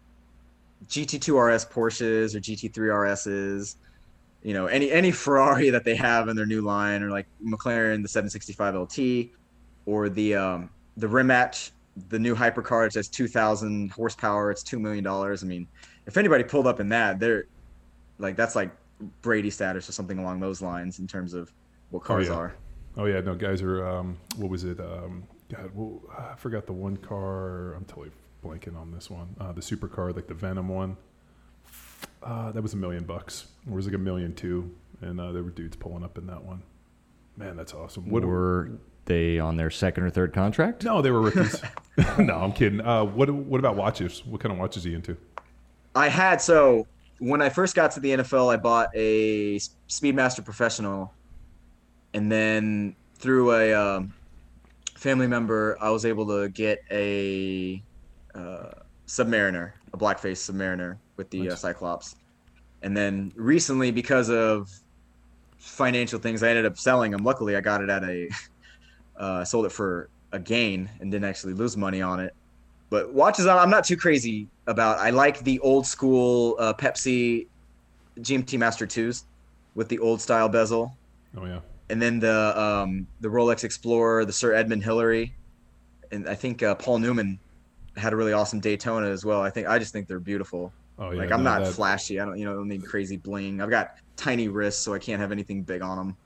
GT2 0.87 1.55
RS 1.55 1.67
Porsches 1.67 2.35
or 2.35 2.41
GT3 2.41 2.73
RSs. 2.73 3.77
You 4.43 4.53
know, 4.53 4.67
any 4.67 4.91
any 4.91 5.11
Ferrari 5.11 5.71
that 5.71 5.85
they 5.85 5.95
have 5.95 6.29
in 6.29 6.37
their 6.37 6.47
new 6.47 6.61
line, 6.61 7.03
or 7.03 7.11
like 7.11 7.27
McLaren 7.45 8.03
the 8.03 8.09
765 8.09 8.75
LT, 8.75 9.31
or 9.87 10.09
the 10.09 10.35
um, 10.35 10.71
the 10.97 11.09
Rimac, 11.09 11.71
the 12.09 12.19
new 12.19 12.35
hypercar. 12.35 12.87
It 12.87 12.93
says 12.93 13.09
2,000 13.09 13.91
horsepower. 13.91 14.51
It's 14.51 14.63
two 14.63 14.79
million 14.79 15.03
dollars. 15.03 15.43
I 15.43 15.47
mean, 15.47 15.67
if 16.07 16.17
anybody 16.17 16.45
pulled 16.45 16.67
up 16.67 16.81
in 16.81 16.89
that, 16.91 17.19
they're 17.19 17.47
like 18.19 18.37
that's 18.37 18.55
like 18.55 18.71
Brady 19.23 19.51
status 19.51 19.89
or 19.89 19.93
something 19.93 20.19
along 20.19 20.41
those 20.41 20.61
lines 20.61 20.99
in 20.99 21.07
terms 21.07 21.35
of 21.35 21.53
what 21.91 22.05
cars 22.05 22.29
oh, 22.29 22.33
yeah. 22.33 22.39
are. 22.39 22.55
Oh 22.97 23.05
yeah, 23.07 23.21
no 23.21 23.35
guys 23.35 23.63
are. 23.63 23.87
Um, 23.87 24.19
what 24.37 24.51
was 24.51 24.65
it? 24.65 24.79
Um, 24.79 25.25
God, 25.55 25.71
well, 25.75 26.01
I 26.17 26.35
forgot 26.37 26.67
the 26.67 26.73
one 26.73 26.97
car. 26.97 27.75
I'm 27.75 27.85
totally 27.85 28.11
blanking 28.45 28.77
on 28.77 28.93
this 28.93 29.11
one. 29.11 29.35
Uh, 29.41 29.53
the 29.53 29.61
supercar, 29.61 30.15
like 30.15 30.27
the 30.27 30.35
Venom 30.35 30.69
one. 30.69 30.97
Uh, 32.23 32.53
that 32.53 32.63
was 32.63 32.75
a 32.75 32.77
million 32.77 33.05
bucks. 33.05 33.47
Or 33.67 33.73
it 33.73 33.77
was 33.77 33.87
like 33.87 33.95
a 33.95 33.99
million 33.99 34.35
two, 34.35 34.75
and 35.01 35.21
uh, 35.21 35.33
there 35.33 35.43
were 35.43 35.51
dudes 35.51 35.77
pulling 35.77 36.05
up 36.05 36.19
in 36.19 36.27
that 36.27 36.43
one. 36.43 36.63
Man, 37.37 37.57
that's 37.57 37.75
awesome. 37.75 38.09
What 38.09 38.25
were 38.25 38.71
they 39.05 39.39
on 39.39 39.57
their 39.57 39.71
second 39.71 40.05
or 40.05 40.11
third 40.11 40.33
contract? 40.33 40.85
No, 40.85 41.03
they 41.03 41.11
were 41.11 41.21
rookies. 41.23 41.63
no, 42.19 42.35
I'm 42.35 42.53
kidding. 42.53 42.81
Uh, 42.81 43.05
what 43.05 43.31
What 43.31 43.59
about 43.59 43.77
watches? 43.77 44.25
What 44.25 44.41
kind 44.41 44.53
of 44.53 44.59
watches 44.59 44.87
are 44.87 44.89
you 44.89 44.97
into? 44.97 45.17
I 45.95 46.09
had 46.09 46.41
so 46.41 46.87
when 47.19 47.41
I 47.41 47.49
first 47.49 47.75
got 47.75 47.93
to 47.93 48.01
the 48.01 48.11
NFL, 48.11 48.53
I 48.53 48.57
bought 48.57 48.89
a 48.95 49.59
Speedmaster 49.89 50.45
Professional, 50.45 51.13
and 52.13 52.31
then 52.31 52.97
through 53.17 53.53
a 53.53 53.73
um, 53.73 54.15
family 55.05 55.27
member, 55.27 55.77
I 55.83 55.91
was 55.91 56.07
able 56.07 56.27
to 56.29 56.49
get 56.49 56.83
a 56.91 57.83
uh, 58.35 58.71
Submariner, 59.07 59.73
a 59.93 59.99
blackface 59.99 60.51
Submariner 60.51 60.97
with 61.19 61.29
the 61.29 61.51
uh, 61.51 61.55
Cyclops, 61.55 62.17
and 62.81 62.97
then 62.97 63.31
recently 63.37 63.91
because 63.91 64.31
of 64.31 64.71
financial 65.59 66.19
things, 66.19 66.43
I 66.43 66.49
ended 66.49 66.65
up 66.65 66.79
selling 66.79 67.11
them. 67.11 67.23
Luckily, 67.23 67.55
I 67.55 67.61
got 67.61 67.83
it 67.83 67.91
at 67.91 68.03
a 68.03 68.31
uh, 69.19 69.45
sold 69.45 69.67
it 69.67 69.73
for 69.73 70.09
a 70.33 70.39
gain 70.39 70.89
and 71.01 71.13
didn't 71.13 71.27
actually 71.27 71.53
lose 71.53 71.77
money 71.77 72.01
on 72.01 72.19
it. 72.19 72.35
But 72.89 73.13
watches, 73.13 73.47
I'm 73.47 73.71
not 73.71 73.85
too 73.85 73.99
crazy 73.99 74.49
about. 74.67 75.01
I 75.01 75.11
like 75.11 75.45
the 75.45 75.59
old 75.59 75.87
school 75.87 76.57
uh, 76.59 76.73
Pepsi 76.73 77.47
GMT 78.21 78.59
Master 78.59 78.87
Twos 78.87 79.27
with 79.75 79.91
the 79.91 79.99
old 79.99 80.23
style 80.23 80.49
bezel. 80.49 80.97
Oh 81.37 81.45
yeah. 81.45 81.61
And 81.91 82.01
then 82.01 82.18
the 82.18 82.61
um, 82.61 83.07
the 83.20 83.28
Rolex 83.28 83.64
Explorer, 83.64 84.24
the 84.24 84.32
Sir 84.32 84.55
Edmund 84.55 84.82
Hillary, 84.82 85.35
and 86.11 86.28
I 86.28 86.35
think 86.35 86.62
uh, 86.62 86.74
Paul 86.74 86.99
Newman 86.99 87.39
had 87.97 88.12
a 88.12 88.16
really 88.16 88.32
awesome 88.32 88.61
Daytona 88.61 89.09
as 89.09 89.24
well. 89.24 89.41
I 89.43 89.51
think 89.51 89.68
I 89.68 89.78
just 89.78 89.93
think 89.93 90.09
they're 90.09 90.18
beautiful. 90.18 90.72
Oh 90.99 91.11
yeah. 91.11 91.18
Like 91.18 91.32
I'm 91.32 91.43
no, 91.43 91.51
not 91.51 91.64
that- 91.64 91.74
flashy. 91.74 92.20
I 92.20 92.24
don't 92.24 92.39
you 92.39 92.45
know 92.45 92.55
don't 92.55 92.68
need 92.68 92.85
crazy 92.85 93.16
bling. 93.16 93.61
I've 93.61 93.70
got 93.70 93.97
tiny 94.16 94.49
wrists, 94.49 94.82
so 94.82 94.95
I 94.95 94.99
can't 94.99 95.20
have 95.20 95.32
anything 95.32 95.62
big 95.62 95.82
on 95.82 95.97
them. 95.97 96.16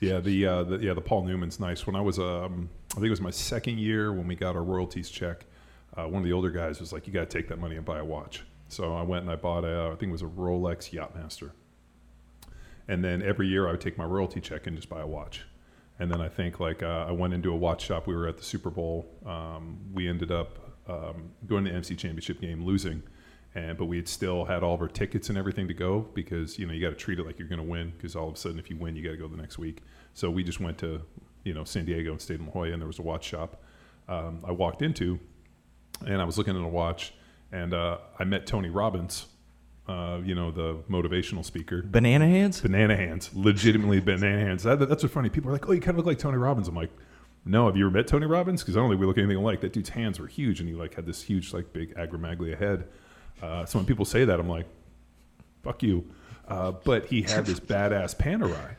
Yeah, 0.00 0.18
the, 0.20 0.46
uh, 0.46 0.62
the 0.64 0.78
yeah 0.78 0.94
the 0.94 1.00
Paul 1.00 1.24
Newman's 1.24 1.60
nice. 1.60 1.86
When 1.86 1.94
I 1.96 2.00
was 2.00 2.18
um, 2.18 2.68
I 2.92 2.94
think 2.94 3.06
it 3.06 3.10
was 3.10 3.20
my 3.20 3.30
second 3.30 3.78
year 3.78 4.12
when 4.12 4.26
we 4.26 4.34
got 4.34 4.56
our 4.56 4.64
royalties 4.64 5.10
check. 5.10 5.44
Uh, 5.96 6.08
one 6.08 6.22
of 6.22 6.24
the 6.24 6.32
older 6.32 6.50
guys 6.50 6.80
was 6.80 6.92
like, 6.92 7.06
"You 7.06 7.12
got 7.12 7.30
to 7.30 7.38
take 7.38 7.48
that 7.48 7.58
money 7.58 7.76
and 7.76 7.84
buy 7.84 8.00
a 8.00 8.04
watch." 8.04 8.42
So 8.68 8.94
I 8.94 9.02
went 9.02 9.22
and 9.22 9.30
I 9.30 9.36
bought 9.36 9.64
a 9.64 9.90
I 9.92 9.96
think 9.96 10.10
it 10.10 10.12
was 10.12 10.22
a 10.22 10.26
Rolex 10.26 10.90
Yachtmaster. 10.90 11.52
And 12.88 13.02
then 13.02 13.22
every 13.22 13.48
year 13.48 13.68
I 13.68 13.72
would 13.72 13.80
take 13.80 13.96
my 13.96 14.04
royalty 14.04 14.40
check 14.40 14.66
and 14.66 14.76
just 14.76 14.88
buy 14.88 15.00
a 15.00 15.06
watch. 15.06 15.44
And 15.98 16.10
then 16.10 16.20
I 16.20 16.28
think 16.28 16.60
like 16.60 16.82
uh, 16.82 17.06
I 17.08 17.12
went 17.12 17.34
into 17.34 17.52
a 17.52 17.56
watch 17.56 17.84
shop. 17.84 18.06
We 18.06 18.14
were 18.14 18.26
at 18.26 18.36
the 18.36 18.44
Super 18.44 18.70
Bowl. 18.70 19.06
Um, 19.24 19.78
we 19.92 20.08
ended 20.08 20.32
up 20.32 20.58
um, 20.88 21.30
going 21.46 21.64
to 21.64 21.70
the 21.70 21.76
NFC 21.76 21.96
Championship 21.96 22.40
game, 22.40 22.64
losing, 22.64 23.02
and 23.54 23.78
but 23.78 23.86
we 23.86 23.96
had 23.96 24.08
still 24.08 24.44
had 24.44 24.62
all 24.62 24.74
of 24.74 24.80
our 24.80 24.88
tickets 24.88 25.28
and 25.28 25.38
everything 25.38 25.68
to 25.68 25.74
go 25.74 26.00
because 26.14 26.58
you 26.58 26.66
know 26.66 26.72
you 26.72 26.80
got 26.80 26.90
to 26.90 26.96
treat 26.96 27.18
it 27.18 27.26
like 27.26 27.38
you're 27.38 27.48
going 27.48 27.60
to 27.60 27.64
win 27.64 27.92
because 27.96 28.16
all 28.16 28.28
of 28.28 28.34
a 28.34 28.36
sudden 28.36 28.58
if 28.58 28.68
you 28.68 28.76
win 28.76 28.96
you 28.96 29.04
got 29.04 29.12
to 29.12 29.16
go 29.16 29.28
the 29.28 29.36
next 29.36 29.56
week. 29.56 29.82
So 30.14 30.30
we 30.30 30.42
just 30.42 30.60
went 30.60 30.78
to 30.78 31.02
you 31.44 31.54
know 31.54 31.64
San 31.64 31.84
Diego 31.84 32.10
and 32.10 32.20
stayed 32.20 32.40
in 32.40 32.46
La 32.46 32.52
Jolla, 32.52 32.72
and 32.72 32.82
there 32.82 32.88
was 32.88 32.98
a 32.98 33.02
watch 33.02 33.24
shop. 33.24 33.62
Um, 34.08 34.44
I 34.46 34.52
walked 34.52 34.82
into, 34.82 35.20
and 36.06 36.20
I 36.20 36.24
was 36.24 36.36
looking 36.36 36.56
at 36.56 36.62
a 36.62 36.68
watch, 36.68 37.14
and 37.52 37.72
uh, 37.72 37.98
I 38.18 38.24
met 38.24 38.46
Tony 38.46 38.68
Robbins, 38.68 39.26
uh, 39.86 40.20
you 40.24 40.34
know 40.34 40.50
the 40.50 40.76
motivational 40.90 41.44
speaker. 41.44 41.82
Banana 41.82 42.26
hands? 42.26 42.60
Banana 42.60 42.96
hands, 42.96 43.30
legitimately 43.34 44.00
banana 44.00 44.46
hands. 44.46 44.62
That, 44.62 44.78
that's 44.80 45.02
what's 45.02 45.14
funny. 45.14 45.28
People 45.28 45.50
are 45.50 45.52
like, 45.52 45.68
"Oh, 45.68 45.72
you 45.72 45.80
kind 45.80 45.90
of 45.90 45.96
look 45.98 46.06
like 46.06 46.18
Tony 46.18 46.38
Robbins." 46.38 46.68
I'm 46.68 46.74
like, 46.74 46.90
"No, 47.44 47.66
have 47.66 47.76
you 47.76 47.86
ever 47.86 47.94
met 47.94 48.06
Tony 48.06 48.26
Robbins? 48.26 48.62
Because 48.62 48.76
I 48.76 48.80
don't 48.80 48.88
think 48.88 49.00
we 49.00 49.06
look 49.06 49.18
anything 49.18 49.36
alike." 49.36 49.60
That 49.60 49.72
dude's 49.72 49.90
hands 49.90 50.18
were 50.18 50.26
huge, 50.26 50.60
and 50.60 50.68
he 50.68 50.74
like 50.74 50.94
had 50.94 51.04
this 51.04 51.22
huge, 51.22 51.52
like 51.52 51.72
big 51.72 51.94
acromegaly 51.96 52.58
head. 52.58 52.84
Uh, 53.42 53.66
so 53.66 53.78
when 53.78 53.84
people 53.84 54.06
say 54.06 54.24
that, 54.24 54.40
I'm 54.40 54.48
like, 54.48 54.66
"Fuck 55.62 55.82
you." 55.82 56.10
Uh, 56.48 56.72
but 56.72 57.06
he 57.06 57.22
had 57.22 57.44
this 57.44 57.60
badass 57.72 58.16
Panerai, 58.16 58.76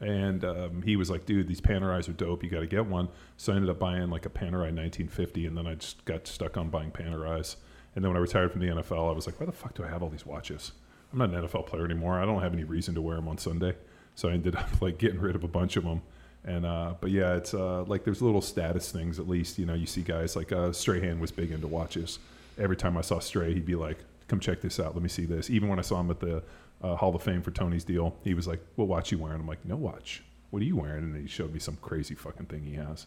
and 0.00 0.42
um, 0.42 0.80
he 0.82 0.96
was 0.96 1.10
like, 1.10 1.26
"Dude, 1.26 1.48
these 1.48 1.60
Panerais 1.60 2.08
are 2.08 2.12
dope. 2.12 2.42
You 2.42 2.48
got 2.48 2.60
to 2.60 2.66
get 2.66 2.86
one." 2.86 3.10
So 3.36 3.52
I 3.52 3.56
ended 3.56 3.68
up 3.68 3.78
buying 3.78 4.08
like 4.08 4.24
a 4.24 4.30
Panerai 4.30 4.72
1950, 4.72 5.44
and 5.44 5.54
then 5.54 5.66
I 5.66 5.74
just 5.74 6.02
got 6.06 6.26
stuck 6.26 6.56
on 6.56 6.70
buying 6.70 6.92
Panerais. 6.92 7.56
And 7.96 8.04
then 8.04 8.10
when 8.10 8.16
I 8.18 8.20
retired 8.20 8.52
from 8.52 8.60
the 8.60 8.68
NFL, 8.68 9.08
I 9.08 9.12
was 9.12 9.26
like, 9.26 9.40
"Why 9.40 9.46
the 9.46 9.52
fuck 9.52 9.74
do 9.74 9.82
I 9.82 9.88
have 9.88 10.02
all 10.02 10.10
these 10.10 10.26
watches?" 10.26 10.72
I'm 11.12 11.18
not 11.18 11.30
an 11.30 11.48
NFL 11.48 11.66
player 11.66 11.84
anymore. 11.84 12.20
I 12.20 12.26
don't 12.26 12.42
have 12.42 12.52
any 12.52 12.64
reason 12.64 12.94
to 12.94 13.00
wear 13.00 13.16
them 13.16 13.26
on 13.26 13.38
Sunday. 13.38 13.74
So 14.14 14.28
I 14.28 14.32
ended 14.32 14.54
up 14.54 14.68
like 14.82 14.98
getting 14.98 15.20
rid 15.20 15.34
of 15.34 15.44
a 15.44 15.48
bunch 15.48 15.76
of 15.76 15.84
them. 15.84 16.02
And 16.44 16.64
uh, 16.64 16.94
but 17.00 17.10
yeah, 17.10 17.34
it's 17.34 17.54
uh, 17.54 17.84
like 17.84 18.04
there's 18.04 18.22
little 18.22 18.42
status 18.42 18.92
things. 18.92 19.18
At 19.18 19.28
least 19.28 19.58
you 19.58 19.66
know 19.66 19.74
you 19.74 19.86
see 19.86 20.02
guys 20.02 20.36
like 20.36 20.52
uh, 20.52 20.72
Strahan 20.72 21.18
was 21.18 21.32
big 21.32 21.50
into 21.50 21.66
watches. 21.66 22.18
Every 22.58 22.76
time 22.76 22.96
I 22.96 23.00
saw 23.00 23.18
Stray, 23.18 23.52
he'd 23.54 23.66
be 23.66 23.74
like, 23.74 23.98
"Come 24.28 24.40
check 24.40 24.60
this 24.60 24.78
out. 24.78 24.94
Let 24.94 25.02
me 25.02 25.08
see 25.08 25.24
this." 25.24 25.50
Even 25.50 25.68
when 25.68 25.78
I 25.78 25.82
saw 25.82 25.98
him 25.98 26.10
at 26.10 26.20
the 26.20 26.42
uh, 26.82 26.94
Hall 26.96 27.14
of 27.16 27.22
Fame 27.22 27.42
for 27.42 27.50
Tony's 27.50 27.82
deal, 27.84 28.14
he 28.22 28.34
was 28.34 28.46
like, 28.46 28.60
"What 28.76 28.88
watch 28.88 29.10
you 29.10 29.18
wearing?" 29.18 29.40
I'm 29.40 29.48
like, 29.48 29.64
"No 29.64 29.76
watch. 29.76 30.22
What 30.50 30.62
are 30.62 30.66
you 30.66 30.76
wearing?" 30.76 31.02
And 31.02 31.16
he 31.16 31.26
showed 31.26 31.52
me 31.52 31.58
some 31.58 31.78
crazy 31.82 32.14
fucking 32.14 32.46
thing 32.46 32.62
he 32.62 32.74
has. 32.74 33.06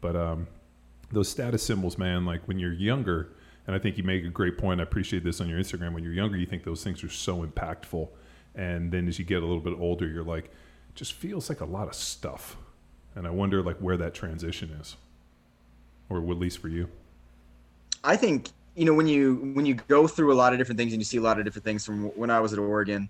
But 0.00 0.14
um, 0.14 0.46
those 1.10 1.28
status 1.28 1.62
symbols, 1.62 1.98
man, 1.98 2.24
like 2.24 2.46
when 2.46 2.58
you're 2.58 2.72
younger, 2.72 3.30
and 3.66 3.74
I 3.74 3.78
think 3.78 3.96
you 3.98 4.04
make 4.04 4.24
a 4.24 4.28
great 4.28 4.58
point. 4.58 4.80
I 4.80 4.84
appreciate 4.84 5.24
this 5.24 5.40
on 5.40 5.48
your 5.48 5.58
Instagram. 5.58 5.92
When 5.92 6.04
you're 6.04 6.12
younger, 6.12 6.36
you 6.36 6.46
think 6.46 6.64
those 6.64 6.84
things 6.84 7.02
are 7.02 7.08
so 7.08 7.44
impactful, 7.44 8.08
and 8.54 8.92
then 8.92 9.08
as 9.08 9.18
you 9.18 9.24
get 9.24 9.42
a 9.42 9.46
little 9.46 9.60
bit 9.60 9.74
older, 9.78 10.06
you're 10.06 10.24
like, 10.24 10.50
just 10.94 11.12
feels 11.12 11.48
like 11.48 11.60
a 11.60 11.64
lot 11.64 11.88
of 11.88 11.94
stuff. 11.94 12.56
And 13.14 13.26
I 13.26 13.30
wonder 13.30 13.62
like 13.62 13.78
where 13.78 13.96
that 13.96 14.14
transition 14.14 14.70
is, 14.80 14.96
or 16.08 16.18
at 16.18 16.38
least 16.38 16.58
for 16.58 16.68
you. 16.68 16.88
I 18.04 18.16
think 18.16 18.50
you 18.74 18.84
know 18.84 18.94
when 18.94 19.06
you 19.06 19.52
when 19.54 19.66
you 19.66 19.74
go 19.74 20.06
through 20.06 20.32
a 20.32 20.36
lot 20.36 20.52
of 20.52 20.58
different 20.58 20.78
things 20.78 20.92
and 20.92 21.00
you 21.00 21.04
see 21.04 21.16
a 21.16 21.22
lot 21.22 21.38
of 21.38 21.44
different 21.44 21.64
things 21.64 21.84
from 21.84 22.04
when 22.16 22.30
I 22.30 22.40
was 22.40 22.52
at 22.52 22.58
Oregon, 22.58 23.08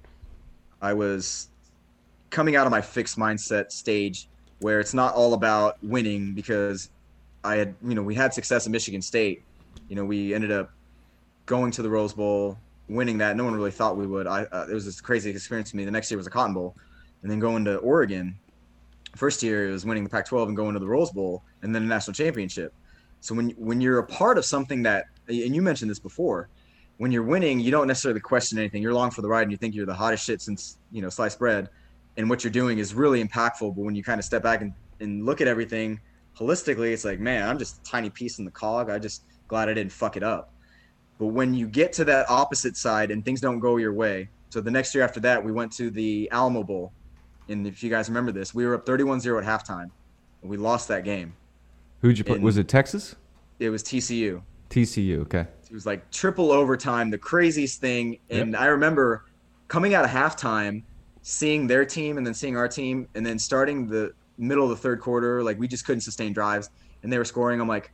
I 0.81 0.95
was 0.95 1.49
coming 2.31 2.57
out 2.57 2.67
of 2.67 2.71
my 2.71 2.81
fixed 2.81 3.19
mindset 3.19 3.73
stage 3.73 4.29
where 4.61 4.81
it's 4.81 4.95
not 4.95 5.15
all 5.15 5.35
about 5.35 5.77
winning 5.83 6.35
because 6.35 6.91
I 7.45 7.57
had 7.57 7.75
you 7.85 7.95
know 7.95 8.03
we 8.03 8.15
had 8.15 8.33
success 8.33 8.67
at 8.67 8.73
Michigan 8.73 9.03
State. 9.03 9.43
You 9.89 9.97
know 9.97 10.05
we 10.05 10.35
ended 10.35 10.53
up 10.53 10.71
going 11.47 11.71
to 11.73 11.83
the 11.83 11.89
Rose 11.89 12.13
Bowl, 12.13 12.59
winning 12.89 13.19
that. 13.19 13.37
No 13.37 13.45
one 13.45 13.55
really 13.55 13.71
thought 13.71 13.97
we 13.97 14.07
would. 14.07 14.27
I 14.27 14.45
uh, 14.45 14.67
it 14.71 14.75
was 14.75 14.85
this 14.85 15.01
crazy 15.01 15.31
experience 15.31 15.71
to 15.71 15.77
me. 15.77 15.85
The 15.85 15.91
next 15.91 16.11
year 16.11 16.19
was 16.19 16.27
a 16.27 16.31
Cotton 16.31 16.55
Bowl, 16.55 16.77
and 17.23 17.31
then 17.31 17.39
going 17.39 17.65
to 17.65 17.77
Oregon. 17.79 18.39
First 19.15 19.43
year 19.43 19.69
it 19.69 19.73
was 19.73 19.87
winning 19.87 20.05
the 20.05 20.11
Pac-12 20.11 20.49
and 20.49 20.57
going 20.57 20.75
to 20.75 20.81
the 20.81 20.87
Rose 20.87 21.11
Bowl, 21.11 21.43
and 21.63 21.75
then 21.75 21.83
a 21.85 21.87
national 21.87 22.15
championship. 22.15 22.75
So 23.21 23.35
when 23.35 23.51
when 23.51 23.81
you're 23.81 23.99
a 23.99 24.07
part 24.07 24.39
of 24.39 24.45
something 24.45 24.83
that, 24.83 25.07
and 25.29 25.55
you 25.55 25.63
mentioned 25.63 25.91
this 25.91 25.99
before, 25.99 26.49
when 26.99 27.13
you're 27.13 27.23
winning, 27.23 27.61
you 27.61 27.71
don't 27.71 27.87
necessarily 27.87 28.21
question 28.21 28.59
anything. 28.59 28.83
You're 28.83 28.93
along 28.93 29.13
for 29.13 29.23
the 29.23 29.29
ride, 29.29 29.43
and 29.43 29.51
you 29.51 29.57
think 29.57 29.75
you're 29.75 29.87
the 29.87 29.95
hottest 29.95 30.25
shit 30.25 30.43
since 30.43 30.79
you 30.93 31.03
know 31.03 31.09
sliced 31.09 31.39
bread, 31.39 31.69
and 32.17 32.29
what 32.29 32.45
you're 32.45 32.53
doing 32.53 32.79
is 32.79 32.95
really 32.95 33.23
impactful. 33.23 33.75
But 33.75 33.83
when 33.83 33.95
you 33.95 34.03
kind 34.03 34.19
of 34.19 34.25
step 34.25 34.43
back 34.43 34.61
and, 34.61 34.73
and 35.01 35.25
look 35.25 35.41
at 35.41 35.49
everything 35.49 36.01
holistically, 36.39 36.93
it's 36.93 37.05
like, 37.05 37.19
man, 37.19 37.49
I'm 37.49 37.59
just 37.59 37.79
a 37.79 37.83
tiny 37.83 38.11
piece 38.11 38.39
in 38.39 38.45
the 38.45 38.51
cog. 38.51 38.91
I 38.91 38.99
just 38.99 39.25
glad 39.49 39.69
I 39.69 39.75
didn't 39.75 39.93
fuck 39.93 40.17
it 40.17 40.23
up. 40.23 40.53
But 41.19 41.27
when 41.27 41.55
you 41.55 41.67
get 41.67 41.93
to 41.95 42.05
that 42.05 42.29
opposite 42.29 42.77
side 42.77 43.11
and 43.11 43.25
things 43.25 43.41
don't 43.41 43.59
go 43.59 43.77
your 43.77 43.93
way, 43.93 44.29
so 44.51 44.61
the 44.61 44.71
next 44.71 44.95
year 44.95 45.03
after 45.03 45.21
that, 45.21 45.43
we 45.43 45.53
went 45.53 45.73
to 45.73 45.91
the 45.91 46.29
Alamo 46.31 46.63
Bowl, 46.63 46.93
and 47.49 47.67
if 47.67 47.83
you 47.83 47.91
guys 47.91 48.09
remember 48.09 48.33
this, 48.33 48.55
we 48.55 48.67
were 48.67 48.75
up 48.75 48.85
31-0 48.87 49.43
at 49.43 49.45
halftime, 49.45 49.91
and 50.43 50.51
we 50.51 50.57
lost 50.57 50.89
that 50.89 51.05
game. 51.05 51.35
Who'd 52.01 52.19
you 52.19 52.25
put? 52.25 52.41
Was 52.41 52.59
it 52.59 52.69
Texas? 52.69 53.17
It 53.59 53.71
was 53.71 53.83
TCU. 53.83 54.43
TCU. 54.71 55.23
Okay. 55.23 55.47
It 55.69 55.73
was 55.73 55.87
like 55.87 56.11
triple 56.11 56.53
overtime, 56.53 57.11
the 57.11 57.19
craziest 57.19 57.81
thing. 57.81 58.19
And 58.31 58.55
I 58.55 58.67
remember 58.67 59.25
coming 59.69 59.95
out 59.95 60.05
of 60.05 60.11
halftime, 60.11 60.83
seeing 61.23 61.67
their 61.67 61.85
team 61.85 62.19
and 62.19 62.27
then 62.27 62.35
seeing 62.35 62.57
our 62.57 62.69
team, 62.69 63.09
and 63.15 63.25
then 63.25 63.39
starting 63.39 63.89
the 63.89 64.13
middle 64.39 64.65
of 64.65 64.71
the 64.71 64.77
third 64.77 65.01
quarter, 65.01 65.43
like 65.43 65.59
we 65.59 65.67
just 65.67 65.87
couldn't 65.87 66.03
sustain 66.03 66.33
drives, 66.33 66.71
and 67.03 67.13
they 67.13 67.19
were 67.19 67.25
scoring. 67.25 67.61
I'm 67.61 67.69
like, 67.69 67.91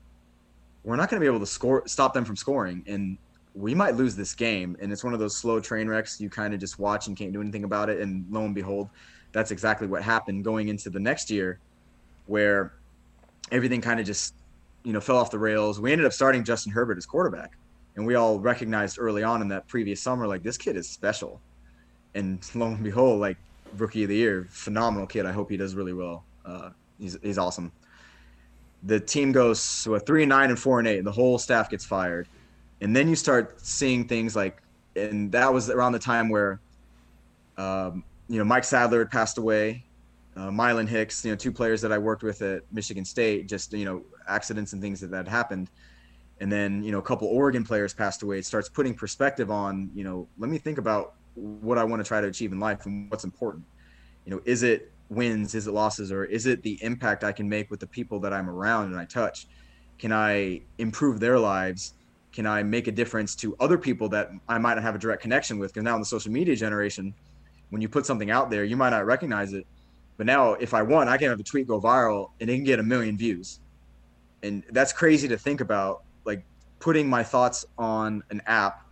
we're 0.84 0.96
not 0.96 1.08
going 1.10 1.20
to 1.20 1.24
be 1.24 1.28
able 1.28 1.40
to 1.40 1.46
score, 1.46 1.82
stop 1.86 2.12
them 2.14 2.24
from 2.24 2.36
scoring, 2.36 2.84
and 2.86 3.18
we 3.54 3.74
might 3.74 3.94
lose 3.94 4.16
this 4.16 4.34
game. 4.34 4.76
And 4.80 4.92
it's 4.92 5.04
one 5.04 5.14
of 5.14 5.20
those 5.20 5.36
slow 5.36 5.60
train 5.60 5.88
wrecks 5.88 6.20
you 6.20 6.30
kind 6.30 6.54
of 6.54 6.60
just 6.60 6.78
watch 6.78 7.06
and 7.06 7.16
can't 7.16 7.32
do 7.32 7.40
anything 7.40 7.64
about 7.64 7.90
it. 7.90 8.00
And 8.00 8.24
lo 8.30 8.44
and 8.44 8.54
behold, 8.54 8.88
that's 9.32 9.50
exactly 9.50 9.86
what 9.86 10.02
happened 10.02 10.44
going 10.44 10.68
into 10.68 10.90
the 10.90 11.00
next 11.00 11.30
year, 11.30 11.58
where 12.26 12.72
everything 13.50 13.80
kind 13.80 14.00
of 14.00 14.06
just 14.06 14.34
you 14.84 14.92
know, 14.92 15.00
fell 15.00 15.16
off 15.16 15.30
the 15.30 15.38
rails. 15.38 15.80
We 15.80 15.92
ended 15.92 16.06
up 16.06 16.12
starting 16.12 16.44
Justin 16.44 16.72
Herbert 16.72 16.98
as 16.98 17.06
quarterback, 17.06 17.52
and 17.96 18.06
we 18.06 18.14
all 18.14 18.38
recognized 18.40 18.98
early 18.98 19.22
on 19.22 19.42
in 19.42 19.48
that 19.48 19.68
previous 19.68 20.00
summer, 20.00 20.26
like 20.26 20.42
this 20.42 20.58
kid 20.58 20.76
is 20.76 20.88
special. 20.88 21.40
And 22.14 22.44
lo 22.54 22.66
and 22.66 22.82
behold, 22.82 23.20
like 23.20 23.36
rookie 23.76 24.02
of 24.02 24.08
the 24.08 24.16
year, 24.16 24.46
phenomenal 24.50 25.06
kid. 25.06 25.26
I 25.26 25.32
hope 25.32 25.50
he 25.50 25.56
does 25.56 25.74
really 25.74 25.92
well. 25.92 26.24
Uh, 26.44 26.70
he's 26.98 27.18
he's 27.22 27.38
awesome. 27.38 27.72
The 28.84 28.98
team 28.98 29.32
goes 29.32 29.84
to 29.84 29.94
a 29.94 30.00
three 30.00 30.22
and 30.22 30.30
nine 30.30 30.50
and 30.50 30.58
four 30.58 30.78
and 30.78 30.88
eight, 30.88 30.98
and 30.98 31.06
the 31.06 31.12
whole 31.12 31.38
staff 31.38 31.70
gets 31.70 31.84
fired. 31.84 32.28
And 32.80 32.94
then 32.94 33.08
you 33.08 33.14
start 33.14 33.60
seeing 33.60 34.08
things 34.08 34.34
like, 34.34 34.60
and 34.96 35.30
that 35.32 35.52
was 35.52 35.70
around 35.70 35.92
the 35.92 35.98
time 35.98 36.28
where, 36.28 36.60
um, 37.56 38.04
you 38.28 38.38
know, 38.38 38.44
Mike 38.44 38.64
Sadler 38.64 39.00
had 39.00 39.10
passed 39.10 39.38
away, 39.38 39.84
uh, 40.36 40.48
Mylan 40.48 40.88
Hicks, 40.88 41.24
you 41.24 41.30
know, 41.30 41.36
two 41.36 41.52
players 41.52 41.80
that 41.82 41.92
I 41.92 41.98
worked 41.98 42.22
with 42.22 42.42
at 42.42 42.62
Michigan 42.72 43.04
State, 43.04 43.48
just 43.48 43.72
you 43.72 43.84
know, 43.84 44.02
accidents 44.28 44.72
and 44.72 44.82
things 44.82 45.00
that 45.00 45.10
that 45.10 45.28
happened. 45.28 45.70
And 46.40 46.50
then 46.50 46.82
you 46.82 46.90
know, 46.90 46.98
a 46.98 47.02
couple 47.02 47.28
Oregon 47.28 47.64
players 47.64 47.94
passed 47.94 48.22
away. 48.22 48.38
It 48.38 48.46
starts 48.46 48.68
putting 48.68 48.94
perspective 48.94 49.50
on, 49.50 49.90
you 49.94 50.04
know, 50.04 50.26
let 50.38 50.50
me 50.50 50.58
think 50.58 50.78
about 50.78 51.14
what 51.34 51.78
I 51.78 51.84
want 51.84 52.02
to 52.02 52.08
try 52.08 52.20
to 52.20 52.26
achieve 52.26 52.52
in 52.52 52.60
life 52.60 52.86
and 52.86 53.10
what's 53.10 53.24
important. 53.24 53.64
You 54.24 54.32
know, 54.32 54.42
is 54.44 54.62
it 54.62 54.91
wins, 55.12 55.54
is 55.54 55.66
it 55.66 55.72
losses, 55.72 56.10
or 56.10 56.24
is 56.24 56.46
it 56.46 56.62
the 56.62 56.78
impact 56.82 57.24
I 57.24 57.32
can 57.32 57.48
make 57.48 57.70
with 57.70 57.80
the 57.80 57.86
people 57.86 58.20
that 58.20 58.32
I'm 58.32 58.48
around 58.48 58.86
and 58.86 58.98
I 58.98 59.04
touch? 59.04 59.46
Can 59.98 60.12
I 60.12 60.62
improve 60.78 61.20
their 61.20 61.38
lives? 61.38 61.94
Can 62.32 62.46
I 62.46 62.62
make 62.62 62.88
a 62.88 62.92
difference 62.92 63.34
to 63.36 63.54
other 63.60 63.78
people 63.78 64.08
that 64.10 64.30
I 64.48 64.58
might 64.58 64.74
not 64.74 64.82
have 64.82 64.94
a 64.94 64.98
direct 64.98 65.22
connection 65.22 65.58
with? 65.58 65.72
Because 65.72 65.84
now 65.84 65.94
in 65.94 66.00
the 66.00 66.06
social 66.06 66.32
media 66.32 66.56
generation, 66.56 67.14
when 67.70 67.82
you 67.82 67.88
put 67.88 68.06
something 68.06 68.30
out 68.30 68.50
there, 68.50 68.64
you 68.64 68.76
might 68.76 68.90
not 68.90 69.06
recognize 69.06 69.52
it. 69.52 69.66
But 70.16 70.26
now, 70.26 70.54
if 70.54 70.74
I 70.74 70.82
want, 70.82 71.08
I 71.08 71.16
can 71.16 71.28
have 71.30 71.40
a 71.40 71.42
tweet 71.42 71.66
go 71.66 71.80
viral 71.80 72.30
and 72.40 72.48
it 72.48 72.54
can 72.54 72.64
get 72.64 72.78
a 72.78 72.82
million 72.82 73.16
views. 73.16 73.60
And 74.42 74.62
that's 74.70 74.92
crazy 74.92 75.28
to 75.28 75.38
think 75.38 75.60
about, 75.60 76.02
like 76.24 76.44
putting 76.80 77.08
my 77.08 77.22
thoughts 77.22 77.64
on 77.78 78.22
an 78.30 78.42
app 78.46 78.86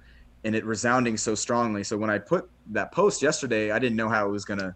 and 0.44 0.54
it 0.54 0.64
resounding 0.64 1.16
so 1.16 1.34
strongly. 1.34 1.84
So 1.84 1.96
when 1.96 2.10
I 2.10 2.18
put 2.18 2.48
that 2.72 2.92
post 2.92 3.20
yesterday, 3.20 3.70
I 3.70 3.78
didn't 3.78 3.96
know 3.96 4.08
how 4.08 4.26
it 4.26 4.30
was 4.30 4.44
gonna 4.44 4.74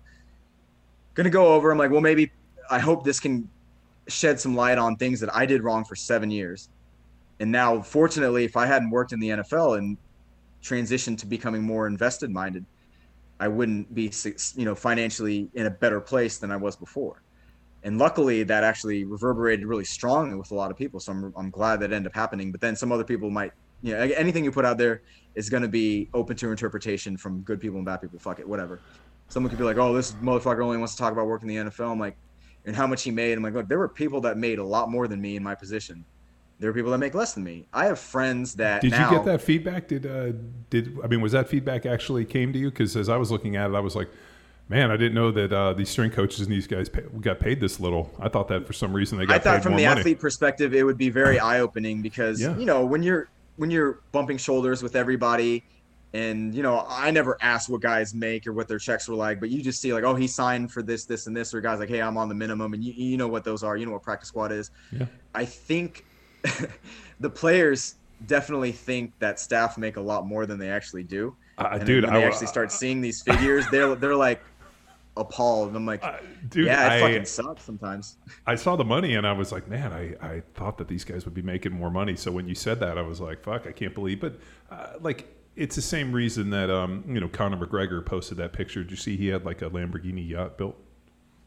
gonna 1.15 1.31
go 1.31 1.55
over. 1.55 1.71
I'm 1.71 1.79
like, 1.79 1.91
well, 1.91 2.01
maybe 2.01 2.31
I 2.71 2.79
hope 2.79 3.05
this 3.05 3.21
can 3.21 3.49
shed 4.09 4.39
some 4.39 4.55
light 4.55 4.79
on 4.79 4.97
things 4.97 5.21
that 5.21 5.35
I 5.35 5.47
did 5.47 5.63
wrong 5.63 5.85
for 5.85 5.97
seven 5.97 6.31
years. 6.31 6.69
And 7.41 7.51
now, 7.51 7.81
fortunately, 7.83 8.45
if 8.45 8.57
I 8.57 8.67
hadn't 8.67 8.91
worked 8.91 9.13
in 9.13 9.21
the 9.21 9.31
NFL 9.31 9.79
and 9.79 9.97
transitioned 10.63 11.19
to 11.19 11.27
becoming 11.27 11.63
more 11.63 11.87
invested 11.87 12.31
minded, 12.31 12.65
I 13.41 13.49
wouldn't 13.49 13.93
be, 13.95 14.13
you 14.55 14.65
know, 14.65 14.75
financially 14.75 15.49
in 15.55 15.67
a 15.67 15.71
better 15.71 16.01
place 16.01 16.39
than 16.39 16.51
I 16.51 16.57
was 16.57 16.77
before. 16.77 17.23
And 17.83 17.99
luckily, 17.99 18.45
that 18.45 18.65
actually 18.65 19.05
reverberated 19.05 19.67
really 19.67 19.85
strongly 19.85 20.37
with 20.37 20.53
a 20.53 20.55
lot 20.55 20.71
of 20.71 20.77
people. 20.77 21.01
So 21.01 21.13
I'm, 21.13 21.35
I'm 21.37 21.51
glad 21.51 21.81
that 21.81 21.93
ended 21.93 22.07
up 22.07 22.15
happening. 22.15 22.51
But 22.53 22.61
then 22.61 22.77
some 22.77 22.93
other 22.93 23.05
people 23.05 23.31
might, 23.31 23.53
you 23.83 23.93
know, 23.93 24.01
anything 24.01 24.45
you 24.45 24.53
put 24.53 24.65
out 24.65 24.79
there 24.79 25.03
is 25.35 25.51
going 25.51 25.63
to 25.63 25.69
be 25.69 26.09
open 26.15 26.37
to 26.37 26.51
interpretation 26.51 27.17
from 27.17 27.43
good 27.43 27.61
people 27.61 27.77
and 27.77 27.85
bad 27.85 28.01
people. 28.01 28.19
Fuck 28.19 28.39
it, 28.39 28.49
whatever. 28.49 28.81
Someone 29.29 29.51
could 29.51 29.59
be 29.59 29.65
like, 29.65 29.79
"Oh, 29.79 29.93
this 29.95 30.13
motherfucker 30.23 30.63
only 30.63 30.77
wants 30.77 30.95
to 30.95 30.99
talk 30.99 31.13
about 31.13 31.27
working 31.27 31.51
in 31.51 31.67
the 31.67 31.71
NFL." 31.71 31.91
I'm 31.93 31.99
like, 31.99 32.17
and 32.67 32.75
how 32.75 32.87
much 32.87 33.03
he 33.03 33.11
made. 33.11 33.37
I'm 33.37 33.43
like, 33.45 33.55
look, 33.55 33.69
there 33.69 33.79
were 33.79 33.89
people 33.89 34.21
that 34.23 34.39
made 34.39 34.59
a 34.59 34.65
lot 34.65 34.91
more 34.91 35.07
than 35.07 35.21
me 35.21 35.37
in 35.37 35.43
my 35.43 35.55
position. 35.55 36.05
There 36.61 36.71
are 36.71 36.73
people 36.73 36.91
that 36.93 36.99
make 36.99 37.15
less 37.15 37.35
than 37.35 37.45
me. 37.45 37.67
I 37.73 37.87
have 37.87 37.99
friends 37.99 38.55
that. 38.55 38.81
Did 38.81 38.93
now, 38.93 39.11
you 39.11 39.17
get 39.17 39.25
that 39.27 39.41
feedback? 39.41 39.89
Did 39.89 40.07
uh, 40.07 40.33
did 40.71 40.97
I 41.03 41.09
mean 41.09 41.21
was 41.21 41.33
that 41.33 41.49
feedback 41.49 41.85
actually 41.85 42.25
came 42.25 42.53
to 42.53 42.59
you? 42.59 42.71
Because 42.71 42.97
as 42.97 43.09
I 43.09 43.17
was 43.17 43.31
looking 43.31 43.57
at 43.57 43.71
it, 43.71 43.75
I 43.75 43.81
was 43.81 43.97
like, 43.97 44.09
man, 44.69 44.91
I 44.91 44.97
didn't 44.97 45.15
know 45.15 45.33
that 45.33 45.53
uh, 45.53 45.73
these 45.73 45.91
strength 45.91 46.15
coaches 46.15 46.41
and 46.41 46.53
these 46.53 46.69
guys 46.69 46.89
pay, 46.89 47.03
got 47.21 47.41
paid 47.41 47.61
this 47.61 47.81
little. 47.81 48.15
I 48.21 48.29
thought 48.29 48.49
that 48.49 48.67
for 48.67 48.73
some 48.73 48.93
reason 48.93 49.19
they 49.19 49.27
got. 49.27 49.35
I 49.35 49.39
thought 49.41 49.63
from 49.63 49.73
the 49.73 49.85
money. 49.85 50.01
athlete 50.01 50.21
perspective, 50.21 50.75
it 50.75 50.85
would 50.85 50.97
be 50.97 51.11
very 51.11 51.39
eye 51.41 51.59
opening 51.59 52.03
because 52.03 52.41
Yeah. 52.41 52.57
you 52.57 52.67
know 52.67 52.85
when 52.85 53.03
you're 53.03 53.29
when 53.57 53.71
you're 53.71 54.01
bumping 54.13 54.39
shoulders 54.39 54.83
with 54.83 54.95
everybody. 54.97 55.65
And 56.15 56.55
you 56.55 56.63
know, 56.63 56.87
I 56.89 57.11
never 57.11 57.37
asked 57.43 57.69
what 57.69 57.81
guys 57.83 58.15
make 58.15 58.47
or 58.47 58.53
what 58.53 58.69
their 58.69 58.79
checks 58.79 59.09
were 59.09 59.17
like, 59.17 59.41
but 59.41 59.51
you 59.51 59.61
just 59.63 59.81
see 59.83 59.93
like, 59.93 60.05
oh, 60.05 60.15
he 60.15 60.27
signed 60.29 60.71
for 60.73 60.81
this, 60.81 61.05
this, 61.05 61.27
and 61.27 61.37
this, 61.37 61.53
or 61.53 61.61
guys 61.61 61.81
like, 61.81 61.89
hey, 61.89 62.01
I'm 62.01 62.17
on 62.17 62.29
the 62.29 62.35
minimum, 62.37 62.73
and 62.73 62.83
you, 62.85 62.93
you 62.93 63.17
know 63.17 63.29
what 63.29 63.43
those 63.45 63.63
are, 63.65 63.77
you 63.77 63.85
know 63.85 63.93
what 63.93 64.03
practice 64.03 64.29
squad 64.29 64.53
is. 64.53 64.71
Yeah. 64.93 65.07
I 65.35 65.45
think 65.45 66.07
the 67.21 67.29
players 67.31 67.97
definitely 68.27 68.73
think 68.73 69.13
that 69.19 69.41
staff 69.41 69.77
make 69.77 69.97
a 69.97 70.01
lot 70.01 70.27
more 70.27 70.47
than 70.47 70.59
they 70.59 70.71
actually 70.71 71.03
do. 71.03 71.35
Uh, 71.59 71.69
And 71.73 71.85
dude, 71.87 72.05
when 72.05 72.13
I 72.15 72.19
they 72.19 72.25
wa- 72.25 72.31
actually 72.31 72.47
start 72.47 72.71
seeing 72.73 73.01
these 73.01 73.21
figures, 73.23 73.67
they're 73.71 73.95
they're 73.97 74.17
like 74.17 74.41
appalled. 75.17 75.69
And 75.69 75.77
I'm 75.77 75.87
like, 75.87 76.03
Uh, 76.05 76.19
dude, 76.49 76.67
yeah, 76.67 76.87
it 76.95 76.97
I, 76.97 77.01
fucking 77.01 77.25
sucks 77.25 77.63
sometimes. 77.63 78.17
I 78.47 78.55
saw 78.55 78.77
the 78.77 78.85
money 78.85 79.15
and 79.15 79.27
I 79.27 79.33
was 79.33 79.53
like, 79.53 79.69
man, 79.69 79.93
I, 79.93 80.15
I 80.35 80.43
thought 80.55 80.79
that 80.79 80.89
these 80.89 81.05
guys 81.05 81.25
would 81.25 81.35
be 81.35 81.43
making 81.43 81.73
more 81.73 81.91
money. 81.91 82.17
So 82.17 82.31
when 82.33 82.49
you 82.49 82.55
said 82.55 82.81
that, 82.81 82.99
I 82.99 83.03
was 83.03 83.21
like, 83.21 83.43
fuck, 83.43 83.67
I 83.67 83.73
can't 83.73 83.95
believe. 83.95 84.21
But 84.21 84.39
uh, 84.71 84.95
like, 85.01 85.34
it's 85.57 85.77
the 85.77 85.83
same 85.83 86.13
reason 86.13 86.51
that 86.51 86.71
um, 86.71 87.05
you 87.07 87.21
know 87.21 87.29
Conor 87.29 87.65
McGregor 87.65 88.05
posted 88.05 88.39
that 88.39 88.53
picture. 88.53 88.83
Did 88.83 88.91
you 88.91 88.97
see 88.97 89.17
he 89.17 89.29
had 89.29 89.45
like 89.45 89.63
a 89.63 89.71
Lamborghini 89.71 90.29
yacht 90.29 90.59
built 90.59 90.77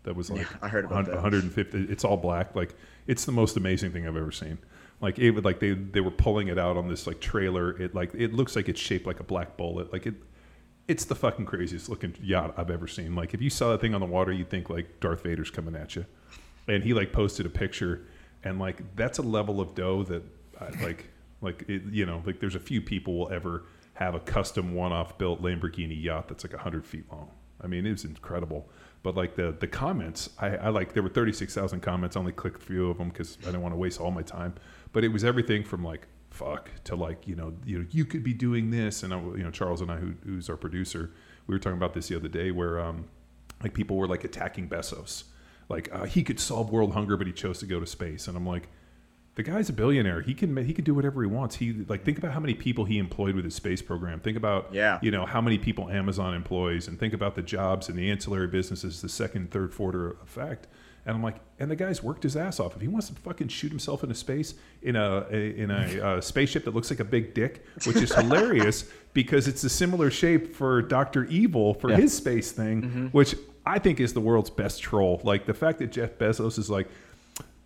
that 0.07 0.15
was 0.15 0.31
like 0.31 0.47
I 0.63 0.69
heard 0.69 0.85
about 0.85 1.05
that. 1.05 1.15
150. 1.15 1.91
It's 1.91 2.05
all 2.05 2.15
black. 2.15 2.55
Like 2.55 2.75
it's 3.07 3.25
the 3.25 3.33
most 3.33 3.57
amazing 3.57 3.91
thing 3.91 4.07
I've 4.07 4.15
ever 4.15 4.31
seen. 4.31 4.57
Like 5.01 5.19
it 5.19 5.31
would 5.31 5.43
like 5.43 5.59
they 5.59 5.73
they 5.73 5.99
were 5.99 6.11
pulling 6.11 6.47
it 6.47 6.57
out 6.57 6.77
on 6.77 6.87
this 6.87 7.05
like 7.05 7.19
trailer. 7.19 7.79
It 7.79 7.93
like 7.93 8.13
it 8.13 8.33
looks 8.33 8.55
like 8.55 8.69
it's 8.69 8.79
shaped 8.79 9.05
like 9.05 9.19
a 9.19 9.23
black 9.23 9.57
bullet. 9.57 9.91
Like 9.91 10.07
it 10.07 10.15
it's 10.87 11.03
the 11.03 11.15
fucking 11.15 11.45
craziest 11.45 11.89
looking 11.89 12.15
yacht 12.21 12.53
I've 12.55 12.71
ever 12.71 12.87
seen. 12.87 13.15
Like 13.15 13.33
if 13.33 13.41
you 13.41 13.49
saw 13.49 13.71
that 13.71 13.81
thing 13.81 13.93
on 13.93 13.99
the 13.99 14.07
water, 14.07 14.31
you'd 14.31 14.49
think 14.49 14.69
like 14.69 15.01
Darth 15.01 15.23
Vader's 15.23 15.51
coming 15.51 15.75
at 15.75 15.97
you. 15.97 16.05
And 16.69 16.83
he 16.83 16.93
like 16.93 17.11
posted 17.11 17.45
a 17.45 17.49
picture, 17.49 18.05
and 18.45 18.59
like 18.59 18.95
that's 18.95 19.17
a 19.17 19.23
level 19.23 19.59
of 19.59 19.75
dough 19.75 20.03
that 20.03 20.23
I, 20.59 20.69
like 20.83 21.09
like 21.41 21.65
it, 21.67 21.83
you 21.91 22.05
know 22.05 22.23
like 22.25 22.39
there's 22.39 22.55
a 22.55 22.61
few 22.61 22.81
people 22.81 23.17
will 23.17 23.31
ever 23.31 23.63
have 23.97 24.13
a 24.13 24.19
custom 24.19 24.75
one-off 24.75 25.17
built 25.17 25.41
Lamborghini 25.41 26.01
yacht 26.01 26.27
that's 26.27 26.43
like 26.43 26.53
hundred 26.53 26.85
feet 26.85 27.05
long. 27.11 27.31
I 27.59 27.65
mean, 27.65 27.85
it 27.85 27.91
was 27.91 28.05
incredible. 28.05 28.69
But 29.01 29.15
like 29.15 29.35
the 29.35 29.55
the 29.59 29.67
comments, 29.67 30.29
I, 30.39 30.57
I 30.57 30.69
like 30.69 30.93
there 30.93 31.03
were 31.03 31.09
thirty 31.09 31.33
six 31.33 31.53
thousand 31.53 31.81
comments. 31.81 32.15
I 32.15 32.19
only 32.19 32.31
clicked 32.31 32.61
a 32.61 32.65
few 32.65 32.89
of 32.89 32.97
them 32.97 33.09
because 33.09 33.37
I 33.41 33.45
didn't 33.45 33.61
want 33.61 33.73
to 33.73 33.77
waste 33.77 33.99
all 33.99 34.11
my 34.11 34.21
time. 34.21 34.53
But 34.93 35.03
it 35.03 35.07
was 35.09 35.23
everything 35.23 35.63
from 35.63 35.83
like 35.83 36.07
fuck 36.29 36.69
to 36.83 36.95
like 36.95 37.27
you 37.27 37.35
know 37.35 37.53
you 37.65 37.79
know 37.79 37.85
you 37.89 38.05
could 38.05 38.23
be 38.23 38.33
doing 38.33 38.69
this 38.69 39.01
and 39.01 39.13
I, 39.13 39.19
you 39.19 39.43
know 39.43 39.49
Charles 39.49 39.81
and 39.81 39.91
I 39.91 39.97
who, 39.97 40.13
who's 40.23 40.49
our 40.49 40.57
producer 40.57 41.11
we 41.47 41.55
were 41.55 41.59
talking 41.59 41.77
about 41.77 41.93
this 41.93 42.09
the 42.09 42.15
other 42.15 42.27
day 42.27 42.51
where 42.51 42.79
um 42.79 43.05
like 43.63 43.73
people 43.73 43.97
were 43.97 44.07
like 44.07 44.23
attacking 44.23 44.69
Bezos 44.69 45.23
like 45.69 45.89
uh, 45.91 46.03
he 46.03 46.23
could 46.23 46.39
solve 46.39 46.69
world 46.69 46.93
hunger 46.93 47.17
but 47.17 47.25
he 47.25 47.33
chose 47.33 47.59
to 47.59 47.65
go 47.65 47.79
to 47.79 47.87
space 47.87 48.27
and 48.27 48.37
I'm 48.37 48.45
like 48.45 48.67
the 49.38 49.43
guy's 49.43 49.69
a 49.69 49.73
billionaire 49.73 50.21
he 50.21 50.33
can 50.33 50.57
he 50.57 50.73
can 50.73 50.83
do 50.83 50.93
whatever 50.93 51.21
he 51.21 51.27
wants 51.27 51.55
he 51.55 51.71
like 51.88 52.03
think 52.03 52.17
about 52.17 52.31
how 52.33 52.39
many 52.39 52.53
people 52.53 52.83
he 52.85 52.97
employed 52.97 53.35
with 53.35 53.45
his 53.45 53.55
space 53.55 53.81
program 53.81 54.19
think 54.19 54.35
about 54.35 54.68
Yeah. 54.73 54.99
you 55.01 55.11
know 55.11 55.26
how 55.26 55.39
many 55.41 55.57
people 55.57 55.89
Amazon 55.89 56.34
employs 56.34 56.88
and 56.89 56.99
think 56.99 57.14
about 57.14 57.35
the 57.35 57.41
jobs 57.43 57.88
and 57.88 57.97
the 57.97 58.09
ancillary 58.11 58.47
businesses 58.47 59.01
the 59.01 59.09
second 59.09 59.51
third 59.51 59.73
fourth 59.73 59.95
effect 60.23 60.68
and 61.05 61.15
I'm 61.15 61.23
like 61.23 61.38
and 61.59 61.72
the 61.72 61.76
guy's 61.76 62.01
worked 62.03 62.23
his 62.23 62.35
ass 62.35 62.59
off 62.59 62.76
if 62.76 62.81
he 62.81 62.88
wants 62.88 63.07
to 63.09 63.15
fucking 63.15 63.47
shoot 63.49 63.69
himself 63.69 64.01
into 64.03 64.15
space 64.15 64.55
in 64.81 64.95
a, 64.95 65.26
a 65.31 65.55
in 65.55 65.72
a 65.72 66.01
uh, 66.01 66.22
spaceship 66.22 66.65
that 66.65 66.73
looks 66.76 66.89
like 66.89 66.99
a 66.99 67.05
big 67.05 67.34
dick 67.34 67.64
which 67.85 67.95
is 67.97 68.14
hilarious 68.22 68.85
because 69.14 69.47
it's 69.47 69.64
a 69.64 69.69
similar 69.69 70.09
shape 70.11 70.55
for 70.55 70.81
Dr. 70.81 71.26
Evil 71.26 71.73
for 71.76 71.91
Yeah. 71.91 71.97
his 71.97 72.11
space 72.18 72.51
thing 72.51 73.09
which 73.11 73.35
I 73.65 73.80
think 73.80 73.99
is 73.99 74.14
the 74.14 74.22
world's 74.22 74.49
best 74.49 74.81
troll 74.81 75.22
like 75.23 75.45
the 75.45 75.53
fact 75.53 75.77
that 75.80 75.91
Jeff 75.91 76.18
Bezos 76.18 76.57
is 76.57 76.69
like 76.69 76.88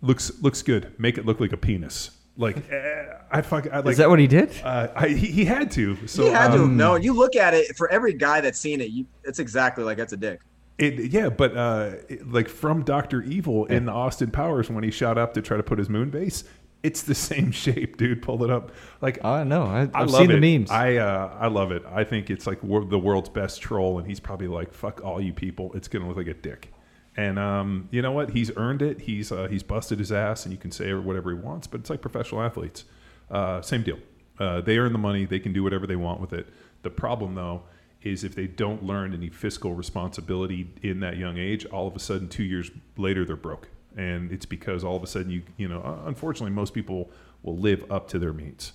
looks 0.02 0.42
looks 0.42 0.60
good 0.62 0.92
make 0.98 1.16
it 1.16 1.24
look 1.24 1.40
like 1.40 1.52
a 1.52 1.56
penis 1.56 2.10
like 2.36 2.70
eh, 2.70 3.04
I 3.30 3.40
fuck 3.42 3.66
I 3.72 3.78
like 3.80 3.92
Is 3.92 3.96
that 3.98 4.08
what 4.10 4.18
he 4.18 4.26
did? 4.26 4.50
uh, 4.64 4.88
I, 4.94 5.08
he, 5.08 5.26
he 5.28 5.44
had 5.44 5.70
to. 5.72 5.96
So 6.06 6.24
he 6.24 6.30
had 6.30 6.48
to 6.52 6.66
have 6.66 6.80
um. 6.80 7.02
You 7.02 7.12
look 7.14 7.36
at 7.36 7.52
it 7.54 7.76
for 7.76 7.90
every 7.92 8.14
guy 8.14 8.40
that's 8.40 8.58
seen 8.58 8.80
it. 8.80 8.88
You, 8.88 9.04
it's 9.24 9.38
exactly 9.38 9.84
like 9.84 9.98
that's 9.98 10.14
a 10.14 10.16
dick. 10.16 10.40
It, 10.78 11.12
yeah, 11.12 11.28
but 11.28 11.54
uh, 11.56 11.90
it- 12.08 12.26
like 12.32 12.48
from 12.48 12.84
Doctor 12.84 13.20
Evil 13.22 13.66
in 13.66 13.84
the 13.84 13.92
Austin 13.92 14.30
Powers 14.30 14.70
when 14.70 14.82
he 14.82 14.90
shot 14.90 15.18
up 15.18 15.34
to 15.34 15.42
try 15.42 15.58
to 15.58 15.62
put 15.62 15.78
his 15.78 15.90
moon 15.90 16.08
base, 16.08 16.44
it's 16.82 17.02
the 17.02 17.14
same 17.30 17.50
shape, 17.52 17.98
dude. 17.98 18.22
Pull 18.22 18.42
it 18.44 18.50
up. 18.50 18.72
Like 19.02 19.22
I 19.22 19.44
know. 19.44 19.64
I, 19.64 19.82
I've 19.82 19.94
I 19.94 20.00
love 20.04 20.10
seen 20.22 20.30
it. 20.30 20.40
the 20.40 20.58
memes. 20.58 20.70
I 20.70 20.96
uh, 20.96 21.36
I 21.38 21.48
love 21.48 21.70
it. 21.70 21.84
I 21.92 22.02
think 22.04 22.30
it's 22.30 22.46
like 22.46 22.62
wor- 22.62 22.86
the 22.86 22.98
world's 22.98 23.28
best 23.28 23.60
troll, 23.60 23.98
and 23.98 24.06
he's 24.08 24.20
probably 24.20 24.48
like, 24.48 24.72
"Fuck 24.72 25.04
all 25.04 25.20
you 25.20 25.34
people." 25.34 25.70
It's 25.74 25.86
gonna 25.86 26.08
look 26.08 26.16
like 26.16 26.28
a 26.28 26.34
dick. 26.34 26.71
And 27.16 27.38
um, 27.38 27.88
you 27.90 28.02
know 28.02 28.12
what? 28.12 28.30
He's 28.30 28.50
earned 28.56 28.82
it. 28.82 29.02
He's 29.02 29.32
uh, 29.32 29.48
he's 29.48 29.62
busted 29.62 29.98
his 29.98 30.12
ass, 30.12 30.44
and 30.46 30.52
you 30.52 30.58
can 30.58 30.70
say 30.70 30.92
whatever 30.94 31.30
he 31.30 31.36
wants. 31.36 31.66
But 31.66 31.80
it's 31.80 31.90
like 31.90 32.00
professional 32.00 32.42
athletes. 32.42 32.84
Uh, 33.30 33.60
same 33.62 33.82
deal. 33.82 33.98
Uh, 34.38 34.60
they 34.62 34.78
earn 34.78 34.92
the 34.92 34.98
money. 34.98 35.24
They 35.26 35.40
can 35.40 35.52
do 35.52 35.62
whatever 35.62 35.86
they 35.86 35.96
want 35.96 36.20
with 36.20 36.32
it. 36.32 36.48
The 36.82 36.90
problem, 36.90 37.34
though, 37.34 37.62
is 38.02 38.24
if 38.24 38.34
they 38.34 38.46
don't 38.46 38.82
learn 38.84 39.14
any 39.14 39.28
fiscal 39.30 39.74
responsibility 39.74 40.68
in 40.82 41.00
that 41.00 41.16
young 41.18 41.38
age, 41.38 41.66
all 41.66 41.86
of 41.86 41.94
a 41.96 41.98
sudden, 42.00 42.28
two 42.28 42.42
years 42.44 42.70
later, 42.96 43.24
they're 43.24 43.36
broke. 43.36 43.68
And 43.96 44.32
it's 44.32 44.46
because 44.46 44.84
all 44.84 44.96
of 44.96 45.02
a 45.02 45.06
sudden, 45.06 45.30
you 45.30 45.42
you 45.58 45.68
know, 45.68 45.82
uh, 45.82 46.06
unfortunately, 46.08 46.52
most 46.52 46.74
people 46.74 47.10
will 47.42 47.58
live 47.58 47.90
up 47.90 48.08
to 48.08 48.18
their 48.18 48.32
means 48.32 48.72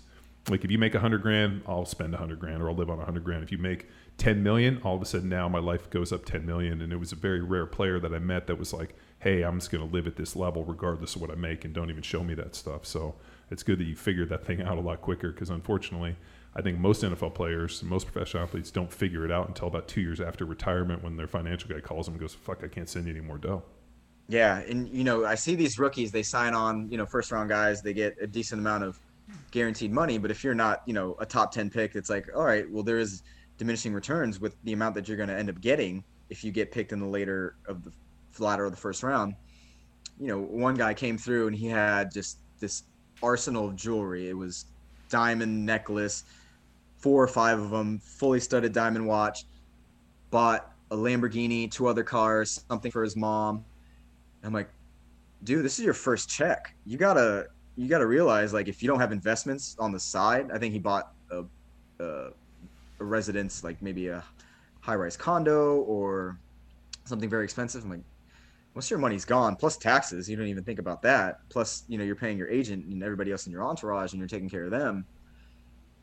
Like 0.50 0.64
if 0.64 0.72
you 0.72 0.78
make 0.78 0.96
a 0.96 1.00
hundred 1.00 1.22
grand, 1.24 1.64
I'll 1.68 1.86
spend 1.86 2.14
a 2.14 2.18
hundred 2.18 2.40
grand, 2.40 2.62
or 2.62 2.70
I'll 2.70 2.76
live 2.76 2.90
on 2.90 3.00
a 3.00 3.06
hundred 3.06 3.24
grand. 3.24 3.44
If 3.44 3.52
you 3.52 3.58
make 3.58 3.88
ten 4.18 4.44
million, 4.44 4.82
all 4.84 4.96
of 4.96 5.02
a 5.02 5.06
sudden 5.06 5.30
now 5.30 5.48
my 5.48 5.60
life 5.60 5.90
goes 5.90 6.12
up 6.12 6.26
ten 6.26 6.46
million. 6.46 6.82
And 6.82 6.92
it 6.92 6.98
was 6.98 7.12
a 7.12 7.16
very 7.16 7.42
rare 7.42 7.66
player 7.66 8.00
that 8.00 8.14
I 8.14 8.20
met 8.20 8.48
that 8.48 8.58
was 8.58 8.74
like, 8.74 8.96
"Hey, 9.20 9.44
I'm 9.44 9.60
just 9.60 9.72
going 9.72 9.88
to 9.88 9.94
live 9.94 10.08
at 10.08 10.16
this 10.16 10.36
level 10.36 10.64
regardless 10.64 11.16
of 11.16 11.22
what 11.22 11.32
I 11.32 11.36
make, 11.36 11.66
and 11.66 11.74
don't 11.74 11.90
even 11.90 12.04
show 12.04 12.24
me 12.24 12.34
that 12.36 12.56
stuff." 12.56 12.86
So 12.86 13.16
it's 13.50 13.64
good 13.64 13.80
that 13.80 13.86
you 13.86 13.96
figured 13.96 14.30
that 14.30 14.46
thing 14.46 14.62
out 14.64 14.78
a 14.78 14.82
lot 14.82 15.02
quicker 15.02 15.32
because 15.32 15.50
unfortunately, 15.50 16.16
I 16.56 16.62
think 16.62 16.80
most 16.80 17.04
NFL 17.04 17.36
players, 17.36 17.84
most 17.84 18.06
professional 18.12 18.44
athletes, 18.44 18.72
don't 18.72 18.92
figure 18.92 19.26
it 19.26 19.32
out 19.32 19.48
until 19.48 19.68
about 19.68 19.88
two 19.88 20.02
years 20.02 20.20
after 20.20 20.46
retirement 20.46 21.04
when 21.04 21.18
their 21.18 21.28
financial 21.28 21.70
guy 21.70 21.80
calls 21.80 22.08
them 22.08 22.16
and 22.16 22.22
goes, 22.22 22.34
"Fuck, 22.34 22.64
I 22.64 22.68
can't 22.68 22.90
send 22.90 23.06
you 23.06 23.12
any 23.12 23.22
more 23.22 23.38
dough." 23.38 23.64
Yeah, 24.30 24.60
and 24.60 24.90
you 24.90 25.04
know, 25.04 25.26
I 25.26 25.36
see 25.36 25.56
these 25.56 25.80
rookies, 25.80 26.12
they 26.12 26.24
sign 26.24 26.54
on, 26.54 26.90
you 26.90 26.98
know, 26.98 27.06
first 27.06 27.32
round 27.32 27.50
guys, 27.50 27.82
they 27.82 27.94
get 27.94 28.18
a 28.20 28.28
decent 28.28 28.60
amount 28.60 28.84
of 28.84 29.00
guaranteed 29.52 29.92
money, 29.92 30.18
but 30.18 30.32
if 30.32 30.44
you're 30.44 30.56
not, 30.56 30.84
you 30.86 30.94
know, 30.94 31.16
a 31.20 31.26
top 31.26 31.52
10 31.52 31.70
pick, 31.70 31.96
it's 31.96 32.10
like, 32.10 32.28
all 32.36 32.44
right, 32.44 32.70
well 32.70 32.84
there 32.84 33.00
is 33.00 33.24
diminishing 33.58 33.94
returns 33.94 34.40
with 34.40 34.56
the 34.64 34.74
amount 34.74 34.96
that 34.96 35.08
you're 35.08 35.18
going 35.18 35.30
to 35.30 35.36
end 35.36 35.50
up 35.50 35.60
getting 35.62 36.04
if 36.30 36.44
you 36.44 36.52
get 36.52 36.72
picked 36.72 36.92
in 36.92 37.00
the 37.00 37.08
later 37.08 37.56
of 37.68 37.84
the 37.84 37.92
latter 38.40 38.66
of 38.66 38.72
the 38.72 38.78
first 38.78 39.04
round. 39.04 39.36
You 40.20 40.28
know, 40.28 40.40
one 40.40 40.76
guy 40.76 40.94
came 40.94 41.18
through 41.18 41.48
and 41.48 41.56
he 41.56 41.68
had 41.68 42.12
just 42.12 42.38
this 42.60 42.84
arsenal 43.22 43.68
of 43.68 43.76
jewelry. 43.76 44.30
It 44.30 44.38
was 44.38 44.66
diamond 45.10 45.66
necklace, 45.66 46.24
four 46.98 47.24
or 47.24 47.28
five 47.28 47.60
of 47.60 47.70
them, 47.70 48.00
fully 48.00 48.40
studded 48.40 48.74
diamond 48.74 49.08
watch, 49.08 49.46
bought 50.30 50.72
a 50.92 50.96
Lamborghini, 50.96 51.70
two 51.70 51.88
other 51.88 52.04
cars, 52.04 52.64
something 52.70 52.92
for 52.92 53.04
his 53.04 53.16
mom. 53.16 53.64
I'm 54.44 54.54
like, 54.54 54.70
dude, 55.44 55.66
this 55.66 55.80
is 55.80 55.86
your 55.86 55.94
first 55.94 56.30
check. 56.30 56.74
You 56.86 56.98
gotta 56.98 57.48
you 57.76 57.88
gotta 57.88 58.08
realize 58.08 58.54
like 58.54 58.68
if 58.68 58.82
you 58.82 58.88
don't 58.88 59.00
have 59.00 59.12
investments 59.12 59.76
on 59.80 59.92
the 59.92 60.00
side, 60.00 60.50
I 60.54 60.58
think 60.58 60.74
he 60.74 60.80
bought 60.80 61.12
a 61.32 61.44
a, 62.00 62.30
residence 63.00 63.64
like 63.64 63.82
maybe 63.82 64.08
a 64.08 64.24
high 64.80 64.96
rise 64.96 65.18
condo 65.18 65.78
or 65.82 66.40
something 67.06 67.30
very 67.30 67.44
expensive. 67.44 67.84
I'm 67.84 67.90
like, 67.90 68.02
once 68.74 68.90
your 68.90 69.00
money's 69.00 69.26
gone, 69.26 69.56
plus 69.56 69.76
taxes, 69.76 70.30
you 70.30 70.36
don't 70.36 70.48
even 70.48 70.64
think 70.64 70.80
about 70.80 71.02
that. 71.02 71.40
Plus, 71.50 71.84
you 71.88 71.98
know, 71.98 72.04
you're 72.04 72.16
paying 72.16 72.38
your 72.38 72.48
agent 72.48 72.86
and 72.86 73.04
everybody 73.04 73.32
else 73.32 73.48
in 73.48 73.52
your 73.52 73.64
entourage, 73.64 74.14
and 74.14 74.20
you're 74.20 74.28
taking 74.28 74.50
care 74.50 74.66
of 74.66 74.72
them. 74.72 75.06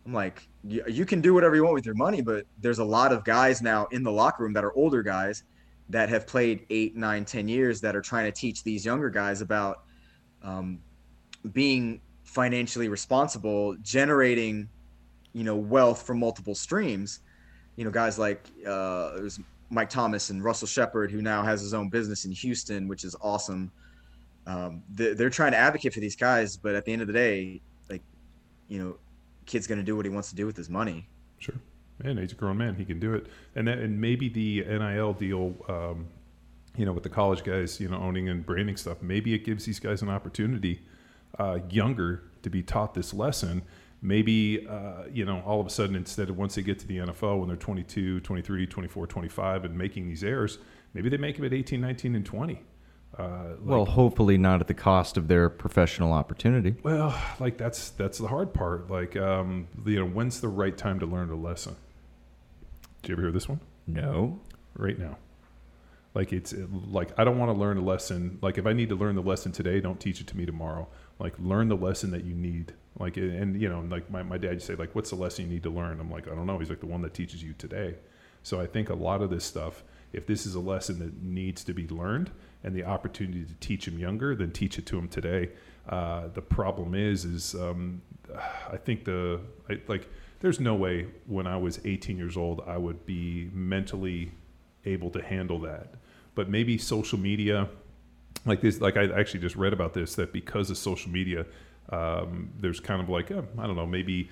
I'm 0.05 0.12
like, 0.12 0.49
you, 0.65 0.83
you 0.89 1.07
can 1.07 1.21
do 1.21 1.33
whatever 1.33 1.55
you 1.55 1.62
want 1.62 1.75
with 1.75 1.87
your 1.87 1.95
money, 1.95 2.21
but 2.21 2.47
there's 2.61 2.81
a 2.81 2.85
lot 2.85 3.12
of 3.12 3.25
guys 3.25 3.62
now 3.62 3.87
in 3.93 4.03
the 4.03 4.11
locker 4.11 4.43
room 4.43 4.53
that 4.55 4.65
are 4.65 4.77
older 4.77 5.03
guys 5.03 5.45
that 5.89 6.09
have 6.09 6.27
played 6.27 6.66
eight, 6.69 6.97
nine, 6.97 7.25
ten 7.25 7.47
years 7.49 7.81
that 7.81 7.95
are 7.95 8.03
trying 8.03 8.25
to 8.25 8.33
teach 8.33 8.65
these 8.65 8.85
younger 8.85 9.09
guys 9.09 9.41
about 9.41 9.85
um, 10.43 10.81
being 11.53 12.01
financially 12.25 12.89
responsible, 12.89 13.77
generating, 13.83 14.69
you 15.35 15.44
know, 15.44 15.56
wealth 15.56 16.06
from 16.06 16.19
multiple 16.19 16.55
streams. 16.55 17.20
You 17.77 17.85
know, 17.85 17.90
guys 17.90 18.19
like 18.19 18.47
uh, 18.66 19.16
there's 19.16 19.39
Mike 19.69 19.90
Thomas 19.90 20.31
and 20.31 20.43
Russell 20.43 20.69
Shepard, 20.69 21.11
who 21.11 21.20
now 21.20 21.43
has 21.43 21.61
his 21.61 21.74
own 21.74 21.90
business 21.90 22.24
in 22.24 22.32
Houston, 22.32 22.89
which 22.89 23.05
is 23.05 23.15
awesome. 23.20 23.70
Um, 24.47 24.82
they're 24.90 25.31
trying 25.31 25.52
to 25.52 25.59
advocate 25.59 25.93
for 25.93 26.01
these 26.01 26.16
guys, 26.16 26.56
but 26.56 26.74
at 26.74 26.85
the 26.85 26.93
end 26.93 27.02
of 27.02 27.09
the 27.09 27.15
day, 27.15 27.61
like, 27.90 28.02
you 28.69 28.78
know, 28.78 28.97
kid's 29.47 29.66
going 29.66 29.78
to 29.78 29.85
do 29.85 29.97
what 29.97 30.05
he 30.05 30.11
wants 30.11 30.28
to 30.31 30.35
do 30.35 30.47
with 30.47 30.56
his 30.56 30.70
money. 30.70 31.09
Sure. 31.39 31.56
And 32.02 32.19
he's 32.19 32.32
a 32.32 32.35
grown 32.35 32.59
man; 32.59 32.74
he 32.74 32.85
can 32.85 32.98
do 32.98 33.15
it. 33.15 33.27
And 33.55 33.69
that, 33.69 33.78
and 33.78 34.01
maybe 34.01 34.28
the 34.28 34.65
NIL 34.65 35.12
deal, 35.15 35.55
um, 35.69 36.06
you 36.77 36.85
know, 36.85 36.93
with 36.93 37.05
the 37.05 37.09
college 37.09 37.44
guys, 37.44 37.81
you 37.81 37.89
know, 37.89 37.97
owning 37.97 38.28
and 38.28 38.44
branding 38.44 38.77
stuff, 38.77 39.01
maybe 39.01 39.32
it 39.32 39.44
gives 39.44 39.65
these 39.65 39.78
guys 39.78 40.02
an 40.02 40.09
opportunity, 40.09 40.82
uh, 41.39 41.61
younger, 41.70 42.24
to 42.43 42.51
be 42.51 42.62
taught 42.62 42.94
this 42.94 43.15
lesson. 43.15 43.62
Maybe, 44.05 44.67
uh, 44.69 45.05
you 45.11 45.25
know, 45.25 45.43
all 45.47 45.61
of 45.61 45.67
a 45.67 45.71
sudden, 45.71 45.97
instead 45.97 46.29
of 46.29 46.37
once 46.37 46.57
they 46.57 46.63
get 46.63 46.79
to 46.81 46.87
the 46.87 46.99
NFL 46.99 47.39
when 47.39 47.49
they're 47.49 47.57
22, 47.57 48.21
23, 48.21 48.67
24, 48.67 49.07
25 49.07 49.65
and 49.65 49.79
making 49.79 50.07
these 50.07 50.23
errors, 50.23 50.59
maybe 50.93 51.09
they 51.09 51.17
make 51.17 51.37
them 51.37 51.47
at 51.47 51.55
18, 51.55 51.81
19, 51.81 52.15
and 52.15 52.27
20. 52.27 52.63
Uh, 53.19 53.23
like, 53.23 53.59
well, 53.63 53.87
hopefully 53.87 54.37
not 54.37 54.61
at 54.61 54.69
the 54.69 54.75
cost 54.75 55.17
of 55.17 55.27
their 55.27 55.49
professional 55.49 56.13
opportunity. 56.13 56.75
Well, 56.83 57.19
like 57.41 57.57
that's 57.57 57.91
that's 57.91 58.19
the 58.19 58.27
hard 58.29 58.53
part. 58.53 58.91
Like, 58.91 59.17
um, 59.17 59.69
you 59.87 60.01
know, 60.01 60.07
when's 60.07 60.43
the 60.43 60.49
right 60.49 60.77
time 60.77 61.01
to 61.01 61.07
learn 61.07 61.31
a 61.31 61.37
lesson? 61.37 61.75
Did 63.01 63.09
you 63.09 63.15
ever 63.15 63.23
hear 63.23 63.33
this 63.33 63.49
one? 63.49 63.61
No. 63.87 64.39
Right 64.77 64.99
now. 64.99 65.17
Like 66.15 66.33
it's 66.33 66.55
like 66.71 67.19
I 67.19 67.25
don't 67.25 67.39
want 67.39 67.55
to 67.55 67.59
learn 67.59 67.79
a 67.79 67.83
lesson. 67.83 68.39
Like 68.43 68.59
if 68.59 68.67
I 68.67 68.75
need 68.75 68.91
to 68.91 68.97
learn 68.97 69.15
the 69.15 69.23
lesson 69.23 69.51
today, 69.51 69.81
don't 69.81 69.99
teach 69.99 70.21
it 70.21 70.27
to 70.29 70.37
me 70.37 70.45
tomorrow. 70.45 70.89
Like 71.19 71.35
learn 71.39 71.69
the 71.69 71.77
lesson 71.77 72.11
that 72.12 72.24
you 72.24 72.35
need. 72.35 72.73
Like 72.99 73.16
and 73.16 73.61
you 73.61 73.69
know, 73.69 73.81
like 73.89 74.11
my, 74.11 74.23
my 74.23 74.39
dad 74.39 74.55
used 74.55 74.66
say, 74.66 74.74
like, 74.74 74.95
what's 74.95 75.11
the 75.11 75.16
lesson 75.16 75.47
you 75.47 75.51
need 75.51 75.62
to 75.65 75.70
learn? 75.70 76.01
I'm 76.01 76.11
like, 76.11 76.28
I 76.28 76.35
don't 76.35 76.47
know. 76.47 76.59
He's 76.59 76.70
like 76.70 76.81
the 76.81 76.86
one 76.86 77.03
that 77.03 77.15
teaches 77.15 77.43
you 77.43 77.55
today. 77.55 77.97
So 78.43 78.61
I 78.61 78.66
think 78.66 78.91
a 78.91 78.95
lot 78.95 79.23
of 79.23 79.31
this 79.31 79.45
stuff, 79.45 79.82
if 80.12 80.27
this 80.27 80.47
is 80.47 80.55
a 80.55 80.61
lesson 80.61 80.99
that 80.99 81.23
needs 81.23 81.65
to 81.65 81.73
be 81.73 81.89
learned 81.89 82.31
and 82.62 82.74
the 82.74 82.85
opportunity 82.85 83.45
to 83.45 83.55
teach 83.55 83.89
him 83.89 83.99
younger, 83.99 84.35
then 84.35 84.53
teach 84.53 84.78
it 84.78 84.86
to 84.86 84.99
him 84.99 85.09
today. 85.09 85.51
Uh, 85.89 86.28
the 86.28 86.43
problem 86.43 86.95
is, 86.95 87.24
is 87.24 87.55
um, 87.55 88.03
I 88.70 88.77
think 88.77 89.05
the 89.05 89.41
I, 89.69 89.81
like 89.89 90.09
there's 90.41 90.61
no 90.61 90.74
way 90.74 91.07
when 91.27 91.47
I 91.47 91.57
was 91.57 91.81
18 91.85 92.16
years 92.16 92.36
old 92.36 92.62
I 92.66 92.77
would 92.77 93.07
be 93.07 93.51
mentally 93.53 94.32
able 94.85 95.11
to 95.11 95.23
handle 95.23 95.59
that. 95.61 95.95
But 96.35 96.49
maybe 96.49 96.78
social 96.78 97.19
media, 97.19 97.69
like 98.47 98.61
this, 98.61 98.81
like 98.81 98.97
I 98.97 99.07
actually 99.07 99.41
just 99.41 99.57
read 99.57 99.73
about 99.73 99.95
this 99.95 100.15
that 100.16 100.33
because 100.33 100.71
of 100.71 100.79
social 100.79 101.11
media, 101.11 101.47
um, 101.91 102.51
there's 102.59 102.81
kind 102.81 103.01
of 103.01 103.09
like 103.09 103.31
uh, 103.31 103.43
I 103.59 103.66
don't 103.66 103.77
know, 103.77 103.87
maybe 103.87 104.31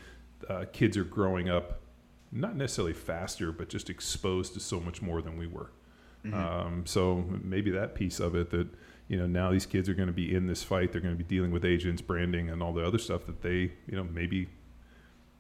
uh, 0.48 0.64
kids 0.72 0.97
are 0.97 1.05
growing 1.05 1.48
up 1.48 1.80
not 2.30 2.56
necessarily 2.56 2.94
faster, 2.94 3.52
but 3.52 3.68
just 3.68 3.90
exposed 3.90 4.55
to 4.55 4.60
so 4.60 4.80
much 4.80 5.02
more 5.02 5.20
than 5.20 5.36
we 5.36 5.47
were. 5.47 5.70
Mm-hmm. 6.24 6.34
Um, 6.34 6.86
so 6.86 7.24
maybe 7.43 7.70
that 7.72 7.94
piece 7.94 8.20
of 8.20 8.34
it 8.34 8.51
that 8.51 8.68
you 9.09 9.18
know 9.18 9.26
now 9.26 9.51
these 9.51 9.66
kids 9.66 9.89
are 9.89 9.94
going 9.94 10.06
to 10.06 10.12
be 10.12 10.34
in 10.34 10.47
this 10.47 10.62
fight, 10.62 10.93
they're 10.93 11.01
going 11.01 11.16
to 11.16 11.22
be 11.22 11.28
dealing 11.28 11.51
with 11.51 11.64
agents, 11.64 12.01
branding, 12.01 12.48
and 12.48 12.62
all 12.62 12.72
the 12.72 12.84
other 12.84 12.98
stuff 12.98 13.26
that 13.26 13.43
they 13.43 13.72
you 13.86 13.97
know 13.97 14.05
maybe 14.05 14.48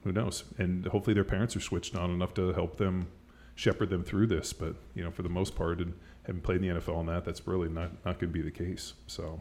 who 0.04 0.12
knows? 0.12 0.44
And 0.58 0.86
hopefully 0.86 1.14
their 1.14 1.24
parents 1.24 1.56
are 1.56 1.60
switched 1.60 1.94
on 1.96 2.10
enough 2.10 2.34
to 2.34 2.52
help 2.52 2.76
them 2.76 3.08
shepherd 3.54 3.90
them 3.90 4.02
through 4.02 4.26
this. 4.26 4.52
But 4.52 4.76
you 4.94 5.04
know, 5.04 5.10
for 5.10 5.22
the 5.22 5.28
most 5.28 5.54
part, 5.54 5.80
and 5.80 5.94
having 6.26 6.40
played 6.40 6.62
in 6.62 6.74
the 6.74 6.80
NFL 6.80 7.00
and 7.00 7.08
that, 7.08 7.24
that's 7.24 7.46
really 7.46 7.68
not 7.68 7.90
not 8.04 8.18
going 8.18 8.32
to 8.32 8.38
be 8.38 8.42
the 8.42 8.50
case. 8.50 8.94
So 9.06 9.40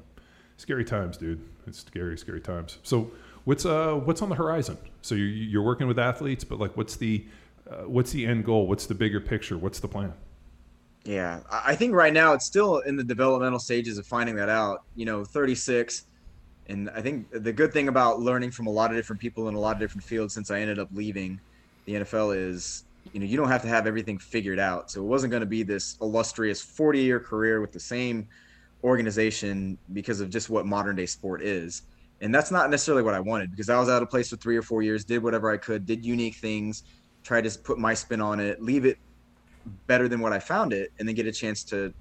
scary 0.58 0.86
times, 0.86 1.18
dude. 1.18 1.42
It's 1.68 1.80
scary, 1.80 2.18
scary 2.18 2.42
times. 2.42 2.78
So 2.84 3.12
what's 3.46 3.66
uh 3.66 3.94
what's 3.94 4.22
on 4.22 4.30
the 4.30 4.36
horizon? 4.36 4.78
So 5.02 5.16
you're 5.16 5.28
you're 5.28 5.64
working 5.64 5.88
with 5.88 6.00
athletes, 6.00 6.44
but 6.44 6.60
like, 6.60 6.76
what's 6.78 6.96
the 6.96 7.26
uh, 7.70 7.84
what's 7.88 8.12
the 8.12 8.26
end 8.26 8.46
goal? 8.46 8.68
What's 8.68 8.86
the 8.86 8.96
bigger 8.96 9.20
picture? 9.20 9.58
What's 9.58 9.80
the 9.80 9.88
plan? 9.88 10.14
Yeah, 11.04 11.40
I 11.50 11.76
think 11.76 11.96
right 11.96 12.14
now 12.14 12.34
it's 12.34 12.46
still 12.46 12.80
in 12.80 12.96
the 12.96 13.04
developmental 13.04 13.58
stages 13.58 13.98
of 13.98 14.06
finding 14.06 14.36
that 14.36 14.50
out. 14.50 14.84
You 14.96 15.06
know, 15.06 15.26
36 15.26 16.06
and 16.72 16.90
I 16.92 17.02
think 17.02 17.28
the 17.32 17.52
good 17.52 17.74
thing 17.74 17.90
about 17.90 18.22
learning 18.22 18.52
from 18.52 18.68
a 18.68 18.70
lot 18.70 18.92
of 18.92 18.98
different 18.98 19.22
people 19.22 19.50
in 19.50 19.56
a 19.56 19.60
lot 19.60 19.76
of 19.76 19.80
different 19.80 20.04
fields 20.04 20.34
since 20.34 20.52
I 20.52 20.60
ended 20.60 20.80
up 20.80 20.90
leaving 20.94 21.40
the 21.86 21.96
NFL 21.96 22.36
is 22.36 22.86
you 23.14 23.20
know 23.20 23.26
you 23.26 23.38
don't 23.38 23.50
have 23.50 23.62
to 23.64 23.68
have 23.68 23.88
everything 23.88 24.18
figured 24.18 24.60
out. 24.60 24.92
So 24.92 25.02
it 25.02 25.06
wasn't 25.06 25.32
going 25.32 25.42
to 25.42 25.48
be 25.48 25.64
this 25.64 25.98
illustrious 26.02 26.64
40-year 26.64 27.20
career 27.20 27.62
with 27.62 27.72
the 27.72 27.80
same 27.80 28.28
organization 28.84 29.78
because 29.94 30.22
of 30.22 30.30
just 30.30 30.50
what 30.50 30.66
modern 30.66 30.96
day 30.96 31.06
sport 31.06 31.42
is. 31.42 31.84
And 32.22 32.34
that's 32.34 32.52
not 32.52 32.70
necessarily 32.70 33.04
what 33.04 33.14
I 33.14 33.20
wanted 33.20 33.52
because 33.52 33.70
I 33.70 33.80
was 33.80 33.90
out 33.90 34.02
of 34.02 34.10
place 34.10 34.30
for 34.30 34.36
3 34.36 34.56
or 34.56 34.62
4 34.62 34.84
years, 34.84 35.04
did 35.04 35.24
whatever 35.24 35.52
I 35.52 35.58
could, 35.58 35.86
did 35.86 36.06
unique 36.06 36.36
things, 36.36 36.84
tried 37.24 37.44
to 37.46 37.60
put 37.60 37.80
my 37.80 37.94
spin 37.94 38.22
on 38.22 38.40
it, 38.40 38.62
leave 38.62 38.86
it 38.86 38.98
better 39.88 40.08
than 40.08 40.20
what 40.20 40.34
I 40.34 40.40
found 40.40 40.74
it 40.74 40.92
and 40.98 41.08
then 41.08 41.16
get 41.16 41.28
a 41.28 41.32
chance 41.32 41.64
to 41.66 41.94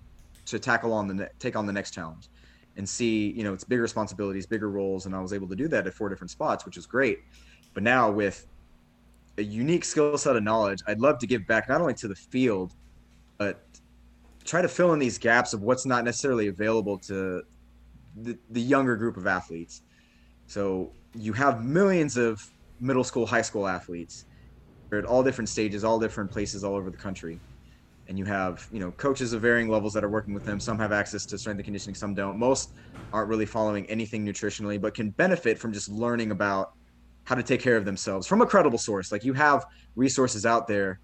to 0.46 0.58
tackle 0.58 0.92
on 0.92 1.06
the 1.08 1.30
take 1.38 1.56
on 1.56 1.66
the 1.66 1.72
next 1.72 1.92
challenge 1.92 2.28
and 2.76 2.88
see, 2.88 3.30
you 3.32 3.44
know, 3.44 3.52
it's 3.52 3.64
bigger 3.64 3.82
responsibilities, 3.82 4.46
bigger 4.46 4.70
roles. 4.70 5.06
And 5.06 5.14
I 5.14 5.20
was 5.20 5.32
able 5.32 5.48
to 5.48 5.56
do 5.56 5.68
that 5.68 5.86
at 5.86 5.94
four 5.94 6.08
different 6.08 6.30
spots, 6.30 6.64
which 6.64 6.76
is 6.76 6.86
great. 6.86 7.20
But 7.74 7.82
now 7.82 8.10
with 8.10 8.46
a 9.38 9.42
unique 9.42 9.84
skill 9.84 10.16
set 10.18 10.36
of 10.36 10.42
knowledge, 10.42 10.78
I'd 10.86 11.00
love 11.00 11.18
to 11.18 11.26
give 11.26 11.46
back 11.46 11.68
not 11.68 11.80
only 11.80 11.94
to 11.94 12.08
the 12.08 12.14
field, 12.14 12.72
but 13.38 13.62
try 14.44 14.62
to 14.62 14.68
fill 14.68 14.92
in 14.92 14.98
these 14.98 15.18
gaps 15.18 15.52
of 15.52 15.62
what's 15.62 15.86
not 15.86 16.04
necessarily 16.04 16.48
available 16.48 16.98
to 16.98 17.42
the, 18.16 18.38
the 18.50 18.60
younger 18.60 18.96
group 18.96 19.16
of 19.16 19.26
athletes. 19.26 19.82
So 20.46 20.92
you 21.14 21.32
have 21.34 21.64
millions 21.64 22.16
of 22.16 22.40
middle 22.80 23.04
school, 23.04 23.26
high 23.26 23.42
school 23.42 23.66
athletes. 23.66 24.24
At 24.92 25.04
all 25.04 25.22
different 25.22 25.48
stages, 25.48 25.84
all 25.84 26.00
different 26.00 26.32
places 26.32 26.64
all 26.64 26.74
over 26.74 26.90
the 26.90 26.96
country 26.96 27.40
and 28.10 28.18
you 28.18 28.24
have 28.24 28.66
you 28.70 28.80
know 28.80 28.90
coaches 28.92 29.32
of 29.32 29.40
varying 29.40 29.68
levels 29.68 29.94
that 29.94 30.04
are 30.04 30.10
working 30.10 30.34
with 30.34 30.44
them 30.44 30.60
some 30.60 30.78
have 30.78 30.92
access 30.92 31.24
to 31.24 31.38
strength 31.38 31.58
and 31.58 31.64
conditioning 31.64 31.94
some 31.94 32.12
don't 32.12 32.38
most 32.38 32.72
aren't 33.12 33.28
really 33.28 33.46
following 33.46 33.86
anything 33.86 34.26
nutritionally 34.26 34.80
but 34.80 34.94
can 34.94 35.10
benefit 35.10 35.58
from 35.58 35.72
just 35.72 35.88
learning 35.88 36.32
about 36.32 36.72
how 37.24 37.34
to 37.34 37.42
take 37.42 37.60
care 37.60 37.76
of 37.76 37.84
themselves 37.84 38.26
from 38.26 38.40
a 38.40 38.46
credible 38.46 38.78
source. 38.78 39.12
Like 39.12 39.24
you 39.24 39.32
have 39.34 39.64
resources 39.94 40.46
out 40.46 40.66
there 40.66 41.00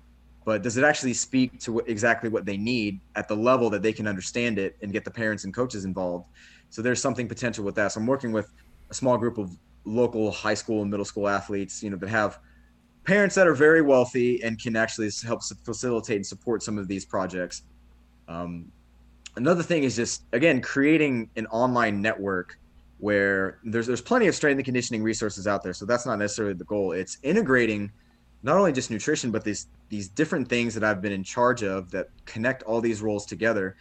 but 0.47 0.63
does 0.63 0.77
it 0.77 0.85
actually 0.85 1.13
speak 1.13 1.59
to 1.59 1.73
what, 1.73 1.89
exactly 1.89 2.31
what 2.31 2.47
they 2.47 2.57
need 2.57 3.01
at 3.17 3.27
the 3.27 3.35
level 3.35 3.69
that 3.69 3.83
they 3.83 3.93
can 3.93 4.07
understand 4.07 4.61
it 4.61 4.77
and 4.81 4.93
get 4.93 5.05
the 5.05 5.11
parents 5.11 5.43
and 5.43 5.53
coaches 5.53 5.85
involved? 5.85 6.29
So 6.71 6.83
there's 6.83 7.03
something 7.03 7.27
potential 7.27 7.65
with 7.65 7.75
that. 7.75 7.91
So 7.93 8.01
i'm 8.01 8.07
working 8.07 8.31
with 8.31 8.49
a 8.89 8.95
small 8.95 9.19
group 9.19 9.39
of 9.39 9.51
local 9.85 10.31
high 10.31 10.55
school 10.55 10.83
and 10.83 10.91
middle 10.91 11.05
school 11.05 11.27
athletes, 11.27 11.83
you 11.83 11.91
know, 11.91 11.97
that 11.97 12.09
have 12.09 12.39
parents 13.03 13.35
that 13.35 13.49
are 13.49 13.55
very 13.55 13.83
wealthy 13.83 14.41
and 14.45 14.57
can 14.57 14.77
actually 14.77 15.11
help 15.25 15.41
facilitate 15.65 16.17
and 16.17 16.27
support 16.27 16.63
some 16.63 16.79
of 16.79 16.87
these 16.87 17.05
projects. 17.05 17.63
Um, 18.29 18.71
another 19.35 19.65
thing 19.65 19.83
is 19.83 19.97
just 19.97 20.23
again 20.33 20.61
creating 20.61 21.29
an 21.35 21.47
online 21.49 22.01
network 22.01 22.57
where 22.99 23.59
there's 23.65 23.87
there's 23.87 24.01
plenty 24.01 24.27
of 24.27 24.35
strength 24.35 24.59
and 24.59 24.65
conditioning 24.65 25.03
resources 25.03 25.47
out 25.47 25.63
there. 25.63 25.73
So 25.75 25.85
that's 25.85 26.07
not 26.07 26.19
necessarily 26.19 26.55
the 26.55 26.65
goal. 26.65 26.93
It's 26.93 27.19
integrating 27.23 27.91
not 28.43 28.57
only 28.57 28.73
just 28.73 28.91
nutrition, 28.91 29.31
but 29.31 29.45
these 29.45 29.69
these 29.89 30.09
different 30.09 30.49
things 30.49 30.75
that 30.75 30.85
I've 30.85 31.03
been 31.03 31.13
in 31.13 31.23
charge 31.23 31.63
of 31.63 31.91
that 31.91 32.09
connect 32.25 32.63
all 32.63 32.81
these 32.81 33.03
roles 33.03 33.27
together 33.27 33.77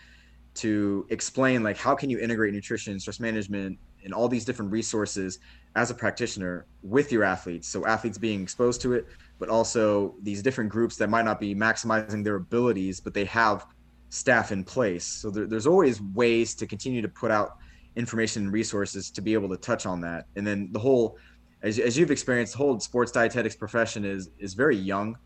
to 0.55 1.05
explain 1.09 1.63
like 1.63 1.77
how 1.77 1.95
can 1.95 2.09
you 2.09 2.19
integrate 2.19 2.53
nutrition, 2.53 2.99
stress 2.99 3.19
management, 3.19 3.77
and 4.03 4.13
all 4.13 4.27
these 4.27 4.45
different 4.45 4.71
resources 4.71 5.39
as 5.75 5.91
a 5.91 5.93
practitioner 5.93 6.65
with 6.83 7.11
your 7.11 7.23
athletes. 7.23 7.67
So 7.67 7.85
athletes 7.85 8.17
being 8.17 8.41
exposed 8.41 8.81
to 8.81 8.93
it, 8.93 9.07
but 9.39 9.49
also 9.49 10.15
these 10.21 10.41
different 10.41 10.69
groups 10.69 10.95
that 10.97 11.09
might 11.09 11.25
not 11.25 11.39
be 11.39 11.53
maximizing 11.53 12.23
their 12.23 12.35
abilities, 12.35 12.99
but 13.01 13.13
they 13.13 13.25
have 13.25 13.65
staff 14.09 14.51
in 14.51 14.63
place. 14.63 15.03
So 15.03 15.29
there, 15.29 15.45
there's 15.45 15.67
always 15.67 16.01
ways 16.01 16.55
to 16.55 16.67
continue 16.67 17.01
to 17.01 17.09
put 17.09 17.31
out 17.31 17.57
information 17.95 18.43
and 18.43 18.53
resources 18.53 19.09
to 19.11 19.21
be 19.21 19.33
able 19.33 19.49
to 19.49 19.57
touch 19.57 19.85
on 19.85 20.01
that. 20.01 20.25
And 20.35 20.45
then 20.45 20.69
the 20.71 20.79
whole, 20.79 21.17
as, 21.61 21.79
as 21.79 21.97
you've 21.97 22.11
experienced, 22.11 22.53
the 22.53 22.57
whole 22.57 22.79
sports 22.79 23.11
dietetics 23.11 23.55
profession 23.55 24.05
is 24.05 24.29
is 24.39 24.53
very 24.53 24.75
young 24.75 25.17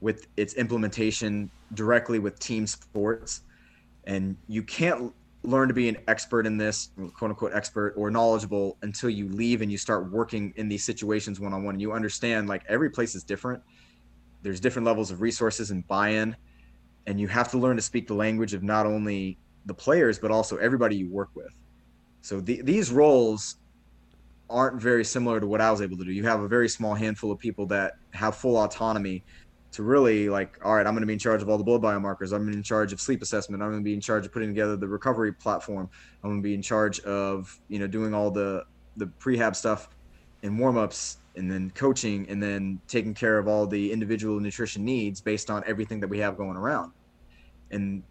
with 0.00 0.26
its 0.36 0.54
implementation 0.54 1.50
directly 1.74 2.18
with 2.18 2.38
team 2.38 2.66
sports. 2.66 3.42
And 4.04 4.36
you 4.46 4.62
can't 4.62 5.12
learn 5.42 5.68
to 5.68 5.74
be 5.74 5.88
an 5.88 5.96
expert 6.08 6.46
in 6.46 6.56
this, 6.56 6.90
quote 7.14 7.30
unquote 7.30 7.52
expert 7.54 7.94
or 7.96 8.10
knowledgeable 8.10 8.76
until 8.82 9.10
you 9.10 9.28
leave 9.28 9.62
and 9.62 9.70
you 9.70 9.78
start 9.78 10.10
working 10.10 10.52
in 10.56 10.68
these 10.68 10.84
situations 10.84 11.40
one 11.40 11.52
on 11.52 11.64
one. 11.64 11.74
And 11.74 11.82
you 11.82 11.92
understand 11.92 12.48
like 12.48 12.62
every 12.68 12.90
place 12.90 13.14
is 13.14 13.24
different. 13.24 13.62
There's 14.42 14.60
different 14.60 14.86
levels 14.86 15.10
of 15.10 15.20
resources 15.20 15.70
and 15.70 15.86
buy 15.86 16.10
in. 16.10 16.36
And 17.06 17.18
you 17.20 17.28
have 17.28 17.50
to 17.52 17.58
learn 17.58 17.76
to 17.76 17.82
speak 17.82 18.06
the 18.06 18.14
language 18.14 18.54
of 18.54 18.62
not 18.62 18.86
only 18.86 19.38
the 19.66 19.74
players, 19.74 20.18
but 20.18 20.30
also 20.30 20.56
everybody 20.56 20.96
you 20.96 21.08
work 21.08 21.30
with. 21.34 21.52
So 22.20 22.40
the, 22.40 22.62
these 22.62 22.90
roles 22.90 23.56
aren't 24.50 24.80
very 24.80 25.04
similar 25.04 25.40
to 25.40 25.46
what 25.46 25.60
I 25.60 25.70
was 25.70 25.80
able 25.80 25.96
to 25.98 26.04
do. 26.04 26.12
You 26.12 26.24
have 26.24 26.40
a 26.40 26.48
very 26.48 26.68
small 26.68 26.94
handful 26.94 27.30
of 27.30 27.38
people 27.38 27.66
that 27.66 27.94
have 28.12 28.36
full 28.36 28.56
autonomy 28.56 29.24
to 29.72 29.82
really 29.82 30.28
like, 30.30 30.58
all 30.64 30.74
right, 30.74 30.86
I'm 30.86 30.94
going 30.94 31.02
to 31.02 31.06
be 31.06 31.12
in 31.12 31.18
charge 31.18 31.42
of 31.42 31.48
all 31.50 31.58
the 31.58 31.64
blood 31.64 31.82
biomarkers. 31.82 32.32
I'm 32.32 32.48
in 32.48 32.62
charge 32.62 32.92
of 32.92 33.00
sleep 33.00 33.20
assessment. 33.20 33.62
I'm 33.62 33.70
going 33.70 33.82
to 33.82 33.84
be 33.84 33.92
in 33.92 34.00
charge 34.00 34.24
of 34.24 34.32
putting 34.32 34.48
together 34.48 34.76
the 34.76 34.88
recovery 34.88 35.32
platform. 35.32 35.90
I'm 36.22 36.30
going 36.30 36.42
to 36.42 36.46
be 36.46 36.54
in 36.54 36.62
charge 36.62 37.00
of, 37.00 37.60
you 37.68 37.78
know, 37.78 37.86
doing 37.86 38.14
all 38.14 38.30
the, 38.30 38.64
the 38.96 39.06
prehab 39.06 39.54
stuff 39.54 39.90
and 40.42 40.58
warm-ups 40.58 41.18
and 41.36 41.50
then 41.50 41.70
coaching 41.74 42.26
and 42.30 42.42
then 42.42 42.80
taking 42.88 43.12
care 43.12 43.38
of 43.38 43.46
all 43.46 43.66
the 43.66 43.92
individual 43.92 44.40
nutrition 44.40 44.84
needs 44.84 45.20
based 45.20 45.50
on 45.50 45.62
everything 45.66 46.00
that 46.00 46.08
we 46.08 46.18
have 46.18 46.36
going 46.36 46.56
around. 46.56 46.92
And 47.70 48.02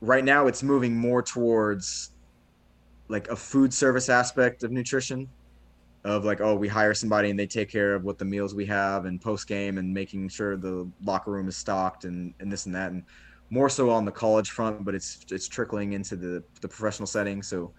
right 0.00 0.24
now 0.24 0.46
it's 0.46 0.62
moving 0.62 0.96
more 0.96 1.22
towards 1.22 2.12
like 3.10 3.28
a 3.28 3.36
food 3.36 3.74
service 3.74 4.08
aspect 4.08 4.62
of 4.62 4.70
nutrition 4.70 5.28
of 6.04 6.24
like 6.24 6.40
oh 6.40 6.54
we 6.54 6.66
hire 6.66 6.94
somebody 6.94 7.28
and 7.28 7.38
they 7.38 7.46
take 7.46 7.68
care 7.68 7.94
of 7.94 8.04
what 8.04 8.18
the 8.18 8.24
meals 8.24 8.54
we 8.54 8.64
have 8.64 9.04
and 9.04 9.20
post 9.20 9.46
game 9.46 9.76
and 9.76 9.92
making 9.92 10.28
sure 10.28 10.56
the 10.56 10.88
locker 11.04 11.30
room 11.30 11.46
is 11.46 11.56
stocked 11.56 12.04
and, 12.04 12.32
and 12.40 12.50
this 12.50 12.64
and 12.64 12.74
that 12.74 12.90
and 12.90 13.02
more 13.50 13.68
so 13.68 13.90
on 13.90 14.04
the 14.04 14.12
college 14.12 14.50
front 14.50 14.84
but 14.84 14.94
it's 14.94 15.18
it's 15.30 15.48
trickling 15.48 15.92
into 15.92 16.16
the 16.16 16.42
the 16.60 16.68
professional 16.68 17.06
setting. 17.06 17.42
So 17.42 17.72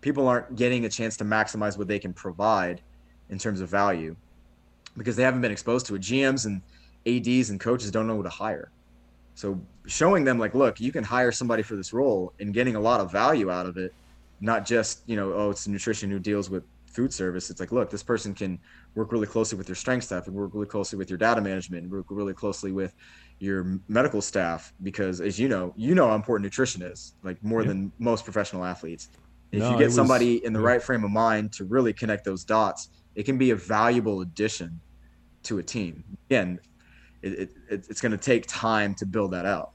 people 0.00 0.26
aren't 0.26 0.56
getting 0.56 0.86
a 0.86 0.88
chance 0.88 1.16
to 1.18 1.24
maximize 1.24 1.78
what 1.78 1.86
they 1.86 1.98
can 1.98 2.12
provide 2.12 2.80
in 3.28 3.38
terms 3.38 3.60
of 3.60 3.68
value 3.68 4.16
because 4.96 5.16
they 5.16 5.22
haven't 5.22 5.42
been 5.42 5.52
exposed 5.52 5.86
to 5.86 5.94
it. 5.94 6.02
Gms 6.02 6.46
and 6.46 6.62
ads 7.06 7.50
and 7.50 7.60
coaches 7.60 7.90
don't 7.90 8.06
know 8.06 8.16
who 8.16 8.22
to 8.22 8.28
hire. 8.28 8.70
So 9.34 9.60
showing 9.86 10.24
them 10.24 10.38
like 10.38 10.54
look 10.54 10.80
you 10.80 10.90
can 10.90 11.04
hire 11.04 11.30
somebody 11.30 11.62
for 11.62 11.76
this 11.76 11.92
role 11.92 12.32
and 12.40 12.52
getting 12.52 12.74
a 12.74 12.80
lot 12.80 13.00
of 13.00 13.12
value 13.12 13.50
out 13.50 13.66
of 13.66 13.76
it 13.76 13.92
not 14.40 14.66
just 14.66 15.02
you 15.06 15.16
know 15.16 15.32
oh 15.32 15.50
it's 15.50 15.66
a 15.66 15.70
nutrition 15.70 16.10
who 16.10 16.18
deals 16.18 16.50
with 16.50 16.64
food 16.86 17.12
service 17.12 17.50
it's 17.50 17.60
like 17.60 17.70
look 17.70 17.90
this 17.90 18.02
person 18.02 18.34
can 18.34 18.58
work 18.94 19.12
really 19.12 19.26
closely 19.26 19.56
with 19.56 19.68
your 19.68 19.76
strength 19.76 20.04
staff 20.04 20.26
and 20.26 20.34
work 20.34 20.50
really 20.54 20.66
closely 20.66 20.96
with 20.96 21.10
your 21.10 21.18
data 21.18 21.40
management 21.40 21.84
and 21.84 21.92
work 21.92 22.06
really 22.08 22.32
closely 22.32 22.72
with 22.72 22.94
your 23.38 23.78
medical 23.88 24.20
staff 24.20 24.72
because 24.82 25.20
as 25.20 25.38
you 25.38 25.48
know 25.48 25.72
you 25.76 25.94
know 25.94 26.08
how 26.08 26.14
important 26.14 26.44
nutrition 26.44 26.82
is 26.82 27.14
like 27.22 27.42
more 27.44 27.62
yeah. 27.62 27.68
than 27.68 27.92
most 27.98 28.24
professional 28.24 28.64
athletes 28.64 29.10
if 29.52 29.60
no, 29.60 29.70
you 29.70 29.78
get 29.78 29.92
somebody 29.92 30.34
was, 30.34 30.42
in 30.42 30.52
the 30.52 30.60
yeah. 30.60 30.66
right 30.66 30.82
frame 30.82 31.04
of 31.04 31.10
mind 31.10 31.52
to 31.52 31.64
really 31.64 31.92
connect 31.92 32.24
those 32.24 32.44
dots 32.44 32.90
it 33.14 33.24
can 33.24 33.38
be 33.38 33.50
a 33.50 33.56
valuable 33.56 34.22
addition 34.22 34.80
to 35.42 35.58
a 35.58 35.62
team 35.62 36.02
again 36.30 36.58
it, 37.22 37.50
it, 37.70 37.86
it's 37.88 38.00
going 38.00 38.12
to 38.12 38.18
take 38.18 38.46
time 38.46 38.94
to 38.94 39.06
build 39.06 39.32
that 39.32 39.44
out 39.44 39.72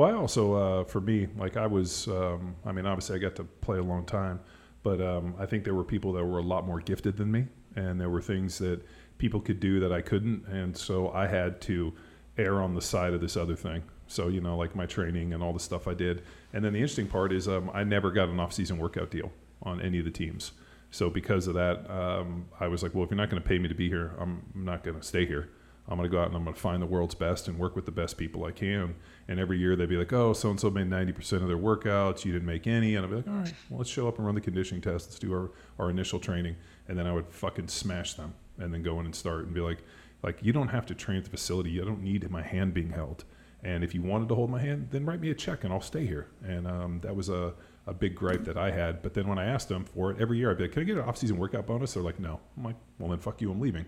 well, 0.00 0.08
I 0.08 0.14
also, 0.14 0.54
uh, 0.54 0.84
for 0.84 1.02
me, 1.02 1.28
like 1.36 1.58
I 1.58 1.66
was, 1.66 2.08
um, 2.08 2.56
I 2.64 2.72
mean, 2.72 2.86
obviously 2.86 3.16
I 3.16 3.18
got 3.18 3.36
to 3.36 3.44
play 3.44 3.76
a 3.76 3.82
long 3.82 4.06
time, 4.06 4.40
but 4.82 4.98
um, 4.98 5.34
I 5.38 5.44
think 5.44 5.62
there 5.62 5.74
were 5.74 5.84
people 5.84 6.14
that 6.14 6.24
were 6.24 6.38
a 6.38 6.42
lot 6.42 6.66
more 6.66 6.80
gifted 6.80 7.18
than 7.18 7.30
me, 7.30 7.48
and 7.76 8.00
there 8.00 8.08
were 8.08 8.22
things 8.22 8.56
that 8.60 8.80
people 9.18 9.40
could 9.42 9.60
do 9.60 9.78
that 9.80 9.92
I 9.92 10.00
couldn't, 10.00 10.46
and 10.46 10.74
so 10.74 11.10
I 11.10 11.26
had 11.26 11.60
to 11.62 11.92
err 12.38 12.62
on 12.62 12.74
the 12.74 12.80
side 12.80 13.12
of 13.12 13.20
this 13.20 13.36
other 13.36 13.54
thing. 13.54 13.82
So 14.06 14.28
you 14.28 14.40
know, 14.40 14.56
like 14.56 14.74
my 14.74 14.86
training 14.86 15.34
and 15.34 15.42
all 15.42 15.52
the 15.52 15.60
stuff 15.60 15.86
I 15.86 15.92
did, 15.92 16.22
and 16.54 16.64
then 16.64 16.72
the 16.72 16.78
interesting 16.78 17.06
part 17.06 17.30
is 17.30 17.46
um, 17.46 17.70
I 17.74 17.84
never 17.84 18.10
got 18.10 18.30
an 18.30 18.40
off-season 18.40 18.78
workout 18.78 19.10
deal 19.10 19.30
on 19.64 19.82
any 19.82 19.98
of 19.98 20.06
the 20.06 20.10
teams. 20.10 20.52
So 20.90 21.10
because 21.10 21.46
of 21.46 21.52
that, 21.56 21.90
um, 21.90 22.46
I 22.58 22.68
was 22.68 22.82
like, 22.82 22.94
well, 22.94 23.04
if 23.04 23.10
you're 23.10 23.18
not 23.18 23.28
going 23.28 23.42
to 23.42 23.46
pay 23.46 23.58
me 23.58 23.68
to 23.68 23.74
be 23.74 23.90
here, 23.90 24.14
I'm 24.18 24.44
not 24.54 24.82
going 24.82 24.98
to 24.98 25.06
stay 25.06 25.26
here. 25.26 25.50
I'm 25.90 25.96
going 25.96 26.08
to 26.08 26.14
go 26.14 26.20
out 26.22 26.28
and 26.28 26.36
I'm 26.36 26.44
going 26.44 26.54
to 26.54 26.60
find 26.60 26.80
the 26.80 26.86
world's 26.86 27.16
best 27.16 27.48
and 27.48 27.58
work 27.58 27.74
with 27.74 27.84
the 27.84 27.90
best 27.90 28.16
people 28.16 28.44
I 28.44 28.52
can. 28.52 28.94
And 29.30 29.40
every 29.40 29.58
year 29.58 29.76
they'd 29.76 29.88
be 29.88 29.96
like, 29.96 30.12
oh, 30.12 30.32
so 30.32 30.50
and 30.50 30.60
so 30.60 30.70
made 30.70 30.90
90% 30.90 31.34
of 31.34 31.48
their 31.48 31.56
workouts. 31.56 32.24
You 32.24 32.32
didn't 32.32 32.46
make 32.46 32.66
any. 32.66 32.96
And 32.96 33.04
I'd 33.04 33.10
be 33.10 33.16
like, 33.16 33.28
all 33.28 33.34
right, 33.34 33.54
well, 33.70 33.78
let's 33.78 33.90
show 33.90 34.08
up 34.08 34.18
and 34.18 34.26
run 34.26 34.34
the 34.34 34.40
conditioning 34.40 34.82
test. 34.82 35.08
Let's 35.08 35.18
do 35.18 35.32
our, 35.32 35.50
our 35.78 35.88
initial 35.88 36.18
training. 36.18 36.56
And 36.88 36.98
then 36.98 37.06
I 37.06 37.12
would 37.12 37.28
fucking 37.28 37.68
smash 37.68 38.14
them 38.14 38.34
and 38.58 38.74
then 38.74 38.82
go 38.82 39.00
in 39.00 39.06
and 39.06 39.14
start 39.14 39.44
and 39.44 39.54
be 39.54 39.60
like, 39.60 39.78
like, 40.22 40.38
you 40.42 40.52
don't 40.52 40.68
have 40.68 40.84
to 40.86 40.94
train 40.94 41.18
at 41.18 41.24
the 41.24 41.30
facility. 41.30 41.80
I 41.80 41.84
don't 41.84 42.02
need 42.02 42.28
my 42.30 42.42
hand 42.42 42.74
being 42.74 42.90
held. 42.90 43.24
And 43.62 43.84
if 43.84 43.94
you 43.94 44.02
wanted 44.02 44.28
to 44.30 44.34
hold 44.34 44.50
my 44.50 44.60
hand, 44.60 44.88
then 44.90 45.06
write 45.06 45.20
me 45.20 45.30
a 45.30 45.34
check 45.34 45.64
and 45.64 45.72
I'll 45.72 45.80
stay 45.80 46.04
here. 46.04 46.28
And 46.44 46.66
um, 46.66 47.00
that 47.02 47.14
was 47.14 47.28
a, 47.28 47.54
a 47.86 47.94
big 47.94 48.14
gripe 48.14 48.44
that 48.44 48.56
I 48.56 48.70
had. 48.70 49.00
But 49.00 49.14
then 49.14 49.28
when 49.28 49.38
I 49.38 49.46
asked 49.46 49.68
them 49.68 49.84
for 49.84 50.10
it 50.10 50.20
every 50.20 50.38
year, 50.38 50.50
I'd 50.50 50.58
be 50.58 50.64
like, 50.64 50.72
can 50.72 50.82
I 50.82 50.84
get 50.84 50.96
an 50.96 51.04
off-season 51.04 51.38
workout 51.38 51.66
bonus? 51.66 51.94
They're 51.94 52.02
like, 52.02 52.18
no. 52.18 52.40
I'm 52.56 52.64
like, 52.64 52.76
well, 52.98 53.10
then 53.10 53.18
fuck 53.18 53.40
you, 53.40 53.50
I'm 53.52 53.60
leaving 53.60 53.86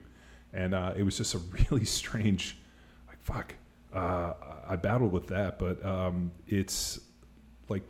and 0.53 0.75
uh, 0.75 0.93
it 0.97 1.03
was 1.03 1.17
just 1.17 1.35
a 1.35 1.39
really 1.71 1.85
strange, 1.85 2.59
like 3.09 3.21
fuck. 3.23 3.55
Uh, 3.93 4.33
I 4.69 4.77
battled 4.77 5.13
with 5.13 5.27
that, 5.29 5.59
but 5.59 5.85
um, 5.85 6.33
it's 6.47 7.01
like 7.69 7.83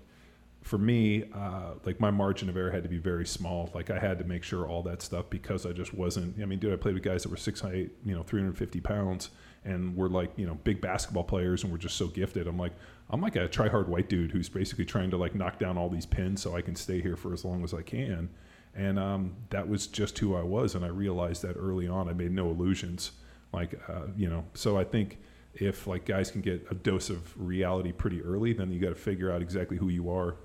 for 0.62 0.78
me, 0.78 1.24
uh, 1.34 1.74
like 1.84 2.00
my 2.00 2.10
margin 2.10 2.48
of 2.48 2.56
error 2.56 2.70
had 2.70 2.82
to 2.82 2.88
be 2.88 2.98
very 2.98 3.26
small. 3.26 3.70
Like 3.74 3.90
I 3.90 3.98
had 3.98 4.18
to 4.18 4.24
make 4.24 4.42
sure 4.42 4.66
all 4.66 4.82
that 4.84 5.02
stuff 5.02 5.26
because 5.30 5.64
I 5.64 5.72
just 5.72 5.94
wasn't. 5.94 6.40
I 6.42 6.46
mean, 6.46 6.58
dude, 6.58 6.72
I 6.72 6.76
played 6.76 6.94
with 6.94 7.04
guys 7.04 7.22
that 7.22 7.28
were 7.28 7.36
six 7.36 7.64
eight, 7.64 7.92
you 8.04 8.14
know, 8.14 8.22
350 8.22 8.80
pounds, 8.80 9.30
and 9.64 9.96
we're 9.96 10.08
like, 10.08 10.32
you 10.36 10.46
know, 10.46 10.54
big 10.64 10.80
basketball 10.80 11.24
players, 11.24 11.62
and 11.62 11.72
we're 11.72 11.78
just 11.78 11.96
so 11.96 12.08
gifted. 12.08 12.46
I'm 12.46 12.58
like, 12.58 12.72
I'm 13.10 13.20
like 13.20 13.36
a 13.36 13.46
try 13.48 13.68
hard 13.68 13.88
white 13.88 14.08
dude 14.08 14.32
who's 14.32 14.48
basically 14.48 14.84
trying 14.84 15.10
to 15.10 15.16
like 15.16 15.34
knock 15.34 15.58
down 15.58 15.78
all 15.78 15.88
these 15.88 16.06
pins 16.06 16.42
so 16.42 16.56
I 16.56 16.62
can 16.62 16.74
stay 16.74 17.00
here 17.00 17.16
for 17.16 17.32
as 17.32 17.44
long 17.44 17.62
as 17.62 17.74
I 17.74 17.82
can 17.82 18.28
and 18.74 18.98
um, 18.98 19.36
that 19.50 19.68
was 19.68 19.86
just 19.86 20.18
who 20.18 20.34
I 20.34 20.42
was. 20.42 20.74
And 20.74 20.84
I 20.84 20.88
realized 20.88 21.42
that 21.42 21.56
early 21.56 21.88
on. 21.88 22.08
I 22.08 22.12
made 22.12 22.32
no 22.32 22.50
illusions, 22.50 23.12
like 23.52 23.78
uh, 23.88 24.06
you 24.16 24.28
know. 24.28 24.44
So 24.54 24.78
I 24.78 24.84
think 24.84 25.18
if 25.54 25.86
like 25.86 26.04
guys 26.04 26.30
can 26.30 26.40
get 26.40 26.66
a 26.70 26.74
dose 26.74 27.10
of 27.10 27.32
reality 27.40 27.92
pretty 27.92 28.22
early, 28.22 28.52
then 28.52 28.70
you 28.72 28.80
got 28.80 28.90
to 28.90 28.94
figure 28.94 29.30
out 29.30 29.42
exactly 29.42 29.76
who 29.76 29.88
you 29.88 30.10
are. 30.10 30.36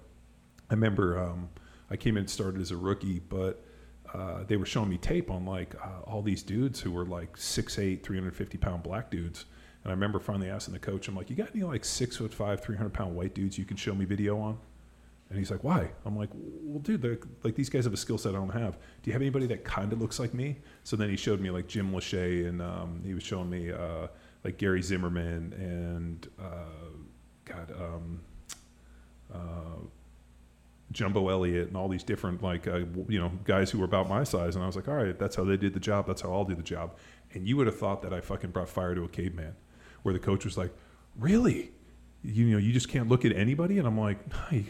I 0.70 0.74
remember 0.74 1.20
um, 1.20 1.50
I 1.90 1.96
came 1.96 2.18
in 2.18 2.22
and 2.22 2.30
started 2.30 2.62
as 2.62 2.72
a 2.72 2.78
rookie, 2.78 3.20
but 3.20 3.64
uh, 4.14 4.44
they 4.48 4.58
were 4.58 4.66
showing 4.66 4.90
me 4.90 4.98
tape 4.98 5.30
on 5.32 5.46
like 5.46 5.76
uh, 5.76 6.02
all 6.06 6.22
these 6.22 6.44
dudes 6.44 6.80
who 6.80 6.92
were 6.92 7.06
like 7.06 7.36
6'8", 7.38 8.04
350 8.04 8.58
pound 8.58 8.84
black 8.84 9.10
dudes. 9.10 9.46
And 9.84 9.92
I 9.92 9.94
remember 9.94 10.20
finally 10.20 10.50
asking 10.50 10.74
the 10.74 10.80
coach, 10.80 11.08
I'm 11.08 11.16
like, 11.16 11.30
you 11.30 11.36
got 11.36 11.50
any 11.54 11.64
like 11.64 11.86
six 11.86 12.18
foot 12.18 12.34
five, 12.34 12.62
300 12.62 12.94
pound 12.94 13.16
white 13.16 13.34
dudes 13.34 13.58
you 13.58 13.66
can 13.66 13.78
show 13.78 13.96
me 13.96 14.06
video 14.06 14.40
on? 14.40 14.58
And 15.30 15.38
he's 15.38 15.52
like, 15.52 15.64
why? 15.64 15.90
I'm 16.06 16.18
like, 16.18 16.30
well, 16.34 16.80
dude, 16.80 17.28
like 17.44 17.56
these 17.56 17.70
guys 17.70 17.84
have 17.84 17.94
a 17.94 17.98
skill 17.98 18.18
set 18.18 18.34
I 18.34 18.38
don't 18.38 18.50
have. 18.50 18.74
Do 18.74 19.10
you 19.10 19.14
have 19.14 19.22
anybody 19.22 19.46
that 19.48 19.66
kind 19.66 19.92
of 19.92 20.02
looks 20.02 20.20
like 20.20 20.34
me? 20.34 20.58
So 20.84 20.96
then 20.96 21.10
he 21.10 21.18
showed 21.18 21.42
me 21.42 21.50
like 21.50 21.68
Jim 21.68 21.92
Lachey 21.92 22.48
and 22.48 22.62
um, 22.62 23.02
he 23.06 23.14
was 23.14 23.24
showing 23.24 23.50
me 23.50 23.72
uh, 23.72 24.08
like 24.48 24.58
Gary 24.58 24.82
Zimmerman 24.82 25.54
and 25.58 26.28
uh, 26.40 26.96
God, 27.44 27.74
um, 27.78 28.22
uh, 29.34 29.84
Jumbo 30.94 31.28
Elliott 31.28 31.68
and 31.68 31.76
all 31.76 31.90
these 31.90 32.04
different 32.04 32.42
like 32.42 32.66
uh, 32.66 32.78
you 33.10 33.20
know 33.20 33.30
guys 33.44 33.70
who 33.70 33.80
were 33.80 33.86
about 33.86 34.08
my 34.08 34.24
size. 34.24 34.56
And 34.56 34.64
I 34.64 34.68
was 34.68 34.78
like, 34.78 34.88
all 34.88 34.96
right, 34.96 35.20
that's 35.20 35.36
how 35.36 35.44
they 35.44 35.58
did 35.58 35.74
the 35.74 35.82
job. 35.82 36.08
That's 36.08 36.22
how 36.22 36.32
I'll 36.32 36.46
do 36.46 36.56
the 36.56 36.64
job. 36.64 36.96
And 37.34 37.46
you 37.46 37.58
would 37.58 37.68
have 37.68 37.78
thought 37.78 38.02
that 38.04 38.14
I 38.14 38.22
fucking 38.22 38.52
brought 38.52 38.70
fire 38.70 38.96
to 38.96 39.04
a 39.04 39.10
caveman, 39.10 39.54
where 40.04 40.14
the 40.14 40.20
coach 40.20 40.46
was 40.46 40.58
like, 40.58 40.72
really? 41.20 41.72
you 42.24 42.46
know, 42.46 42.58
you 42.58 42.74
just 42.74 42.90
can't 42.90 43.08
look 43.08 43.26
at 43.26 43.32
anybody. 43.32 43.78
And 43.78 43.88
I'm 43.88 43.98
like, 43.98 44.18
you 44.52 44.64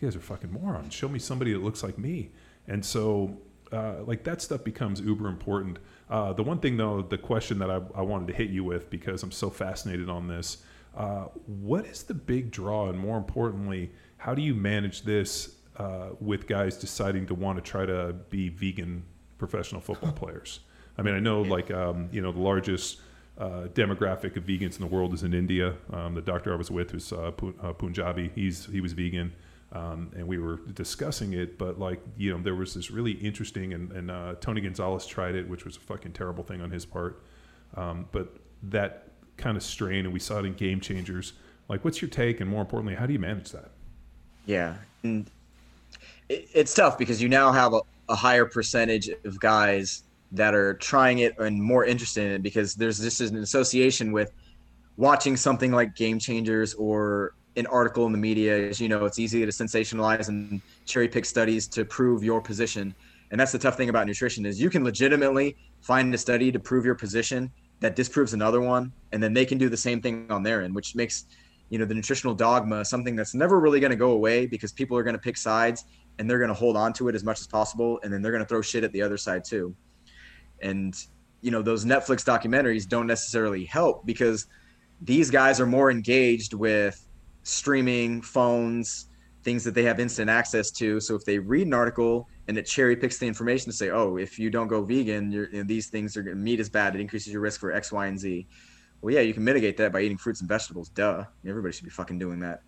guys 0.00 0.14
are 0.14 0.20
fucking 0.20 0.52
morons. 0.52 0.92
Show 0.92 1.08
me 1.08 1.18
somebody 1.18 1.52
that 1.52 1.62
looks 1.62 1.82
like 1.82 1.98
me. 1.98 2.30
And 2.68 2.84
so 2.84 3.38
uh, 3.72 4.02
like 4.04 4.24
that 4.24 4.42
stuff 4.42 4.64
becomes 4.64 5.00
uber 5.00 5.28
important. 5.28 5.78
Uh, 6.10 6.32
the 6.32 6.42
one 6.42 6.58
thing 6.58 6.76
though, 6.76 7.02
the 7.02 7.16
question 7.16 7.58
that 7.60 7.70
I, 7.70 7.80
I 7.94 8.02
wanted 8.02 8.26
to 8.28 8.34
hit 8.34 8.50
you 8.50 8.64
with 8.64 8.90
because 8.90 9.22
I'm 9.22 9.30
so 9.30 9.48
fascinated 9.48 10.10
on 10.10 10.26
this, 10.26 10.58
uh, 10.96 11.26
what 11.46 11.86
is 11.86 12.02
the 12.02 12.14
big 12.14 12.50
draw, 12.50 12.88
and 12.88 12.98
more 12.98 13.16
importantly, 13.16 13.92
how 14.16 14.34
do 14.34 14.42
you 14.42 14.54
manage 14.54 15.02
this 15.02 15.54
uh, 15.76 16.08
with 16.18 16.48
guys 16.48 16.76
deciding 16.76 17.26
to 17.26 17.34
want 17.34 17.62
to 17.62 17.62
try 17.62 17.86
to 17.86 18.12
be 18.28 18.48
vegan 18.48 19.04
professional 19.38 19.80
football 19.80 20.12
players? 20.22 20.60
I 20.98 21.02
mean, 21.02 21.14
I 21.14 21.20
know 21.20 21.42
like 21.42 21.70
um, 21.70 22.08
you 22.10 22.20
know 22.20 22.32
the 22.32 22.40
largest 22.40 23.00
uh, 23.38 23.68
demographic 23.72 24.36
of 24.36 24.44
vegans 24.44 24.74
in 24.74 24.80
the 24.80 24.88
world 24.88 25.14
is 25.14 25.22
in 25.22 25.32
India. 25.32 25.74
Um, 25.92 26.14
the 26.14 26.20
doctor 26.20 26.52
I 26.52 26.56
was 26.56 26.70
with 26.70 26.92
was 26.92 27.12
uh, 27.12 27.30
uh 27.62 27.72
Punjabi. 27.72 28.32
He's 28.34 28.66
he 28.66 28.80
was 28.80 28.92
vegan, 28.92 29.32
um, 29.72 30.10
and 30.16 30.26
we 30.26 30.38
were 30.38 30.56
discussing 30.74 31.32
it. 31.32 31.58
But 31.58 31.78
like 31.78 32.00
you 32.16 32.32
know, 32.32 32.42
there 32.42 32.54
was 32.54 32.74
this 32.74 32.90
really 32.90 33.12
interesting, 33.12 33.72
and, 33.72 33.92
and 33.92 34.10
uh, 34.10 34.34
Tony 34.40 34.60
Gonzalez 34.60 35.06
tried 35.06 35.34
it, 35.34 35.48
which 35.48 35.64
was 35.64 35.76
a 35.76 35.80
fucking 35.80 36.12
terrible 36.12 36.44
thing 36.44 36.60
on 36.60 36.70
his 36.70 36.84
part. 36.84 37.22
Um, 37.76 38.08
but 38.12 38.36
that 38.64 39.08
kind 39.36 39.56
of 39.56 39.62
strain, 39.62 40.04
and 40.04 40.12
we 40.12 40.20
saw 40.20 40.38
it 40.38 40.44
in 40.44 40.54
Game 40.54 40.80
Changers. 40.80 41.34
Like, 41.68 41.84
what's 41.84 42.02
your 42.02 42.10
take, 42.10 42.40
and 42.40 42.50
more 42.50 42.60
importantly, 42.60 42.96
how 42.96 43.06
do 43.06 43.12
you 43.12 43.18
manage 43.18 43.52
that? 43.52 43.70
Yeah, 44.46 44.76
and 45.02 45.30
it, 46.28 46.48
it's 46.52 46.74
tough 46.74 46.98
because 46.98 47.22
you 47.22 47.28
now 47.28 47.52
have 47.52 47.74
a, 47.74 47.80
a 48.08 48.14
higher 48.14 48.44
percentage 48.44 49.08
of 49.24 49.38
guys 49.38 50.02
that 50.32 50.54
are 50.54 50.74
trying 50.74 51.20
it 51.20 51.36
and 51.38 51.60
more 51.60 51.84
interested 51.84 52.24
in 52.24 52.32
it 52.32 52.42
because 52.42 52.74
there's 52.74 52.98
this 52.98 53.20
is 53.20 53.30
an 53.30 53.38
association 53.38 54.12
with 54.12 54.32
watching 54.96 55.36
something 55.36 55.72
like 55.72 55.96
Game 55.96 56.18
Changers 56.18 56.74
or 56.74 57.34
an 57.56 57.66
article 57.66 58.06
in 58.06 58.12
the 58.12 58.18
media. 58.18 58.68
As 58.68 58.80
you 58.80 58.88
know, 58.88 59.04
it's 59.04 59.18
easy 59.18 59.44
to 59.44 59.52
sensationalize 59.52 60.28
and 60.28 60.60
cherry 60.86 61.08
pick 61.08 61.24
studies 61.24 61.66
to 61.68 61.84
prove 61.84 62.22
your 62.22 62.40
position. 62.40 62.94
And 63.30 63.40
that's 63.40 63.52
the 63.52 63.58
tough 63.58 63.76
thing 63.76 63.88
about 63.88 64.06
nutrition 64.06 64.46
is 64.46 64.60
you 64.60 64.70
can 64.70 64.84
legitimately 64.84 65.56
find 65.80 66.12
a 66.14 66.18
study 66.18 66.50
to 66.52 66.58
prove 66.58 66.84
your 66.84 66.94
position 66.94 67.50
that 67.80 67.96
disproves 67.96 68.34
another 68.34 68.60
one, 68.60 68.92
and 69.12 69.22
then 69.22 69.32
they 69.32 69.46
can 69.46 69.56
do 69.56 69.68
the 69.68 69.76
same 69.76 70.02
thing 70.02 70.26
on 70.30 70.42
their 70.42 70.62
end, 70.62 70.74
which 70.74 70.94
makes 70.94 71.26
you 71.70 71.78
know 71.78 71.84
the 71.84 71.94
nutritional 71.94 72.34
dogma 72.34 72.84
something 72.84 73.14
that's 73.14 73.34
never 73.34 73.60
really 73.60 73.78
going 73.80 73.92
to 73.92 73.96
go 73.96 74.10
away 74.10 74.46
because 74.46 74.72
people 74.72 74.96
are 74.98 75.04
going 75.04 75.14
to 75.14 75.20
pick 75.20 75.36
sides 75.36 75.84
and 76.18 76.28
they're 76.28 76.38
going 76.38 76.48
to 76.48 76.54
hold 76.54 76.76
on 76.76 76.92
to 76.92 77.08
it 77.08 77.14
as 77.14 77.24
much 77.24 77.40
as 77.40 77.46
possible, 77.46 78.00
and 78.02 78.12
then 78.12 78.20
they're 78.20 78.32
going 78.32 78.42
to 78.42 78.48
throw 78.48 78.60
shit 78.60 78.84
at 78.84 78.92
the 78.92 79.00
other 79.00 79.16
side 79.16 79.44
too 79.44 79.74
and 80.62 81.06
you 81.40 81.50
know 81.50 81.62
those 81.62 81.84
netflix 81.84 82.24
documentaries 82.24 82.88
don't 82.88 83.06
necessarily 83.06 83.64
help 83.64 84.04
because 84.06 84.46
these 85.00 85.30
guys 85.30 85.60
are 85.60 85.66
more 85.66 85.90
engaged 85.90 86.54
with 86.54 87.06
streaming 87.50 88.22
phones 88.22 89.06
things 89.42 89.64
that 89.64 89.74
they 89.74 89.82
have 89.84 89.98
instant 89.98 90.28
access 90.28 90.70
to. 90.70 91.00
So 91.00 91.14
if 91.14 91.24
they 91.24 91.38
read 91.38 91.66
an 91.66 91.72
article 91.72 92.28
and 92.46 92.58
it 92.58 92.66
cherry 92.66 92.94
picks 92.94 93.16
the 93.16 93.26
information 93.26 93.70
to 93.70 93.76
say 93.76 93.90
oh 93.90 94.16
if 94.16 94.38
you 94.38 94.50
don't 94.50 94.68
go 94.68 94.84
vegan 94.84 95.32
you 95.32 95.48
know, 95.52 95.62
these 95.62 95.88
things 95.88 96.16
are 96.16 96.22
meat 96.34 96.60
is 96.60 96.68
bad 96.68 96.94
it 96.94 97.00
increases 97.00 97.32
your 97.32 97.40
risk 97.40 97.60
for 97.60 97.72
x 97.72 97.90
y 97.92 98.06
and 98.06 98.18
z. 98.18 98.46
Well 99.00 99.14
yeah 99.14 99.20
you 99.20 99.34
can 99.34 99.44
mitigate 99.44 99.76
that 99.78 99.92
by 99.92 100.02
eating 100.02 100.18
fruits 100.18 100.40
and 100.40 100.48
vegetables 100.48 100.90
duh. 100.90 101.24
Everybody 101.46 101.72
should 101.72 101.84
be 101.84 101.90
fucking 101.90 102.18
doing 102.18 102.40
that. 102.40 102.62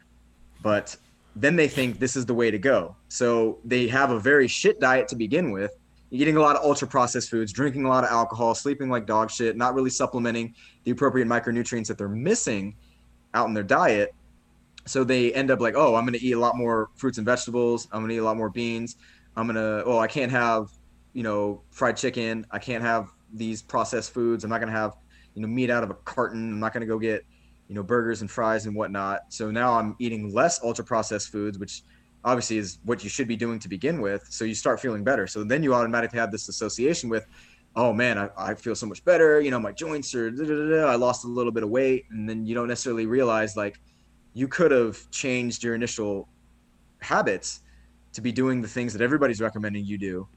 But 0.63 0.97
then 1.37 1.57
they 1.57 1.69
think 1.69 1.99
this 1.99 2.17
is 2.17 2.27
the 2.27 2.35
way 2.35 2.51
to 2.51 2.59
go. 2.59 2.97
So 3.09 3.59
they 3.65 3.89
have 3.89 4.11
a 4.11 4.19
very 4.19 4.49
shit 4.49 4.81
diet 4.81 5.09
to 5.09 5.17
begin 5.17 5.51
with 5.51 5.73
eating 6.13 6.37
a 6.37 6.41
lot 6.41 6.57
of 6.57 6.63
ultra 6.63 6.87
processed 6.87 7.31
foods, 7.31 7.53
drinking 7.53 7.87
a 7.87 7.89
lot 7.89 8.05
of 8.05 8.11
alcohol, 8.11 8.55
sleeping 8.55 8.91
like 8.91 9.07
dog 9.07 9.31
shit, 9.31 9.57
not 9.57 9.75
really 9.75 9.89
supplementing 9.89 10.55
the 10.85 10.91
appropriate 10.91 11.27
micronutrients 11.27 11.87
that 11.87 11.97
they're 11.97 12.07
missing 12.07 12.77
out 13.33 13.49
in 13.49 13.55
their 13.55 13.63
diet. 13.63 14.15
So 14.87 15.05
they 15.05 15.33
end 15.33 15.51
up 15.51 15.61
like, 15.61 15.75
oh, 15.77 15.95
I'm 15.95 16.05
going 16.05 16.19
to 16.19 16.25
eat 16.25 16.33
a 16.33 16.39
lot 16.39 16.57
more 16.57 16.91
fruits 16.97 17.19
and 17.19 17.25
vegetables. 17.25 17.89
I'm 17.93 18.01
going 18.01 18.11
to 18.11 18.15
eat 18.17 18.19
a 18.19 18.25
lot 18.25 18.37
more 18.37 18.51
beans. 18.51 18.97
I'm 19.37 19.47
going 19.47 19.57
to, 19.57 19.85
oh, 19.85 19.99
I 19.99 20.07
can't 20.09 20.31
have, 20.33 20.71
you 21.13 21.23
know, 21.23 21.63
fried 21.71 21.97
chicken. 21.97 22.47
I 22.51 22.59
can't 22.59 22.83
have 22.83 23.09
these 23.33 23.63
processed 23.63 24.13
foods. 24.13 24.45
I'm 24.45 24.51
not 24.51 24.59
going 24.59 24.73
to 24.73 24.79
have, 24.79 24.97
you 25.35 25.43
know, 25.43 25.49
meat 25.49 25.71
out 25.71 25.85
of 25.85 25.91
a 25.91 25.95
carton. 25.95 26.53
I'm 26.53 26.61
not 26.61 26.73
going 26.73 26.83
to 26.83 26.87
go 26.87 26.99
get, 26.99 27.25
you 27.69 27.75
know, 27.75 27.83
burgers 27.83 28.21
and 28.21 28.31
fries 28.31 28.67
and 28.67 28.75
whatnot. 28.75 29.21
So 29.29 29.51
now 29.51 29.79
I'm 29.79 29.97
eating 29.99 30.35
less 30.35 30.63
ultra 30.63 30.85
processed 30.85 31.31
foods, 31.31 31.59
which 31.59 31.83
obviously 32.25 32.59
is 32.59 32.79
what 32.85 33.03
you 33.03 33.09
should 33.09 33.29
be 33.29 33.37
doing 33.37 33.59
to 33.61 33.69
begin 33.69 34.01
with. 34.01 34.27
So 34.29 34.45
you 34.45 34.55
start 34.55 34.81
feeling 34.81 35.05
better. 35.05 35.27
So 35.27 35.45
then 35.45 35.63
you 35.63 35.75
automatically 35.75 36.19
have 36.19 36.31
this 36.31 36.49
association 36.49 37.09
with, 37.09 37.27
oh 37.75 37.93
man, 37.93 38.19
I, 38.19 38.29
I 38.37 38.55
feel 38.55 38.75
so 38.75 38.87
much 38.87 39.05
better. 39.05 39.41
You 39.41 39.51
know, 39.51 39.59
my 39.61 39.73
joints 39.73 40.15
are, 40.15 40.29
I 40.87 40.97
lost 40.97 41.25
a 41.25 41.29
little 41.29 41.53
bit 41.53 41.63
of 41.63 41.71
weight. 41.71 42.05
And 42.11 42.29
then 42.29 42.45
you 42.45 42.55
don't 42.55 42.69
necessarily 42.69 43.07
realize 43.07 43.57
like 43.57 43.81
you 44.35 44.49
could 44.49 44.71
have 44.71 45.11
changed 45.11 45.63
your 45.63 45.75
initial 45.75 46.29
habits 47.01 47.63
to 48.13 48.21
be 48.21 48.33
doing 48.33 48.61
the 48.61 48.69
things 48.69 48.93
that 48.93 49.03
everybody's 49.03 49.41
recommending 49.41 49.85
you 49.85 49.99
do. 49.99 50.29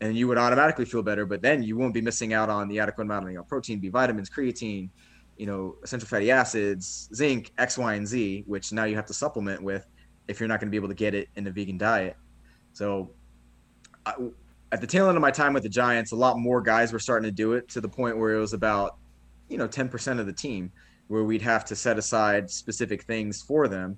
And 0.00 0.16
you 0.16 0.28
would 0.28 0.38
automatically 0.38 0.84
feel 0.84 1.02
better, 1.02 1.26
but 1.26 1.42
then 1.42 1.62
you 1.62 1.76
won't 1.76 1.92
be 1.92 2.00
missing 2.00 2.32
out 2.32 2.48
on 2.48 2.68
the 2.68 2.78
adequate 2.78 3.04
amount 3.04 3.36
of 3.36 3.48
protein, 3.48 3.80
B 3.80 3.88
vitamins, 3.88 4.30
creatine, 4.30 4.90
you 5.36 5.46
know, 5.46 5.76
essential 5.82 6.08
fatty 6.08 6.30
acids, 6.30 7.08
zinc, 7.14 7.52
X, 7.58 7.78
Y, 7.78 7.94
and 7.94 8.06
Z, 8.06 8.44
which 8.46 8.72
now 8.72 8.84
you 8.84 8.94
have 8.96 9.06
to 9.06 9.14
supplement 9.14 9.62
with 9.62 9.86
if 10.28 10.38
you're 10.38 10.48
not 10.48 10.60
going 10.60 10.68
to 10.68 10.70
be 10.70 10.76
able 10.76 10.88
to 10.88 10.94
get 10.94 11.14
it 11.14 11.28
in 11.36 11.46
a 11.46 11.50
vegan 11.50 11.78
diet. 11.78 12.16
So 12.72 13.10
I, 14.06 14.14
at 14.70 14.80
the 14.80 14.86
tail 14.86 15.08
end 15.08 15.16
of 15.16 15.22
my 15.22 15.30
time 15.30 15.52
with 15.52 15.62
the 15.62 15.68
Giants, 15.68 16.12
a 16.12 16.16
lot 16.16 16.38
more 16.38 16.60
guys 16.60 16.92
were 16.92 16.98
starting 16.98 17.28
to 17.28 17.34
do 17.34 17.54
it 17.54 17.68
to 17.70 17.80
the 17.80 17.88
point 17.88 18.18
where 18.18 18.34
it 18.34 18.38
was 18.38 18.52
about, 18.52 18.96
you 19.48 19.56
know, 19.56 19.66
10% 19.66 20.20
of 20.20 20.26
the 20.26 20.32
team 20.32 20.70
where 21.08 21.24
we'd 21.24 21.42
have 21.42 21.64
to 21.66 21.76
set 21.76 21.98
aside 21.98 22.50
specific 22.50 23.02
things 23.02 23.42
for 23.42 23.66
them. 23.66 23.96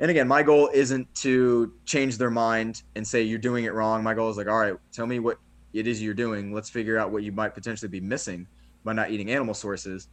And 0.00 0.10
again, 0.10 0.28
my 0.28 0.42
goal 0.42 0.70
isn't 0.72 1.12
to 1.16 1.72
change 1.84 2.18
their 2.18 2.30
mind 2.30 2.82
and 2.94 3.06
say 3.06 3.22
you're 3.22 3.38
doing 3.38 3.64
it 3.64 3.74
wrong. 3.74 4.02
My 4.02 4.14
goal 4.14 4.30
is 4.30 4.36
like, 4.36 4.48
all 4.48 4.58
right, 4.58 4.74
tell 4.92 5.06
me 5.06 5.18
what 5.18 5.38
it 5.72 5.86
is 5.86 6.02
you're 6.02 6.14
doing. 6.14 6.52
Let's 6.52 6.70
figure 6.70 6.98
out 6.98 7.10
what 7.10 7.22
you 7.22 7.32
might 7.32 7.54
potentially 7.54 7.88
be 7.88 8.00
missing 8.00 8.46
by 8.84 8.92
not 8.92 9.10
eating 9.10 9.30
animal 9.30 9.54
sources. 9.54 10.08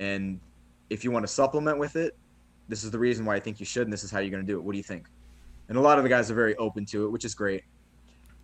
And 0.00 0.40
if 0.88 1.04
you 1.04 1.10
want 1.10 1.24
to 1.24 1.32
supplement 1.32 1.78
with 1.78 1.96
it, 1.96 2.16
this 2.68 2.84
is 2.84 2.90
the 2.90 2.98
reason 2.98 3.24
why 3.24 3.36
I 3.36 3.40
think 3.40 3.60
you 3.60 3.66
should, 3.66 3.82
and 3.82 3.92
this 3.92 4.04
is 4.04 4.10
how 4.10 4.20
you're 4.20 4.30
going 4.30 4.44
to 4.44 4.52
do 4.52 4.58
it. 4.58 4.62
What 4.62 4.72
do 4.72 4.78
you 4.78 4.84
think? 4.84 5.06
And 5.68 5.78
a 5.78 5.80
lot 5.80 5.98
of 5.98 6.04
the 6.04 6.10
guys 6.10 6.30
are 6.30 6.34
very 6.34 6.56
open 6.56 6.84
to 6.86 7.04
it, 7.04 7.10
which 7.10 7.24
is 7.24 7.34
great. 7.34 7.62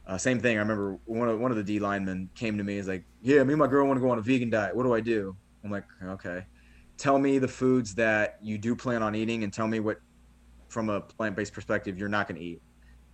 Uh, 0.07 0.17
same 0.17 0.39
thing. 0.39 0.57
I 0.57 0.61
remember 0.61 0.99
one 1.07 1.29
of 1.29 1.41
one 1.41 1.51
of 1.51 1.57
the 1.57 1.65
D 1.65 1.81
linemen 1.81 2.31
came 2.37 2.57
to 2.59 2.63
me. 2.63 2.77
He's 2.77 2.87
like, 2.87 3.05
"Yeah, 3.23 3.43
me 3.43 3.55
and 3.55 3.59
my 3.59 3.67
girl 3.67 3.87
want 3.87 3.97
to 3.97 4.01
go 4.01 4.11
on 4.11 4.19
a 4.19 4.23
vegan 4.23 4.51
diet. 4.51 4.77
What 4.77 4.85
do 4.85 4.95
I 4.95 5.01
do?" 5.01 5.37
I'm 5.65 5.71
like, 5.73 5.83
"Okay, 6.01 6.45
tell 6.97 7.19
me 7.19 7.39
the 7.39 7.49
foods 7.49 7.95
that 7.97 8.39
you 8.43 8.59
do 8.59 8.75
plan 8.75 9.03
on 9.03 9.15
eating, 9.15 9.45
and 9.45 9.53
tell 9.53 9.67
me 9.67 9.81
what, 9.81 9.99
from 10.69 10.89
a 10.89 11.01
plant-based 11.01 11.53
perspective, 11.53 11.99
you're 11.99 12.09
not 12.09 12.29
going 12.29 12.41
to 12.41 12.45
eat. 12.45 12.63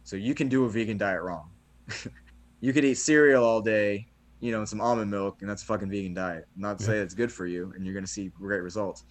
So 0.04 0.16
you 0.16 0.34
can 0.34 0.48
do 0.48 0.64
a 0.64 0.68
vegan 0.68 0.98
diet 0.98 1.22
wrong. 1.22 1.50
you 2.60 2.72
could 2.72 2.84
eat 2.84 2.94
cereal 2.94 3.44
all 3.44 3.60
day, 3.60 4.06
you 4.40 4.50
know, 4.50 4.58
and 4.58 4.68
some 4.68 4.80
almond 4.80 5.10
milk, 5.10 5.42
and 5.42 5.50
that's 5.50 5.62
a 5.62 5.66
fucking 5.66 5.90
vegan 5.90 6.14
diet. 6.14 6.46
Not 6.56 6.78
to 6.78 6.84
yeah. 6.84 6.90
say 6.90 6.98
it's 6.98 7.14
good 7.14 7.32
for 7.32 7.46
you, 7.46 7.72
and 7.76 7.84
you're 7.84 7.94
going 7.94 8.04
to 8.04 8.10
see 8.10 8.28
great 8.28 8.62
results. 8.62 9.04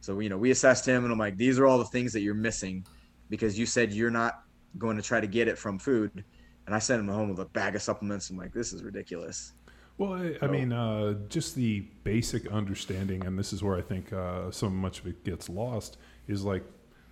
So, 0.00 0.20
you 0.20 0.28
know, 0.28 0.38
we 0.38 0.50
assessed 0.50 0.86
him 0.86 1.04
and 1.04 1.12
I'm 1.12 1.18
like, 1.18 1.36
these 1.36 1.58
are 1.58 1.66
all 1.66 1.78
the 1.78 1.84
things 1.84 2.12
that 2.12 2.20
you're 2.20 2.34
missing 2.34 2.86
because 3.30 3.58
you 3.58 3.66
said 3.66 3.92
you're 3.92 4.10
not 4.10 4.42
going 4.78 4.96
to 4.96 5.02
try 5.02 5.20
to 5.20 5.26
get 5.26 5.48
it 5.48 5.58
from 5.58 5.78
food. 5.78 6.24
And 6.66 6.74
I 6.74 6.78
sent 6.78 7.00
him 7.00 7.08
home 7.08 7.30
with 7.30 7.40
a 7.40 7.46
bag 7.46 7.74
of 7.74 7.82
supplements. 7.82 8.30
I'm 8.30 8.36
like, 8.36 8.52
this 8.52 8.72
is 8.72 8.82
ridiculous. 8.82 9.54
Well, 9.98 10.14
I, 10.14 10.32
so, 10.34 10.38
I 10.42 10.46
mean, 10.46 10.72
uh, 10.72 11.14
just 11.28 11.56
the 11.56 11.80
basic 12.04 12.46
understanding, 12.46 13.26
and 13.26 13.36
this 13.38 13.52
is 13.52 13.62
where 13.62 13.76
I 13.76 13.82
think 13.82 14.12
uh, 14.12 14.50
so 14.52 14.70
much 14.70 15.00
of 15.00 15.06
it 15.08 15.24
gets 15.24 15.48
lost, 15.48 15.98
is 16.28 16.44
like, 16.44 16.62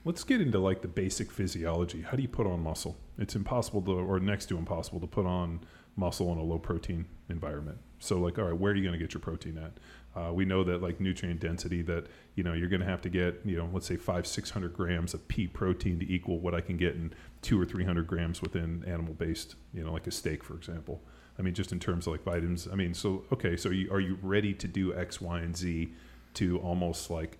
let's 0.05 0.23
get 0.23 0.41
into 0.41 0.61
like 0.61 0.83
the 0.83 0.89
basic 0.89 1.33
physiology. 1.33 2.03
How 2.03 2.17
do 2.17 2.23
you 2.23 2.29
put 2.29 2.47
on 2.47 2.63
muscle? 2.63 2.97
It's 3.19 3.35
impossible 3.35 3.83
to, 3.83 3.93
or 3.93 4.21
next 4.21 4.47
to 4.47 4.57
impossible 4.57 5.01
to 5.01 5.07
put 5.09 5.27
on 5.27 5.61
muscle 5.97 6.31
in 6.33 6.39
a 6.39 6.43
low 6.43 6.59
protein 6.59 7.07
environment. 7.29 7.79
So, 7.99 8.21
like, 8.21 8.39
all 8.39 8.45
right, 8.45 8.57
where 8.57 8.73
are 8.73 8.75
you 8.77 8.83
going 8.83 8.93
to 8.93 9.05
get 9.05 9.15
your 9.15 9.21
protein 9.21 9.59
at? 9.59 9.73
Uh, 10.15 10.33
we 10.33 10.45
know 10.47 10.65
that 10.65 10.81
like 10.81 10.99
nutrient 10.99 11.41
density 11.41 11.83
that 11.83 12.07
you 12.37 12.43
know 12.43 12.55
you're 12.55 12.71
going 12.71 12.81
to 12.81 12.87
have 12.87 13.03
to 13.03 13.11
get 13.11 13.39
you 13.45 13.55
know 13.55 13.69
let's 13.71 13.87
say 13.87 13.97
five 13.97 14.27
six 14.27 14.49
hundred 14.49 14.73
grams 14.73 15.13
of 15.13 15.29
pea 15.29 15.47
protein 15.47 15.99
to 15.99 16.11
equal 16.11 16.39
what 16.39 16.55
I 16.55 16.63
can 16.63 16.79
get 16.79 16.95
in 16.95 17.13
two 17.43 17.61
or 17.61 17.67
three 17.67 17.85
hundred 17.85 18.07
grams 18.07 18.41
within 18.41 18.83
animal 18.87 19.13
based 19.13 19.57
you 19.75 19.85
know 19.85 19.93
like 19.93 20.07
a 20.07 20.11
steak 20.11 20.43
for 20.43 20.55
example. 20.55 21.03
I 21.39 21.43
mean 21.43 21.55
just 21.55 21.73
in 21.73 21.81
terms 21.81 22.07
of 22.07 22.13
like 22.13 22.25
vitamins. 22.25 22.69
I 22.71 22.75
mean 22.75 22.95
so 22.95 23.25
okay 23.33 23.57
so 23.57 23.71
you, 23.71 23.91
are 23.93 24.01
you 24.01 24.19
ready 24.23 24.55
to 24.55 24.69
do 24.69 24.95
X 24.95 25.21
Y 25.21 25.41
and 25.41 25.57
Z 25.57 25.93
to 26.35 26.59
almost 26.59 27.11
like 27.11 27.39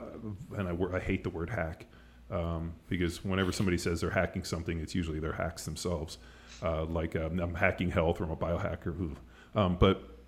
uh, 0.00 0.56
and 0.56 0.68
I, 0.68 0.96
I 0.96 1.00
hate 1.00 1.24
the 1.24 1.30
word 1.30 1.50
hack 1.50 1.86
um, 2.30 2.74
because 2.88 3.24
whenever 3.24 3.52
somebody 3.52 3.78
says 3.78 4.00
they're 4.00 4.10
hacking 4.10 4.44
something 4.44 4.78
it's 4.80 4.94
usually 4.94 5.20
they're 5.20 5.32
hacks 5.32 5.64
themselves. 5.64 6.18
Uh, 6.62 6.84
like 6.84 7.14
um, 7.16 7.38
I'm 7.38 7.54
hacking 7.54 7.90
health 7.90 8.20
or 8.20 8.24
I'm 8.24 8.30
a 8.30 8.36
biohacker. 8.36 9.16
Um, 9.54 9.76
but 9.78 10.18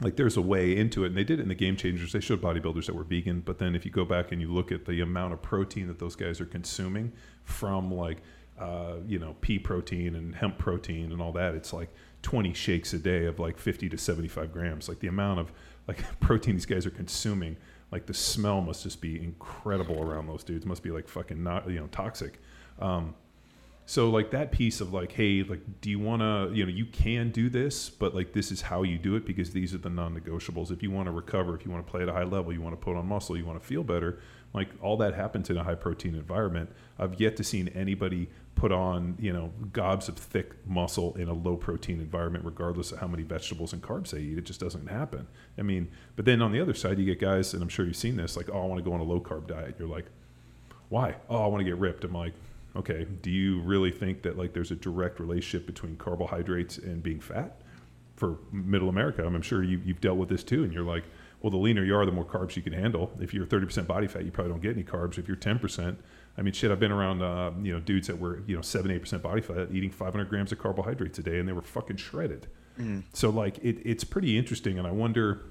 like 0.00 0.16
there's 0.16 0.36
a 0.36 0.42
way 0.42 0.76
into 0.76 1.04
it 1.04 1.08
and 1.08 1.16
they 1.16 1.24
did 1.24 1.38
it 1.38 1.42
in 1.42 1.48
the 1.48 1.54
game 1.54 1.76
changers 1.76 2.12
they 2.12 2.20
showed 2.20 2.40
bodybuilders 2.40 2.86
that 2.86 2.94
were 2.94 3.04
vegan 3.04 3.40
but 3.40 3.58
then 3.58 3.74
if 3.74 3.84
you 3.84 3.90
go 3.90 4.04
back 4.04 4.32
and 4.32 4.40
you 4.40 4.52
look 4.52 4.70
at 4.70 4.84
the 4.84 5.00
amount 5.00 5.32
of 5.32 5.40
protein 5.40 5.86
that 5.88 5.98
those 5.98 6.14
guys 6.14 6.40
are 6.40 6.46
consuming 6.46 7.12
from 7.44 7.92
like 7.92 8.18
uh, 8.58 8.96
you 9.06 9.18
know 9.18 9.36
pea 9.40 9.58
protein 9.58 10.14
and 10.14 10.34
hemp 10.34 10.58
protein 10.58 11.12
and 11.12 11.20
all 11.20 11.32
that 11.32 11.54
it's 11.54 11.72
like 11.72 11.90
20 12.26 12.54
shakes 12.54 12.92
a 12.92 12.98
day 12.98 13.26
of 13.26 13.38
like 13.38 13.56
50 13.56 13.88
to 13.88 13.96
75 13.96 14.52
grams 14.52 14.88
like 14.88 14.98
the 14.98 15.06
amount 15.06 15.38
of 15.38 15.52
like 15.86 16.02
protein 16.20 16.56
these 16.56 16.66
guys 16.66 16.84
are 16.84 16.90
consuming 16.90 17.56
like 17.92 18.06
the 18.06 18.14
smell 18.14 18.60
must 18.60 18.82
just 18.82 19.00
be 19.00 19.22
incredible 19.22 20.02
around 20.02 20.26
those 20.26 20.42
dudes 20.42 20.66
must 20.66 20.82
be 20.82 20.90
like 20.90 21.06
fucking 21.06 21.40
not 21.40 21.70
you 21.70 21.78
know 21.78 21.86
toxic 21.92 22.40
um, 22.80 23.14
so 23.88 24.10
like 24.10 24.32
that 24.32 24.50
piece 24.50 24.80
of 24.80 24.92
like, 24.92 25.12
hey, 25.12 25.44
like, 25.44 25.60
do 25.80 25.88
you 25.88 26.00
want 26.00 26.20
to, 26.20 26.50
you 26.52 26.66
know, 26.66 26.72
you 26.72 26.86
can 26.86 27.30
do 27.30 27.48
this, 27.48 27.88
but 27.88 28.16
like 28.16 28.32
this 28.32 28.50
is 28.50 28.60
how 28.60 28.82
you 28.82 28.98
do 28.98 29.14
it 29.14 29.24
because 29.24 29.52
these 29.52 29.72
are 29.74 29.78
the 29.78 29.88
non-negotiables. 29.88 30.72
If 30.72 30.82
you 30.82 30.90
want 30.90 31.06
to 31.06 31.12
recover, 31.12 31.54
if 31.54 31.64
you 31.64 31.70
want 31.70 31.86
to 31.86 31.90
play 31.90 32.02
at 32.02 32.08
a 32.08 32.12
high 32.12 32.24
level, 32.24 32.52
you 32.52 32.60
want 32.60 32.72
to 32.72 32.84
put 32.84 32.96
on 32.96 33.06
muscle, 33.06 33.36
you 33.36 33.46
want 33.46 33.60
to 33.60 33.64
feel 33.64 33.84
better. 33.84 34.18
Like 34.52 34.70
all 34.82 34.96
that 34.96 35.14
happens 35.14 35.50
in 35.50 35.56
a 35.56 35.62
high 35.62 35.76
protein 35.76 36.16
environment. 36.16 36.70
I've 36.98 37.20
yet 37.20 37.36
to 37.36 37.44
seen 37.44 37.68
anybody 37.68 38.28
put 38.56 38.72
on, 38.72 39.16
you 39.20 39.32
know, 39.32 39.52
gobs 39.72 40.08
of 40.08 40.16
thick 40.16 40.54
muscle 40.66 41.14
in 41.16 41.28
a 41.28 41.32
low 41.32 41.56
protein 41.56 42.00
environment, 42.00 42.44
regardless 42.44 42.90
of 42.90 42.98
how 42.98 43.06
many 43.06 43.22
vegetables 43.22 43.72
and 43.72 43.82
carbs 43.82 44.10
they 44.10 44.18
eat. 44.18 44.38
It 44.38 44.44
just 44.44 44.58
doesn't 44.58 44.88
happen. 44.88 45.28
I 45.56 45.62
mean, 45.62 45.88
but 46.16 46.24
then 46.24 46.42
on 46.42 46.52
the 46.52 46.60
other 46.60 46.74
side, 46.74 46.98
you 46.98 47.04
get 47.04 47.20
guys, 47.20 47.52
and 47.54 47.62
I'm 47.62 47.68
sure 47.68 47.86
you've 47.86 47.96
seen 47.96 48.16
this, 48.16 48.36
like, 48.36 48.48
oh, 48.50 48.62
I 48.62 48.66
want 48.66 48.82
to 48.82 48.90
go 48.90 48.94
on 48.94 49.00
a 49.00 49.04
low 49.04 49.20
carb 49.20 49.46
diet. 49.46 49.76
You're 49.78 49.88
like, 49.88 50.06
why? 50.88 51.16
Oh, 51.28 51.44
I 51.44 51.46
want 51.46 51.60
to 51.60 51.64
get 51.64 51.76
ripped. 51.76 52.04
I'm 52.04 52.14
like, 52.14 52.32
okay, 52.74 53.06
do 53.22 53.30
you 53.30 53.60
really 53.60 53.90
think 53.90 54.22
that 54.22 54.38
like 54.38 54.52
there's 54.52 54.70
a 54.70 54.76
direct 54.76 55.20
relationship 55.20 55.66
between 55.66 55.96
carbohydrates 55.96 56.78
and 56.78 57.02
being 57.02 57.20
fat? 57.20 57.60
For 58.16 58.38
middle 58.50 58.88
America, 58.88 59.22
I'm 59.26 59.42
sure 59.42 59.62
you, 59.62 59.82
you've 59.84 60.00
dealt 60.00 60.16
with 60.16 60.30
this 60.30 60.42
too, 60.42 60.64
and 60.64 60.72
you're 60.72 60.82
like, 60.82 61.04
well, 61.42 61.50
the 61.50 61.58
leaner 61.58 61.84
you 61.84 61.94
are, 61.94 62.06
the 62.06 62.12
more 62.12 62.24
carbs 62.24 62.56
you 62.56 62.62
can 62.62 62.72
handle. 62.72 63.12
If 63.20 63.34
you're 63.34 63.44
30% 63.44 63.86
body 63.86 64.06
fat, 64.06 64.24
you 64.24 64.30
probably 64.30 64.52
don't 64.52 64.62
get 64.62 64.72
any 64.72 64.84
carbs. 64.84 65.18
If 65.18 65.28
you're 65.28 65.36
10%, 65.36 65.96
I 66.38 66.42
mean, 66.42 66.52
shit, 66.52 66.70
I've 66.70 66.80
been 66.80 66.92
around, 66.92 67.22
uh, 67.22 67.52
you 67.62 67.72
know, 67.72 67.80
dudes 67.80 68.08
that 68.08 68.18
were, 68.18 68.42
you 68.46 68.54
know, 68.54 68.62
seven, 68.62 68.90
eight 68.90 69.00
percent 69.00 69.22
body 69.22 69.40
fat, 69.40 69.68
eating 69.72 69.90
500 69.90 70.28
grams 70.28 70.52
of 70.52 70.58
carbohydrates 70.58 71.18
a 71.18 71.22
day, 71.22 71.38
and 71.38 71.48
they 71.48 71.52
were 71.52 71.62
fucking 71.62 71.96
shredded. 71.96 72.46
Mm. 72.78 73.04
So, 73.14 73.30
like, 73.30 73.58
it, 73.58 73.80
it's 73.84 74.04
pretty 74.04 74.36
interesting, 74.36 74.78
and 74.78 74.86
I 74.86 74.90
wonder, 74.90 75.46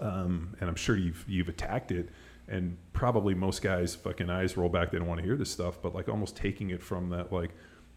um, 0.00 0.54
and 0.60 0.68
I'm 0.68 0.76
sure 0.76 0.96
you've 0.96 1.24
you've 1.26 1.48
attacked 1.48 1.92
it, 1.92 2.10
and 2.46 2.76
probably 2.92 3.34
most 3.34 3.62
guys 3.62 3.94
fucking 3.94 4.28
eyes 4.28 4.56
roll 4.56 4.68
back. 4.68 4.90
They 4.90 4.98
don't 4.98 5.08
want 5.08 5.20
to 5.20 5.26
hear 5.26 5.36
this 5.36 5.50
stuff, 5.50 5.80
but 5.80 5.94
like 5.94 6.08
almost 6.08 6.36
taking 6.36 6.70
it 6.70 6.82
from 6.82 7.08
that, 7.10 7.32
like, 7.32 7.52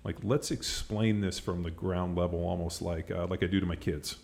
like 0.05 0.17
let's 0.23 0.51
explain 0.51 1.19
this 1.19 1.37
from 1.37 1.63
the 1.63 1.71
ground 1.71 2.17
level, 2.17 2.47
almost 2.47 2.81
like 2.81 3.11
uh, 3.11 3.27
like 3.27 3.43
I 3.43 3.47
do 3.47 3.59
to 3.59 3.65
my 3.65 3.75
kids. 3.75 4.15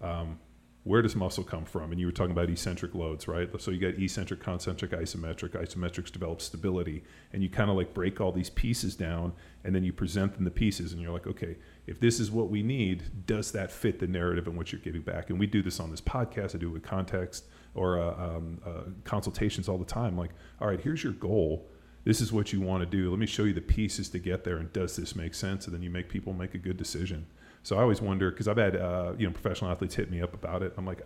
Um, 0.00 0.38
where 0.84 1.00
does 1.00 1.16
muscle 1.16 1.42
come 1.42 1.64
from? 1.64 1.90
And 1.90 2.00
you 2.00 2.06
were 2.06 2.12
talking 2.12 2.32
about 2.32 2.50
eccentric 2.50 2.94
loads, 2.94 3.26
right? 3.26 3.48
So 3.58 3.70
you 3.70 3.80
got 3.80 3.98
eccentric, 4.00 4.40
concentric, 4.40 4.90
isometric. 4.90 5.50
Isometrics 5.50 6.12
develop 6.12 6.42
stability, 6.42 7.02
and 7.32 7.42
you 7.42 7.48
kind 7.48 7.70
of 7.70 7.76
like 7.76 7.94
break 7.94 8.20
all 8.20 8.32
these 8.32 8.50
pieces 8.50 8.94
down, 8.94 9.32
and 9.64 9.74
then 9.74 9.82
you 9.82 9.94
present 9.94 10.34
them 10.34 10.44
the 10.44 10.50
pieces, 10.50 10.92
and 10.92 11.00
you're 11.00 11.10
like, 11.10 11.26
okay, 11.26 11.56
if 11.86 12.00
this 12.00 12.20
is 12.20 12.30
what 12.30 12.50
we 12.50 12.62
need, 12.62 13.26
does 13.26 13.50
that 13.52 13.72
fit 13.72 13.98
the 13.98 14.06
narrative 14.06 14.46
in 14.46 14.56
which 14.56 14.72
you're 14.72 14.80
giving 14.80 15.00
back? 15.00 15.30
And 15.30 15.38
we 15.38 15.46
do 15.46 15.62
this 15.62 15.80
on 15.80 15.90
this 15.90 16.02
podcast. 16.02 16.54
I 16.54 16.58
do 16.58 16.68
it 16.68 16.72
with 16.72 16.82
context 16.82 17.46
or 17.74 17.98
uh, 17.98 18.36
um, 18.36 18.60
uh, 18.64 18.82
consultations 19.04 19.70
all 19.70 19.78
the 19.78 19.86
time. 19.86 20.18
Like, 20.18 20.30
all 20.60 20.68
right, 20.68 20.80
here's 20.80 21.02
your 21.02 21.14
goal. 21.14 21.66
This 22.04 22.20
is 22.20 22.30
what 22.30 22.52
you 22.52 22.60
want 22.60 22.82
to 22.82 22.86
do. 22.86 23.08
Let 23.08 23.18
me 23.18 23.24
show 23.24 23.44
you 23.44 23.54
the 23.54 23.62
pieces 23.62 24.10
to 24.10 24.18
get 24.18 24.44
there, 24.44 24.58
and 24.58 24.70
does 24.74 24.96
this 24.96 25.16
make 25.16 25.34
sense? 25.34 25.64
And 25.64 25.74
then 25.74 25.82
you 25.82 25.88
make 25.88 26.10
people 26.10 26.34
make 26.34 26.52
a 26.52 26.58
good 26.58 26.76
decision. 26.76 27.26
So 27.64 27.78
I 27.78 27.80
always 27.80 28.00
wonder 28.00 28.30
because 28.30 28.46
I've 28.46 28.58
had 28.58 28.76
uh, 28.76 29.14
you 29.18 29.26
know 29.26 29.32
professional 29.32 29.70
athletes 29.70 29.94
hit 29.94 30.10
me 30.10 30.22
up 30.22 30.34
about 30.34 30.62
it. 30.62 30.74
I'm 30.76 30.86
like, 30.86 31.02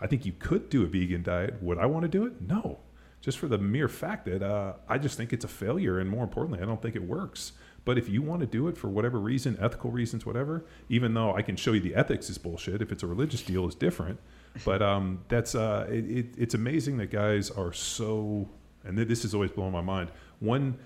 I 0.00 0.06
think 0.06 0.24
you 0.24 0.32
could 0.32 0.70
do 0.70 0.84
a 0.84 0.86
vegan 0.86 1.22
diet. 1.22 1.60
Would 1.60 1.78
I 1.78 1.86
want 1.86 2.02
to 2.02 2.08
do 2.08 2.24
it? 2.24 2.40
No, 2.40 2.78
just 3.20 3.38
for 3.38 3.48
the 3.48 3.58
mere 3.58 3.88
fact 3.88 4.24
that 4.26 4.42
uh, 4.42 4.74
I 4.88 4.98
just 4.98 5.16
think 5.16 5.32
it's 5.32 5.44
a 5.44 5.48
failure, 5.48 5.98
and 5.98 6.08
more 6.08 6.22
importantly, 6.22 6.62
I 6.62 6.64
don't 6.64 6.80
think 6.80 6.94
it 6.94 7.02
works. 7.02 7.52
But 7.84 7.98
if 7.98 8.08
you 8.08 8.22
want 8.22 8.40
to 8.40 8.46
do 8.46 8.68
it 8.68 8.76
for 8.78 8.88
whatever 8.88 9.18
reason, 9.18 9.56
ethical 9.60 9.90
reasons, 9.90 10.24
whatever, 10.24 10.64
even 10.88 11.14
though 11.14 11.34
I 11.34 11.42
can 11.42 11.56
show 11.56 11.72
you 11.72 11.80
the 11.80 11.94
ethics 11.94 12.30
is 12.30 12.38
bullshit, 12.38 12.82
if 12.82 12.90
it's 12.90 13.02
a 13.02 13.06
religious 13.06 13.42
deal, 13.42 13.66
is 13.68 13.74
different. 13.74 14.18
But 14.64 14.82
um, 14.82 15.24
that's 15.28 15.54
uh, 15.54 15.86
it, 15.88 16.10
it, 16.10 16.26
it's 16.38 16.54
amazing 16.54 16.98
that 16.98 17.10
guys 17.10 17.50
are 17.50 17.72
so, 17.72 18.48
and 18.84 18.96
this 18.96 19.24
is 19.24 19.34
always 19.34 19.50
blowing 19.50 19.72
my 19.72 19.82
mind. 19.82 20.10
One 20.38 20.78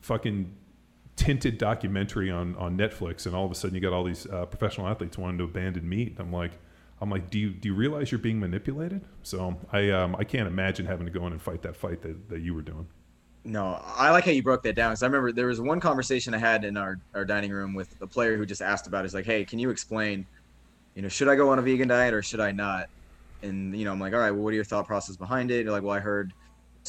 fucking 0.00 0.52
tinted 1.20 1.58
documentary 1.58 2.30
on 2.30 2.56
on 2.56 2.78
Netflix, 2.78 3.26
and 3.26 3.34
all 3.36 3.44
of 3.44 3.52
a 3.52 3.54
sudden 3.54 3.74
you 3.74 3.80
got 3.80 3.92
all 3.92 4.04
these 4.04 4.26
uh, 4.26 4.46
professional 4.46 4.88
athletes 4.88 5.18
wanting 5.18 5.36
to 5.38 5.44
abandon 5.44 5.86
meat. 5.86 6.16
I'm 6.18 6.32
like, 6.32 6.52
I'm 7.00 7.10
like, 7.10 7.28
do 7.28 7.38
you 7.38 7.50
do 7.50 7.68
you 7.68 7.74
realize 7.74 8.10
you're 8.10 8.18
being 8.18 8.40
manipulated? 8.40 9.02
So 9.22 9.56
I 9.70 9.90
um, 9.90 10.16
I 10.18 10.24
can't 10.24 10.48
imagine 10.48 10.86
having 10.86 11.04
to 11.04 11.12
go 11.12 11.26
in 11.26 11.32
and 11.32 11.42
fight 11.42 11.60
that 11.62 11.76
fight 11.76 12.00
that, 12.02 12.30
that 12.30 12.40
you 12.40 12.54
were 12.54 12.62
doing. 12.62 12.88
No, 13.44 13.82
I 13.84 14.10
like 14.10 14.24
how 14.24 14.30
you 14.30 14.42
broke 14.42 14.62
that 14.62 14.74
down 14.74 14.92
because 14.92 15.02
I 15.02 15.06
remember 15.06 15.32
there 15.32 15.46
was 15.46 15.60
one 15.60 15.78
conversation 15.78 16.34
I 16.34 16.38
had 16.38 16.64
in 16.64 16.76
our, 16.76 16.98
our 17.14 17.24
dining 17.24 17.50
room 17.50 17.74
with 17.74 17.94
a 18.02 18.06
player 18.06 18.36
who 18.36 18.44
just 18.44 18.60
asked 18.60 18.86
about 18.86 19.00
it. 19.00 19.04
He's 19.04 19.14
like, 19.14 19.24
hey, 19.24 19.46
can 19.46 19.58
you 19.58 19.70
explain, 19.70 20.26
you 20.94 21.00
know, 21.00 21.08
should 21.08 21.26
I 21.26 21.36
go 21.36 21.48
on 21.48 21.58
a 21.58 21.62
vegan 21.62 21.88
diet 21.88 22.12
or 22.12 22.22
should 22.22 22.40
I 22.40 22.52
not? 22.52 22.90
And 23.42 23.74
you 23.78 23.84
know, 23.84 23.92
I'm 23.92 24.00
like, 24.00 24.12
all 24.12 24.18
right, 24.20 24.30
well, 24.30 24.42
what 24.42 24.50
are 24.50 24.56
your 24.56 24.64
thought 24.64 24.86
process 24.86 25.16
behind 25.16 25.50
it? 25.50 25.64
You're 25.64 25.72
like, 25.72 25.82
well, 25.82 25.94
I 25.94 26.00
heard 26.00 26.32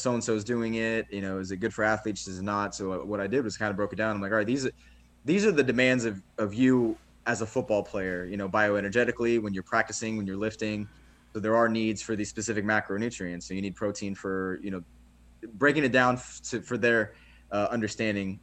so 0.02 0.14
and 0.14 0.22
so 0.22 0.34
is 0.34 0.44
doing 0.44 0.74
it. 0.74 1.06
You 1.10 1.20
know, 1.20 1.38
is 1.38 1.50
it 1.50 1.58
good 1.58 1.72
for 1.72 1.84
athletes? 1.84 2.26
Is 2.26 2.38
it 2.38 2.42
not? 2.42 2.74
So 2.74 2.92
uh, 2.92 3.04
what 3.04 3.20
I 3.20 3.26
did 3.26 3.44
was 3.44 3.56
kind 3.56 3.70
of 3.70 3.76
broke 3.76 3.92
it 3.92 3.96
down. 3.96 4.16
I'm 4.16 4.22
like, 4.22 4.32
all 4.32 4.38
right, 4.38 4.46
these 4.46 4.66
are 4.66 4.72
these 5.24 5.46
are 5.46 5.52
the 5.52 5.62
demands 5.62 6.04
of 6.04 6.20
of 6.38 6.54
you 6.54 6.96
as 7.26 7.40
a 7.40 7.46
football 7.46 7.82
player. 7.82 8.26
You 8.26 8.36
know, 8.36 8.48
bioenergetically 8.48 9.40
when 9.40 9.54
you're 9.54 9.62
practicing, 9.62 10.16
when 10.16 10.26
you're 10.26 10.36
lifting. 10.36 10.88
So 11.32 11.40
there 11.40 11.56
are 11.56 11.68
needs 11.68 12.02
for 12.02 12.14
these 12.14 12.28
specific 12.28 12.64
macronutrients. 12.64 13.44
So 13.44 13.54
you 13.54 13.62
need 13.62 13.74
protein 13.74 14.14
for 14.14 14.60
you 14.62 14.70
know, 14.70 14.82
breaking 15.54 15.84
it 15.84 15.92
down 15.92 16.20
to, 16.50 16.60
for 16.60 16.76
their 16.76 17.14
uh, 17.50 17.68
understanding 17.70 18.38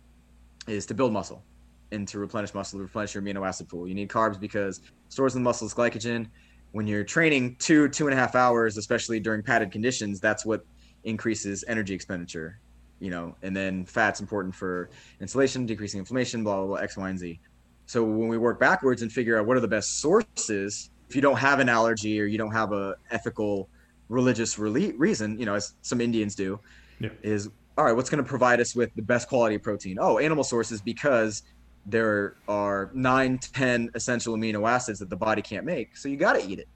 is 0.67 0.85
to 0.87 0.93
build 0.93 1.13
muscle 1.13 1.43
and 1.91 2.07
to 2.07 2.19
replenish 2.19 2.53
muscle, 2.53 2.79
to 2.79 2.83
replenish 2.83 3.13
your 3.13 3.23
amino 3.23 3.47
acid 3.47 3.69
pool. 3.69 3.87
You 3.87 3.95
need 3.95 4.09
carbs 4.09 4.39
because 4.39 4.81
stores 5.09 5.35
in 5.35 5.41
the 5.41 5.43
muscle 5.43 5.67
is 5.67 5.73
glycogen. 5.73 6.27
When 6.71 6.85
you're 6.87 7.03
training 7.03 7.55
two, 7.57 7.89
two 7.89 8.07
and 8.07 8.13
a 8.13 8.17
half 8.17 8.35
hours, 8.35 8.77
especially 8.77 9.19
during 9.19 9.41
padded 9.41 9.71
conditions, 9.71 10.19
that's 10.19 10.45
what 10.45 10.65
increases 11.09 11.63
energy 11.67 11.93
expenditure, 11.93 12.59
you 12.99 13.09
know, 13.09 13.35
and 13.41 13.55
then 13.55 13.85
fat's 13.85 14.21
important 14.21 14.53
for 14.55 14.89
insulation, 15.19 15.65
decreasing 15.65 15.99
inflammation, 15.99 16.43
blah, 16.43 16.57
blah, 16.57 16.67
blah, 16.67 16.75
X, 16.77 16.97
Y, 16.97 17.09
and 17.09 17.19
Z. 17.19 17.39
So 17.85 18.03
when 18.03 18.27
we 18.27 18.37
work 18.37 18.59
backwards 18.59 19.01
and 19.01 19.11
figure 19.11 19.39
out 19.39 19.45
what 19.45 19.57
are 19.57 19.61
the 19.61 19.67
best 19.67 19.99
sources, 19.99 20.91
if 21.09 21.15
you 21.15 21.21
don't 21.21 21.37
have 21.37 21.59
an 21.59 21.69
allergy 21.69 22.21
or 22.21 22.25
you 22.25 22.37
don't 22.37 22.51
have 22.51 22.71
a 22.71 22.95
ethical 23.09 23.67
religious 24.09 24.59
re- 24.59 24.93
reason, 24.93 25.39
you 25.39 25.45
know, 25.45 25.55
as 25.55 25.73
some 25.81 25.99
Indians 25.99 26.35
do, 26.35 26.59
yeah. 26.99 27.09
is 27.23 27.49
all 27.77 27.85
right, 27.85 27.95
what's 27.95 28.09
going 28.09 28.21
to 28.21 28.27
provide 28.27 28.59
us 28.59 28.75
with 28.75 28.93
the 28.95 29.01
best 29.01 29.29
quality 29.29 29.55
of 29.55 29.63
protein? 29.63 29.97
Oh, 29.99 30.19
animal 30.19 30.43
sources 30.43 30.81
because 30.81 31.43
there 31.85 32.35
are 32.47 32.91
nine, 32.93 33.37
ten 33.37 33.89
essential 33.95 34.35
amino 34.35 34.69
acids 34.69 34.99
that 34.99 35.09
the 35.09 35.15
body 35.15 35.41
can't 35.41 35.65
make. 35.65 35.95
So 35.95 36.09
you 36.09 36.17
got 36.17 36.33
to 36.33 36.45
eat 36.45 36.59
it. 36.59 36.67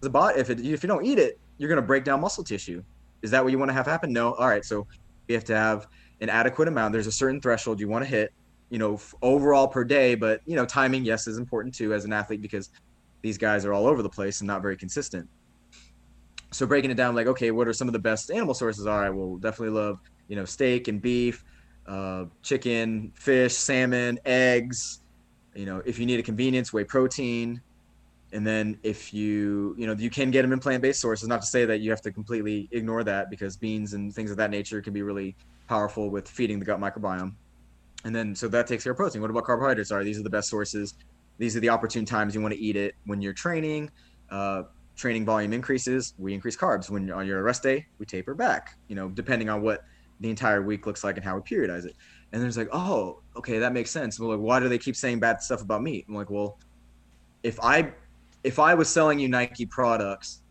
The 0.00 0.10
body, 0.10 0.38
if 0.38 0.50
it, 0.50 0.60
if 0.60 0.82
you 0.82 0.88
don't 0.88 1.04
eat 1.04 1.18
it, 1.18 1.38
you're 1.58 1.68
going 1.68 1.80
to 1.80 1.86
break 1.86 2.04
down 2.04 2.20
muscle 2.20 2.44
tissue. 2.44 2.82
Is 3.22 3.30
that 3.30 3.42
what 3.42 3.52
you 3.52 3.58
want 3.58 3.70
to 3.70 3.74
have 3.74 3.86
happen? 3.86 4.12
No. 4.12 4.34
All 4.34 4.48
right. 4.48 4.64
So 4.64 4.86
you 5.28 5.34
have 5.34 5.44
to 5.44 5.56
have 5.56 5.86
an 6.20 6.28
adequate 6.28 6.68
amount. 6.68 6.92
There's 6.92 7.06
a 7.06 7.12
certain 7.12 7.40
threshold 7.40 7.80
you 7.80 7.88
want 7.88 8.04
to 8.04 8.10
hit, 8.10 8.32
you 8.70 8.78
know, 8.78 9.00
overall 9.22 9.68
per 9.68 9.84
day. 9.84 10.14
But, 10.14 10.40
you 10.46 10.56
know, 10.56 10.66
timing, 10.66 11.04
yes, 11.04 11.26
is 11.26 11.38
important 11.38 11.74
too 11.74 11.94
as 11.94 12.04
an 12.04 12.12
athlete 12.12 12.42
because 12.42 12.70
these 13.22 13.38
guys 13.38 13.64
are 13.64 13.72
all 13.72 13.86
over 13.86 14.02
the 14.02 14.10
place 14.10 14.40
and 14.40 14.48
not 14.48 14.62
very 14.62 14.76
consistent. 14.76 15.28
So 16.50 16.66
breaking 16.66 16.90
it 16.90 16.96
down, 16.96 17.14
like, 17.14 17.28
okay, 17.28 17.50
what 17.50 17.66
are 17.66 17.72
some 17.72 17.88
of 17.88 17.92
the 17.92 17.98
best 17.98 18.30
animal 18.30 18.54
sources? 18.54 18.86
All 18.86 18.98
right. 18.98 19.10
Well, 19.10 19.36
definitely 19.36 19.78
love, 19.78 19.98
you 20.28 20.36
know, 20.36 20.44
steak 20.44 20.88
and 20.88 21.00
beef, 21.00 21.42
uh, 21.86 22.26
chicken, 22.42 23.12
fish, 23.14 23.54
salmon, 23.54 24.18
eggs. 24.24 25.00
You 25.54 25.66
know, 25.66 25.82
if 25.84 25.98
you 25.98 26.06
need 26.06 26.20
a 26.20 26.22
convenience, 26.22 26.72
whey 26.72 26.84
protein, 26.84 27.60
and 28.32 28.46
then 28.46 28.78
if 28.82 29.12
you 29.12 29.74
you 29.78 29.86
know 29.86 29.94
you 29.94 30.10
can 30.10 30.30
get 30.30 30.42
them 30.42 30.52
in 30.52 30.58
plant-based 30.58 31.00
sources 31.00 31.28
not 31.28 31.42
to 31.42 31.46
say 31.46 31.64
that 31.64 31.80
you 31.80 31.90
have 31.90 32.00
to 32.00 32.10
completely 32.10 32.68
ignore 32.72 33.04
that 33.04 33.30
because 33.30 33.56
beans 33.56 33.92
and 33.92 34.14
things 34.14 34.30
of 34.30 34.36
that 34.38 34.50
nature 34.50 34.80
can 34.80 34.92
be 34.92 35.02
really 35.02 35.36
powerful 35.68 36.10
with 36.10 36.28
feeding 36.28 36.58
the 36.58 36.64
gut 36.64 36.80
microbiome. 36.80 37.34
And 38.04 38.14
then 38.14 38.34
so 38.34 38.48
that 38.48 38.66
takes 38.66 38.84
care 38.84 38.92
of 38.92 38.96
protein. 38.96 39.20
What 39.20 39.30
about 39.30 39.44
carbohydrates? 39.44 39.92
Are 39.92 40.02
these 40.02 40.18
are 40.18 40.22
the 40.22 40.30
best 40.30 40.48
sources. 40.48 40.94
These 41.38 41.56
are 41.56 41.60
the 41.60 41.68
opportune 41.68 42.04
times 42.04 42.34
you 42.34 42.40
want 42.40 42.54
to 42.54 42.60
eat 42.60 42.76
it 42.76 42.94
when 43.04 43.22
you're 43.22 43.32
training. 43.32 43.90
Uh, 44.30 44.64
training 44.96 45.24
volume 45.24 45.52
increases 45.52 46.14
we 46.18 46.34
increase 46.34 46.56
carbs. 46.56 46.90
When 46.90 47.10
on 47.10 47.26
your 47.26 47.42
rest 47.42 47.62
day 47.62 47.86
we 47.98 48.06
taper 48.06 48.34
back 48.34 48.76
you 48.88 48.96
know 48.96 49.08
depending 49.08 49.48
on 49.48 49.62
what 49.62 49.84
the 50.20 50.30
entire 50.30 50.62
week 50.62 50.86
looks 50.86 51.02
like 51.02 51.16
and 51.16 51.24
how 51.24 51.36
we 51.36 51.42
periodize 51.42 51.84
it. 51.84 51.96
And 52.32 52.42
there's 52.42 52.56
like 52.56 52.68
oh 52.72 53.20
okay 53.36 53.58
that 53.58 53.72
makes 53.72 53.90
sense. 53.90 54.18
Well 54.18 54.30
like 54.30 54.40
why 54.40 54.58
do 54.58 54.68
they 54.68 54.78
keep 54.78 54.96
saying 54.96 55.20
bad 55.20 55.42
stuff 55.42 55.60
about 55.60 55.82
meat? 55.82 56.06
I'm 56.08 56.14
like 56.14 56.30
well 56.30 56.58
if 57.42 57.58
i 57.60 57.92
if 58.44 58.58
I 58.58 58.74
was 58.74 58.88
selling 58.88 59.18
you 59.18 59.28
Nike 59.28 59.66
products 59.66 60.42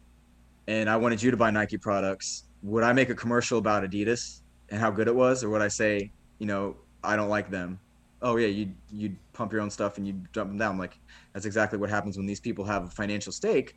and 0.68 0.90
I 0.90 0.98
wanted 0.98 1.22
you 1.22 1.32
to 1.32 1.38
buy 1.38 1.52
Nike 1.52 1.78
products, 1.78 2.46
would 2.64 2.84
I 2.84 2.94
make 2.94 3.10
a 3.10 3.16
commercial 3.16 3.58
about 3.58 3.84
Adidas 3.84 4.42
and 4.70 4.80
how 4.80 4.92
good 4.92 5.08
it 5.08 5.16
was, 5.16 5.44
or 5.44 5.50
would 5.50 5.62
I 5.62 5.68
say, 5.68 6.12
you 6.40 6.46
know, 6.46 6.76
I 7.04 7.16
don't 7.16 7.30
like 7.30 7.50
them? 7.50 7.80
Oh 8.22 8.38
yeah, 8.38 8.48
you 8.48 8.72
you 8.92 9.16
pump 9.34 9.52
your 9.52 9.62
own 9.62 9.70
stuff 9.70 9.98
and 9.98 10.06
you 10.06 10.14
dump 10.32 10.52
them 10.52 10.58
down. 10.58 10.78
Like 10.78 11.00
that's 11.34 11.46
exactly 11.46 11.80
what 11.80 11.90
happens 11.90 12.18
when 12.18 12.28
these 12.28 12.40
people 12.40 12.64
have 12.66 12.84
a 12.84 12.90
financial 12.90 13.32
stake 13.32 13.76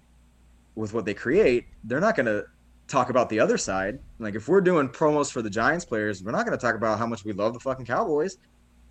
with 0.75 0.93
what 0.93 1.07
they 1.07 1.15
create. 1.15 1.67
They're 1.85 2.01
not 2.01 2.15
going 2.15 2.27
to 2.27 2.45
talk 2.87 3.09
about 3.09 3.31
the 3.31 3.41
other 3.41 3.57
side. 3.57 3.99
Like 4.19 4.35
if 4.35 4.49
we're 4.49 4.61
doing 4.61 4.89
promos 4.89 5.33
for 5.33 5.41
the 5.41 5.49
Giants 5.49 5.85
players, 5.85 6.23
we're 6.23 6.33
not 6.33 6.45
going 6.45 6.57
to 6.57 6.63
talk 6.63 6.75
about 6.75 6.99
how 6.99 7.07
much 7.07 7.25
we 7.25 7.33
love 7.33 7.55
the 7.55 7.61
fucking 7.61 7.87
Cowboys. 7.87 8.37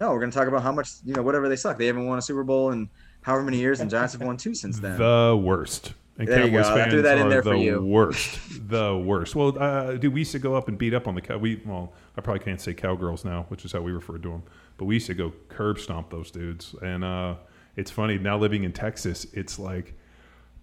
No, 0.01 0.11
we're 0.11 0.19
going 0.19 0.31
to 0.31 0.37
talk 0.37 0.47
about 0.47 0.63
how 0.63 0.71
much 0.71 0.89
you 1.05 1.13
know 1.13 1.21
whatever 1.21 1.47
they 1.47 1.55
suck. 1.55 1.77
They 1.77 1.85
haven't 1.85 2.07
won 2.07 2.17
a 2.17 2.21
Super 2.21 2.43
Bowl 2.43 2.71
and 2.71 2.89
however 3.23 3.43
many 3.43 3.57
years, 3.57 3.79
and 3.79 3.89
Giants 3.89 4.13
have 4.13 4.21
won 4.21 4.37
two 4.37 4.53
since 4.53 4.79
then. 4.79 4.97
The 4.97 5.39
worst. 5.41 5.93
And 6.17 6.27
there 6.27 6.45
Cowboys 6.45 6.67
fans 6.67 6.79
I 6.79 6.89
threw 6.91 7.01
that 7.01 7.17
in 7.17 7.29
there 7.29 7.41
the 7.41 7.51
for 7.51 7.55
you. 7.55 7.81
worst. 7.83 8.39
The 8.67 8.95
worst. 8.97 9.35
Well, 9.35 9.57
uh, 9.59 9.93
dude, 9.93 10.13
we 10.13 10.21
used 10.21 10.31
to 10.33 10.39
go 10.39 10.55
up 10.55 10.67
and 10.67 10.77
beat 10.77 10.93
up 10.93 11.07
on 11.07 11.15
the 11.15 11.21
Cow. 11.21 11.37
We 11.37 11.61
well, 11.65 11.91
I 12.17 12.21
probably 12.21 12.43
can't 12.43 12.61
say 12.61 12.73
cowgirls 12.73 13.25
now, 13.25 13.45
which 13.49 13.65
is 13.65 13.71
how 13.71 13.81
we 13.81 13.91
refer 13.91 14.17
to 14.19 14.29
them. 14.29 14.43
But 14.77 14.85
we 14.85 14.95
used 14.95 15.07
to 15.07 15.13
go 15.15 15.33
curb 15.49 15.79
stomp 15.79 16.09
those 16.11 16.29
dudes, 16.31 16.75
and 16.81 17.03
uh, 17.03 17.35
it's 17.75 17.89
funny 17.91 18.17
now 18.19 18.37
living 18.37 18.63
in 18.63 18.71
Texas. 18.73 19.25
It's 19.33 19.57
like, 19.59 19.93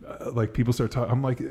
uh, 0.07 0.31
like 0.33 0.53
people 0.55 0.73
start 0.73 0.91
talking. 0.93 1.11
I'm 1.13 1.23
like, 1.23 1.41
uh, 1.41 1.45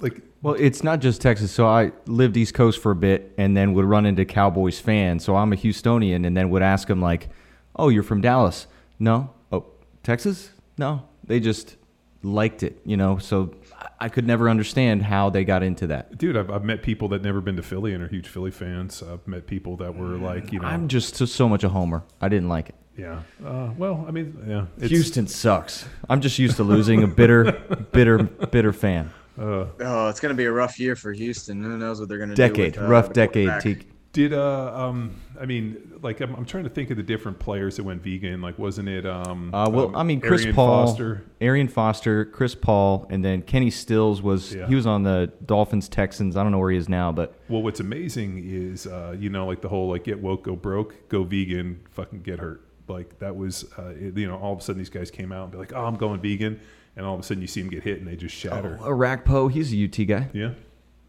like 0.00 0.20
Well, 0.42 0.54
it's 0.54 0.82
not 0.84 1.00
just 1.00 1.20
Texas. 1.22 1.50
So 1.50 1.66
I 1.66 1.92
lived 2.06 2.36
East 2.36 2.54
Coast 2.54 2.80
for 2.80 2.92
a 2.92 2.96
bit, 2.96 3.32
and 3.38 3.56
then 3.56 3.72
would 3.74 3.84
run 3.86 4.04
into 4.06 4.24
Cowboys 4.24 4.78
fans. 4.78 5.24
So 5.24 5.34
I'm 5.36 5.52
a 5.52 5.56
Houstonian, 5.56 6.26
and 6.26 6.36
then 6.36 6.50
would 6.50 6.62
ask 6.62 6.88
them 6.88 7.00
like, 7.00 7.28
"Oh, 7.74 7.88
you're 7.88 8.02
from 8.02 8.20
Dallas? 8.20 8.66
No. 8.98 9.30
Oh, 9.50 9.64
Texas? 10.02 10.50
No." 10.78 11.02
They 11.24 11.40
just 11.40 11.76
liked 12.22 12.62
it, 12.62 12.80
you 12.84 12.96
know. 12.96 13.18
So 13.18 13.52
I- 13.80 13.88
I 14.06 14.08
could 14.08 14.26
never 14.26 14.48
understand 14.48 15.02
how 15.02 15.30
they 15.30 15.44
got 15.44 15.62
into 15.62 15.86
that. 15.88 16.18
dude, 16.18 16.36
I've, 16.36 16.50
I've 16.50 16.64
met 16.64 16.82
people 16.82 17.08
that 17.08 17.22
never 17.22 17.40
been 17.40 17.56
to 17.56 17.62
Philly 17.62 17.92
and 17.94 18.02
are 18.02 18.08
huge 18.08 18.28
Philly 18.28 18.50
fans. 18.50 19.02
I've 19.02 19.26
met 19.26 19.46
people 19.46 19.76
that 19.78 19.94
were 19.96 20.16
like, 20.18 20.52
you 20.52 20.60
know, 20.60 20.66
I'm 20.68 20.88
just 20.88 21.16
so, 21.16 21.24
so 21.24 21.48
much 21.48 21.64
a 21.64 21.68
homer. 21.68 22.02
I 22.20 22.28
didn't 22.28 22.48
like 22.48 22.68
it. 22.68 22.74
yeah. 22.96 23.22
Uh, 23.44 23.70
well, 23.76 24.04
I 24.06 24.10
mean, 24.10 24.36
yeah, 24.46 24.66
it's, 24.78 24.90
Houston 24.90 25.26
sucks. 25.26 25.86
I'm 26.08 26.20
just 26.20 26.38
used 26.38 26.56
to 26.56 26.62
losing. 26.64 27.02
A 27.02 27.06
bitter, 27.06 27.52
bitter, 27.92 28.18
bitter 28.22 28.72
fan. 28.72 29.10
Uh, 29.38 29.66
Oh, 29.80 30.08
it's 30.08 30.20
going 30.20 30.30
to 30.30 30.36
be 30.36 30.44
a 30.46 30.52
rough 30.52 30.78
year 30.80 30.94
for 30.96 31.12
Houston. 31.12 31.62
Who 31.62 31.76
knows 31.76 32.00
what 32.00 32.08
they're 32.08 32.18
going 32.18 32.30
to 32.30 32.34
Decade, 32.36 32.74
do? 32.74 32.80
with, 32.80 32.88
uh, 32.88 32.92
rough 32.92 33.12
decade. 33.12 33.48
quarterback. 33.48 33.62
Teak. 33.62 33.88
Did 34.16 34.32
uh 34.32 34.72
um 34.74 35.14
I 35.38 35.44
mean 35.44 35.98
like 36.02 36.20
I'm, 36.20 36.34
I'm 36.34 36.46
trying 36.46 36.64
to 36.64 36.70
think 36.70 36.90
of 36.90 36.96
the 36.96 37.02
different 37.02 37.38
players 37.38 37.76
that 37.76 37.84
went 37.84 38.02
vegan 38.02 38.40
like 38.40 38.58
wasn't 38.58 38.88
it 38.88 39.04
um 39.04 39.54
Uh, 39.54 39.68
well, 39.68 39.88
um, 39.88 39.96
I 39.96 40.02
mean, 40.04 40.22
Chris 40.22 40.40
Arian 40.40 40.54
Paul, 40.54 40.86
Foster 40.86 41.22
Arian 41.42 41.68
Foster, 41.68 42.24
Chris 42.24 42.54
Paul, 42.54 43.06
and 43.10 43.22
then 43.22 43.42
Kenny 43.42 43.68
Stills 43.70 44.22
was 44.22 44.54
Yeah. 44.54 44.66
he 44.68 44.74
was 44.74 44.86
on 44.86 45.02
the 45.02 45.30
Dolphins 45.44 45.88
Texans. 45.90 46.34
I 46.34 46.42
don't 46.42 46.50
know 46.50 46.58
where 46.58 46.70
he 46.70 46.78
is 46.78 46.88
now, 46.88 47.12
but 47.12 47.34
well 47.50 47.62
what's 47.62 47.80
amazing 47.80 48.42
is 48.46 48.86
uh 48.86 49.14
you 49.18 49.28
know 49.28 49.46
like 49.46 49.60
the 49.60 49.68
whole 49.68 49.90
like 49.90 50.04
get 50.04 50.18
woke 50.22 50.44
go 50.44 50.56
broke 50.56 51.08
go 51.10 51.22
vegan 51.22 51.80
fucking 51.90 52.22
get 52.22 52.38
hurt 52.38 52.62
like 52.88 53.18
that 53.18 53.36
was 53.36 53.70
uh 53.78 53.92
it, 54.00 54.16
you 54.16 54.26
know 54.26 54.38
all 54.38 54.54
of 54.54 54.60
a 54.60 54.62
sudden 54.62 54.78
these 54.78 54.88
guys 54.88 55.10
came 55.10 55.30
out 55.30 55.42
and 55.42 55.52
be 55.52 55.58
like 55.58 55.74
oh 55.74 55.84
I'm 55.84 55.96
going 55.96 56.20
vegan 56.20 56.58
and 56.96 57.04
all 57.04 57.12
of 57.12 57.20
a 57.20 57.22
sudden 57.22 57.42
you 57.42 57.46
see 57.48 57.60
them 57.60 57.68
get 57.68 57.82
hit 57.82 57.98
and 57.98 58.08
they 58.08 58.16
just 58.16 58.34
shatter 58.34 58.78
Iraq 58.82 59.26
Poe, 59.26 59.48
he's 59.48 59.74
a 59.74 59.84
UT 59.84 60.06
guy. 60.06 60.30
Yeah, 60.32 60.52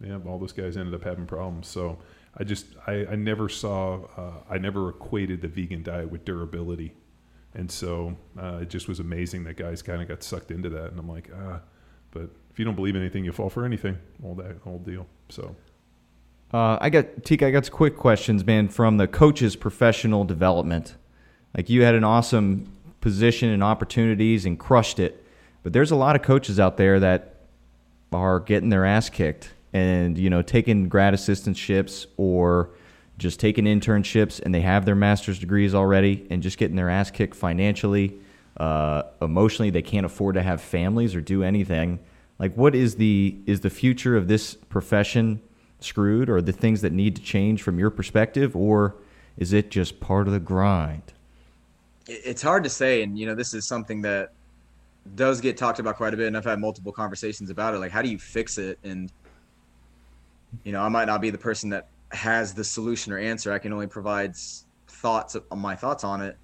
yeah. 0.06 0.18
All 0.28 0.38
those 0.38 0.52
guys 0.52 0.76
ended 0.76 0.94
up 0.94 1.04
having 1.06 1.26
problems. 1.26 1.68
So 1.70 2.00
I 2.40 2.44
just 2.44 2.68
I, 2.86 3.06
I 3.12 3.16
never 3.16 3.50
saw 3.50 4.06
uh, 4.16 4.44
I 4.50 4.58
never 4.58 4.90
equated 4.90 5.42
the 5.42 5.48
vegan 5.48 5.84
diet 5.84 6.12
with 6.12 6.24
durability, 6.24 6.94
and 7.56 7.70
so 7.72 8.16
uh, 8.40 8.60
it 8.62 8.70
just 8.70 8.88
was 8.88 9.00
amazing 9.00 9.44
that 9.46 9.58
guys 9.58 9.82
kind 9.82 10.02
of 10.02 10.08
got 10.08 10.24
sucked 10.24 10.52
into 10.52 10.70
that. 10.70 10.92
And 10.92 11.00
I'm 11.00 11.10
like, 11.10 11.32
ah, 11.36 11.62
but 12.12 12.30
if 12.52 12.60
you 12.60 12.66
don't 12.66 12.76
believe 12.76 12.96
anything, 12.96 13.26
you 13.26 13.32
fall 13.32 13.50
for 13.50 13.66
anything. 13.66 13.98
All 14.24 14.36
that 14.36 14.58
whole 14.64 14.80
deal. 14.80 15.08
So 15.30 15.56
Uh, 16.54 16.78
I 16.80 16.90
got 16.90 17.24
Teak. 17.24 17.42
I 17.42 17.52
got 17.52 17.66
some 17.66 17.76
quick 17.76 17.98
questions, 17.98 18.46
man, 18.46 18.68
from 18.70 18.98
the 18.98 19.08
coaches' 19.08 19.56
professional 19.56 20.24
development. 20.24 20.96
Like 21.56 21.70
you 21.70 21.82
had 21.82 21.96
an 21.96 22.04
awesome 22.04 22.72
position 23.02 23.50
and 23.50 23.64
opportunities 23.64 24.46
and 24.46 24.60
crushed 24.60 25.00
it, 25.00 25.26
but 25.64 25.74
there's 25.74 25.92
a 25.92 25.96
lot 25.96 26.16
of 26.16 26.22
coaches 26.22 26.60
out 26.60 26.78
there 26.78 27.00
that 27.00 27.34
are 28.12 28.40
getting 28.40 28.70
their 28.70 28.86
ass 28.86 29.10
kicked 29.10 29.54
and 29.74 30.18
you 30.18 30.30
know 30.30 30.42
taking 30.42 30.90
grad 30.90 31.14
assistantships 31.14 32.06
or 32.18 32.70
just 33.18 33.40
taking 33.40 33.66
internships 33.66 34.40
and 34.40 34.54
they 34.54 34.62
have 34.62 34.86
their 34.86 34.96
master's 34.96 35.40
degrees 35.40 35.74
already 35.74 36.28
and 36.30 36.44
just 36.44 36.58
getting 36.58 36.76
their 36.76 36.90
ass 36.90 37.10
kicked 37.10 37.36
financially, 37.36 38.20
uh, 38.58 39.04
emotionally. 39.22 39.70
They 39.72 39.82
can't 39.82 40.06
afford 40.06 40.36
to 40.36 40.44
have 40.44 40.62
families 40.62 41.16
or 41.16 41.22
do 41.22 41.44
anything. 41.44 42.00
Like, 42.40 42.54
what 42.56 42.76
is 42.76 42.96
the 42.96 43.36
is 43.46 43.62
the 43.62 43.70
future 43.70 44.16
of 44.16 44.28
this 44.28 44.54
profession 44.54 45.42
screwed, 45.80 46.30
or 46.30 46.42
the 46.42 46.52
things 46.52 46.82
that 46.82 46.92
need 46.92 47.16
to 47.16 47.22
change 47.22 47.62
from 47.62 47.80
your 47.80 47.90
perspective, 47.90 48.56
or 48.56 48.96
is 49.38 49.54
it 49.54 49.72
just 49.72 50.00
part 50.00 50.28
of 50.28 50.34
the 50.34 50.40
grind? 50.40 51.14
It's 52.08 52.42
hard 52.42 52.64
to 52.64 52.70
say, 52.70 53.04
and 53.04 53.18
you 53.18 53.26
know, 53.26 53.36
this 53.36 53.54
is 53.54 53.66
something 53.66 54.02
that 54.04 54.32
does 55.16 55.42
get 55.42 55.58
talked 55.58 55.80
about 55.80 55.98
quite 55.98 56.14
a 56.14 56.18
bit, 56.18 56.28
and 56.28 56.38
I've 56.38 56.46
had 56.46 56.60
multiple 56.60 56.92
conversations 56.92 57.50
about 57.50 57.74
it. 57.74 57.80
Like, 57.80 57.92
how 57.92 58.02
do 58.02 58.10
you 58.10 58.20
fix 58.20 58.58
it? 58.58 58.78
And 58.84 59.12
you 60.64 60.72
know, 60.72 60.82
I 60.82 60.90
might 60.90 61.06
not 61.06 61.22
be 61.22 61.30
the 61.30 61.38
person 61.38 61.70
that 61.72 61.88
has 62.12 62.54
the 62.54 62.64
solution 62.64 63.12
or 63.14 63.18
answer. 63.18 63.52
I 63.52 63.60
can 63.60 63.74
only 63.74 63.88
provide 63.88 64.36
thoughts 64.88 65.36
of 65.36 65.58
my 65.58 65.76
thoughts 65.76 66.04
on 66.04 66.22
it. 66.22 66.38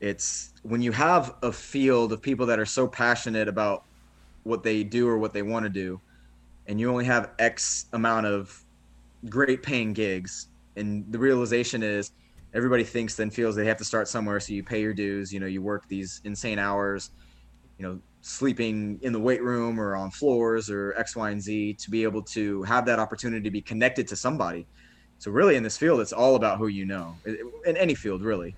It's 0.00 0.52
when 0.62 0.82
you 0.82 0.92
have 0.92 1.34
a 1.42 1.52
field 1.52 2.12
of 2.12 2.20
people 2.22 2.46
that 2.46 2.58
are 2.58 2.66
so 2.66 2.88
passionate 2.88 3.48
about 3.48 3.84
what 4.42 4.62
they 4.62 4.82
do 4.82 5.08
or 5.08 5.18
what 5.18 5.32
they 5.32 5.42
want 5.42 5.64
to 5.64 5.70
do, 5.70 6.00
and 6.66 6.80
you 6.80 6.90
only 6.90 7.04
have 7.04 7.30
X 7.38 7.86
amount 7.92 8.26
of 8.26 8.64
great 9.28 9.62
paying 9.62 9.92
gigs, 9.92 10.48
and 10.76 11.04
the 11.12 11.18
realization 11.18 11.82
is 11.82 12.10
everybody 12.54 12.84
thinks 12.84 13.14
then 13.14 13.30
feels 13.30 13.54
they 13.54 13.66
have 13.66 13.76
to 13.76 13.84
start 13.84 14.08
somewhere, 14.08 14.40
so 14.40 14.52
you 14.52 14.64
pay 14.64 14.80
your 14.80 14.92
dues. 14.92 15.32
You 15.32 15.40
know, 15.40 15.46
you 15.46 15.62
work 15.62 15.86
these 15.88 16.20
insane 16.24 16.58
hours, 16.58 17.10
you 17.78 17.86
know, 17.86 18.00
sleeping 18.20 18.98
in 19.02 19.12
the 19.12 19.20
weight 19.20 19.42
room 19.42 19.80
or 19.80 19.96
on 19.96 20.10
floors 20.10 20.70
or 20.70 20.94
X, 20.96 21.16
Y, 21.16 21.30
and 21.30 21.42
Z 21.42 21.74
to 21.74 21.90
be 21.90 22.04
able 22.04 22.22
to 22.22 22.62
have 22.62 22.86
that 22.86 22.98
opportunity 22.98 23.42
to 23.42 23.50
be 23.50 23.60
connected 23.60 24.06
to 24.08 24.16
somebody. 24.16 24.66
So 25.18 25.30
really, 25.30 25.56
in 25.56 25.62
this 25.62 25.76
field, 25.76 26.00
it's 26.00 26.12
all 26.12 26.36
about 26.36 26.58
who 26.58 26.68
you 26.68 26.84
know. 26.84 27.20
In 27.64 27.76
any 27.76 27.94
field, 27.94 28.22
really, 28.22 28.56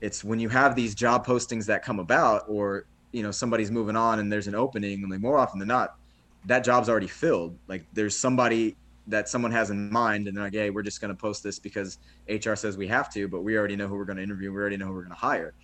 it's 0.00 0.22
when 0.22 0.38
you 0.38 0.48
have 0.48 0.74
these 0.74 0.94
job 0.94 1.26
postings 1.26 1.66
that 1.66 1.82
come 1.82 1.98
about, 1.98 2.42
or 2.48 2.84
you 3.12 3.22
know, 3.22 3.30
somebody's 3.30 3.70
moving 3.70 3.96
on 3.96 4.18
and 4.18 4.30
there's 4.30 4.46
an 4.46 4.54
opening, 4.54 5.02
and 5.02 5.10
like 5.10 5.20
more 5.20 5.38
often 5.38 5.58
than 5.58 5.68
not, 5.68 5.90
that 6.44 6.64
job's 6.64 6.88
already 6.88 7.08
filled. 7.08 7.58
Like 7.68 7.86
there's 7.92 8.16
somebody 8.16 8.76
that 9.08 9.28
someone 9.28 9.52
has 9.52 9.70
in 9.70 9.90
mind, 9.90 10.28
and 10.28 10.36
they're 10.36 10.44
like, 10.44 10.54
"Hey, 10.54 10.70
we're 10.70 10.82
just 10.82 11.00
going 11.00 11.14
to 11.14 11.20
post 11.20 11.42
this 11.42 11.58
because 11.58 11.98
HR 12.28 12.54
says 12.54 12.76
we 12.76 12.88
have 12.88 13.12
to, 13.14 13.28
but 13.28 13.42
we 13.42 13.56
already 13.56 13.76
know 13.76 13.88
who 13.88 13.96
we're 13.96 14.04
going 14.04 14.16
to 14.16 14.22
interview. 14.22 14.52
We 14.52 14.58
already 14.58 14.76
know 14.76 14.86
who 14.86 14.92
we're 14.92 15.02
going 15.02 15.10
to 15.10 15.16
hire." 15.16 15.54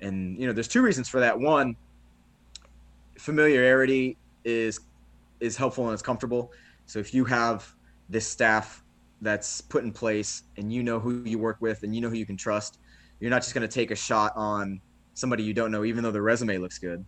And 0.00 0.38
you 0.38 0.46
know, 0.46 0.52
there's 0.52 0.68
two 0.68 0.82
reasons 0.82 1.08
for 1.08 1.20
that. 1.20 1.38
One, 1.38 1.76
familiarity 3.18 4.16
is 4.44 4.80
is 5.40 5.56
helpful 5.56 5.84
and 5.84 5.92
it's 5.92 6.02
comfortable. 6.02 6.52
So 6.86 6.98
if 6.98 7.12
you 7.12 7.24
have 7.24 7.74
this 8.08 8.26
staff 8.26 8.82
that's 9.20 9.60
put 9.60 9.84
in 9.84 9.92
place 9.92 10.44
and 10.56 10.72
you 10.72 10.82
know 10.82 10.98
who 10.98 11.22
you 11.24 11.38
work 11.38 11.58
with 11.60 11.82
and 11.82 11.94
you 11.94 12.00
know 12.00 12.08
who 12.08 12.16
you 12.16 12.26
can 12.26 12.36
trust, 12.36 12.78
you're 13.20 13.30
not 13.30 13.42
just 13.42 13.54
going 13.54 13.68
to 13.68 13.72
take 13.72 13.90
a 13.90 13.96
shot 13.96 14.32
on 14.36 14.80
somebody 15.14 15.42
you 15.42 15.52
don't 15.52 15.70
know, 15.70 15.84
even 15.84 16.02
though 16.02 16.10
the 16.10 16.22
resume 16.22 16.58
looks 16.58 16.78
good. 16.78 17.04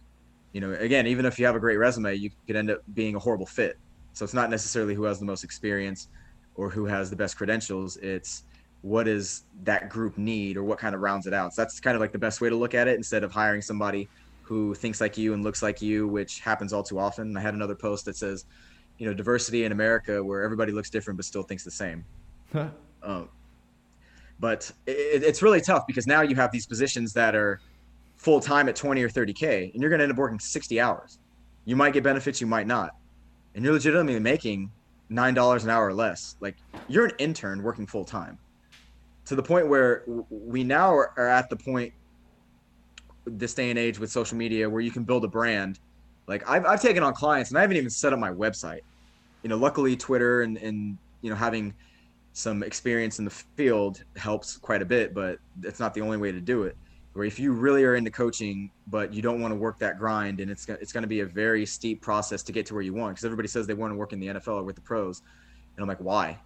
You 0.53 0.61
know, 0.61 0.73
again, 0.73 1.07
even 1.07 1.25
if 1.25 1.39
you 1.39 1.47
have 1.47 1.55
a 1.55 1.61
great 1.61 1.77
resume, 1.77 2.15
you 2.15 2.31
could 2.47 2.57
end 2.57 2.71
up 2.71 2.83
being 2.95 3.15
a 3.15 3.19
horrible 3.19 3.47
fit. 3.47 3.79
So 4.13 4.25
it's 4.25 4.35
not 4.35 4.51
necessarily 4.51 4.95
who 4.95 5.05
has 5.05 5.19
the 5.19 5.25
most 5.25 5.45
experience 5.45 6.09
or 6.57 6.69
who 6.69 6.85
has 6.87 7.11
the 7.11 7.17
best 7.17 7.37
credentials. 7.37 7.97
It's 7.99 8.45
what 8.83 9.05
does 9.05 9.45
that 9.65 9.89
group 9.89 10.19
need 10.19 10.57
or 10.57 10.65
what 10.65 10.79
kind 10.79 10.95
of 10.95 11.01
rounds 11.01 11.27
it 11.27 11.35
out. 11.35 11.55
So 11.55 11.63
that's 11.63 11.79
kind 11.81 11.95
of 11.95 12.01
like 12.01 12.13
the 12.13 12.19
best 12.19 12.41
way 12.41 12.49
to 12.49 12.57
look 12.57 12.75
at 12.75 12.89
it 12.89 12.97
instead 12.97 13.23
of 13.23 13.31
hiring 13.31 13.63
somebody 13.63 14.09
who 14.51 14.75
thinks 14.75 15.01
like 15.01 15.17
you 15.17 15.33
and 15.33 15.45
looks 15.45 15.63
like 15.63 15.81
you, 15.81 16.09
which 16.09 16.41
happens 16.41 16.73
all 16.73 16.83
too 16.83 16.99
often. 16.99 17.37
I 17.37 17.41
had 17.41 17.55
another 17.55 17.77
post 17.77 18.05
that 18.07 18.17
says, 18.17 18.47
you 18.99 19.07
know, 19.07 19.15
diversity 19.15 19.65
in 19.65 19.71
America 19.71 20.25
where 20.25 20.43
everybody 20.43 20.73
looks 20.73 20.91
different 20.91 21.17
but 21.17 21.25
still 21.25 21.45
thinks 21.45 21.63
the 21.63 21.71
same. 21.71 22.05
um, 23.05 23.29
but 24.41 24.69
it, 24.89 25.23
it's 25.23 25.41
really 25.41 25.61
tough 25.61 25.87
because 25.87 26.09
now 26.09 26.23
you 26.23 26.35
have 26.35 26.51
these 26.51 26.67
positions 26.67 27.13
that 27.13 27.37
are 27.37 27.61
full 28.17 28.41
time 28.41 28.69
at 28.69 28.75
20 28.75 29.01
or 29.05 29.09
30K 29.09 29.73
and 29.73 29.81
you're 29.81 29.89
going 29.89 30.01
to 30.01 30.03
end 30.03 30.13
up 30.13 30.19
working 30.19 30.41
60 30.41 30.81
hours. 30.81 31.21
You 31.65 31.77
might 31.77 31.93
get 31.93 32.03
benefits, 32.03 32.41
you 32.41 32.49
might 32.49 32.67
not. 32.67 32.97
And 33.55 33.65
you're 33.65 33.75
legitimately 33.75 34.19
making 34.19 34.69
$9 35.13 35.63
an 35.63 35.71
hour 35.71 35.87
or 35.87 35.95
less. 35.95 36.35
Like 36.41 36.57
you're 36.89 37.05
an 37.05 37.13
intern 37.19 37.63
working 37.63 37.87
full 37.87 38.05
time 38.05 38.37
to 39.27 39.37
the 39.37 39.43
point 39.45 39.69
where 39.69 40.03
we 40.29 40.65
now 40.65 40.93
are, 40.93 41.13
are 41.17 41.29
at 41.29 41.49
the 41.51 41.57
point 41.57 41.93
this 43.39 43.55
day 43.55 43.71
and 43.71 43.79
age 43.79 43.99
with 43.99 44.11
social 44.11 44.37
media 44.37 44.69
where 44.69 44.81
you 44.81 44.91
can 44.91 45.05
build 45.05 45.25
a 45.25 45.29
brand. 45.29 45.79
Like 46.27 46.49
I've, 46.49 46.65
I've 46.65 46.83
taken 46.83 47.03
on 47.03 47.15
clients 47.15 47.51
and 47.51 47.59
I 47.59 47.63
haven't 47.63 47.77
even 47.77 47.91
set 47.91 48.13
up 48.13 48.19
my 48.19 48.31
website. 48.31 48.81
You 49.43 49.49
know, 49.49 49.57
luckily 49.57 49.97
Twitter 49.97 50.43
and, 50.43 50.57
and, 50.59 50.99
you 51.23 51.31
know, 51.31 51.37
having 51.37 51.75
some 52.33 52.63
experience 52.63 53.19
in 53.19 53.25
the 53.25 53.31
field 53.31 54.05
helps 54.17 54.57
quite 54.57 54.83
a 54.83 54.85
bit, 54.85 55.15
but 55.15 55.39
it's 55.63 55.81
not 55.81 55.95
the 55.95 56.01
only 56.01 56.17
way 56.17 56.33
to 56.33 56.41
do 56.41 56.63
it. 56.65 56.77
Where 57.13 57.25
if 57.25 57.41
you 57.41 57.53
really 57.53 57.85
are 57.85 57.97
into 57.97 58.11
coaching, 58.11 58.71
but 58.87 59.13
you 59.13 59.21
don't 59.21 59.41
want 59.41 59.53
to 59.53 59.57
work 59.57 59.81
that 59.81 59.99
grind, 59.99 60.39
and 60.39 60.49
it's 60.49 60.69
it's 60.69 60.93
going 60.93 61.03
to 61.03 61.09
be 61.09 61.21
a 61.21 61.27
very 61.27 61.67
steep 61.67 62.01
process 62.01 62.45
to 62.45 62.53
get 62.53 62.67
to 62.67 62.75
where 62.75 62.85
you 62.85 62.95
want, 62.95 63.15
because 63.15 63.25
everybody 63.25 63.49
says 63.49 63.67
they 63.67 63.75
want 63.75 63.93
to 63.93 63.97
work 63.97 64.13
in 64.13 64.21
the 64.21 64.29
NFL 64.29 64.61
or 64.61 64.63
with 64.63 64.77
the 64.77 64.83
pros, 64.83 65.23
and 65.75 65.83
I'm 65.83 65.89
like, 65.89 65.99
why? 65.99 66.39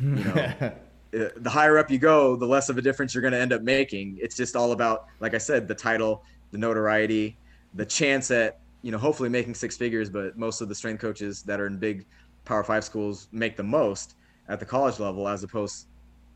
You 0.00 0.06
know, 0.08 0.72
the 1.12 1.50
higher 1.50 1.78
up 1.78 1.90
you 1.90 1.98
go, 1.98 2.36
the 2.36 2.46
less 2.46 2.68
of 2.68 2.78
a 2.78 2.82
difference 2.82 3.14
you're 3.14 3.22
going 3.22 3.32
to 3.32 3.40
end 3.40 3.52
up 3.52 3.62
making. 3.62 4.18
It's 4.20 4.34
just 4.34 4.56
all 4.56 4.72
about, 4.72 5.06
like 5.20 5.34
I 5.34 5.38
said, 5.38 5.68
the 5.68 5.74
title, 5.74 6.24
the 6.50 6.58
notoriety, 6.58 7.36
the 7.74 7.86
chance 7.86 8.30
at 8.30 8.58
you 8.82 8.90
know 8.90 8.98
hopefully 8.98 9.28
making 9.28 9.54
six 9.54 9.76
figures. 9.76 10.08
But 10.08 10.36
most 10.36 10.60
of 10.60 10.68
the 10.68 10.74
strength 10.74 11.00
coaches 11.00 11.42
that 11.42 11.60
are 11.60 11.66
in 11.66 11.78
big 11.78 12.06
Power 12.44 12.64
Five 12.64 12.84
schools 12.84 13.28
make 13.30 13.56
the 13.56 13.62
most 13.62 14.14
at 14.48 14.58
the 14.58 14.66
college 14.66 14.98
level 14.98 15.28
as 15.28 15.44
opposed 15.44 15.86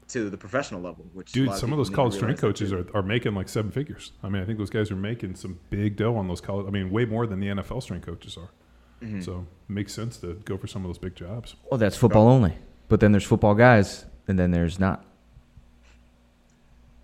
to 0.08 0.30
the 0.30 0.36
professional 0.36 0.80
level. 0.80 1.06
Which 1.14 1.32
Dude, 1.32 1.48
lot 1.48 1.58
some 1.58 1.70
of 1.72 1.78
people 1.78 1.84
those 1.84 1.94
college 1.94 2.14
strength 2.14 2.40
coaches 2.40 2.72
are, 2.72 2.86
are 2.94 3.02
making 3.02 3.34
like 3.34 3.48
seven 3.48 3.70
figures. 3.70 4.12
I 4.22 4.28
mean, 4.28 4.42
I 4.42 4.44
think 4.44 4.58
those 4.58 4.70
guys 4.70 4.90
are 4.90 4.96
making 4.96 5.36
some 5.36 5.58
big 5.70 5.96
dough 5.96 6.16
on 6.16 6.28
those 6.28 6.40
college. 6.40 6.66
I 6.66 6.70
mean, 6.70 6.90
way 6.90 7.06
more 7.06 7.26
than 7.26 7.40
the 7.40 7.48
NFL 7.48 7.82
strength 7.82 8.06
coaches 8.06 8.36
are. 8.36 8.50
Mm-hmm. 9.02 9.20
So 9.20 9.46
it 9.68 9.72
makes 9.72 9.92
sense 9.92 10.18
to 10.18 10.34
go 10.44 10.56
for 10.56 10.66
some 10.66 10.84
of 10.84 10.88
those 10.88 10.98
big 10.98 11.14
jobs. 11.14 11.56
Well, 11.70 11.78
that's 11.78 11.96
football 11.96 12.28
only. 12.28 12.56
But 12.88 13.00
then 13.00 13.12
there's 13.12 13.24
football 13.24 13.54
guys, 13.54 14.06
and 14.28 14.38
then 14.38 14.50
there's 14.50 14.78
not. 14.78 15.04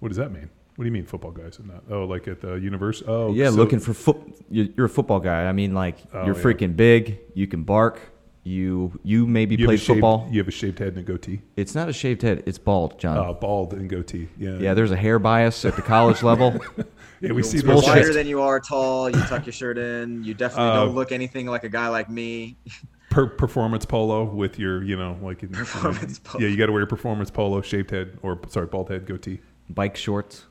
What 0.00 0.08
does 0.08 0.18
that 0.18 0.32
mean? 0.32 0.50
What 0.76 0.84
do 0.84 0.86
you 0.86 0.92
mean 0.92 1.04
football 1.04 1.30
guys 1.30 1.58
and 1.58 1.68
not? 1.68 1.84
Oh, 1.90 2.04
like 2.04 2.26
at 2.28 2.40
the 2.40 2.54
university? 2.54 3.04
Oh, 3.08 3.32
Yeah, 3.32 3.50
so- 3.50 3.56
looking 3.56 3.78
for 3.78 3.94
foot. 3.94 4.16
You're 4.50 4.66
you're 4.76 4.86
a 4.86 4.90
football 4.90 5.20
guy. 5.20 5.46
I 5.46 5.52
mean, 5.52 5.74
like 5.74 5.98
Oh, 6.12 6.24
you're 6.26 6.36
yeah. 6.36 6.42
freaking 6.42 6.76
big. 6.76 7.18
You 7.34 7.46
can 7.46 7.62
bark. 7.62 8.00
You 8.44 8.98
you 9.04 9.24
maybe 9.26 9.54
you 9.54 9.58
have 9.60 9.64
a 9.66 9.68
played 9.68 9.78
shaved- 9.80 9.86
football. 9.98 10.28
You 10.32 10.40
have 10.40 10.48
a 10.48 10.50
shaved 10.52 10.78
head 10.80 10.88
and 10.88 10.98
a 10.98 11.02
goatee. 11.02 11.42
It's 11.56 11.74
not 11.76 11.88
a 11.88 11.92
shaved 11.92 12.22
head. 12.22 12.42
It's 12.46 12.58
bald, 12.58 12.98
John. 12.98 13.16
Uh, 13.16 13.32
bald 13.32 13.72
and 13.74 13.88
goatee. 13.88 14.28
Yeah. 14.36 14.56
yeah, 14.58 14.74
there's 14.74 14.90
a 14.90 14.96
hair 14.96 15.18
bias 15.20 15.64
at 15.64 15.76
the 15.76 15.82
college 15.82 16.22
level. 16.22 16.58
Yeah, 17.24 17.30
we 17.34 17.44
see 17.44 17.58
You're 17.58 17.66
those. 17.74 17.84
bullshit. 17.84 18.02
wider 18.02 18.12
than 18.12 18.26
you 18.26 18.40
are 18.40 18.58
tall. 18.58 19.08
You 19.08 19.22
tuck 19.26 19.46
your 19.46 19.52
shirt 19.52 19.78
in. 19.78 20.24
You 20.24 20.34
definitely 20.34 20.70
Uh, 20.72 20.84
don't 20.86 20.96
look 20.96 21.12
anything 21.12 21.46
like 21.46 21.62
a 21.62 21.68
guy 21.68 21.86
like 21.86 22.10
me. 22.10 22.56
per- 23.12 23.26
performance 23.28 23.84
polo 23.84 24.24
with 24.24 24.58
your, 24.58 24.82
you 24.82 24.96
know, 24.96 25.18
like 25.22 25.40
Performance 25.52 26.18
polo. 26.24 26.42
Yeah, 26.42 26.48
you 26.50 26.56
got 26.56 26.66
to 26.66 26.72
wear 26.72 26.80
your 26.80 26.86
performance 26.86 27.30
polo, 27.30 27.60
shaved 27.62 27.90
head, 27.90 28.18
or 28.22 28.38
sorry, 28.48 28.66
bald 28.66 28.88
head, 28.90 29.06
goatee. 29.06 29.40
Bike 29.70 29.96
shorts. 29.96 30.44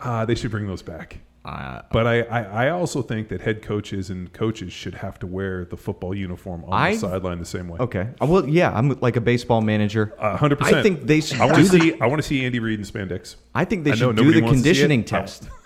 Ah, 0.00 0.24
they 0.26 0.34
should 0.34 0.50
bring 0.50 0.66
those 0.66 0.82
back. 0.82 1.18
Uh, 1.44 1.82
But 1.92 2.06
I, 2.06 2.22
I, 2.22 2.40
I 2.66 2.70
also 2.70 3.02
think 3.02 3.28
that 3.28 3.42
head 3.42 3.60
coaches 3.62 4.08
and 4.08 4.32
coaches 4.32 4.72
should 4.72 4.94
have 4.94 5.18
to 5.18 5.26
wear 5.26 5.66
the 5.66 5.76
football 5.76 6.14
uniform 6.14 6.64
on 6.64 6.72
I- 6.72 6.92
the 6.94 7.00
sideline 7.00 7.38
the 7.38 7.44
same 7.44 7.68
way. 7.68 7.78
okay. 7.80 8.08
Uh, 8.20 8.26
Well, 8.26 8.48
yeah, 8.48 8.72
I'm 8.76 8.98
like 9.00 9.16
a 9.16 9.20
baseball 9.20 9.60
manager. 9.60 10.14
A 10.18 10.36
hundred 10.36 10.58
percent. 10.58 10.78
I 10.78 10.82
think 10.82 11.02
they 11.02 11.20
should 11.20 11.40
I 11.40 11.44
want 11.46 11.56
do 11.58 11.64
to 11.64 11.68
the- 11.72 11.80
see. 11.80 12.00
I 12.00 12.06
want 12.06 12.22
to 12.22 12.26
see 12.26 12.44
Andy 12.46 12.60
Reid 12.60 12.78
in 12.78 12.84
spandex. 12.86 13.36
I 13.54 13.64
think 13.66 13.84
they 13.84 13.92
I 13.92 13.94
should 13.94 14.16
do 14.16 14.32
the 14.32 14.40
wants 14.40 14.62
to 14.62 14.64
see 14.64 14.70
it. 14.70 14.74
conditioning 14.74 15.04
test. 15.04 15.48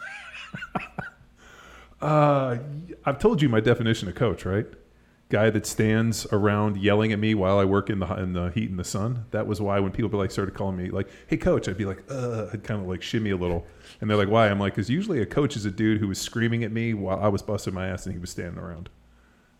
Uh, 2.01 2.59
I've 3.05 3.19
told 3.19 3.43
you 3.43 3.49
my 3.49 3.59
definition 3.59 4.09
of 4.09 4.15
coach, 4.15 4.45
right? 4.45 4.66
Guy 5.31 5.51
that 5.51 5.67
stands 5.67 6.27
around 6.33 6.79
yelling 6.79 7.13
at 7.13 7.19
me 7.19 7.35
while 7.35 7.59
I 7.59 7.65
work 7.67 7.91
in 7.91 7.99
the 7.99 8.07
in 8.15 8.33
the 8.33 8.49
heat 8.51 8.71
and 8.71 8.79
the 8.79 8.85
sun. 8.85 9.27
That 9.31 9.47
was 9.47 9.61
why 9.61 9.79
when 9.79 9.93
people 9.93 10.19
like 10.19 10.31
started 10.31 10.55
calling 10.55 10.77
me 10.77 10.91
like, 10.91 11.09
"Hey, 11.27 11.37
coach," 11.37 11.69
I'd 11.69 11.77
be 11.77 11.85
like, 11.85 12.03
"Uh," 12.11 12.47
I'd 12.53 12.65
kind 12.65 12.81
of 12.81 12.89
like 12.89 13.03
shimmy 13.03 13.31
a 13.31 13.37
little, 13.37 13.67
and 14.01 14.09
they're 14.09 14.17
like, 14.17 14.31
"Why?" 14.31 14.49
I'm 14.49 14.59
like, 14.59 14.75
"Cause 14.75 14.89
usually 14.89 15.21
a 15.21 15.27
coach 15.27 15.55
is 15.55 15.67
a 15.67 15.71
dude 15.71 16.01
who 16.01 16.09
was 16.09 16.19
screaming 16.19 16.65
at 16.65 16.73
me 16.73 16.95
while 16.95 17.21
I 17.21 17.29
was 17.29 17.43
busting 17.43 17.75
my 17.75 17.89
ass 17.89 18.07
and 18.07 18.15
he 18.15 18.19
was 18.19 18.31
standing 18.31 18.59
around." 18.59 18.89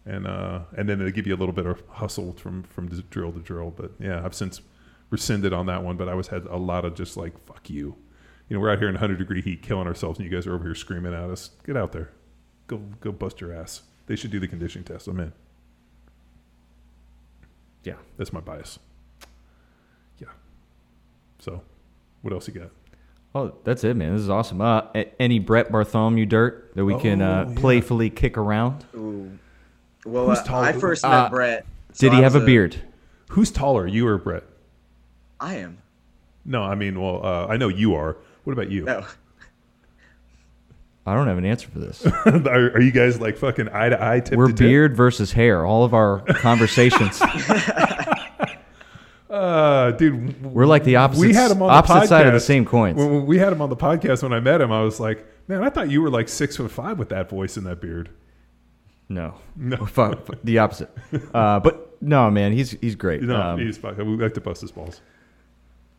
And 0.07 0.27
uh, 0.27 0.61
and 0.75 0.89
then 0.89 1.05
they 1.05 1.13
give 1.13 1.27
you 1.27 1.35
a 1.35 1.37
little 1.37 1.55
bit 1.55 1.67
of 1.67 1.83
hustle 1.91 2.33
from 2.33 2.63
from 2.63 2.89
drill 3.11 3.33
to 3.33 3.41
drill. 3.41 3.71
But 3.71 3.93
yeah, 3.99 4.25
I've 4.25 4.35
since 4.35 4.63
rescinded 5.11 5.53
on 5.53 5.67
that 5.67 5.83
one. 5.85 5.99
But 5.99 6.09
I 6.09 6.15
was 6.15 6.29
had 6.29 6.47
a 6.47 6.57
lot 6.57 6.87
of 6.87 6.95
just 6.95 7.19
like, 7.19 7.39
"Fuck 7.47 7.69
you." 7.69 7.97
You 8.49 8.57
know, 8.57 8.61
we're 8.61 8.71
out 8.71 8.79
here 8.79 8.89
in 8.89 8.95
100 8.95 9.19
degree 9.19 9.43
heat 9.43 9.61
killing 9.61 9.87
ourselves, 9.87 10.19
and 10.19 10.25
you 10.27 10.35
guys 10.35 10.47
are 10.47 10.55
over 10.55 10.65
here 10.65 10.75
screaming 10.75 11.13
at 11.13 11.29
us. 11.29 11.51
Get 11.67 11.77
out 11.77 11.93
there. 11.93 12.11
Go 12.69 12.79
go 13.01 13.13
bust 13.13 13.43
your 13.43 13.53
ass. 13.53 13.83
They 14.07 14.17
should 14.17 14.31
do 14.31 14.41
the 14.41 14.49
conditioning 14.49 14.85
test. 14.85 15.07
I'm 15.09 15.21
in. 15.21 15.33
Yeah. 17.89 17.95
That's 18.19 18.33
my 18.33 18.41
bias. 18.41 18.79
Yeah. 20.19 20.29
So, 21.39 21.63
what 22.23 22.33
else 22.35 22.47
you 22.49 22.55
got? 22.55 22.71
Oh, 23.35 23.55
that's 23.65 23.85
it, 23.85 23.97
man. 23.97 24.13
This 24.13 24.23
is 24.23 24.31
awesome. 24.31 24.61
Uh, 24.61 24.83
a- 24.95 25.11
any 25.23 25.39
Brett 25.39 25.71
Bartholomew 25.73 26.27
dirt 26.27 26.73
that 26.75 26.85
we 26.85 26.99
can 26.99 27.23
uh, 27.23 27.45
Oh, 27.47 27.51
yeah. 27.51 27.59
playfully 27.61 28.11
kick 28.11 28.37
around? 28.37 28.85
Ooh. 28.95 29.39
Well, 30.05 30.29
Who's 30.29 30.39
uh, 30.39 30.45
tall- 30.45 30.63
I 30.63 30.73
first 30.73 31.03
met 31.03 31.13
Uh, 31.13 31.29
Brett. 31.31 31.67
so 31.93 32.07
Did 32.09 32.17
he 32.17 32.23
have 32.23 32.35
was 32.35 32.43
a 32.43 32.47
beard? 32.47 32.77
Who's 33.31 33.51
taller, 33.51 33.87
you 33.87 34.07
or 34.07 34.19
Brett? 34.19 34.45
I 35.41 35.55
am. 35.57 35.79
No, 36.45 36.63
I 36.63 36.75
mean, 36.75 37.01
well, 37.01 37.25
uh, 37.25 37.47
I 37.47 37.57
know 37.59 37.69
you 37.69 37.95
are. 37.95 38.17
What 38.45 38.53
about 38.55 38.71
you? 38.71 38.85
No. 38.85 39.05
I 41.09 41.15
don't 41.15 41.27
have 41.27 41.39
an 41.39 41.45
answer 41.45 41.69
for 41.69 41.79
this. 41.79 42.07
are, 42.27 42.73
are 42.73 42.81
you 42.81 42.91
guys 42.93 43.21
like 43.21 43.37
fucking 43.37 43.69
eye 43.71 43.89
to 43.89 44.03
eye, 44.05 44.21
tip 44.21 44.39
We're 44.39 44.49
to 44.49 44.53
tip? 44.53 44.59
beard 44.67 44.97
versus 44.97 45.33
hair. 45.33 45.65
All 45.67 45.85
of 45.85 45.95
our 45.95 46.21
conversations. 46.21 47.21
Uh, 49.31 49.91
dude, 49.91 50.43
We're 50.43 50.65
like 50.65 50.85
the 50.85 50.97
opposite, 50.97 51.21
we 51.21 51.35
had 51.35 51.51
him 51.51 51.61
on 51.61 51.69
the 51.69 51.75
opposite 51.75 52.09
side 52.09 52.27
of 52.27 52.33
the 52.33 52.39
podcast. 52.39 52.43
same 52.47 52.65
coins. 52.65 52.97
When, 52.97 53.11
when 53.13 53.27
we 53.27 53.37
had 53.37 53.53
him 53.53 53.61
on 53.61 53.69
the 53.69 53.77
podcast 53.77 54.23
when 54.23 54.33
I 54.33 54.41
met 54.41 54.63
him, 54.63 54.73
I 54.73 54.81
was 54.81 54.99
like, 55.01 55.27
man, 55.49 55.63
I 55.63 55.69
thought 55.69 55.91
you 55.91 56.01
were 56.01 56.09
like 56.09 56.31
six 56.31 56.57
foot 56.57 56.71
five 56.71 56.99
with 56.99 57.11
that 57.11 57.29
voice 57.29 57.59
and 57.59 57.67
that 57.67 57.79
beard. 57.79 58.09
No, 59.11 59.35
No. 59.55 59.77
Fu- 59.85 60.15
fu- 60.17 60.33
the 60.45 60.59
opposite. 60.59 60.91
Uh, 61.35 61.61
but 61.61 62.01
no, 62.03 62.31
man, 62.31 62.53
he's 62.53 62.71
he's 62.81 62.95
great. 62.95 63.21
No, 63.23 63.39
Um, 63.39 63.59
he's 63.59 63.77
fuck. 63.77 63.99
We 63.99 64.05
like 64.05 64.33
to 64.35 64.41
bust 64.41 64.63
his 64.63 64.73
balls. 64.73 65.03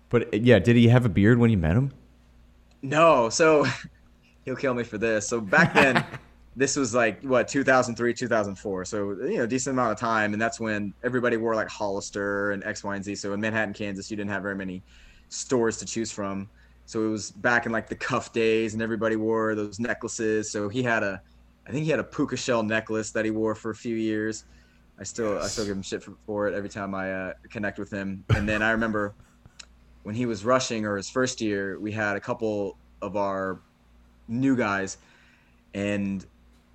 but 0.10 0.24
uh, 0.34 0.38
yeah, 0.38 0.58
did 0.58 0.76
he 0.76 0.88
have 0.88 1.06
a 1.06 1.10
beard 1.10 1.38
when 1.38 1.52
you 1.52 1.58
met 1.58 1.76
him? 1.76 1.92
No. 2.82 3.30
So 3.30 3.68
he'll 4.50 4.56
kill 4.56 4.74
me 4.74 4.84
for 4.84 4.98
this. 4.98 5.28
So 5.28 5.40
back 5.40 5.76
then, 5.76 6.04
this 6.56 6.76
was 6.76 6.96
like 6.96 7.22
what 7.22 7.48
2003, 7.48 8.14
2004. 8.14 8.86
So 8.86 9.12
you 9.22 9.38
know, 9.38 9.46
decent 9.46 9.76
amount 9.76 9.92
of 9.92 10.00
time, 10.00 10.34
and 10.34 10.42
that's 10.42 10.60
when 10.60 10.92
everybody 11.04 11.38
wore 11.38 11.56
like 11.56 11.70
Hollister 11.70 12.52
and 12.52 12.64
X, 12.64 12.84
Y, 12.84 12.96
and 12.96 13.06
Z. 13.06 13.16
So 13.16 13.34
in 13.34 13.40
Manhattan, 13.40 13.76
Kansas, 13.76 14.10
you 14.10 14.18
didn't 14.18 14.32
have 14.32 14.42
very 14.42 14.56
many 14.56 14.82
stores 15.30 15.78
to 15.78 15.86
choose 15.86 16.12
from. 16.12 16.50
So 16.88 17.06
it 17.06 17.10
was 17.10 17.30
back 17.30 17.68
in 17.68 17.72
like 17.72 17.88
the 17.88 17.96
cuff 17.96 18.34
days, 18.34 18.74
and 18.74 18.82
everybody 18.82 19.16
wore 19.16 19.54
those 19.54 19.80
necklaces. 19.80 20.50
So 20.50 20.68
he 20.68 20.82
had 20.82 21.04
a, 21.04 21.22
I 21.68 21.72
think 21.72 21.86
he 21.86 21.92
had 21.92 22.00
a 22.00 22.04
puka 22.04 22.36
shell 22.36 22.64
necklace 22.64 23.12
that 23.12 23.26
he 23.26 23.32
wore 23.32 23.54
for 23.54 23.70
a 23.70 23.76
few 23.76 23.96
years. 23.96 24.46
I 25.00 25.04
still 25.04 25.38
I 25.38 25.46
still 25.46 25.66
give 25.66 25.78
him 25.78 25.84
shit 25.84 26.02
for, 26.02 26.16
for 26.26 26.48
it 26.48 26.56
every 26.56 26.70
time 26.70 26.96
I 26.96 27.14
uh, 27.14 27.34
connect 27.52 27.78
with 27.78 27.92
him. 27.92 28.26
And 28.30 28.50
then 28.50 28.64
I 28.64 28.72
remember 28.72 29.14
when 30.02 30.16
he 30.16 30.26
was 30.26 30.44
rushing 30.44 30.86
or 30.86 30.98
his 30.98 31.08
first 31.08 31.40
year, 31.40 31.80
we 31.80 31.92
had 31.92 32.18
a 32.18 32.20
couple 32.20 32.78
of 33.02 33.16
our 33.16 33.62
new 34.30 34.56
guys, 34.56 34.98
and 35.74 36.26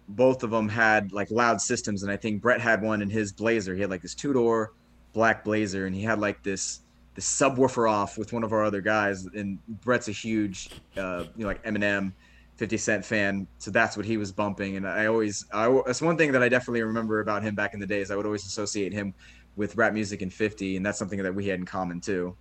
both 0.09 0.43
of 0.43 0.51
them 0.51 0.69
had 0.69 1.13
like 1.13 1.31
loud 1.31 1.61
systems. 1.61 2.03
And 2.03 2.13
I 2.13 2.17
think 2.17 2.43
Brett 2.43 2.61
had 2.61 2.83
one 2.83 3.01
in 3.01 3.09
his 3.09 3.33
Blazer. 3.33 3.75
He 3.75 3.81
had 3.81 3.91
like 3.91 4.03
this 4.03 4.15
two 4.15 4.33
door 4.33 4.73
black 5.13 5.45
Blazer, 5.45 5.87
and 5.87 5.95
he 5.95 6.03
had 6.03 6.19
like 6.19 6.43
this 6.43 6.81
this 7.15 7.27
subwoofer 7.27 7.89
off 7.89 8.19
with 8.19 8.33
one 8.33 8.43
of 8.43 8.53
our 8.53 8.65
other 8.65 8.81
guys. 8.81 9.27
And 9.27 9.59
Brett's 9.81 10.09
a 10.09 10.13
huge, 10.13 10.71
uh, 10.97 11.25
you 11.37 11.43
know, 11.43 11.47
like 11.47 11.63
Eminem. 11.65 12.13
50 12.57 12.77
Cent 12.77 13.05
fan, 13.05 13.49
so 13.59 13.73
that's 13.73 13.97
what 13.97 14.07
he 14.07 14.17
was 14.17 14.31
bumping. 14.31 14.77
And 14.77 14.87
I 14.87 15.07
always, 15.07 15.45
I, 15.53 15.69
that's 15.87 16.01
one 16.01 16.17
thing 16.17 16.31
that 16.33 16.41
I 16.41 16.49
definitely 16.49 16.83
remember 16.83 17.19
about 17.19 17.43
him 17.43 17.57
back 17.57 17.75
in 17.75 17.81
the 17.81 17.87
days. 17.87 18.13
I 18.13 18.17
would 18.17 18.27
always 18.27 18.47
associate 18.47 18.93
him 18.93 19.13
with 19.57 19.77
rap 19.77 19.93
music 19.93 20.23
and 20.23 20.33
50, 20.33 20.77
and 20.77 20.87
that's 20.87 20.99
something 20.99 21.23
that 21.23 21.35
we 21.35 21.47
had 21.47 21.59
in 21.59 21.67
common 21.67 22.01
too. 22.01 22.37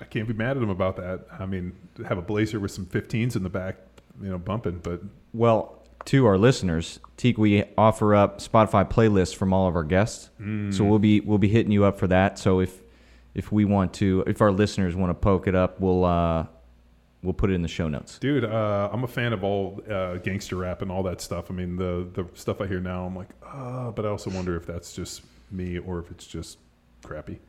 I 0.00 0.04
can't 0.04 0.26
be 0.26 0.34
mad 0.34 0.56
at 0.56 0.62
him 0.62 0.70
about 0.70 0.96
that. 0.96 1.26
I 1.38 1.46
mean, 1.46 1.72
have 2.06 2.18
a 2.18 2.22
blazer 2.22 2.58
with 2.58 2.70
some 2.70 2.86
15s 2.86 3.36
in 3.36 3.42
the 3.42 3.48
back, 3.48 3.76
you 4.20 4.30
know, 4.30 4.38
bumping, 4.38 4.80
but 4.82 5.00
Well, 5.32 5.82
to 6.06 6.26
our 6.26 6.36
listeners, 6.38 7.00
Teak, 7.16 7.38
we 7.38 7.64
offer 7.78 8.14
up 8.14 8.40
Spotify 8.40 8.88
playlists 8.88 9.34
from 9.34 9.52
all 9.52 9.68
of 9.68 9.76
our 9.76 9.84
guests. 9.84 10.30
Mm. 10.40 10.74
So 10.74 10.84
we'll 10.84 10.98
be 10.98 11.20
we'll 11.20 11.38
be 11.38 11.48
hitting 11.48 11.72
you 11.72 11.84
up 11.84 11.98
for 11.98 12.06
that. 12.08 12.38
So 12.38 12.60
if 12.60 12.82
if 13.34 13.50
we 13.50 13.64
want 13.64 13.94
to, 13.94 14.22
if 14.26 14.40
our 14.40 14.52
listeners 14.52 14.94
want 14.94 15.10
to 15.10 15.14
poke 15.14 15.46
it 15.46 15.54
up, 15.54 15.80
we'll 15.80 16.04
uh, 16.04 16.46
we'll 17.22 17.32
put 17.32 17.50
it 17.50 17.54
in 17.54 17.62
the 17.62 17.68
show 17.68 17.88
notes. 17.88 18.18
Dude, 18.18 18.44
uh, 18.44 18.90
I'm 18.92 19.04
a 19.04 19.08
fan 19.08 19.32
of 19.32 19.42
all 19.42 19.80
uh, 19.90 20.16
gangster 20.16 20.56
rap 20.56 20.82
and 20.82 20.92
all 20.92 21.02
that 21.04 21.20
stuff. 21.20 21.50
I 21.50 21.54
mean, 21.54 21.76
the 21.76 22.08
the 22.12 22.26
stuff 22.34 22.60
I 22.60 22.66
hear 22.66 22.80
now, 22.80 23.06
I'm 23.06 23.16
like, 23.16 23.30
uh, 23.44 23.90
but 23.90 24.04
I 24.04 24.08
also 24.08 24.30
wonder 24.30 24.56
if 24.56 24.66
that's 24.66 24.92
just 24.92 25.22
me 25.50 25.78
or 25.78 25.98
if 25.98 26.10
it's 26.10 26.26
just 26.26 26.58
crappy. 27.02 27.40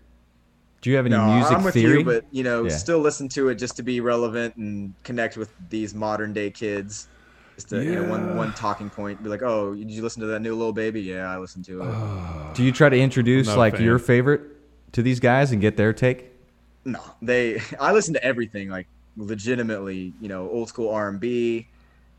Do 0.86 0.92
you 0.92 0.98
have 0.98 1.08
any 1.08 1.16
No, 1.16 1.26
music 1.34 1.58
I'm 1.58 1.64
with 1.64 1.74
theory? 1.74 1.98
you, 1.98 2.06
but 2.06 2.26
you 2.30 2.44
know, 2.44 2.66
Yeah. 2.66 2.70
still 2.70 3.00
listen 3.00 3.28
to 3.30 3.50
it 3.50 3.56
just 3.56 3.76
to 3.78 3.82
be 3.82 4.02
relevant 4.02 4.56
and 4.58 4.94
connect 5.04 5.36
with 5.36 5.50
these 5.72 5.96
modern 5.96 6.32
day 6.32 6.52
kids. 6.52 7.08
Just 7.56 7.70
to, 7.70 7.84
you 7.84 7.96
know, 7.96 8.04
one 8.04 8.36
one 8.36 8.54
talking 8.54 8.92
point, 8.92 9.24
be 9.24 9.28
like, 9.28 9.42
"Oh, 9.42 9.74
did 9.74 9.90
you 9.90 10.04
listen 10.04 10.22
to 10.22 10.28
that 10.28 10.42
new 10.44 10.54
Lil 10.54 10.74
Baby?" 10.74 11.02
Yeah, 11.02 11.28
I 11.28 11.40
listened 11.40 11.66
to 11.66 11.82
it. 11.82 12.54
Do 12.54 12.64
you 12.64 12.72
try 12.72 12.90
to 12.90 13.00
introduce 13.00 13.48
I'm 13.48 13.54
not 13.54 13.58
a 13.58 13.60
like 13.62 13.74
fan. 13.78 13.84
your 13.84 13.98
favorite 13.98 14.42
to 14.92 15.02
these 15.02 15.20
guys 15.20 15.52
and 15.52 15.60
get 15.60 15.76
their 15.76 15.92
take? 15.92 16.32
No, 16.86 17.02
they. 17.20 17.60
I 17.80 17.92
listen 17.92 18.14
to 18.14 18.24
everything, 18.24 18.70
like 18.70 18.88
legitimately. 19.18 20.14
You 20.22 20.28
know, 20.28 20.48
old 20.52 20.70
school 20.70 20.92
R 20.92 21.10
and 21.10 21.20
B, 21.20 21.68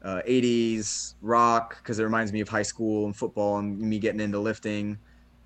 uh, 0.02 0.22
'80s 0.26 1.14
rock, 1.22 1.76
because 1.80 2.00
it 2.00 2.02
reminds 2.02 2.32
me 2.32 2.40
of 2.40 2.48
high 2.48 2.62
school 2.62 3.04
and 3.04 3.14
football 3.14 3.58
and 3.58 3.78
me 3.78 4.00
getting 4.00 4.18
into 4.20 4.40
lifting. 4.40 4.98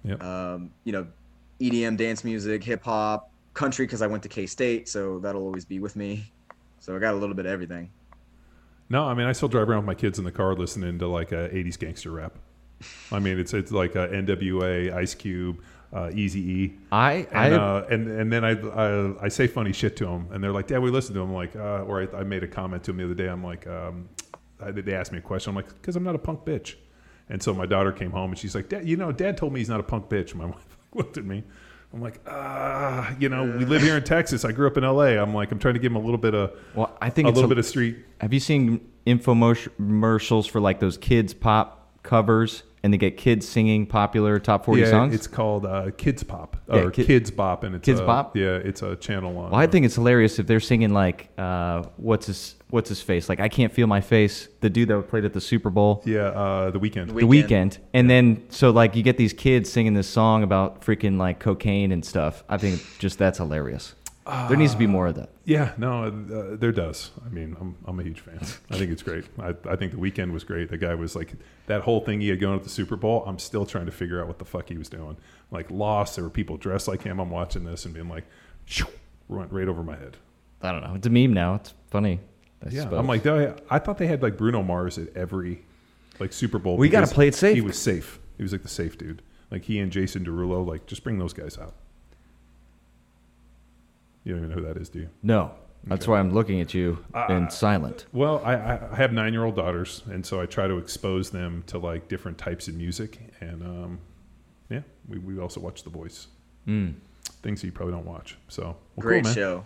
Yep. 0.05 0.23
Um, 0.23 0.71
you 0.85 0.93
know, 0.93 1.07
EDM 1.61 1.97
dance 1.97 2.25
music, 2.25 2.65
hip 2.65 2.83
hop, 2.83 3.31
country, 3.55 3.87
because 3.87 4.03
I 4.03 4.07
went 4.07 4.23
to 4.25 4.29
K 4.29 4.47
State, 4.47 4.89
so 4.89 5.19
that'll 5.19 5.43
always 5.43 5.65
be 5.65 5.79
with 5.79 5.97
me. 5.97 6.33
So 6.81 6.97
I 6.97 6.99
got 6.99 7.15
a 7.15 7.17
little 7.19 7.35
bit 7.35 7.47
of 7.47 7.53
everything. 7.53 7.91
No, 8.89 9.05
I 9.05 9.15
mean, 9.15 9.27
I 9.27 9.33
still 9.33 9.49
drive 9.49 9.69
around 9.69 9.79
with 9.79 9.87
my 9.87 9.95
kids 9.95 10.19
in 10.19 10.25
the 10.25 10.33
car 10.33 10.55
listening 10.55 10.99
to 10.99 11.07
like 11.07 11.31
a 11.31 11.49
80s 11.51 11.79
gangster 11.79 12.11
rap. 12.11 12.39
I 13.13 13.19
mean, 13.19 13.39
it's 13.39 13.55
it's 13.55 13.71
like 13.71 13.95
uh, 13.95 14.09
NWA, 14.09 14.93
Ice 14.95 15.15
Cube, 15.15 15.63
uh, 15.93 16.11
Easy 16.15 16.41
E. 16.41 16.73
I 16.91 17.27
And, 17.31 17.55
I 17.55 17.57
uh, 17.57 17.87
and 17.91 18.09
and 18.09 18.33
then 18.33 18.45
I, 18.45 18.53
I 18.53 19.25
I 19.27 19.29
say 19.29 19.47
funny 19.47 19.73
shit 19.73 19.97
to 19.97 20.07
them, 20.07 20.29
and 20.33 20.43
they're 20.43 20.53
like, 20.53 20.67
"Dad, 20.67 20.81
we 20.81 20.91
listen 20.91 21.15
to 21.15 21.21
them." 21.21 21.29
I'm 21.29 21.35
like, 21.35 21.55
uh, 21.55 21.85
or 21.85 22.03
I, 22.03 22.21
I 22.21 22.23
made 22.25 22.43
a 22.43 22.49
comment 22.49 22.83
to 22.85 22.93
them 22.93 22.99
the 22.99 23.05
other 23.05 23.15
day. 23.15 23.29
I'm 23.29 23.45
like, 23.45 23.67
um, 23.67 24.09
I, 24.61 24.71
they 24.71 24.95
asked 24.95 25.13
me 25.13 25.19
a 25.19 25.23
question. 25.23 25.51
I'm 25.51 25.57
like, 25.57 25.69
"Because 25.69 25.95
I'm 25.95 26.05
not 26.05 26.15
a 26.15 26.19
punk 26.19 26.45
bitch." 26.45 26.77
And 27.29 27.41
so 27.41 27.55
my 27.55 27.67
daughter 27.67 27.93
came 27.93 28.11
home 28.11 28.31
and 28.31 28.39
she's 28.39 28.55
like, 28.55 28.69
"Dad, 28.71 28.89
you 28.89 28.97
know, 28.97 29.13
Dad 29.13 29.37
told 29.37 29.53
me 29.53 29.61
he's 29.61 29.69
not 29.69 29.81
a 29.81 29.85
punk 29.85 30.09
bitch." 30.09 30.35
My 30.35 30.47
wife 30.47 30.79
looked 30.95 31.17
at 31.19 31.25
me. 31.25 31.43
I'm 31.93 32.01
like, 32.01 32.21
ah, 32.27 33.13
you 33.19 33.29
know, 33.29 33.43
we 33.59 33.65
live 33.65 33.83
here 33.83 33.97
in 33.97 34.05
Texas. 34.05 34.45
I 34.45 34.53
grew 34.53 34.69
up 34.69 34.77
in 34.77 34.85
L.A. 34.85 35.19
I'm 35.19 35.35
like, 35.35 35.51
I'm 35.51 35.59
trying 35.59 35.75
to 35.75 35.81
give 35.81 35.91
him 35.91 35.97
a 35.97 36.01
little 36.01 36.19
bit 36.19 36.35
of 36.35 36.57
well, 36.75 36.97
I 37.03 37.11
think 37.11 37.27
a 37.27 37.29
it's 37.31 37.35
little 37.37 37.51
a- 37.51 37.55
bit 37.55 37.59
of 37.59 37.67
street. 37.67 37.97
Have 38.21 38.33
you 38.33 38.39
seen 38.39 38.81
infomercials 39.07 40.49
for 40.49 40.61
like 40.61 40.79
those 40.81 40.97
kids 40.97 41.35
pop 41.35 41.89
covers 42.03 42.63
and 42.83 42.93
they 42.93 42.99
get 42.99 43.17
kids 43.17 43.47
singing 43.47 43.87
popular 43.87 44.39
top 44.39 44.65
40 44.65 44.81
yeah, 44.81 44.91
songs? 44.91 45.15
it's 45.15 45.27
called 45.27 45.67
uh, 45.67 45.91
Kids 45.97 46.23
Pop 46.23 46.57
Yeah, 46.69 46.81
or 46.81 46.91
Ki- 46.91 47.05
Kidz 47.05 47.35
Bop, 47.35 47.63
and 47.65 47.75
it's 47.75 47.85
Kids 47.85 48.01
a, 48.01 48.07
Bop? 48.07 48.37
Yeah, 48.37 48.57
it's 48.57 48.83
a 48.83 48.97
channel 48.97 49.37
on. 49.39 49.51
well, 49.51 49.61
I 49.61 49.67
think 49.67 49.85
it's 49.87 49.95
hilarious 49.97 50.39
if 50.39 50.47
they're 50.47 50.61
singing 50.61 50.93
like 50.95 51.29
uh, 51.39 51.83
what's 51.97 52.27
his 52.27 52.55
what's 52.71 52.89
his 52.89 53.03
face? 53.03 53.29
Like 53.29 53.41
I 53.41 53.49
can't 53.49 53.73
feel 53.73 53.87
my 53.87 54.01
face. 54.01 54.49
The 54.61 54.71
dude 54.71 54.89
that 54.89 55.09
played 55.09 55.25
at 55.25 55.33
the 55.33 55.41
Super 55.41 55.71
Bowl. 55.71 56.03
yeah, 56.07 56.27
uh, 56.29 56.71
the 56.71 56.79
Weeknd. 56.79 57.09
the 57.09 57.23
Weeknd 57.27 57.79
and 57.93 58.09
then 58.09 58.45
so 58.51 58.71
like 58.71 58.95
you 58.97 59.03
get 59.03 59.17
these 59.17 59.33
kids 59.33 59.71
singing 59.71 59.95
this 59.95 60.09
song 60.09 60.43
about 60.43 60.81
freaking 60.83 61.19
like 61.19 61.39
cocaine 61.39 61.93
and 61.93 62.05
stuff 62.05 62.45
i 62.49 62.57
think 62.57 62.81
just 62.99 63.19
that's 63.19 63.39
hilarious 63.39 63.95
there 64.27 64.57
needs 64.57 64.73
to 64.73 64.79
be 64.79 64.87
more 64.87 65.07
of 65.09 65.15
that 65.17 65.31
Yeah, 65.45 65.73
no, 65.79 66.05
uh, 66.05 66.57
there 66.57 66.71
does. 66.73 67.11
I 67.27 67.29
mean, 67.31 67.57
I'm, 67.61 67.77
I'm 67.87 67.99
a 67.99 68.03
huge 68.03 68.21
fan. 68.21 68.39
I 68.71 68.77
think 68.79 68.93
it's 68.93 69.03
great. 69.03 69.25
I, 69.39 69.55
I 69.69 69.75
think 69.77 69.93
the 69.93 69.99
Weeknd 69.99 70.31
was 70.33 70.45
great. 70.45 70.69
The 70.71 70.77
guy 70.79 70.95
was 70.95 71.17
like 71.17 71.33
that 71.67 71.81
whole 71.83 72.01
thing 72.01 72.21
he 72.21 72.29
had 72.29 72.39
going 72.39 72.57
at 72.57 72.63
the 72.63 72.69
Super 72.71 72.97
Bowl. 72.97 73.25
I'm 73.27 73.39
still 73.39 73.67
trying 73.67 73.87
to 73.87 73.93
figure 73.93 74.21
out 74.21 74.29
what 74.29 74.39
the 74.39 74.45
fuck 74.45 74.69
he 74.69 74.79
was 74.79 74.89
doing. 74.89 75.17
Like 75.51 75.71
lost. 75.71 76.15
There 76.17 76.25
were 76.25 76.31
people 76.31 76.57
dressed 76.57 76.87
like 76.87 77.03
him. 77.03 77.19
I'm 77.19 77.31
watching 77.31 77.65
this 77.65 77.85
and 77.85 77.95
being 77.95 78.09
like, 78.09 78.25
shoo, 78.67 78.87
went 79.29 79.51
right 79.53 79.67
over 79.69 79.83
my 79.83 79.97
head. 79.97 80.17
i 80.63 80.71
don't 80.71 80.83
know 80.83 80.95
it's 80.95 81.07
a 81.07 81.11
meme 81.11 81.33
now 81.33 81.55
it's 81.55 81.73
funny 81.91 82.21
I 82.65 82.69
Yeah, 82.69 82.83
suppose. 82.83 82.99
I'm 82.99 83.07
like, 83.07 83.27
I, 83.27 83.55
I 83.71 83.79
thought 83.79 83.97
they 83.99 84.07
had 84.07 84.23
like 84.23 84.37
Bruno 84.37 84.63
Mars 84.63 84.99
at 84.99 85.17
every 85.17 85.63
like 86.19 86.33
Super 86.33 86.59
Bowl. 86.59 86.77
We 86.77 86.91
gotta 86.91 87.07
play 87.07 87.27
it 87.27 87.35
safe. 87.35 87.55
He 87.55 87.63
was 87.63 87.79
safe. 87.79 88.21
He 88.37 88.43
was 88.43 88.53
like 88.53 88.63
the 88.63 88.69
safe 88.69 88.99
dude. 88.99 89.23
Like 89.51 89.65
he 89.65 89.79
and 89.81 89.91
Jason 89.91 90.25
Derulo, 90.25 90.65
like 90.67 90.87
just 90.87 91.03
bring 91.03 91.19
those 91.19 91.33
guys 91.33 91.57
out. 91.59 91.75
You 94.25 94.33
don't 94.35 94.45
even 94.45 94.51
know 94.57 94.63
who 94.63 94.67
that 94.73 94.81
is, 94.81 94.89
do 94.89 95.01
you? 95.01 95.09
no 95.23 95.53
that's 95.85 96.03
Okay. 96.05 96.13
why 96.13 96.19
i'm 96.21 96.31
looking 96.31 96.61
at 96.61 96.75
you 96.75 96.99
Uh, 97.15 97.27
in 97.31 97.49
silent 97.51 98.05
Well, 98.13 98.43
I, 98.45 98.55
I 98.55 98.93
I 98.93 98.97
have 98.97 99.13
nine 99.15 99.33
year 99.33 99.45
old 99.45 99.57
daughters, 99.57 100.03
and 100.11 100.25
so 100.27 100.39
I 100.41 100.47
try 100.47 100.67
to 100.69 100.77
expose 100.77 101.31
them 101.31 101.65
to 101.69 101.79
like 101.79 102.07
different 102.09 102.37
types 102.37 102.69
of 102.69 102.75
music, 102.75 103.19
and 103.41 103.63
um, 103.63 103.99
yeah, 104.69 104.83
we, 105.09 105.19
we 105.19 105.39
also 105.41 105.59
watch 105.61 105.83
The 105.85 105.91
Voice, 105.91 106.27
mm. 106.69 106.93
things 107.43 107.61
that 107.63 107.67
you 107.69 107.73
probably 107.73 107.95
don't 107.95 108.05
watch. 108.07 108.37
So 108.49 108.63
well, 108.63 108.77
Great 108.99 109.25
cool, 109.25 109.31
man. 109.31 109.35
show. 109.35 109.65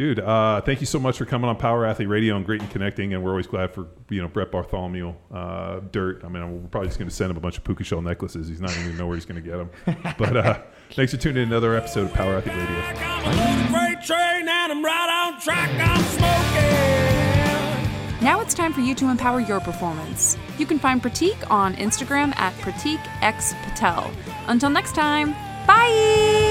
Dude. 0.00 0.18
Uh, 0.18 0.62
thank 0.62 0.80
you 0.80 0.86
so 0.86 0.98
much 0.98 1.18
for 1.18 1.26
coming 1.26 1.50
on 1.50 1.56
Power 1.56 1.84
Athlete 1.84 2.08
Radio 2.08 2.34
and 2.34 2.46
great 2.46 2.62
and 2.62 2.70
connecting, 2.70 3.12
and 3.12 3.22
we're 3.22 3.32
always 3.32 3.46
glad 3.46 3.74
for 3.74 3.88
you 4.08 4.22
know 4.22 4.28
Brett 4.28 4.50
Bartholomew, 4.50 5.12
uh, 5.30 5.80
Dirt. 5.92 6.24
I 6.24 6.28
mean, 6.28 6.62
we're 6.62 6.68
probably 6.68 6.88
just 6.88 6.98
going 6.98 7.10
to 7.10 7.14
send 7.14 7.30
him 7.30 7.36
a 7.36 7.40
bunch 7.40 7.58
of 7.58 7.64
puka 7.64 7.84
shell 7.84 8.00
necklaces. 8.00 8.48
He's 8.48 8.62
not 8.62 8.74
even 8.78 8.96
know 8.96 9.06
where 9.06 9.16
he's 9.16 9.26
going 9.26 9.42
to 9.42 9.48
get 9.48 9.58
them. 9.58 9.68
But 10.18 10.36
uh, 10.36 10.58
thanks 10.92 11.12
for 11.12 11.18
tuning 11.18 11.42
in 11.42 11.50
to 11.50 11.56
another 11.56 11.76
episode 11.76 12.06
of 12.06 12.14
Power 12.14 12.36
Athlete 12.36 12.56
Radio. 12.56 12.76
I'm 12.76 13.38
on 13.38 13.66
a 13.66 13.70
freight 13.70 14.02
train 14.04 14.48
and 14.48 14.72
I'm 14.72 14.84
right 14.84 15.32
on 15.32 15.40
track. 15.40 15.70
I'm 15.78 16.02
smoking. 16.02 16.30
Now 18.24 18.40
it's 18.40 18.54
time 18.54 18.72
for 18.72 18.80
you 18.80 18.94
to 18.96 19.08
empower 19.08 19.40
your 19.40 19.60
performance. 19.60 20.36
You 20.58 20.66
can 20.66 20.78
find 20.78 21.02
Pratik 21.02 21.50
on 21.50 21.74
Instagram 21.74 22.34
at 22.36 22.52
Pratik 22.54 23.00
X 23.22 23.54
Patel. 23.62 24.10
Until 24.46 24.70
next 24.70 24.94
time, 24.94 25.32
bye! 25.66 26.49